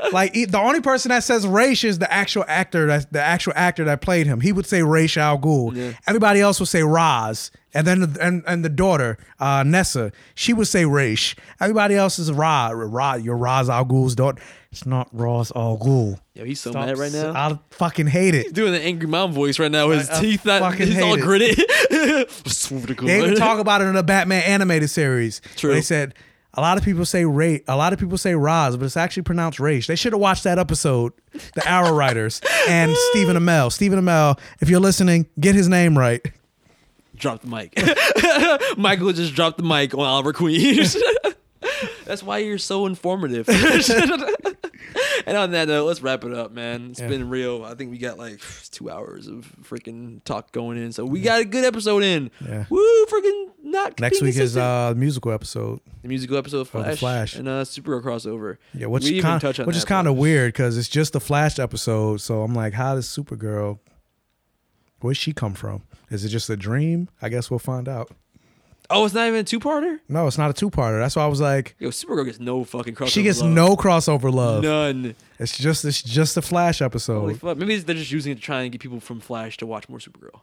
[0.12, 3.52] like e- the only person that says Raish is the actual actor that the actual
[3.56, 4.40] actor that played him.
[4.40, 5.96] He would say Raish Al Ghul.
[6.06, 7.50] Everybody else would say Raz.
[7.72, 11.36] And then the, and, and the daughter, uh, Nyssa, she would say Raish.
[11.60, 12.70] Everybody else is Ra.
[12.74, 14.42] Ra you're Raz Al Ghul's daughter.
[14.72, 16.18] It's not Raz Al Ghul.
[16.34, 17.32] Yo, he's so Stop mad right now.
[17.32, 18.42] I fucking hate it.
[18.44, 19.90] He's doing the angry mom voice right now.
[19.90, 21.20] His I- I teeth, not, fucking he's hate all it.
[21.20, 21.64] gritted.
[23.00, 25.40] They even talk about it in the Batman animated series.
[25.56, 25.72] True.
[25.74, 26.14] They said
[26.54, 27.64] a lot of people say rate.
[27.68, 29.86] a lot of people say Raz, but it's actually pronounced Raish.
[29.86, 31.12] They should have watched that episode,
[31.54, 33.70] the Arrow writers and Stephen Amell.
[33.72, 36.24] Stephen Amell, if you're listening, get his name right.
[37.16, 37.78] Drop the mic.
[38.78, 40.84] Michael just dropped the mic on Oliver Queen.
[42.06, 43.46] That's why you're so informative.
[45.26, 46.90] and on that note, let's wrap it up, man.
[46.90, 47.08] It's Yeah.
[47.08, 47.64] been real.
[47.64, 48.40] I think we got like
[48.70, 52.30] two hours of freaking talk going in, so we got a good episode in.
[52.46, 52.64] Yeah.
[52.70, 53.06] Woo!
[53.06, 55.80] Freaking not Next week is uh musical episode.
[56.02, 57.36] the musical episode of Flash, The Flash.
[57.36, 58.56] and uh, Supergirl crossover.
[58.74, 61.20] Yeah, which we kind touch on which is kind of weird because it's just the
[61.20, 62.20] Flash episode.
[62.20, 63.78] So I'm like, how does Supergirl?
[65.00, 65.82] Where'd she come from?
[66.10, 67.08] Is it just a dream?
[67.22, 68.10] I guess we'll find out.
[68.92, 70.00] Oh, it's not even a two-parter.
[70.08, 70.98] No, it's not a two-parter.
[71.00, 73.08] That's why I was like, Yo, Supergirl gets no fucking crossover.
[73.08, 73.50] she gets love.
[73.50, 74.62] no crossover love.
[74.64, 75.14] None.
[75.38, 77.20] It's just it's just a Flash episode.
[77.20, 77.56] Holy fuck.
[77.56, 79.98] Maybe they're just using it to try and get people from Flash to watch more
[80.00, 80.40] Supergirl.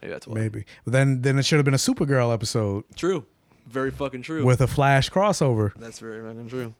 [0.00, 0.34] Maybe that's why.
[0.34, 0.64] Maybe.
[0.84, 3.26] But then then it should have been a Supergirl episode True.
[3.68, 4.44] Very fucking true.
[4.44, 5.72] with a Flash crossover.
[5.76, 6.74] That's very fucking true.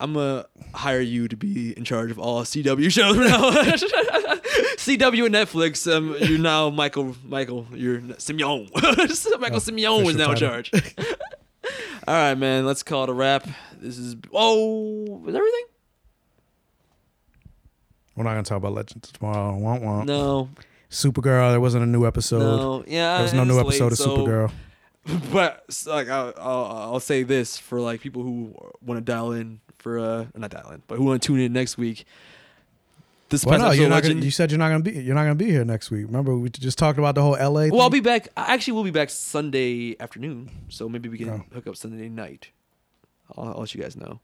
[0.00, 3.50] I'm gonna hire you to be in charge of all CW shows now.
[4.80, 5.92] CW and Netflix.
[5.92, 7.14] Um, you're now Michael.
[7.22, 7.66] Michael.
[7.74, 8.70] You're Simeon.
[9.40, 10.70] Michael Simeon is now in charge.
[12.08, 12.64] all right, man.
[12.64, 13.46] Let's call it a wrap.
[13.78, 14.16] This is.
[14.32, 15.64] Oh, is everything?
[18.16, 19.52] We're not gonna talk about Legends tomorrow.
[19.58, 20.06] Womp womp.
[20.06, 20.48] No.
[20.90, 21.50] Supergirl.
[21.50, 22.38] There wasn't a new episode.
[22.40, 22.84] No.
[22.86, 23.16] Yeah.
[23.16, 24.50] There was no new it's episode of so- Supergirl.
[25.32, 29.60] But like I'll, I'll, I'll say this for like people who want to dial in
[29.80, 32.04] for uh not dial in but who want to tune in next week.
[33.30, 35.34] This Well, no, you're not gonna, you said you're not gonna be you're not gonna
[35.36, 36.06] be here next week.
[36.06, 37.68] Remember we just talked about the whole LA.
[37.68, 38.28] well, I'll be back.
[38.36, 41.44] Actually, we'll be back Sunday afternoon, so maybe we can Oh.
[41.54, 42.50] hook up Sunday night.
[43.36, 44.18] I'll, I'll let you guys know.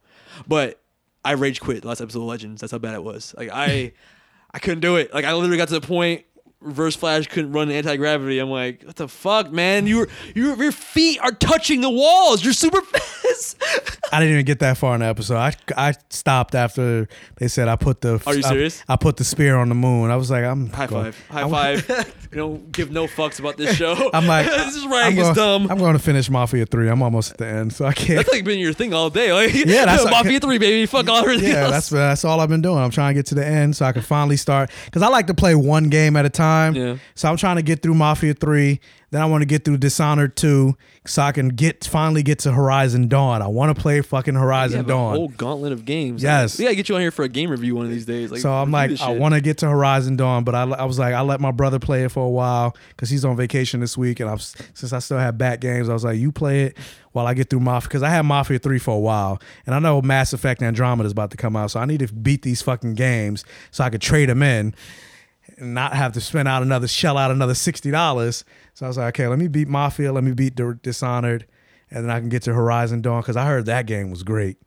[0.49, 0.81] But
[1.25, 2.61] I rage quit last episode of Legends.
[2.61, 3.33] That's how bad it was.
[3.39, 3.93] Like I,
[4.53, 5.15] I couldn't do it.
[5.15, 6.25] Like I literally got to the point.
[6.61, 8.39] Reverse Flash couldn't run anti gravity.
[8.39, 9.87] I'm like, what the fuck, man?
[9.87, 12.43] Your your your feet are touching the walls.
[12.43, 13.63] You're super fast.
[14.13, 15.37] I didn't even get that far in the episode.
[15.37, 18.23] I I stopped after they said I put the.
[18.27, 18.83] Are you I- serious?
[18.89, 20.11] I, put the spear on the moon.
[20.11, 21.29] I was like, I'm High going- five.
[21.29, 21.51] High I'm-
[21.81, 22.26] five.
[22.31, 24.11] you don't give no fucks about this show.
[24.15, 25.19] I'm like, this is rank.
[25.19, 25.71] It's dumb.
[25.71, 26.89] I'm going to finish Mafia Three.
[26.89, 28.17] I'm almost at the end, so I can't.
[28.19, 29.33] That's like been your thing all day.
[29.33, 30.87] Like, Yeah, that's like- Mafia 3, baby.
[30.87, 31.71] Fuck all everything yeah, else.
[31.71, 32.79] that's that's all I've been doing.
[32.79, 35.27] I'm trying to get to the end so I can finally start because I like
[35.29, 36.75] to play one game at a time.
[36.75, 36.97] Yeah.
[37.15, 38.81] So I'm trying to get through Mafia Three.
[39.11, 40.77] Then I want to get through Dishonored Two
[41.07, 43.41] so I can get finally get to Horizon Dawn.
[43.41, 45.15] I want to play fucking Horizon Dawn.
[45.15, 46.23] a whole gauntlet of games.
[46.23, 46.59] Yes.
[46.59, 48.33] we gotta get you on here for a game review one of these days.
[48.33, 50.99] Like, so I'm like, I want to get to Horizon Dawn, but I, I was
[50.99, 53.97] like, I let my brother play it for a while because he's on vacation this
[53.97, 56.77] week, and I've since I still have back games, I was like, you play it
[57.13, 59.79] while I get through Mafia because I had Mafia Three for a while, and I
[59.79, 62.61] know Mass Effect Andromeda is about to come out, so I need to beat these
[62.61, 64.75] fucking games so I could trade them in
[65.59, 68.45] and not have to spend out another shell out another sixty dollars.
[68.77, 71.47] So I was like, okay, let me beat Mafia, let me beat Dishonored,
[71.91, 74.59] and then I can get to Horizon Dawn because I heard that game was great.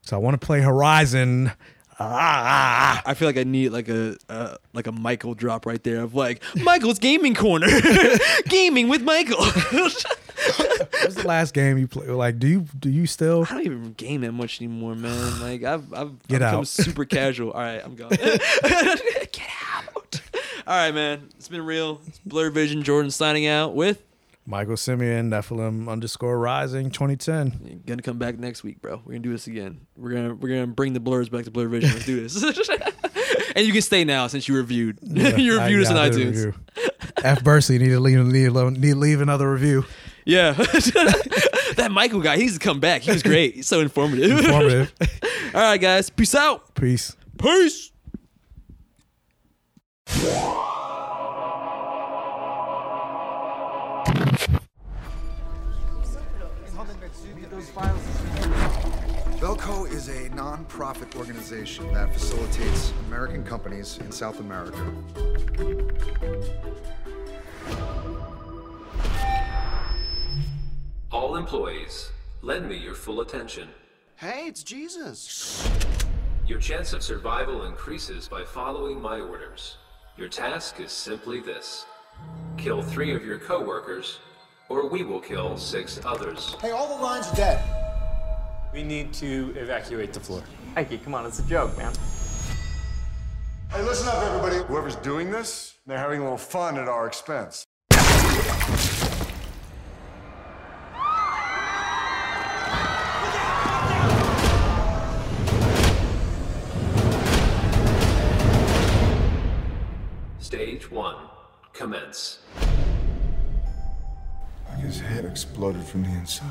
[0.00, 1.52] So I want to play Horizon.
[2.00, 6.02] Ah, I feel like I need like a uh, like a Michael drop right there
[6.02, 7.68] of like Michael's gaming corner,
[8.48, 9.44] gaming with Michael.
[9.44, 12.08] What's the last game you play?
[12.08, 13.46] Like, do you do you still?
[13.48, 15.40] I don't even game that much anymore, man.
[15.40, 16.66] Like I've I've, I've Get become out.
[16.66, 17.52] super casual.
[17.52, 18.10] All right, I'm gone.
[18.10, 19.91] Get out.
[20.66, 21.28] All right, man.
[21.36, 22.00] It's been real.
[22.06, 22.82] It's Blerd Vision.
[22.82, 24.02] Jordan signing out with.
[24.46, 27.60] Michael Simeon, Nephilim underscore Rising, 2010.
[27.64, 29.00] You're gonna come back next week, bro.
[29.04, 29.86] We're gonna do this again.
[29.96, 31.90] We're gonna we're gonna bring the blerds back to Blerd Vision.
[31.90, 32.68] Let's do this.
[33.56, 34.98] and you can stay now since you reviewed.
[35.02, 36.54] you I- reviewed us yeah, on iTunes.
[37.22, 37.44] F.
[37.44, 39.84] Bursey need to leave need to need leave another review.
[40.24, 40.52] Yeah.
[40.52, 43.02] that Michael guy, he's to come back.
[43.02, 43.54] He was great.
[43.54, 44.38] He's so informative.
[44.38, 44.92] Informative.
[45.54, 46.10] All right, guys.
[46.10, 46.74] Peace out.
[46.74, 47.16] Peace.
[47.38, 47.91] Peace.
[57.50, 58.00] Those files.
[59.38, 64.82] Belko is a non-profit organization that facilitates American companies in South America.
[71.10, 72.10] All employees,
[72.40, 73.68] lend me your full attention.
[74.16, 75.68] Hey, it's Jesus.
[76.46, 79.76] Your chance of survival increases by following my orders.
[80.18, 81.86] Your task is simply this
[82.58, 84.18] kill three of your coworkers,
[84.68, 86.54] or we will kill six others.
[86.60, 87.64] Hey, all the lines are dead.
[88.74, 90.42] We need to evacuate the floor.
[90.76, 91.94] Mikey, come on, it's a joke, man.
[93.70, 94.62] Hey, listen up, everybody.
[94.68, 97.64] Whoever's doing this, they're having a little fun at our expense.
[110.52, 111.16] Stage one,
[111.72, 112.40] commence.
[114.68, 116.44] Like His head exploded from the inside.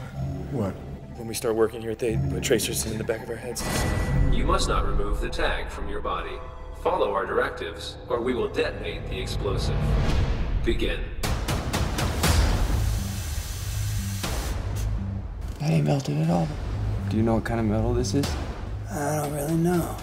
[0.49, 0.71] What?
[1.17, 3.63] When we start working here, they put tracers in the back of our heads.
[4.31, 6.33] You must not remove the tag from your body.
[6.81, 9.77] Follow our directives, or we will detonate the explosive.
[10.65, 10.99] Begin.
[15.59, 16.47] That ain't melted at all.
[17.09, 18.27] Do you know what kind of metal this is?
[18.89, 19.95] I don't really know.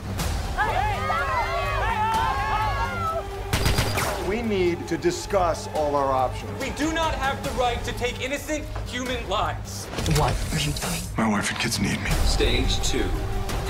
[4.28, 6.50] We need to discuss all our options.
[6.60, 9.86] We do not have the right to take innocent human lives.
[10.18, 11.00] What are you doing?
[11.16, 12.10] My wife and kids need me.
[12.26, 13.08] Stage two,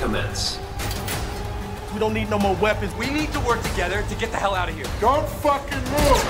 [0.00, 0.58] commence.
[1.94, 2.92] We don't need no more weapons.
[2.96, 4.86] We need to work together to get the hell out of here.
[5.00, 6.26] Don't fucking move!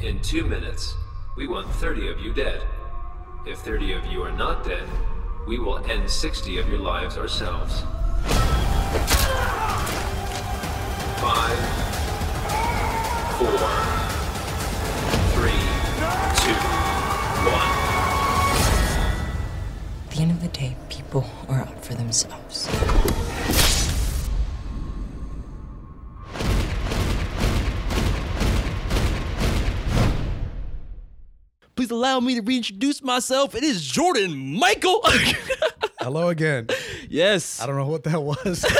[0.00, 0.94] In two minutes,
[1.36, 2.62] we want 30 of you dead.
[3.46, 4.88] If 30 of you are not dead,
[5.46, 7.82] we will end 60 of your lives ourselves.
[11.20, 11.58] Five,
[13.38, 13.68] four,
[15.32, 15.62] three,
[16.42, 16.58] two,
[17.48, 17.70] one.
[20.04, 22.68] At the end of the day, people are out for themselves.
[31.74, 33.54] Please allow me to reintroduce myself.
[33.54, 35.00] It is Jordan Michael.
[36.00, 36.66] Hello again.
[37.12, 37.60] Yes.
[37.60, 38.64] I don't know what that was.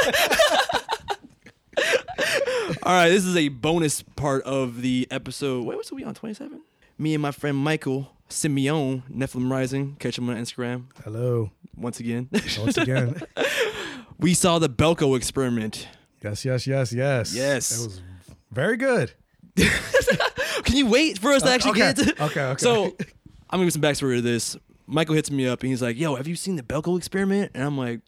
[2.82, 5.64] All right, this is a bonus part of the episode.
[5.66, 6.14] Wait, what's we on?
[6.14, 6.60] 27?
[6.98, 9.96] Me and my friend Michael Simeon, Nephilim Rising.
[9.98, 10.86] Catch him on Instagram.
[11.04, 11.50] Hello.
[11.76, 12.28] Once again.
[12.58, 13.20] Once again.
[14.18, 15.86] we saw the Belko experiment.
[16.22, 17.34] Yes, yes, yes, yes.
[17.34, 17.72] Yes.
[17.78, 18.00] It was
[18.50, 19.12] very good.
[20.64, 22.62] Can you wait for us to Uh, actually okay, get into okay, okay.
[22.62, 24.56] So I'm gonna give some backstory to this.
[24.86, 27.62] Michael hits me up and he's like, "Yo, have you seen the Belko experiment?" And
[27.64, 28.00] I'm like,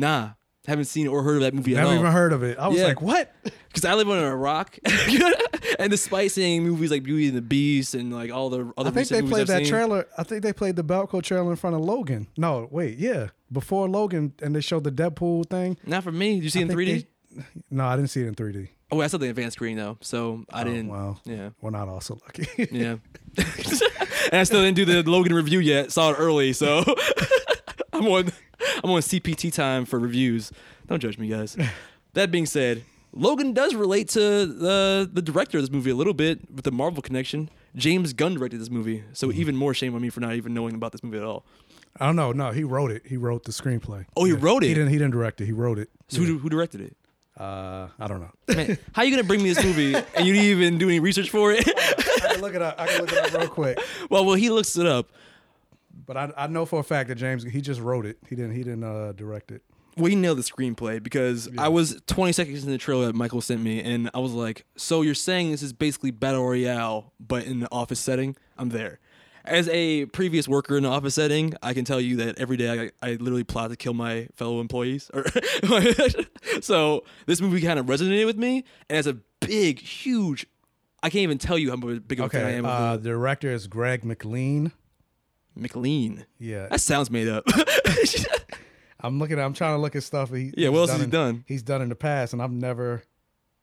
[0.00, 0.30] "Nah,
[0.66, 2.58] haven't seen or heard of that movie at Never all." even heard of it.
[2.58, 2.86] I was Yeah.
[2.86, 3.32] like, what?
[3.70, 4.76] Because I live under a rock,
[5.78, 8.92] and despite seeing movies like Beauty and the Beast and like all the other I
[8.92, 10.06] think recent they movies played I've that seen- trailer.
[10.18, 12.26] I think they played the Belko trailer in front of Logan.
[12.36, 15.76] No, wait, yeah, before Logan, and they showed the Deadpool thing.
[15.86, 16.34] Not for me.
[16.34, 17.06] Did you see I it in think 3D?
[17.36, 18.70] they- no, I didn't see it in 3D.
[18.90, 20.88] Oh, I saw the advanced screen though, so I Oh, didn't.
[20.88, 21.18] Wow.
[21.24, 21.50] Yeah.
[21.60, 22.48] We're not also lucky.
[22.72, 22.96] Yeah.
[23.36, 25.92] and I still didn't do the Logan review yet.
[25.92, 26.82] Saw it early, so
[28.00, 28.32] I'm on
[28.82, 30.50] I'm on CPT time for reviews.
[30.88, 31.56] Don't judge me, guys.
[32.14, 36.12] That being said, Logan does relate to the the director of this movie a little
[36.12, 37.48] bit with the Marvel connection.
[37.76, 39.40] James Gunn directed this movie, so Mm-hmm.
[39.40, 41.44] even more shame on me for not even knowing about this movie at all.
[42.00, 42.32] I don't know.
[42.32, 43.02] No, he wrote it.
[43.06, 44.06] He wrote the screenplay.
[44.16, 44.68] Oh, he wrote it.
[44.68, 44.88] He didn't.
[44.88, 45.46] He didn't direct it.
[45.46, 45.88] He wrote it.
[46.08, 46.96] So who, who directed it?
[47.38, 48.32] Uh, I don't know.
[48.56, 51.30] Man, how you gonna bring me this movie and you didn't even do any research
[51.30, 51.62] for it?
[51.68, 52.74] I can look it up.
[52.76, 53.78] I can look it up real quick.
[54.10, 55.10] well, well, he looks it up.
[56.10, 58.18] But I, I know for a fact that James he just wrote it.
[58.28, 58.56] He didn't.
[58.56, 59.62] He didn't uh, direct it.
[59.96, 63.40] Well, he nailed the screenplay because I was 20 seconds in the trailer that Michael
[63.40, 67.44] sent me, and I was like, "So you're saying this is basically battle royale, but
[67.44, 68.98] in the office setting?" I'm there.
[69.44, 72.90] As a previous worker in the office setting, I can tell you that every day
[73.00, 75.12] I, I literally plot to kill my fellow employees.
[76.60, 80.44] So this movie kind of resonated with me, and it's a big, huge.
[81.04, 82.64] I can't even tell you how big of a fan I am.
[82.66, 84.72] Uh, the director is Greg McLean.
[85.54, 86.24] McLean.
[86.38, 86.68] Yeah.
[86.68, 87.44] That sounds made up.
[89.00, 89.38] I'm looking.
[89.38, 90.30] I'm trying to look at stuff.
[90.30, 91.44] He, Yeah, he's what else has he in- done?
[91.46, 93.02] He's done in the past, and I've never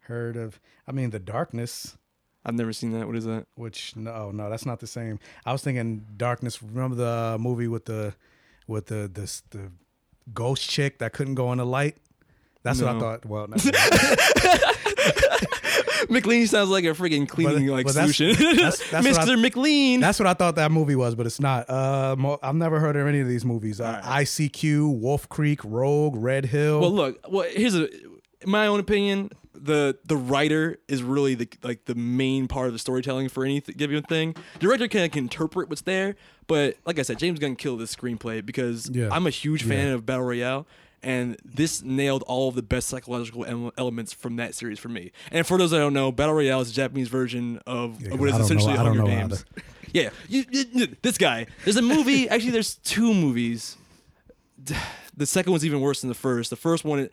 [0.01, 0.59] heard of.
[0.87, 1.97] I mean, The Darkness.
[2.45, 3.05] I've never seen that.
[3.07, 3.45] What is that?
[3.55, 5.19] Which no, oh, no, that's not the same.
[5.45, 6.61] I was thinking Darkness.
[6.63, 8.13] Remember the movie with the
[8.67, 9.71] with the the, the
[10.33, 11.97] ghost chick that couldn't go in the light?
[12.63, 13.25] That's what I thought.
[13.25, 13.47] Well,
[16.09, 18.33] McLean sounds like a freaking cleaning like but solution.
[18.33, 19.41] that's- that's what I- Mr.
[19.41, 19.99] McLean.
[19.99, 21.69] That's what I thought that movie was, but it's not.
[21.69, 23.79] Uh, I've never heard of any of these movies.
[23.81, 26.79] Uh, ICQ, Wolf Creek, Rogue, Red Hill.
[26.81, 27.19] Well, look.
[27.29, 27.89] Well, here's a
[28.45, 29.31] my own opinion.
[29.53, 33.59] the the writer is really the like the main part of the storytelling for any
[33.59, 34.35] th- given thing.
[34.53, 37.95] The director can, can interpret what's there, but like I said, James Gunn killed this
[37.95, 39.09] screenplay because Yeah.
[39.11, 39.93] I'm a huge fan Yeah.
[39.93, 40.67] of battle royale.
[41.07, 43.45] And this nailed all of the best psychological
[43.77, 45.13] elements from that series for me.
[45.31, 48.27] And for those that don't know, Battle Royale is a Japanese version of Yeah, what
[48.29, 49.45] is essentially know- Hunger Games.
[49.93, 51.45] Yeah, you, you- this guy.
[51.63, 52.27] There's a movie.
[52.33, 53.77] actually, there's two movies.
[55.15, 56.49] The second one's even worse than the first.
[56.49, 57.11] The first one, it,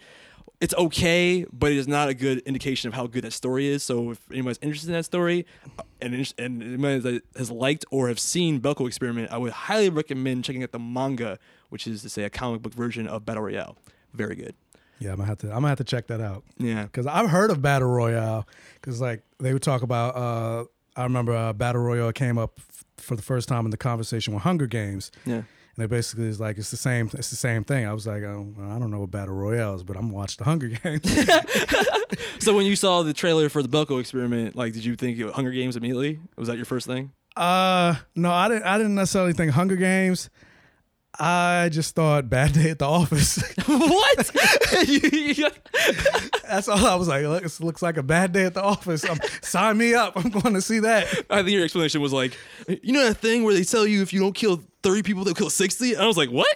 [0.61, 3.85] it's okay, but it is not a good indication of how good that story is.
[3.85, 5.47] So if anybody's interested in that story,
[5.79, 9.89] uh, and and anybody that has liked or have seen Belko Experiment, I would highly
[9.89, 11.39] recommend checking out the manga,
[11.75, 13.77] which is to say a comic book version of Battle Royale.
[14.13, 14.55] Very good.
[15.01, 15.49] Yeah, I'm gonna have to.
[15.49, 16.45] I'm gonna have to check that out.
[16.57, 16.85] Yeah.
[16.85, 18.47] because I've heard of battle royale.
[18.77, 20.15] Because like they would talk about.
[20.17, 20.65] uh
[20.97, 24.33] I remember uh, battle royale came up f- for the first time in the conversation
[24.33, 25.11] with Hunger Games.
[25.27, 25.43] Yeah.
[25.77, 27.11] And it basically is like it's the same.
[27.15, 27.85] It's the same thing.
[27.85, 30.37] I was like, oh, I don't know what battle royale is, but I'm gonna watch
[30.37, 31.03] the Hunger Games.
[32.39, 35.25] So when you saw the trailer for the Belko Experiment, like, did you think it
[35.25, 36.21] was Hunger Games immediately?
[36.37, 37.11] Was that your first thing?
[37.37, 38.63] uh, no, I didn't.
[38.65, 40.31] I didn't necessarily think Hunger Games.
[41.19, 43.43] I just thought Bad Day at the Office.
[43.67, 44.17] what?
[46.49, 47.25] That's all I was like.
[47.25, 49.09] Look, it looks like a bad day at the office.
[49.09, 50.17] Um sign me up.
[50.17, 51.07] I'm going to see that.
[51.31, 52.37] I think your explanation was like,
[52.83, 55.35] you know that thing where they tell you if you don't kill 30 people, they'll
[55.35, 55.97] kill 60?
[55.97, 56.47] I was like, what?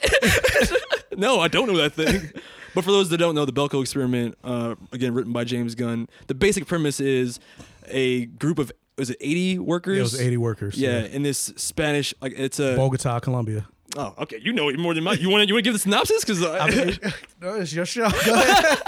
[1.16, 2.30] no, I don't know that thing.
[2.74, 6.08] But for those that don't know, the Belko experiment, uh, again, written by James Gunn,
[6.26, 7.40] the basic premise is
[7.86, 9.96] a group of, was it 80 workers?
[9.96, 11.06] Yeah, it was 80 workers, Yeah, yeah.
[11.06, 12.76] in this Spanish, like it's a.
[12.76, 13.66] Bogota, Colombia.
[13.96, 14.38] Oh, okay.
[14.42, 15.18] You know it more than mine.
[15.20, 16.24] You want to you want to give the synopsis?
[16.24, 16.98] Because I mean,
[17.40, 18.08] no, it's your show.
[18.10, 18.78] Go ahead.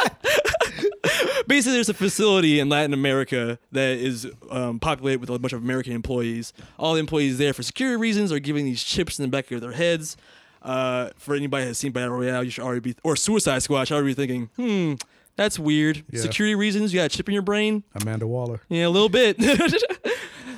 [1.47, 5.63] basically there's a facility in Latin America that is um, populated with a bunch of
[5.63, 6.53] American employees.
[6.79, 9.61] All the employees there for security reasons are giving these chips in the back of
[9.61, 10.17] their heads.
[10.63, 13.87] Uh, for anybody that's seen Battle Royale, you should already be or Suicide Squad, you
[13.87, 14.95] should already be thinking, hmm,
[15.37, 16.05] that's weird.
[16.11, 16.21] Yeah.
[16.21, 17.83] Security reasons, you got a chip in your brain.
[17.95, 18.61] Amanda Waller.
[18.69, 19.39] Yeah, a little bit.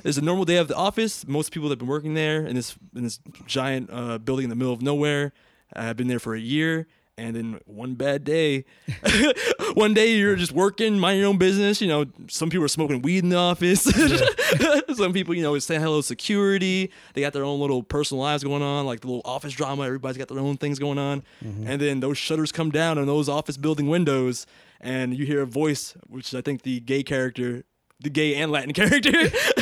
[0.03, 1.27] There's a normal day of the office.
[1.27, 4.51] Most people that have been working there in this in this giant uh, building in
[4.51, 5.33] the middle of nowhere
[5.75, 6.87] I've been there for a year.
[7.19, 8.65] And then one bad day,
[9.75, 11.81] one day you're just working, mind your own business.
[11.81, 13.83] You know, some people are smoking weed in the office.
[14.97, 16.91] some people, you know, saying hello to security.
[17.13, 19.85] They got their own little personal lives going on, like the little office drama.
[19.85, 21.23] Everybody's got their own things going on.
[21.67, 24.47] And then those shutters come down on those office building windows,
[24.81, 27.65] and you hear a voice, which I think the gay character
[28.03, 29.13] the gay and Latin character.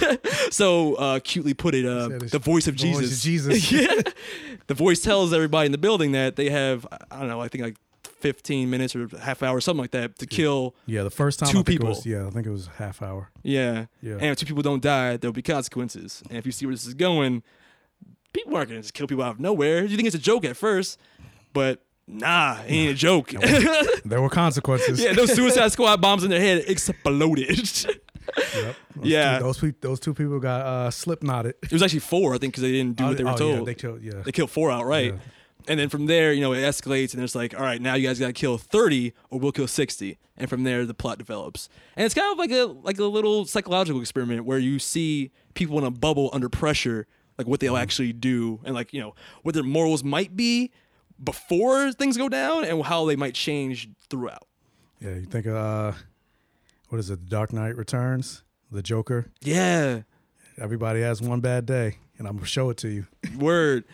[0.50, 3.22] so uh, cutely put it, uh, the voice of the voice of Jesus.
[3.22, 3.72] Jesus.
[3.72, 4.02] yeah.
[4.66, 7.64] The voice tells everybody in the building that they have, I don't know, I think
[7.64, 10.74] like 15 minutes or half hour, something like that, to kill.
[10.86, 11.88] Yeah, the first time two people.
[11.88, 13.30] Was, yeah, I think it was half hour.
[13.42, 13.86] Yeah.
[14.02, 14.14] Yeah.
[14.14, 16.22] And if two people don't die, there'll be consequences.
[16.28, 17.42] And if you see where this is going,
[18.32, 19.84] people aren't going to just kill people out of nowhere.
[19.84, 20.98] You think it's a joke at first,
[21.52, 23.30] but nah, it ain't a joke.
[24.04, 25.02] There were consequences.
[25.02, 27.68] yeah, those Suicide Squad bombs in their head exploded.
[28.54, 28.76] Yep.
[28.96, 29.38] Those Yeah.
[29.38, 31.54] two, those pe- those two people got uh, slip knotted.
[31.62, 33.32] It was actually four, I think, because they didn't do Oh, what they were oh,
[33.32, 33.68] yeah, told.
[33.68, 34.22] they killed- yeah.
[34.24, 35.14] They killed four outright.
[35.14, 35.20] Yeah.
[35.68, 38.06] And then from there, you know, it escalates, and it's like, all right, now you
[38.08, 40.18] guys got to kill thirty, or we'll kill sixty.
[40.36, 43.44] And from there, the plot develops, and it's kind of like a like a little
[43.44, 48.14] psychological experiment where you see people in a bubble under pressure, like what they'll actually
[48.14, 50.70] do, and like you know what their morals might be
[51.22, 54.46] before things go down, and how they might change throughout.
[54.98, 55.92] Yeah, you think uh,
[56.90, 57.20] what is it?
[57.20, 59.26] The Dark Knight Returns, the Joker.
[59.40, 60.02] Yeah.
[60.60, 63.06] Everybody has one bad day, and I'm gonna show it to you.
[63.38, 63.84] Word.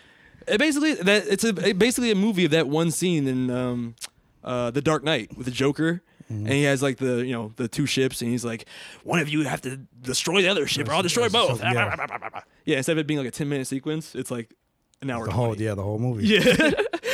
[0.48, 3.94] It basically that it's a it basically a movie of that one scene in um,
[4.42, 6.02] uh, the Dark Knight with the Joker.
[6.28, 8.66] And he has like the you know the two ships, and he's like,
[9.04, 11.60] one of you have to destroy the other ship, or I'll destroy both.
[11.62, 12.40] Yeah.
[12.64, 14.52] Yeah, instead of it being like a ten minute sequence, it's like
[15.00, 15.24] an hour.
[15.26, 15.36] The 20.
[15.36, 16.26] whole yeah, the whole movie.
[16.26, 16.40] Yeah.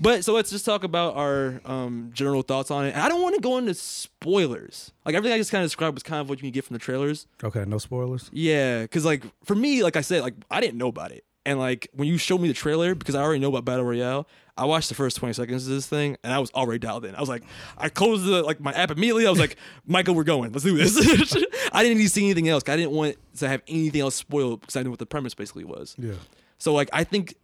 [0.00, 2.94] but so let's just talk about our um, general thoughts on it.
[2.94, 4.92] And I don't want to go into spoilers.
[5.04, 6.74] Like everything I just kind of described was kind of what you can get from
[6.74, 7.26] the trailers.
[7.44, 8.30] Okay, no spoilers.
[8.32, 11.58] Yeah, because like for me, like I said, like I didn't know about it, and
[11.58, 14.64] like when you showed me the trailer, because I already know about Battle Royale, I
[14.64, 17.14] watched the first twenty seconds of this thing, and I was already dialed in.
[17.14, 17.42] I was like,
[17.76, 19.26] I closed the like my app immediately.
[19.26, 19.56] I was like,
[19.86, 20.52] Michael, we're going.
[20.52, 20.96] Let's do this.
[21.72, 22.62] I didn't need to see anything else.
[22.66, 25.64] I didn't want to have anything else spoiled because I knew what the premise basically
[25.64, 25.94] was.
[25.98, 26.14] Yeah.
[26.58, 27.36] So like I think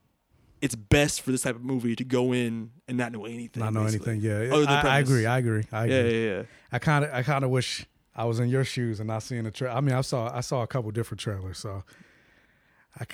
[0.62, 3.62] it's best for this type of movie to go in and not know anything.
[3.62, 4.30] Not know basically, anything.
[4.50, 5.26] Yeah, I, I agree.
[5.26, 5.64] I agree.
[5.72, 6.26] I Yeah, agree.
[6.26, 6.42] yeah, yeah.
[6.72, 9.44] I kind of, I kind of wish I was in your shoes and not seeing
[9.44, 9.76] the trailer.
[9.76, 11.58] I mean, I saw, I saw a couple different trailers.
[11.58, 11.84] So,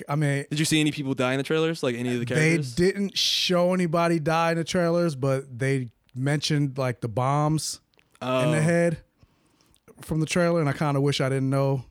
[0.09, 1.83] I mean, Did you see any people die in the trailers?
[1.83, 2.77] Like any of the characters?
[2.77, 7.81] they didn't show anybody die in the trailers, but they mentioned like the bombs
[8.21, 8.51] in Oh.
[8.53, 8.99] the head
[10.03, 11.85] from the trailer, and I kind of wish I didn't know.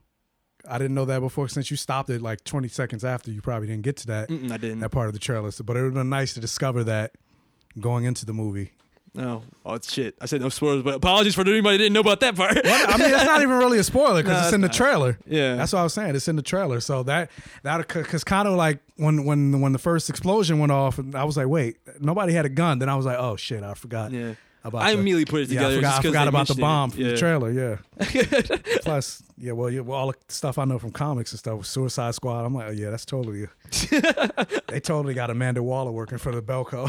[0.68, 1.48] I didn't know that before.
[1.48, 4.30] Since you stopped it like 20 seconds after, you probably didn't get to that.
[4.30, 4.80] Mm-mm, I didn't.
[4.80, 5.52] That part of the trailer.
[5.52, 7.14] So, but it would have been nice to discover that
[7.80, 8.72] going into the movie.
[9.14, 10.16] No, oh it's shit.
[10.22, 12.52] I said no spoilers, but apologies for anybody didn't know about that part.
[12.64, 15.20] I mean, that's not even really a spoiler because Nah, it's in the trailer.
[15.28, 15.56] Yeah.
[15.56, 16.16] that's what I was saying.
[16.16, 16.80] It's in the trailer.
[16.80, 17.30] So that
[17.64, 21.26] that because kind of like when when when the first explosion went off, and I
[21.26, 22.80] was like, wait, nobody had a gun.
[22.80, 24.12] Then I was like, oh shit, I forgot.
[24.14, 24.36] Yeah.
[24.64, 26.54] About I the- immediately put it Yeah, together I forgot, just I forgot about the
[26.54, 26.60] it.
[26.60, 27.08] bomb from Yeah.
[27.12, 27.52] the trailer.
[27.52, 27.78] Yeah.
[28.84, 31.68] Plus, yeah, well, yeah, well, all the stuff I know from comics and stuff with
[31.68, 32.46] Suicide Squad.
[32.46, 33.48] I'm like, oh yeah, that's totally.
[34.68, 36.88] they totally got Amanda Waller working for the Belko.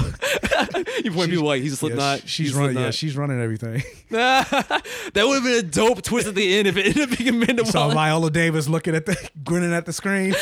[1.04, 2.20] you point people like he's Slipknot.
[2.20, 2.76] Yeah, she's he's running.
[2.76, 3.82] Yeah, she's running everything.
[4.10, 4.82] that
[5.14, 7.62] would have been a dope twist at the end if it ended up being Amanda
[7.62, 7.72] Waller.
[7.72, 10.34] Saw Viola Davis looking at the grinning at the screen.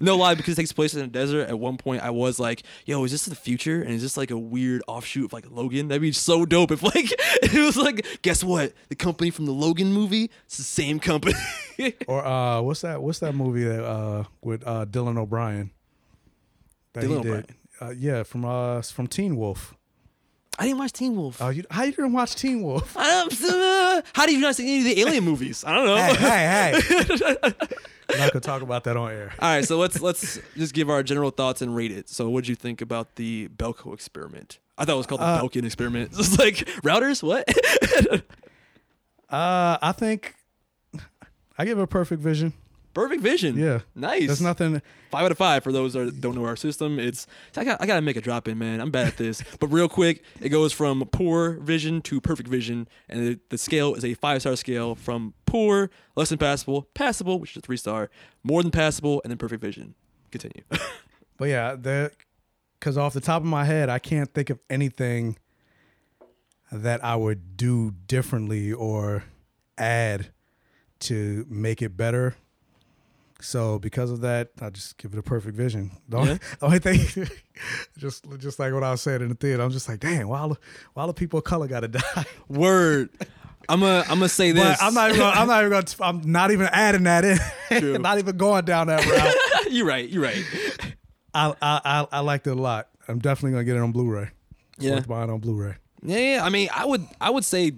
[0.00, 1.48] No lie, because it takes place in a desert.
[1.48, 3.82] At one point, I was like, "Yo, is this the future?
[3.82, 5.88] And is this like a weird offshoot of like Logan?
[5.92, 7.12] That'd be so dope if like
[7.42, 8.72] it was like, guess what?
[8.88, 11.34] The company from the Logan movie, it's the same company.
[12.06, 13.02] Or uh, what's that?
[13.02, 15.70] What's that movie that uh with uh Dylan O'Brien?
[16.92, 17.54] That Dylan did.
[17.80, 19.74] Uh, yeah, from uh from Teen Wolf.
[20.58, 21.42] I didn't watch Teen Wolf.
[21.42, 22.96] Oh, you how you didn't watch Teen Wolf?
[22.96, 25.64] Uh, how do you not see any of the alien movies?
[25.66, 25.96] I don't know.
[25.96, 27.52] hey, hey, hey.
[28.10, 29.32] I'm not gonna talk about that on air.
[29.40, 32.08] All right, so let's let's just give our general thoughts and rate it.
[32.08, 34.58] So, what did you think about the Belko experiment?
[34.82, 36.10] I thought it was called the Uh, Belkin experiment.
[36.18, 37.22] It's like routers.
[37.22, 37.48] What?
[39.28, 40.34] Uh, I think
[41.56, 42.52] I give a perfect vision.
[42.92, 43.56] Perfect vision.
[43.56, 44.26] Yeah, Nice.
[44.26, 44.82] There's nothing.
[45.10, 46.98] Five out of five for those that don't know our system.
[46.98, 48.82] It's I got I gotta make a drop in, man.
[48.82, 49.42] I'm bad at this.
[49.58, 53.94] but real quick, it goes from poor vision to perfect vision, and the, the scale
[53.94, 57.78] is a five star scale from poor, less than passable, passable, which is a three
[57.78, 58.10] star,
[58.42, 59.94] more than passable, and then perfect vision.
[60.30, 60.62] Continue.
[61.38, 62.12] But yeah, the
[62.82, 65.38] because off the top of my head, I can't think of anything
[66.72, 69.22] that I would do differently or
[69.78, 70.32] add
[71.00, 72.34] to make it better.
[73.40, 75.92] So because of that, I just give it a perfect vision.
[76.08, 76.38] The only, Yeah.
[76.58, 77.28] the only thing,
[77.98, 80.40] just just like what I was saying in the theater, I'm just like, damn, why
[80.40, 80.56] all the,
[80.94, 82.24] why all the people of color got to die?
[82.48, 83.10] Word.
[83.68, 84.64] I'm gonna I'm gonna say this.
[84.80, 85.20] But I'm not even.
[85.20, 85.70] Gonna, I'm not even.
[85.70, 87.24] Gonna, I'm not even adding that
[87.70, 88.02] in.
[88.02, 89.72] not even going down that route.
[89.72, 90.08] you're right.
[90.08, 90.44] You're right.
[91.34, 92.88] I, I I I liked it a lot.
[93.08, 94.30] I'm definitely gonna get it on Blu-ray.
[94.76, 94.94] It's Yeah.
[94.96, 95.74] worth buying on Blu-ray.
[96.04, 96.44] Yeah, yeah.
[96.44, 97.72] I mean, I would, I would say,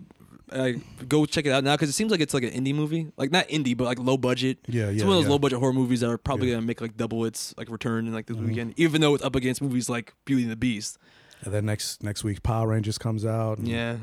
[0.53, 0.73] uh,
[1.09, 3.31] go check it out now because it seems like it's like an indie movie, like
[3.31, 4.59] not indie, but like low budget.
[4.67, 4.91] Yeah, yeah.
[4.93, 5.31] It's one of those yeah.
[5.31, 8.13] low budget horror movies that are probably gonna make like double its like return in
[8.15, 10.99] like this weekend, even though it's up against movies like Beauty and the Beast.
[11.43, 13.59] And then next next week, Power Rangers comes out.
[13.61, 13.97] Yeah,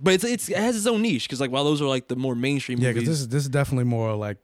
[0.00, 2.16] but it's, it's it has its own niche because like while those are like the
[2.16, 2.86] more mainstream movies.
[2.86, 2.92] yeah.
[2.92, 4.38] Because this is this is definitely more like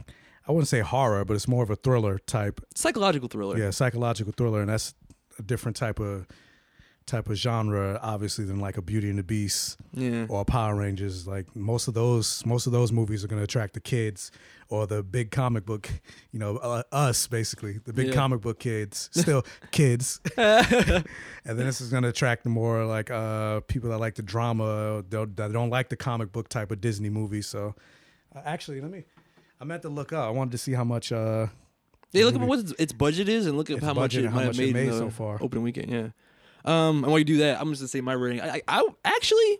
[0.46, 2.60] I wouldn't say horror, but it's more of a thriller type.
[2.74, 3.56] psychological thriller.
[3.58, 4.94] Yeah, psychological thriller, and that's
[5.38, 6.26] a different type of
[7.04, 10.26] type of genre, obviously, than like a Beauty and the Beast Yeah.
[10.28, 11.26] or Power Rangers.
[11.26, 14.30] Like most of those most of those movies are going to attract the kids
[14.68, 15.90] or the big comic book,
[16.30, 18.14] you know, uh, us basically, the big Yeah.
[18.14, 20.20] comic book kids, still kids.
[20.36, 21.04] and
[21.44, 25.04] then this is going to attract the more like uh, people that like the drama,
[25.10, 27.42] that don't like the comic book type of Disney movie.
[27.42, 27.74] So,
[28.34, 29.04] uh, actually, let me.
[29.62, 30.26] I meant to look up.
[30.26, 31.12] I wanted to see how much.
[31.12, 31.46] Uh,
[32.10, 34.24] Yeah, look at what its, its budget is, and look at Its how much budget
[34.24, 35.38] it and how might have much it made, in made the so far.
[35.40, 36.08] Opening weekend, yeah.
[36.64, 38.40] Um, and while you do that, I'm just gonna say my rating.
[38.40, 39.58] I, I, I actually,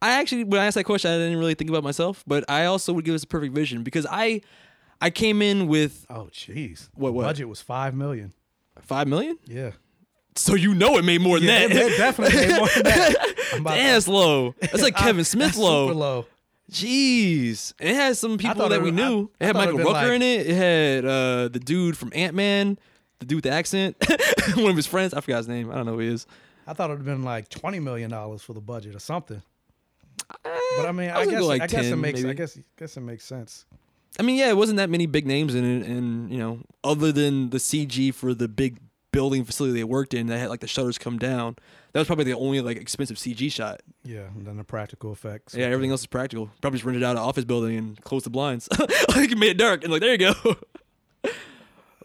[0.00, 2.66] I actually, when I asked that question, I didn't really think about myself, but I
[2.66, 4.42] also would give us a perfect vision because I,
[5.00, 6.88] I came in with Oh, jeez.
[6.94, 7.24] What- what?
[7.24, 8.32] budget was five million?
[8.80, 9.38] five million.
[9.46, 9.72] Yeah.
[10.36, 11.70] So you know it made more than Yeah, that.
[11.76, 13.14] it- it definitely made more than that.
[13.54, 14.54] I'm about Damn, to- that's low.
[14.60, 15.86] That's like Kevin That's Smith low.
[15.88, 16.26] Super low.
[16.70, 19.30] Jeez, and it had some people that it we I- knew.
[19.40, 20.46] I it had Michael Rooker like- in it.
[20.46, 22.78] It had uh, the dude from Ant Man,
[23.18, 23.96] the dude with the accent,
[24.56, 25.12] one of his friends.
[25.14, 25.70] I forgot his name.
[25.70, 26.26] I don't know who he is.
[26.66, 29.42] I thought it would have been like twenty million dollars for the budget or something.
[30.44, 32.34] but I mean, I I, guess like I guess it 10 makes I maybe.
[32.36, 33.64] guess guess it makes sense.
[34.18, 37.12] I mean, yeah, it wasn't that many big names in it, and you know, other
[37.12, 38.78] than the CG for the big
[39.12, 41.56] building facility they worked in, that had like the shutters come down.
[41.92, 43.82] That was probably the only like expensive CG shot.
[44.04, 45.54] Yeah, and then the practical effects.
[45.54, 46.50] Yeah, everything else is practical.
[46.60, 49.58] Probably just rented out an office building and closed the blinds, like it made it
[49.58, 50.56] dark, and like there you go.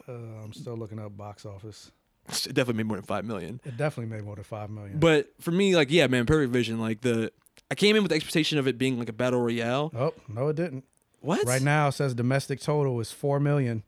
[0.07, 0.13] Uh,
[0.43, 1.91] I'm still looking up box office.
[2.29, 3.59] it definitely made more than five million.
[3.65, 4.99] It definitely made more than five million.
[4.99, 7.31] But for me, like, yeah, man, Perfect Vision, like the
[7.69, 9.91] I came in with the expectation of it being like a battle royale.
[9.95, 10.85] oh no, it didn't.
[11.19, 11.45] What?
[11.45, 13.83] Right now it says domestic total is four million.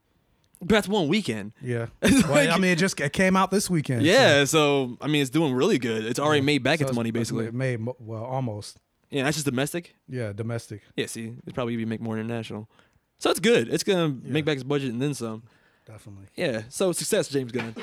[0.61, 1.53] But that's one weekend.
[1.61, 1.87] Yeah.
[2.01, 4.03] It's well, I mean, it just it came out this weekend.
[4.03, 6.05] Yeah, so I mean, it's doing really good.
[6.05, 7.45] It's already made back So its money, basically.
[7.45, 8.77] It made well almost.
[9.09, 9.95] Yeah, that's just domestic.
[10.07, 10.81] Yeah, domestic.
[10.95, 12.69] Yeah, see, it's probably gonna make more international.
[13.17, 13.73] So it's good.
[13.73, 15.43] It's gonna make back its budget and then some.
[15.87, 16.27] definitely.
[16.35, 17.73] Yeah, so success, James Gunn.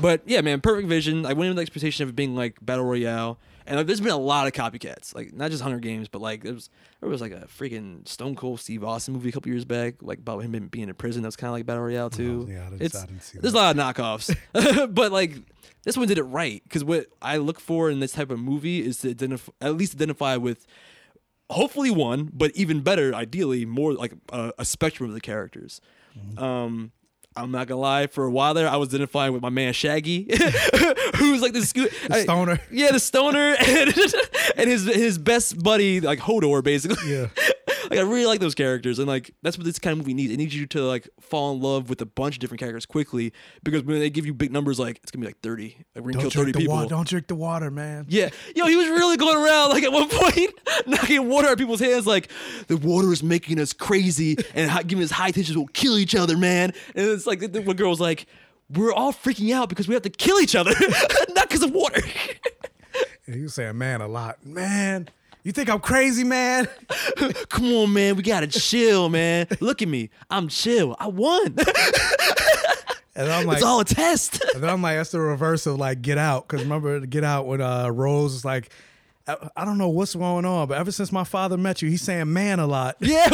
[0.00, 1.24] But yeah, man, Perfect Vision.
[1.24, 4.00] I went in with the expectation of it being like battle royale, and like, there's
[4.00, 6.70] been a lot of copycats, like not just Hunger Games, but like there was
[7.00, 10.18] there was like a freaking Stone Cold Steve Austin movie a couple years back, like
[10.18, 11.22] about him being in prison.
[11.22, 12.46] That was kind of like battle royale too.
[12.48, 14.34] Oh, yeah, I didn't- it's, I didn't see There's a lot of knockoffs,
[14.94, 15.34] but like
[15.84, 18.84] this one did it right because what I look for in this type of movie
[18.84, 20.66] is to identify at least identify with
[21.50, 25.80] hopefully one, but even better, ideally, more like a, a spectrum of the characters.
[26.18, 26.42] Mm-hmm.
[26.42, 26.92] Um,
[27.36, 28.06] I'm not gonna lie.
[28.06, 30.22] For a while there, I was identifying with my man Shaggy,
[31.16, 32.60] who's like the, sco- The stoner.
[32.70, 33.94] yeah, the stoner, and,
[34.56, 37.12] and his his best buddy, like Hodor, basically.
[37.12, 37.26] Yeah.
[37.90, 40.32] like I really like those characters, and like that's what this kind of movie needs.
[40.32, 43.32] It needs you to like fall in love with a bunch of different characters quickly
[43.62, 46.12] because when they give you big numbers, like it's gonna be like 30, like we're
[46.12, 46.74] gonna Don't kill 30 drink the people.
[46.76, 46.88] water.
[46.88, 48.06] Don't drink the water, man.
[48.08, 50.50] Yeah, yo, he was really going around like at one point
[50.86, 52.30] knocking water at people's hands, like
[52.68, 55.56] the water is making us crazy and giving us high tensions.
[55.56, 56.72] We'll kill each other, man.
[56.94, 58.26] And it's like the, the one girl was like,
[58.70, 60.72] "We're all freaking out because we have to kill each other,
[61.34, 62.02] not because of water."
[63.28, 64.46] Was saying man a lot.
[64.46, 65.08] Man,
[65.46, 66.66] you think I'm crazy, man?
[67.48, 69.46] Come on, man, we gotta chill, man.
[69.60, 70.96] Look at me, I'm chill.
[70.98, 71.56] I won.
[73.18, 74.44] And I'm like, it's all a test.
[74.54, 76.46] and then I'm like, that's the reverse of like Get Out.
[76.46, 78.68] Because remember Get Out when uh, Rose was like,
[79.26, 82.02] I, I don't know what's going on, but ever since my father met you, he's
[82.02, 82.96] saying man a lot.
[83.00, 83.30] Yeah,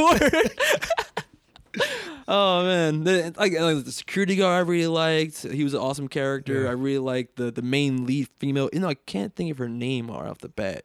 [2.28, 5.42] oh man, the, like, like, the security guard I really liked.
[5.42, 6.62] He was an awesome character.
[6.62, 6.68] Yeah.
[6.68, 8.70] I really liked the the main lead female.
[8.72, 10.84] You know, I can't think of her name off the bat,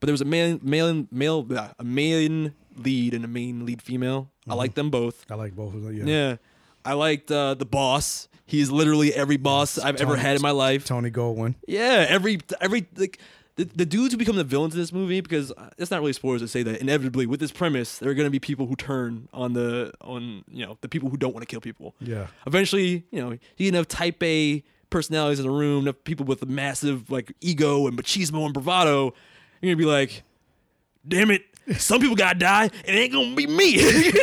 [0.00, 3.82] but there was a man, male, male, blah, a main lead and a main lead
[3.82, 4.30] female.
[4.48, 5.24] I like them both.
[5.30, 5.94] I like both of them.
[5.96, 6.04] Yeah.
[6.06, 6.36] Yeah,
[6.84, 8.28] I liked uh, the boss.
[8.46, 10.84] He's literally every boss I've ever Tony- had in my life.
[10.86, 11.54] Tony Goldwyn.
[11.66, 13.18] Yeah, every every like
[13.56, 16.12] the, the dudes who become the villains in this movie because uh, it's not really
[16.14, 18.76] spoilers to say that inevitably with this premise there are going to be people who
[18.76, 21.94] turn on the on you know the people who don't want to kill people.
[22.00, 22.28] Yeah.
[22.46, 26.40] Eventually, you know, you can have type A personalities in a room, enough people with
[26.42, 29.12] a massive like ego and machismo and bravado.
[29.60, 30.22] You're gonna be like,
[31.06, 31.42] damn it,
[31.76, 33.80] some people gotta die, and it ain't gonna be me.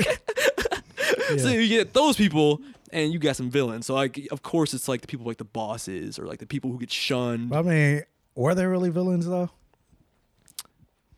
[1.40, 3.88] So you get those people, and you got some villains.
[3.88, 6.72] So like, of course, it's like the people like the bosses or like the people
[6.72, 7.54] who get shunned.
[7.54, 8.04] I mean,
[8.36, 9.50] were they really villains though?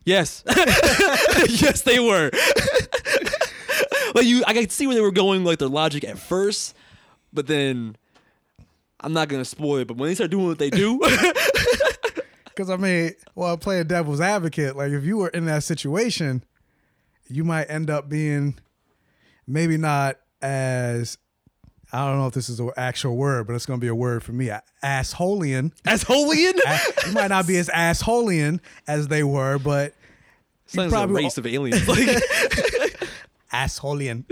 [0.05, 0.43] Yes,
[1.49, 2.31] yes, they were.
[4.15, 6.75] like you, I could see where they were going, like their logic at first,
[7.33, 7.97] but then
[9.01, 9.87] I'm not gonna spoil it.
[9.87, 10.99] But when they start doing what they do,
[12.57, 16.43] Because I mean, well, playing devil's advocate, like if you were in that situation,
[17.27, 18.57] you might end up being
[19.45, 21.19] maybe not as
[21.93, 23.95] I don't know if this is an actual word, but it's going to be a
[23.95, 24.49] word for me.
[24.83, 25.71] Assholian.
[25.83, 27.05] Assholian?
[27.05, 29.93] you might not be as assholian as they were, but
[30.65, 31.87] sounds like a race of aliens.
[31.87, 31.99] Like,
[33.53, 34.25] assholian.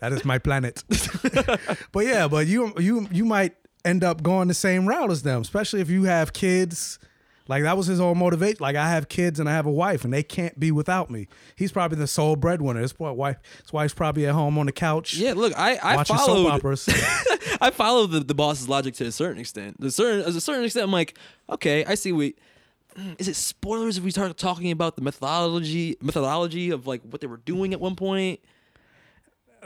[0.00, 0.84] that is my planet.
[1.92, 3.54] but yeah, but you you you might
[3.84, 6.98] end up going the same route as them, especially if you have kids.
[7.46, 8.56] Like that was his whole motivation.
[8.60, 11.28] Like I have kids and I have a wife, and they can't be without me.
[11.56, 12.80] He's probably the sole breadwinner.
[12.80, 15.14] His wife, his wife's probably at home on the couch.
[15.14, 16.88] yeah, look, I I followed operas.
[17.60, 19.78] I follow the, the boss's logic to a certain extent.
[19.78, 21.18] The certain as a certain extent, I'm like,
[21.50, 22.12] okay, I see.
[22.12, 22.34] We
[22.96, 27.20] mm, is it spoilers if we start talking about the methodology methodology of like what
[27.20, 28.40] they were doing at one point?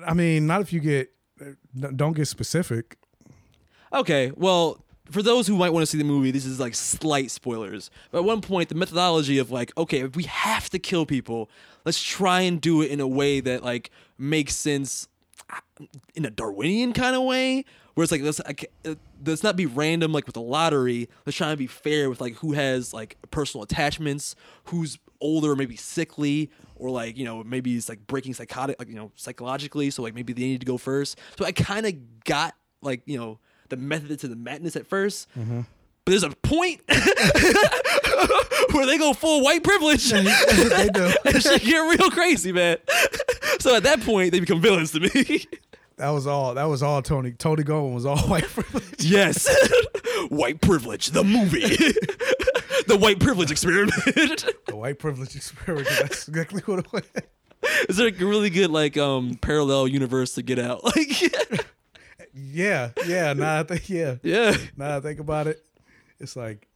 [0.05, 2.97] I mean, not if you get uh, don't get specific.
[3.92, 7.31] Okay, well, for those who might want to see the movie, this is like slight
[7.31, 7.91] spoilers.
[8.10, 11.49] But at one point, the methodology of like, okay, if we have to kill people,
[11.84, 15.08] let's try and do it in a way that like makes sense
[15.50, 15.84] uh,
[16.15, 18.94] in a Darwinian kind of way, where it's like let's uh,
[19.25, 21.08] let's not be random like with the lottery.
[21.25, 25.76] Let's try and be fair with like who has like personal attachments, who's older, maybe
[25.76, 29.91] sickly, or like you know maybe it's like breaking psychotic, like you know psychologically.
[29.91, 31.18] So like maybe they need to go first.
[31.39, 35.26] So I kind of got like you know the method to the madness at 1st
[35.38, 35.60] Mm-hmm.
[36.05, 36.80] but there's a point
[38.72, 40.10] where they go full white privilege.
[40.10, 41.12] they do.
[41.24, 42.78] and shit get real crazy, man.
[43.60, 45.44] so at that point, they become villains to me.
[45.98, 46.55] That was all.
[46.55, 47.02] That was all.
[47.02, 49.05] Tony Tony Goldwyn was all white privilege.
[49.05, 49.48] yes,
[50.28, 51.58] white privilege, the movie,
[52.86, 53.92] the white privilege experiment.
[54.68, 55.88] The white privilege experiment.
[55.98, 57.02] That's exactly what it was.
[57.88, 60.84] Is there a really good like um parallel universe to get out?
[60.84, 61.66] Like,
[62.39, 63.33] Yeah, yeah.
[63.33, 64.57] Now I think, yeah, yeah.
[64.76, 65.65] Now I think about it,
[66.20, 66.68] it's like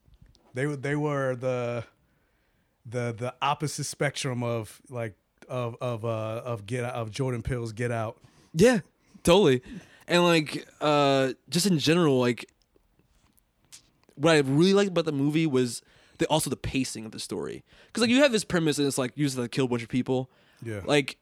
[0.55, 1.84] they were they were the
[2.86, 5.15] the the opposite spectrum of like
[5.49, 8.18] of of uh of get of Jordan Peele's Get Out.
[8.55, 8.81] Yeah,
[9.23, 9.62] totally.
[10.08, 12.47] And like uh just in general, like
[14.15, 15.82] what I really liked about the movie was
[16.18, 17.65] the also the pacing of the story.
[17.92, 19.82] Cuz like you have this premise and it's like you just to kill a bunch
[19.82, 20.31] of people.
[20.62, 20.81] Yeah.
[20.84, 21.18] Like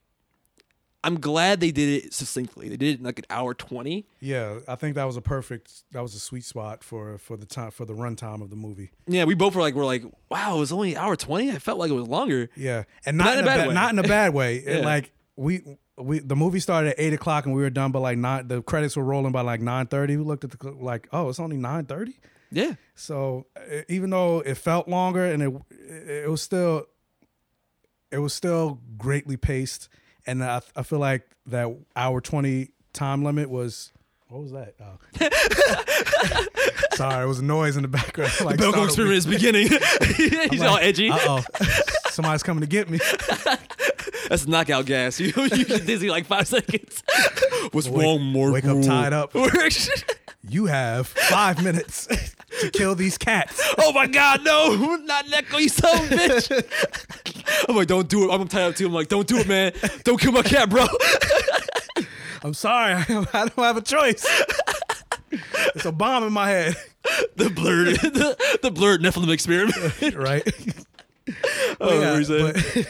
[1.02, 2.68] I'm glad they did it succinctly.
[2.68, 4.06] They did it in like an hour twenty.
[4.20, 5.82] Yeah, I think that was a perfect.
[5.92, 8.90] That was a sweet spot for for the time for the runtime of the movie.
[9.06, 11.50] Yeah, we both were like, we're like, wow, it was only hour twenty.
[11.50, 12.50] I felt like it was longer.
[12.54, 13.74] Yeah, and But not, in a bad way.
[13.74, 14.56] not in a bad way.
[14.66, 14.84] It, Yeah.
[14.84, 15.62] like we
[15.96, 18.48] we the movie started at eight o'clock and we were done by like nine.
[18.48, 20.16] The credits were rolling by like nine thirty.
[20.18, 22.20] We looked at the like, oh, it's only nine thirty.
[22.52, 22.74] Yeah.
[22.94, 23.46] So
[23.88, 26.84] even though it felt longer and it it was still
[28.10, 29.88] it was still greatly paced,
[30.26, 33.92] and I I feel like that hour twenty time limit was.
[34.28, 34.74] What was that?
[34.80, 34.96] Oh.
[36.96, 38.30] Sorry, it was a noise in the background.
[38.44, 39.16] Like startled experiment me.
[39.16, 39.66] is beginning.
[40.50, 41.10] He's I'm all edgy.
[41.10, 41.42] Uh-oh.
[42.10, 43.00] Somebody's coming to get me.
[44.28, 45.18] That's knockout gas.
[45.18, 47.02] You you get dizzy like five seconds.
[47.72, 48.52] What's Wake- wrong?
[48.52, 49.34] Wake up tied up.
[50.48, 52.06] You have five minutes
[52.60, 53.60] to kill these cats.
[53.78, 54.96] oh my god, no!
[55.04, 57.66] Not Neko, you son of a bitch.
[57.68, 58.34] I'm like, don't do it.
[58.34, 58.86] I'm tied up too.
[58.86, 59.72] I'm like, don't do it, man.
[60.04, 60.86] Don't kill my cat, bro.
[62.42, 64.24] I'm sorry, I don't have a choice.
[65.30, 66.76] It's a bomb in my head.
[67.36, 70.14] the blerd, the, the blerd Nephilim experiment.
[70.16, 70.42] right?
[71.80, 72.86] Oh, yeah, what were you saying?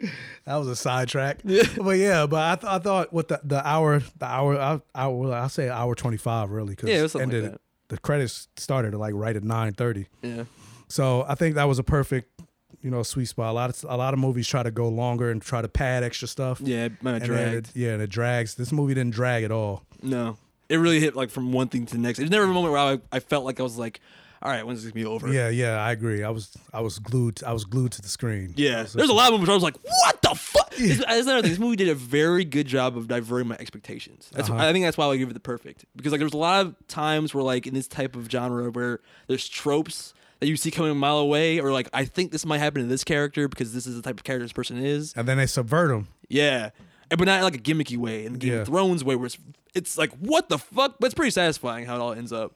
[0.00, 0.12] but-
[0.48, 1.42] that was a sidetrack.
[1.76, 5.06] But yeah, but I, th- I thought what the, the hour the hour I, I
[5.08, 7.56] well, I'll say hour twenty five really because Yeah, it was something like
[7.88, 10.06] the credits started like right at nine thirty.
[10.22, 10.44] Yeah.
[10.88, 12.40] So I think that was a perfect
[12.80, 13.50] you know sweet spot.
[13.50, 16.02] A lot of a lot of movies try to go longer and try to pad
[16.02, 16.60] extra stuff.
[16.60, 18.54] Yeah, it might have And it- yeah, and it drags.
[18.54, 19.84] This movie didn't drag at all.
[20.02, 20.36] No,
[20.68, 22.18] it really hit like from one thing to the next.
[22.18, 24.00] There's never a moment where I, I felt like I was like,
[24.42, 25.28] all right, when's this gonna be over?
[25.32, 26.22] Yeah, yeah, I agree.
[26.22, 28.54] I was I was glued I was glued to the screen.
[28.56, 31.22] Yeah, there's a lot of moments where I was like, "What the fuck?" This- That's
[31.26, 31.50] another thing.
[31.50, 34.30] This movie did a very good job of diverting my expectations.
[34.32, 34.58] That's Uh-huh.
[34.64, 36.74] I think that's why I give it the perfect because like there's a lot of
[36.88, 40.92] times where like in this type of genre where there's tropes that you see coming
[40.92, 43.86] a mile away, or like I think this might happen to this character because this
[43.88, 45.12] is the type of character this person is.
[45.16, 46.06] and then they subvert them.
[46.28, 46.70] Yeah,
[47.10, 48.58] but not in, like a gimmicky way, in the Game Yeah.
[48.60, 49.38] of Thrones way, where it's,
[49.74, 52.52] it's like what the fuck, but it's pretty satisfying how it all ends up.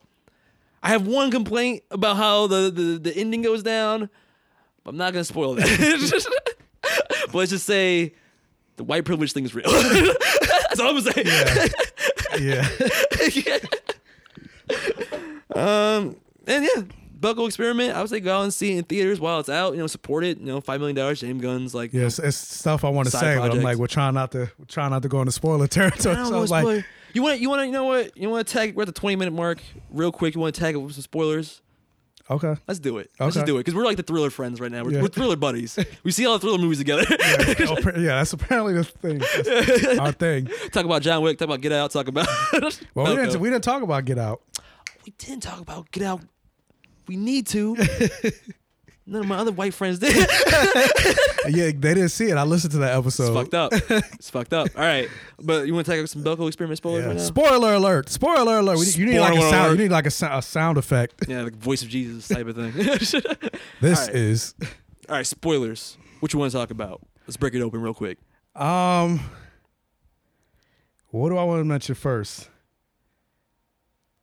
[0.83, 4.11] I have one complaint about how the the, the ending goes down.
[4.85, 6.27] But I'm not gonna spoil that.
[7.27, 8.15] but let's just say
[8.77, 9.71] the white privilege thing is real.
[9.71, 11.71] That's all I'm gonna say.
[12.41, 12.69] Yeah.
[15.55, 16.83] Um, and yeah,
[17.21, 17.95] Belko Experiment.
[17.95, 19.75] I would say go out and see it in theaters while it's out.
[19.75, 20.39] You know, support it.
[20.39, 21.93] You know, five million dollars, James Gunn's like.
[21.93, 24.65] Yes, it's stuff I want to say, but I'm like, we're trying not to, we're
[24.67, 26.01] trying not to go into spoiler territory.
[26.01, 26.85] So I know, was like.
[27.15, 28.75] You want you want to you know what you want to tag.
[28.75, 29.63] We're at the 20 minute mark.
[29.91, 31.61] Real quick, you want to tag it with some spoilers.
[32.31, 33.11] okay, Let's do it.
[33.19, 33.47] Let's just Okay.
[33.47, 34.85] do it because we're like the thriller friends right now.
[34.85, 35.03] We're, Yeah.
[35.03, 35.79] we're thriller buddies.
[36.05, 37.05] we see all the thriller movies together.
[37.11, 37.15] Oh,
[37.77, 40.49] appar- yeah, that's apparently the thing, That's our thing.
[40.71, 41.39] talk about John Wick.
[41.39, 41.91] Talk about Get Out.
[41.91, 42.29] Talk about.
[42.95, 44.41] Well, we didn't, we didn't talk about Get Out.
[45.05, 46.23] we didn't talk about Get Out.
[47.09, 47.77] We need to.
[49.05, 50.15] None of my other white friends did.
[51.49, 52.37] Yeah, they didn't see it.
[52.37, 53.25] I listened to that episode.
[53.37, 53.73] It's fucked up.
[54.15, 54.69] It's fucked up.
[54.77, 55.09] All right,
[55.41, 57.11] but you want to take up some Belko experiment spoilers Yeah.
[57.11, 57.21] right?
[57.21, 58.09] Spoiler alert!
[58.11, 58.97] Spoiler alert!
[58.97, 59.77] You need like a sound.
[59.77, 61.25] You need like a, sou- a sound effect.
[61.27, 62.73] yeah, like voice of Jesus type of thing.
[63.81, 64.15] This All right.
[64.15, 64.55] is
[65.09, 65.99] All right, spoilers.
[66.21, 67.01] What you want to talk about?
[67.27, 68.19] Let's break it open real quick.
[68.55, 69.19] um.
[71.09, 72.49] What do I want to mention first?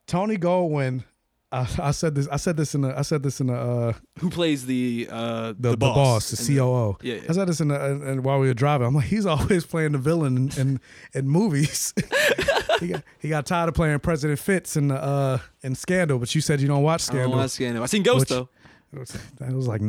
[0.08, 1.04] Tony Goldwyn.
[1.52, 2.28] I, I said this.
[2.28, 2.98] I said this in the.
[2.98, 3.56] I said this in the.
[3.56, 6.98] Uh, Who plays the uh, the, the boss, the in COO.
[7.02, 7.22] Yeah, yeah.
[7.28, 8.86] I said this in the, and, while we were driving.
[8.86, 10.82] I'm like, he's always playing the villain in in,
[11.14, 11.94] in movies.
[12.80, 16.34] he got he got tired of playing President Fitz in the uh in Scandal, but
[16.36, 17.26] you said you don't watch Scandal.
[17.26, 17.84] I don't watch Scandal.
[17.84, 18.50] I seen Ghost Which- though.
[18.92, 19.82] It was, that was like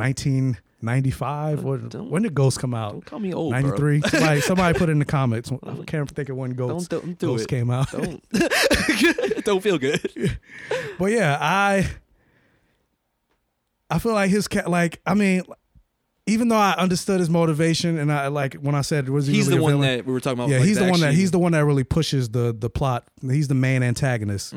[0.82, 1.62] 1995.
[1.64, 2.92] What, when did Ghost come out?
[2.92, 3.60] Don't call me old, bro.
[3.62, 4.00] 93.
[4.08, 5.50] somebody, somebody put it in the comments.
[5.62, 7.48] I can't think of when Ghost, Don't- don't do Ghost it.
[7.48, 7.90] came out.
[7.92, 8.24] Don't.
[9.44, 10.10] don't feel good.
[10.98, 11.88] But yeah, I
[13.88, 14.68] I feel like his cat.
[14.68, 15.42] Like I mean,
[16.26, 19.46] even though I understood his motivation, and I like when I said was he He's
[19.46, 19.96] really the one villain?
[19.96, 20.50] that we were talking about.
[20.50, 23.04] Yeah, like, he's the one that he's the one that really pushes the the plot.
[23.22, 24.54] He's the main antagonist.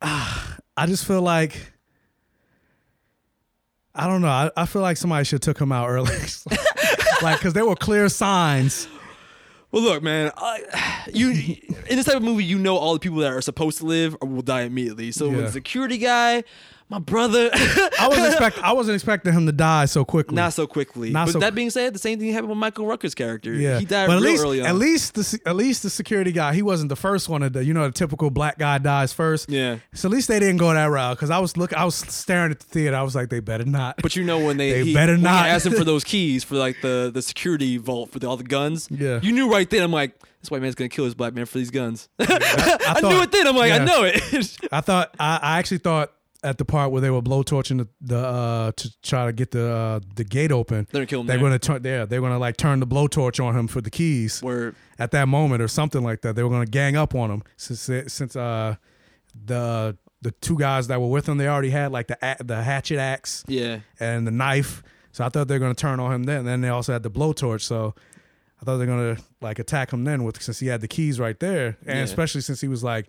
[0.00, 1.72] Ah, I just feel like
[3.94, 4.28] I don't know.
[4.28, 6.14] I, I feel like somebody should have took him out early,
[7.22, 8.86] like because there were clear signs.
[9.72, 10.32] Well, look, man.
[10.36, 13.78] I, you in this type of movie, you know all the people that are supposed
[13.78, 15.12] to live or will die immediately.
[15.12, 15.42] So Yeah.
[15.42, 16.44] the security guy,
[16.90, 20.34] my brother, I wasn't expect I wasn't expecting him to die so quickly.
[20.34, 21.10] not so quickly.
[21.10, 23.52] Not but so- that being said, the same thing happened with Michael Rooker's character.
[23.54, 24.66] Yeah, he died but at least early on.
[24.66, 27.60] at least the at least the security guy he wasn't the first one to die.
[27.60, 29.48] You know, the typical black guy dies first.
[29.48, 29.78] Yeah.
[29.94, 32.50] So at least they didn't go that route because I was look I was staring
[32.50, 32.96] at the theater.
[32.96, 34.02] I was like, they better not.
[34.02, 35.46] But you know when they, They he, better not.
[35.46, 38.42] asked him for those keys for like the the security vault for the, all the
[38.44, 38.88] guns.
[38.90, 39.20] Yeah.
[39.22, 39.82] you knew right then.
[39.84, 42.08] I'm like, this white man's gonna kill his black man for these guns.
[42.18, 43.46] I, I knew thought- it then.
[43.46, 44.56] I'm like, I know it.
[44.72, 46.12] I thought I, I actually thought
[46.42, 49.68] at the part where they were blowtorching the, the uh to try to get the
[49.70, 50.86] uh, the gate open.
[50.90, 51.44] They're gonna kill him They're there.
[51.46, 52.06] gonna turn there.
[52.06, 54.42] They're gonna like turn the blowtorch on him for the keys.
[54.42, 54.74] Word.
[54.98, 57.90] At that moment or something like that, they were gonna gang up on him since
[58.12, 58.76] since uh
[59.34, 62.98] the the two guys that were with him they already had like the the hatchet
[62.98, 63.80] axe Yeah.
[63.98, 64.82] and the knife.
[65.12, 66.38] So I thought they were gonna turn on him then.
[66.40, 67.62] And then they also had the blowtorch.
[67.62, 67.94] So
[68.60, 71.18] I thought they were gonna like attack him then with since he had the keys
[71.18, 72.04] right there, and Yeah.
[72.04, 73.06] especially since he was like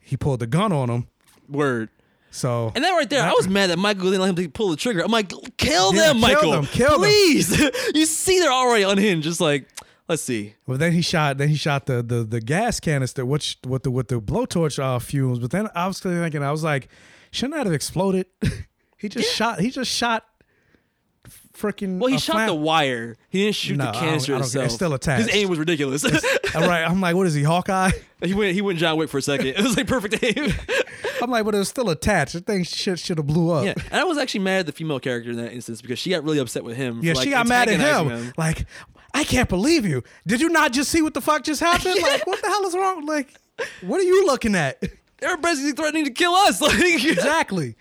[0.00, 1.06] he pulled the gun on him.
[1.48, 1.88] Word.
[2.34, 4.70] So And that right there, I was mad that Michael didn't let him to pull
[4.70, 5.02] the trigger.
[5.02, 6.50] I'm like, kill Yeah, them, kill Michael.
[6.50, 6.98] them, kill them.
[7.00, 7.60] Please.
[7.94, 9.22] you see they're already unhinged.
[9.22, 9.68] Just like,
[10.08, 10.54] let's see.
[10.66, 11.38] Well, then he shot.
[11.38, 14.98] Then he shot the the, the gas canister, which with the with the blowtorch uh,
[14.98, 15.38] fumes.
[15.38, 16.88] But then I was thinking, I was like,
[17.30, 18.26] shouldn't that have exploded?
[18.98, 19.60] he just shot.
[19.60, 20.24] He just shot.
[21.54, 21.98] Freaking.
[21.98, 23.16] Well, he shot flam- the wire.
[23.28, 24.64] He didn't shoot No, the I don't- canister I don't itself.
[24.66, 25.26] It's still attached.
[25.26, 26.04] His aim was ridiculous.
[26.04, 27.90] All right, I'm like, what is he, Hawkeye?
[28.22, 28.54] he went.
[28.54, 29.46] He went John Wick for a second.
[29.48, 30.52] It was like perfect aim.
[31.22, 32.32] I'm like, but it was still attached.
[32.34, 33.64] The thing should should have blew up.
[33.64, 36.10] yeah, and I was actually mad at the female character in that instance because she
[36.10, 37.00] got really upset with him.
[37.02, 37.80] Yeah, for, like, she got mad at him.
[37.80, 38.66] antagonizing Like,
[39.14, 40.02] I can't believe you.
[40.26, 41.96] Did you not just see what the fuck just happened?
[42.02, 43.06] Like, what the hell is wrong?
[43.06, 43.32] Like,
[43.82, 44.82] what are you looking at?
[45.18, 46.60] They're basically threatening to kill us.
[46.60, 47.76] Like, exactly.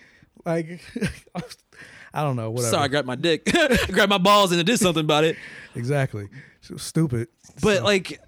[0.45, 0.79] Like,
[2.13, 2.51] I don't know.
[2.51, 2.71] Whatever.
[2.71, 3.45] sorry, I grabbed my dick,
[3.91, 5.35] grabbed my balls, and it did something about it.
[5.75, 6.27] Exactly.
[6.61, 7.27] So stupid.
[7.61, 8.19] But like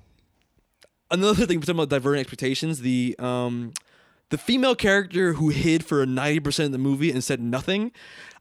[1.11, 3.73] another thing, talking about diverting expectations, the um
[4.29, 7.91] the female character who hid for ninety percent of the movie and said nothing.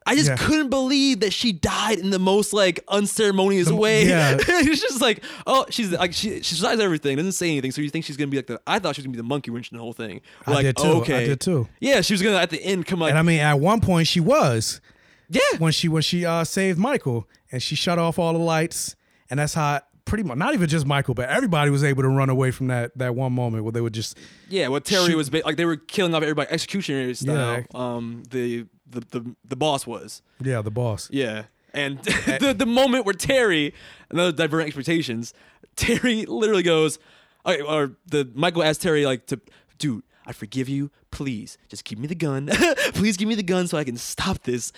[0.06, 0.36] I just Yeah.
[0.36, 4.06] couldn't believe that she died in the most like unceremonious The- way.
[4.06, 4.36] yeah.
[4.38, 7.70] it's just like, oh, she's like she she decides everything, doesn't say anything.
[7.70, 8.60] So you think she's gonna be like the?
[8.66, 10.20] I thought she was gonna be the monkey wrench in the whole thing.
[10.46, 10.82] I like, did too.
[11.02, 11.68] Okay, I did too.
[11.80, 14.06] Yeah, she was gonna at the end come like, and I mean, at one point
[14.08, 14.80] she was.
[15.28, 15.40] Yeah.
[15.58, 18.94] When she when she uh, saved Michael and she shut off all the lights,
[19.30, 22.28] and that's how pretty much not even just Michael, but everybody was able to run
[22.28, 25.16] away from that that one moment where they would just Yeah, what Terry Shoot.
[25.16, 27.34] was like they were killing off everybody executionary style.
[27.60, 27.62] Yeah.
[27.74, 30.20] Um, the, the the the boss was.
[30.42, 31.08] yeah the boss.
[31.10, 33.72] Yeah, and the the moment where Terry,
[34.10, 35.32] another divergent expectations,
[35.76, 36.98] Terry literally goes,
[37.46, 39.40] okay, or the Michael asked Terry like to,
[39.78, 42.48] dude, I forgive you, please, just give me the gun,
[42.92, 44.70] please give me the gun so I can stop this.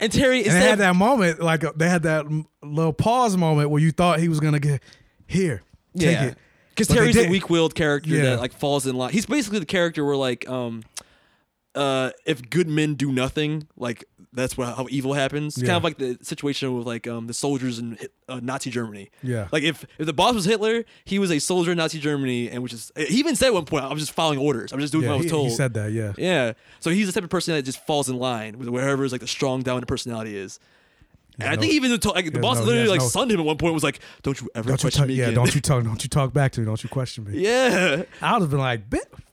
[0.00, 3.36] And Terry And they had that moment, like uh, they had that m- little pause
[3.36, 4.82] moment where you thought he was gonna get
[5.26, 5.62] here,
[5.96, 6.38] take yeah, it.
[6.70, 7.32] because But they Terry's a didn't.
[7.32, 8.22] weak-willed character Yeah.
[8.22, 9.12] that like falls in line.
[9.12, 10.82] He's basically the character where like um,
[11.74, 15.56] uh, if good men do nothing, like that's what how evil happens.
[15.56, 15.76] Kind Yeah.
[15.76, 19.10] of like the situation with like um the soldiers in uh, Nazi Germany.
[19.22, 19.48] Yeah.
[19.52, 22.62] Like if if the boss was Hitler, he was a soldier in Nazi Germany, and
[22.62, 24.72] which is he even said at one point, "I was just following orders.
[24.72, 26.12] I'm just doing Yeah, what I was told." he said that, yeah.
[26.18, 26.52] Yeah.
[26.80, 29.20] So he's the type of person that just falls in line with wherever is like
[29.20, 30.58] the strong dominant personality is.
[31.38, 33.40] And I no- think even the, like, the boss no- literally like no- sunned him
[33.40, 33.72] at one point.
[33.74, 36.02] Was like, "Don't you ever Don't you question me yeah, again." don't you talk, don't
[36.02, 37.40] you talk back to me, don't you question me.
[37.40, 38.02] Yeah.
[38.20, 38.82] I would have been like,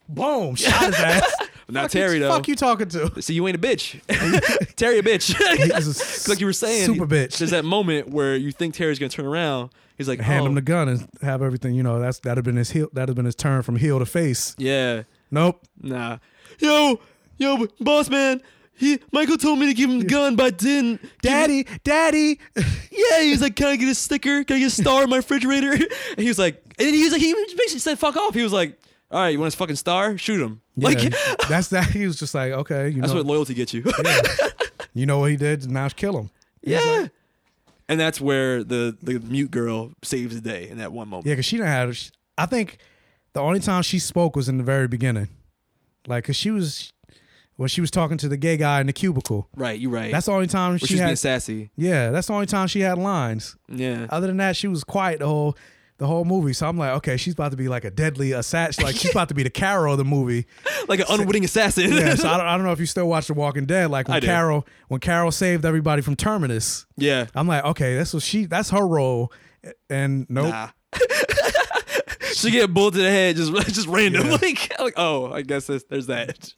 [0.08, 1.34] boom, shot his ass.
[1.70, 2.32] Not Fuck Terry you, though.
[2.32, 3.20] Fuck you talking to?
[3.20, 4.00] So you ain't a bitch.
[4.76, 5.34] Terry a bitch.
[6.26, 7.38] A like you were saying, super bitch.
[7.38, 9.70] There's that moment where you think Terry's gonna turn around.
[9.98, 11.74] He's like, Hand oh, him the gun and have everything.
[11.74, 12.88] You know, that's that'd have been his heel.
[12.92, 14.54] That'd have been his turn from heel to face.
[14.56, 15.62] yeah, Nope.
[15.82, 16.18] nah,
[16.58, 17.00] yo,
[17.36, 18.40] yo, boss man.
[18.74, 21.00] He Michael told me to give him the gun, but I didn't.
[21.20, 22.38] Daddy, daddy.
[22.54, 24.44] Yeah, he was like, "Can I get a sticker?
[24.44, 27.12] Can I get a star in my refrigerator?" And he was like, and he was
[27.12, 28.78] like, he basically said, "Fuck off." He was like,
[29.10, 30.16] "All right, you want his fucking star?
[30.18, 31.14] Shoot him." Yeah, Like,
[31.48, 31.86] that's that.
[31.90, 33.84] He was just like, okay, you that's know, what loyalty gets you.
[34.94, 35.70] you know what he did.
[35.70, 36.30] Now kill him.
[36.62, 37.08] yeah.
[37.90, 41.26] And that's where the the mute girl saves the day in that one moment.
[41.26, 41.98] Yeah, because she didn't have.
[42.36, 42.76] I think
[43.32, 45.28] the only time she spoke was in the very beginning,
[46.06, 46.92] like because she was
[47.56, 49.48] when she was talking to the gay guy in the cubicle.
[49.56, 50.12] Right, you're right.
[50.12, 51.06] That's the only time she had.
[51.06, 51.70] being sassy.
[51.76, 53.56] Yeah, that's the only time she had lines.
[53.68, 54.06] Yeah.
[54.10, 55.56] Other than that, she was quiet the whole
[55.98, 56.52] the whole movie.
[56.52, 58.84] So I'm like, okay, she's about to be like a deadly assassin.
[58.84, 60.46] Like she's about to be the Carol of the movie.
[60.88, 61.92] like an unwitting assassin.
[61.92, 62.14] yeah.
[62.14, 63.90] So I don't, I don't know if you still watch The Walking Dead.
[63.90, 64.22] Like when.
[64.22, 66.86] Carol when Carol saved everybody from Terminus.
[66.96, 67.26] Yeah.
[67.34, 68.46] I'm like, okay, that's what she.
[68.46, 69.32] That's her role.
[69.90, 70.50] And nope.
[70.50, 70.68] Nah.
[72.32, 74.26] she get bullet to the head, just just random.
[74.26, 74.32] Yeah.
[74.40, 76.54] Like, like, oh, I guess there's, there's that.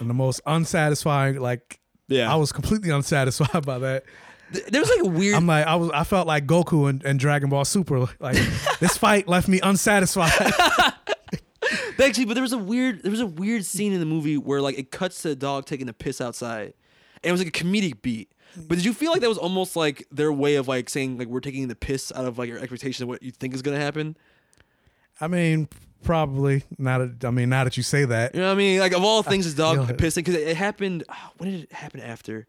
[0.00, 1.78] And the most unsatisfying, like,
[2.08, 2.32] Yeah.
[2.32, 4.04] I was completely unsatisfied by that.
[4.50, 5.34] There was like a weird.
[5.34, 8.06] I'm like, I was, I felt like Goku and, and Dragon Ball Super.
[8.20, 8.36] Like,
[8.80, 10.32] this fight left me unsatisfied.
[12.02, 14.60] Actually, but there was a weird there was a weird scene in the movie where
[14.60, 16.74] like it cuts to a dog taking a piss outside.
[17.22, 18.30] And it was like a comedic beat.
[18.56, 21.26] But did you feel like that was almost like their way of like saying like
[21.28, 23.80] we're taking the piss out of like your expectation of what you think is gonna
[23.80, 24.16] happen?
[25.20, 25.68] I mean,
[26.04, 26.98] probably not.
[27.20, 28.78] That, I mean, now that you say that, You know what I mean?
[28.78, 29.96] Like of all things, this dog Yeah.
[29.96, 31.04] pissing because it, it happened.
[31.08, 32.46] ah, when did it happen after?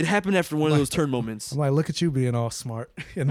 [0.00, 1.52] It happened after one of those turn moments.
[1.52, 2.90] I'm like, look at you being all smart.
[3.16, 3.30] And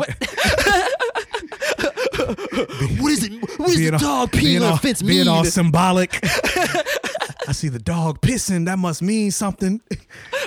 [3.00, 3.60] what is it?
[3.60, 5.28] What is being the all- dog peeing being on all, fence being mean?
[5.28, 6.20] all symbolic.
[6.24, 8.66] I see the dog pissing.
[8.66, 9.82] That must mean something.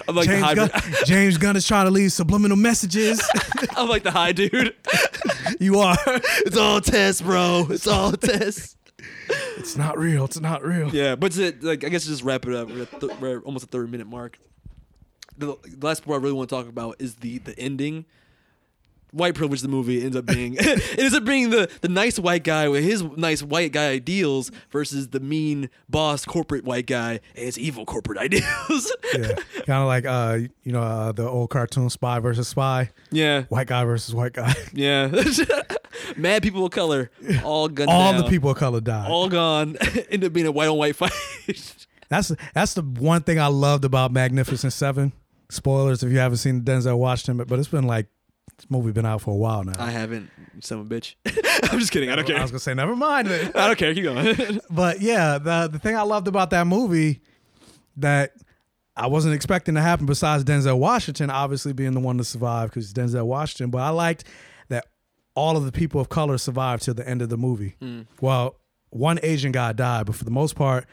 [0.07, 0.71] I'm like the James, Gunn.
[1.07, 3.21] James Gunn is trying to leave subliminal messages.
[3.77, 4.77] I'm like the high dude.
[5.59, 5.97] you are.
[6.07, 7.67] It's all tests, bro.
[7.71, 8.77] It's all tests.
[9.57, 10.27] It's not real.
[10.27, 10.95] It's not real.
[10.95, 12.69] Yeah, but to, like I guess to just wrap it up.
[12.71, 14.39] We're, at th- we're almost a thirty minute mark.
[15.39, 18.05] The, the last part I really want to talk about is the the ending.
[19.15, 19.61] White privilege.
[19.61, 22.83] The movie ends up being it ends up being the the nice white guy with
[22.83, 27.85] his nice white guy ideals versus the mean boss corporate white guy and his evil
[27.85, 28.91] corporate ideals.
[29.13, 29.35] Yeah,
[29.67, 32.89] kind of like uh, you know, uh, the old cartoon Spy versus Spy.
[33.11, 34.55] Yeah, white guy versus white guy.
[34.73, 35.09] yeah.
[36.17, 37.11] Mad people of color,
[37.45, 38.23] all gunned All down.
[38.23, 39.11] the people of color died.
[39.11, 39.77] all gone.
[40.11, 41.13] End up being a white on white fight.
[42.09, 45.13] That's that's the one thing I loved about Magnificent Seven.
[45.53, 48.07] Spoilers if you haven't seen Denzel Washington, but, but it's been like
[48.57, 49.75] this movie been out for a while now.
[49.79, 51.15] I haven't, son of a bitch.
[51.71, 52.09] I'm just kidding.
[52.09, 52.39] I don't care.
[52.39, 53.29] I was gonna say never mind.
[53.55, 53.93] I don't care.
[53.93, 54.61] Keep going.
[54.71, 57.21] but yeah, the the thing I loved about that movie
[57.99, 58.33] that
[58.97, 62.91] I wasn't expecting to happen, besides Denzel Washington obviously being the one to survive because
[62.95, 64.25] Denzel Washington, but I liked
[64.71, 64.87] that
[65.35, 67.77] all of the people of color survived till the end of the movie.
[67.83, 68.07] Mm.
[68.23, 68.57] Well,
[68.89, 70.87] one Asian guy died, but for the most part,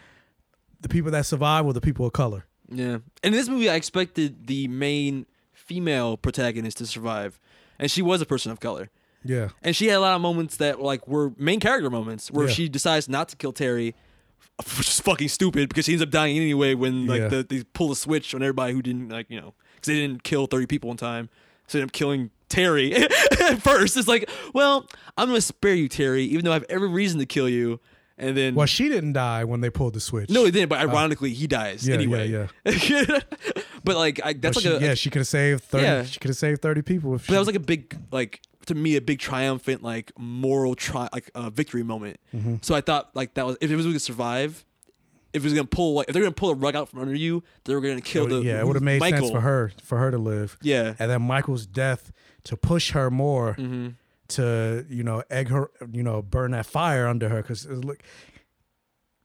[0.82, 2.46] the people that survived were the people of color.
[2.72, 2.94] Yeah.
[2.96, 7.40] And in this movie, I expected the main female protagonist to survive,
[7.78, 8.90] and she was a person of color.
[9.24, 9.50] Yeah.
[9.62, 12.54] And she had a lot of moments that like were main character moments where Yeah.
[12.54, 13.94] she decides not to kill Terry,
[14.78, 17.28] which is fucking stupid because she ends up dying anyway when like Yeah.
[17.28, 20.24] the, they pull the switch on everybody who didn't like you know because they didn't
[20.24, 21.30] kill thirty people in time,
[21.68, 22.92] so they end up killing Terry
[23.60, 23.96] first.
[23.98, 27.26] It's like, well, I'm gonna spare you, Terry, even though I have every reason to
[27.26, 27.80] kill you.
[28.20, 30.30] And then Well, she didn't die when they pulled the switch.
[30.30, 30.68] no, he didn't.
[30.70, 32.28] But ironically, he dies yeah, anyway.
[32.30, 33.20] yeah, yeah.
[33.84, 35.84] but like I, that's But like she- a yeah, she could have saved thirty.
[35.86, 36.04] Yeah.
[36.04, 37.16] She could have saved thirty people.
[37.16, 40.12] If But she, that was like a big, like to me, a big triumphant, like
[40.20, 42.20] moral tri- like uh, victory moment.
[42.36, 42.64] Mhm.
[42.64, 44.66] So I thought like that was if it was going to survive,
[45.34, 46.90] if it was going to pull like if they're going to pull a rug out
[46.90, 49.00] from under you, they were going to kill It the yeah, it would have made
[49.00, 49.20] Michael.
[49.20, 50.58] sense for her for her to live.
[50.62, 50.94] Yeah.
[51.00, 52.12] and then Michael's death
[52.44, 53.96] to push her more Mhm.
[54.30, 58.02] To you know egg her, you know, burn that fire under her because look,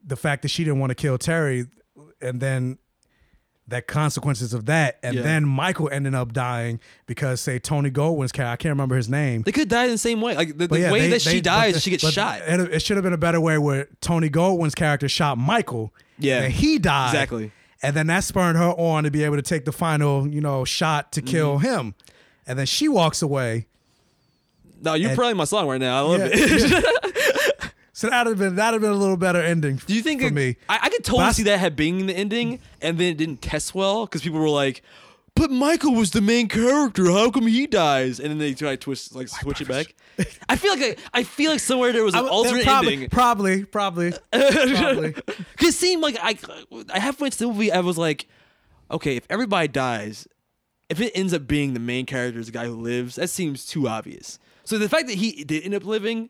[0.05, 1.65] the fact that she didn't want to kill Terry,
[2.21, 2.77] and then
[3.67, 5.21] that consequences of that, and Yeah.
[5.23, 9.41] then Michael ended up dying because say Tony Goldwyn's character, I can't remember his name.
[9.41, 10.35] They could die in the same way.
[10.35, 12.41] Like the, the yeah, way they- that she dies, but- she gets shot.
[12.45, 15.91] It, it should have been a better way where Tony Goldwyn's character shot Michael.
[16.19, 16.43] Yeah.
[16.43, 17.51] and he died Exactly.
[17.81, 20.63] and then that spurred her on to be able to take the final, you know,
[20.63, 21.65] shot to kill Mm-hmm.
[21.65, 21.95] him,
[22.45, 23.65] and then she walks away.
[24.85, 25.97] No, you're And- playing my song right now.
[25.97, 26.85] I love Yeah, it.
[27.97, 29.77] So that'd have been that'd have been a little better ending.
[29.87, 30.57] Do you think for it- me?
[30.67, 33.41] I, I could totally I- see that had being the ending, and then it didn't
[33.41, 34.81] test well because people were like,
[35.33, 37.05] "But Michael was the main character.
[37.09, 39.95] How come he dies?" And then they try to twist, like switch it back.
[40.49, 43.09] I feel like I, I feel like somewhere there was an I- alternate probably, ending.
[43.09, 45.13] Probably, probably, probably.
[45.57, 46.37] Cause it seemed like I,
[46.93, 48.27] I halfway through the movie, I was like,
[48.91, 50.27] okay, if everybody dies,
[50.89, 53.65] if it ends up being the main character is the guy who lives, that seems
[53.65, 54.37] too obvious.
[54.65, 56.29] So the fact that he did end up living,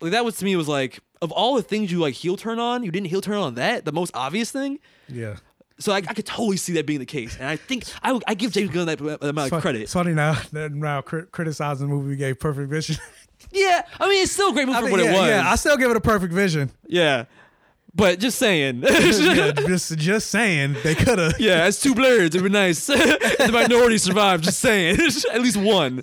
[0.00, 2.58] like that was to me was like, of all the things you like heel turn
[2.58, 4.78] on, you didn't heel turn on that, the most obvious thing.
[5.08, 5.36] Yeah.
[5.78, 8.34] So I, I could totally see that being the case, and I think I, I
[8.34, 9.80] give James Gunn that, amount It's of credit.
[9.82, 10.34] It's funny now.
[10.52, 12.96] that Now cri- criticizing the movie we gave Perfect Vision.
[13.52, 15.28] Yeah, I mean it's still a great movie I for what yeah, it was.
[15.28, 16.70] yeah, I still give it a Perfect Vision.
[16.86, 17.24] yeah,
[17.94, 18.82] but just saying.
[18.82, 21.40] yeah, just just saying they could have.
[21.40, 22.26] Yeah, it's two blerds.
[22.26, 22.86] It'd be nice.
[22.86, 24.44] the minority survived.
[24.44, 25.00] Just saying,
[25.32, 26.02] at least one.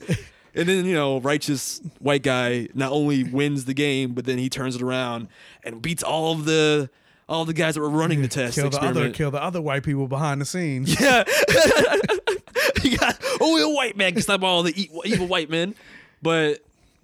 [0.57, 4.49] And then you know, righteous white guy not only wins the game, but then he
[4.49, 5.27] turns it around
[5.63, 6.89] and beats all of the
[7.29, 9.83] all the guys that were running the test Kill the other, kill the other white
[9.83, 10.99] people behind the scenes.
[10.99, 11.23] Yeah,
[12.97, 15.75] got only a white man can stop all the evil white men.
[16.21, 16.59] But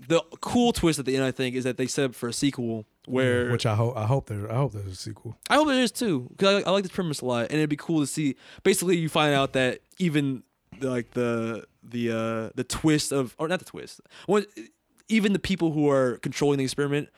[0.07, 2.33] the cool twist at the end, I think, is that they set up for a
[2.33, 5.38] sequel where mm, which I hope I hope there I hope there's a sequel.
[5.49, 7.69] I hope there is too, because I, I like this premise a lot, and it'd
[7.69, 8.35] be cool to see.
[8.64, 10.43] Basically, you find out that even
[10.80, 14.45] the, like the the uh the twist of, or not the twist, when
[15.10, 17.10] even the people who are controlling the experiment,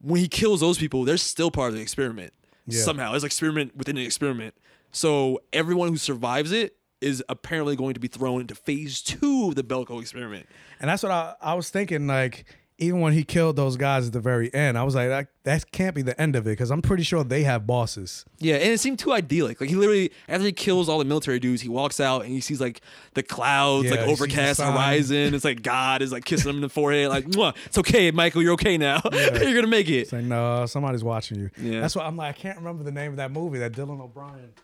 [0.00, 2.32] when he kills those people, they're still part of the experiment
[2.66, 2.82] Yeah.
[2.82, 3.14] somehow.
[3.14, 4.54] It's like experiment within an experiment.
[4.92, 9.54] So everyone who survives it is apparently going to be thrown into phase two of
[9.54, 10.46] the Belko experiment.
[10.80, 12.06] And that's what I, I was thinking.
[12.06, 12.44] Like
[12.80, 15.70] even when he killed those guys at the very end, I was like, that, that
[15.70, 18.24] can't be the end of it because I'm pretty sure they have bosses.
[18.38, 19.60] Yeah, and it seemed too idyllic.
[19.60, 22.40] Like he literally, after he kills all the military dudes, he walks out and he
[22.40, 22.80] sees like
[23.14, 25.34] the clouds, Yeah, like he sees the overcast horizon.
[25.34, 28.42] It's like God is like kissing him in the forehead, like, Mwah, "It's okay, Michael,
[28.42, 29.00] you're okay now.
[29.12, 31.50] you're gonna make it." It's like no, somebody's watching you.
[31.60, 31.80] Yeah.
[31.82, 34.54] that's why I'm like I can't remember the name of that movie that Dylan O'Brien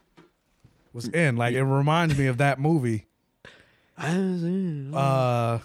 [0.94, 1.36] was in.
[1.36, 3.04] Like it reminds me of that movie.
[3.98, 5.58] Uh,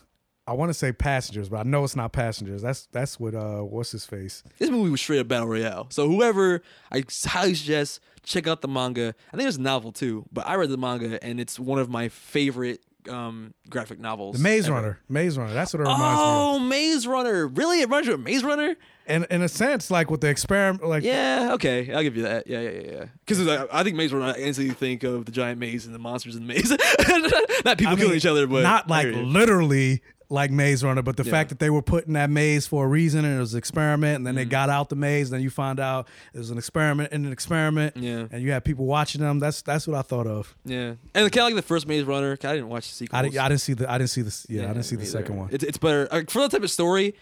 [0.48, 2.61] I want to say passengers, but I know it's not passengers.
[2.61, 4.44] That's that's what uh what's his face.
[4.58, 5.88] This movie was straight up battle royale.
[5.92, 6.61] So whoever,
[6.92, 9.14] I highly suggest check out the manga.
[9.32, 11.90] I think it's a novel too, but I read the manga and it's one of
[11.90, 14.38] my favorite um graphic novels.
[14.38, 14.76] The Maze ever.
[14.76, 15.00] Runner.
[15.10, 15.53] Maze Runner.
[15.53, 16.38] That's what it reminds me of.
[16.38, 17.48] Oh, Maze Runner!
[17.48, 18.76] Really, it reminds you of Maze Runner?
[19.08, 22.48] And in a sense, like with the experiment, like Yeah, okay, I'll give you that.
[22.48, 23.06] Yeah, yeah, yeah, yeah.
[23.26, 26.00] Because I, I think Maze Runner, I instantly think of the giant maze and the
[26.00, 26.70] monsters in the maze.
[27.66, 31.18] Not people I killing mean, each other, but not like literally like Maze Runner, but
[31.18, 31.32] the Yeah.
[31.32, 33.58] fact that they were put in that maze for a reason and it was an
[33.58, 34.40] experiment, and then Mm-hmm.
[34.40, 37.26] they got out the maze, and then you find out it was an experiment in
[37.26, 38.27] an experiment, Yeah.
[38.32, 39.40] and you had people watching them.
[39.40, 40.56] That's that's what I thought of.
[40.66, 42.32] Yeah, and kind of like the first Maze Runner.
[42.43, 43.19] I didn't watch the sequel.
[43.19, 45.01] I didn't, I didn't see the I didn't see the yeah, I didn't see the
[45.01, 45.50] me second one.
[45.51, 47.14] It's, it's better like, for that type of story,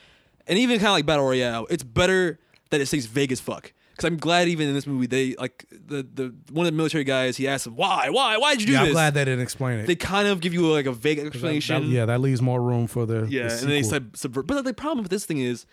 [0.47, 1.65] and even kind of like battle royale.
[1.69, 2.39] It's better
[2.69, 3.73] that it stays vague as fuck.
[3.99, 7.03] Because I'm glad even in this movie they like the the one of the military
[7.03, 7.35] guys.
[7.35, 8.87] He asked him why why why did you do yeah, this?
[8.87, 9.87] I'm glad they didn't explain it.
[9.87, 11.83] They kind of give you like a vague explanation.
[11.83, 14.47] that- yeah, that leaves more room for the Yeah, the and then they sub- subvert.
[14.47, 15.65] But the problem with this thing is,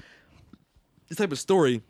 [1.09, 1.83] this type of story,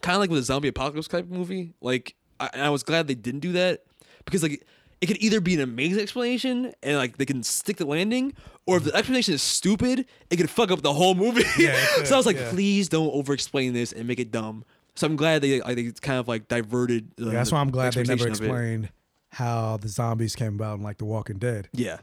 [0.00, 1.74] kind of like with a zombie apocalypse type movie.
[1.80, 3.84] Like, I, I was glad they didn't do that
[4.24, 4.66] because like
[5.00, 8.34] it could either be an amazing explanation and like they can stick the landing,
[8.66, 11.44] or if the explanation is stupid, it could fuck up the whole movie.
[11.56, 12.50] Yeah, so I was like, yeah.
[12.50, 14.64] please don't over-explain this and make it dumb.
[14.94, 17.12] So I'm glad they like, they kind of like diverted.
[17.20, 18.44] Uh, Yeah, that's why I'm glad they never expectation of it.
[18.44, 18.88] explained
[19.30, 21.68] how the zombies came about in like The Walking Dead.
[21.72, 21.98] Yeah,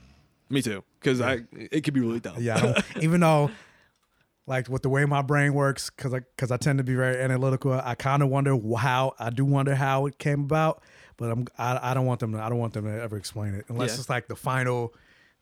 [0.50, 0.84] me too.
[1.00, 2.36] Because I it could be really dumb.
[2.40, 3.52] Yeah, even though
[4.48, 7.22] like with the way my brain works, because I because I tend to be very
[7.22, 10.82] analytical, I kind of wonder how I do wonder how it came about,
[11.18, 13.54] but I'm I, I don't want them to I don't want them to ever explain
[13.54, 14.00] it unless Yeah.
[14.00, 14.94] it's like the final.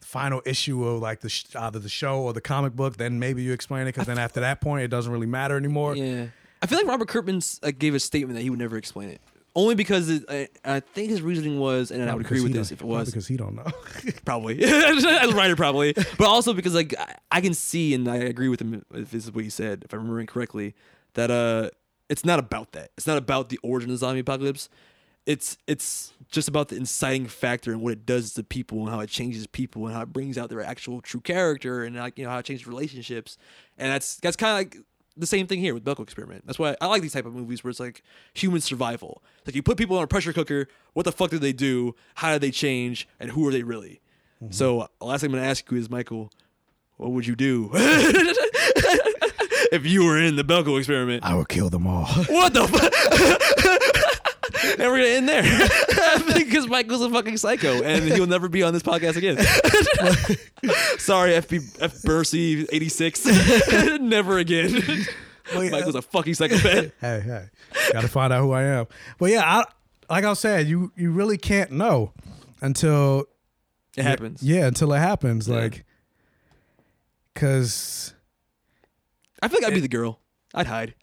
[0.01, 3.41] Final issue of like the sh- either the show or the comic book, then maybe
[3.41, 5.95] you explain it because then after that point it doesn't really matter anymore.
[5.95, 6.27] Yeah,
[6.61, 7.41] I feel like Robert Kirkman
[7.77, 9.21] gave a statement that he would never explain it,
[9.55, 12.71] only because it, I, I think his reasoning was, and I would agree with this
[12.71, 13.65] if it was because he don't know.
[14.25, 18.17] probably as a writer probably, but also because like I, I can see and I
[18.17, 20.75] agree with him if this is what he said, if I'm remembering correctly,
[21.13, 21.69] that uh
[22.09, 22.91] it's not about that.
[22.97, 24.69] It's not about the origin of the zombie apocalypse.
[25.25, 29.01] It's it's just about the inciting factor and what it does to people and how
[29.01, 32.23] it changes people and how it brings out their actual true character and like you
[32.23, 33.37] know how it changes relationships.
[33.77, 34.85] And that's that's kind of like
[35.17, 36.45] the same thing here with Belko Experiment.
[36.45, 39.21] That's why I like these type of movies where it's like human survival.
[39.39, 40.67] It's like you put people in a pressure cooker.
[40.93, 41.95] What the fuck did they do?
[42.15, 43.07] How did they change?
[43.19, 44.01] And who are they really?
[44.51, 46.31] So uh, last thing I'm gonna ask you is Michael,
[46.97, 47.71] what would you do
[49.71, 51.23] if you were in the Belko Experiment?
[51.23, 52.05] I would kill them all.
[52.05, 52.93] What the fuck?
[54.79, 55.43] and we're gonna end there
[56.35, 59.37] because Michael's a fucking psycho and he'll never be on this podcast again.
[60.99, 63.25] Sorry, FB F Bercy eighty six.
[63.99, 65.05] never again.
[65.53, 66.91] Michael's a fucking psychopath.
[66.99, 67.45] hey, hey,
[67.93, 68.85] got to find out who I am.
[69.17, 69.63] But yeah, I,
[70.13, 72.13] like I said, you you really can't know
[72.61, 73.25] until
[73.95, 74.43] It happens.
[74.43, 75.47] Yeah, until it happens.
[75.47, 75.85] Like,
[77.35, 78.13] cause
[79.41, 80.19] I feel like I'd be the girl.
[80.53, 80.95] I'd hide.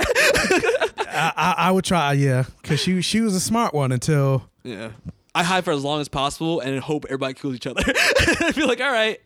[1.15, 2.09] I, I, I would try.
[2.09, 4.91] Uh, yeah, cause she she was a smart one until Yeah.
[5.37, 7.83] I hide for as long as possible and hope everybody kills each other.
[7.87, 9.19] I feel like, all right,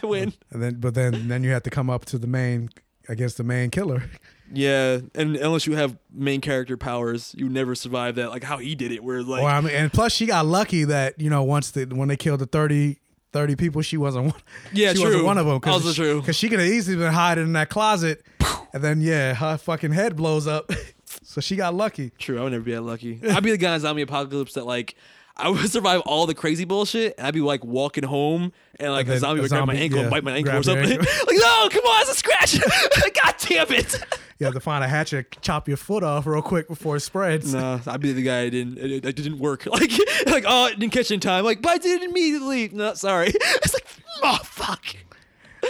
[0.00, 0.32] I win.
[0.52, 2.70] and then but then then you have to come up to the main
[3.08, 4.04] against the main killer.
[4.52, 8.30] Yeah, and unless you have main character powers, you never survive that.
[8.30, 10.84] Like how he did it, where like or I mean, and plus she got lucky
[10.84, 12.96] that you know once the when they killed the 30,
[13.32, 14.40] 30 people, she wasn't one.
[14.72, 15.04] Yeah, she true.
[15.06, 15.60] wasn't one of them.
[15.64, 16.20] Also true.
[16.20, 18.24] Because she could have easily been hiding in that closet,
[18.72, 20.70] and then yeah, her fucking head blows up.
[21.22, 22.10] so she got lucky.
[22.18, 23.20] True, I would never be that lucky.
[23.28, 24.94] I'd be the guy in zombie apocalypse that like
[25.36, 27.14] I would survive all the crazy bullshit.
[27.18, 29.74] And I'd be like walking home and like And a zombie a would grab my
[29.74, 30.90] ankle yeah, and bite my ankle or something.
[30.90, 31.06] ankle.
[31.26, 32.60] like, no, come on, it's a scratch.
[33.22, 34.02] God damn it.
[34.38, 37.54] You have to find a hatchet, chop your foot off real quick before it spreads.
[37.54, 39.66] No, I'd be the guy that didn't it, it didn't work.
[39.66, 39.92] Like
[40.26, 41.44] like oh it didn't catch in time.
[41.44, 42.68] Like but I did it immediately.
[42.68, 43.28] No, sorry.
[43.34, 43.86] It's like
[44.22, 44.84] oh fuck.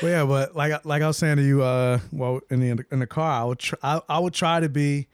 [0.03, 2.99] Well, yeah, but like like I was saying to you, uh, well, in the in
[2.99, 5.09] the car, I would tr- I, I would try to be.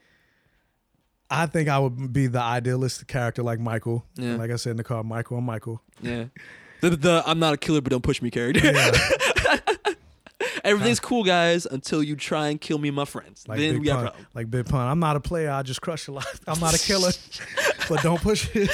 [1.33, 4.05] I think I would be the idealist character like Michael.
[4.15, 4.35] Yeah.
[4.35, 5.81] Like I said in the car, Michael and Michael.
[5.99, 6.25] Yeah.
[6.81, 8.61] The, the I'm not a killer, but don't push me character.
[10.63, 13.47] Everything's cool, guys, until you try and kill me and my friends.
[13.47, 14.03] Like then Big we Pun.
[14.03, 14.25] problem.
[14.33, 14.87] Like Big Pun.
[14.87, 15.49] I'm not a player.
[15.49, 16.25] I just crush a lot.
[16.47, 17.11] I'm not a killer,
[17.89, 18.69] but don't push it.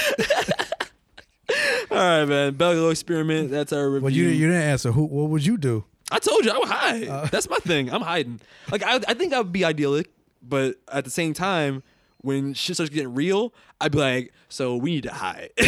[1.90, 2.56] All right, man.
[2.56, 3.52] Belko experiment.
[3.52, 4.04] That's our review.
[4.04, 4.92] Well, you you didn't answer.
[4.92, 5.06] Who?
[5.06, 5.86] What would you do?
[6.12, 7.08] I told you I would hide.
[7.08, 7.26] Uh.
[7.32, 7.92] That's my thing.
[7.92, 8.42] I'm hiding.
[8.72, 10.10] Like I, I think I would be idyllic,
[10.42, 11.84] but at the same time,
[12.22, 15.50] when shit starts getting real, I'd be like, so we need to hide.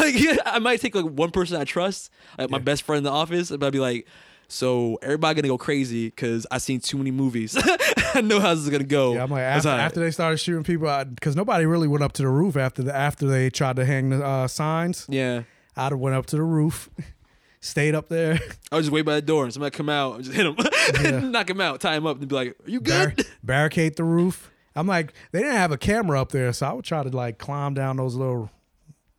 [0.00, 3.04] like yeah, I might take like one person I trust, like my best friend in
[3.04, 4.06] the office, but I'd be like,
[4.48, 7.56] so everybody gonna go crazy because I seen too many movies.
[8.14, 9.14] I know how this is gonna go.
[9.14, 12.22] Yeah, I'm like after, after they started shooting people, because nobody really went up to
[12.22, 15.06] the roof after the after they tried to hang the uh, signs.
[15.08, 15.42] Yeah,
[15.76, 16.90] I'd have went up to the roof,
[17.60, 18.40] stayed up there.
[18.72, 20.56] I was just wait by the door and somebody come out and just hit him,
[21.04, 21.20] Yeah.
[21.20, 24.04] knock him out, tie him up, and be like, "Are you Bar- good?" barricade the
[24.04, 24.50] roof.
[24.80, 27.36] I'm like, they didn't have a camera up there, so I would try to like
[27.36, 28.50] climb down those little,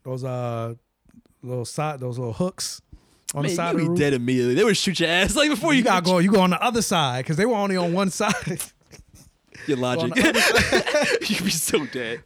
[0.04, 0.74] those uh,
[1.44, 2.82] little side, those little hooks
[3.36, 3.78] on Man, the side.
[3.78, 4.56] You'd be dead immediately.
[4.56, 6.16] They would shoot your ass like before you, you got going.
[6.16, 6.20] go.
[6.20, 8.64] You go on the other side because they were only on one side.
[9.68, 10.16] Your logic.
[11.30, 12.24] You'd be so dead.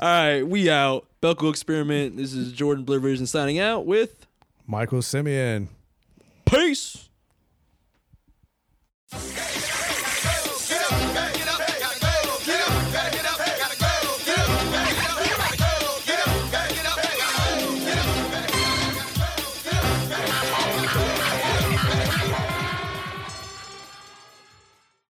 [0.00, 1.06] All right, we out.
[1.20, 2.16] Belko Experiment.
[2.16, 4.26] This is Jordan Blerd Vision signing out with
[4.66, 5.68] Michael Simeon.
[6.46, 7.08] Peace.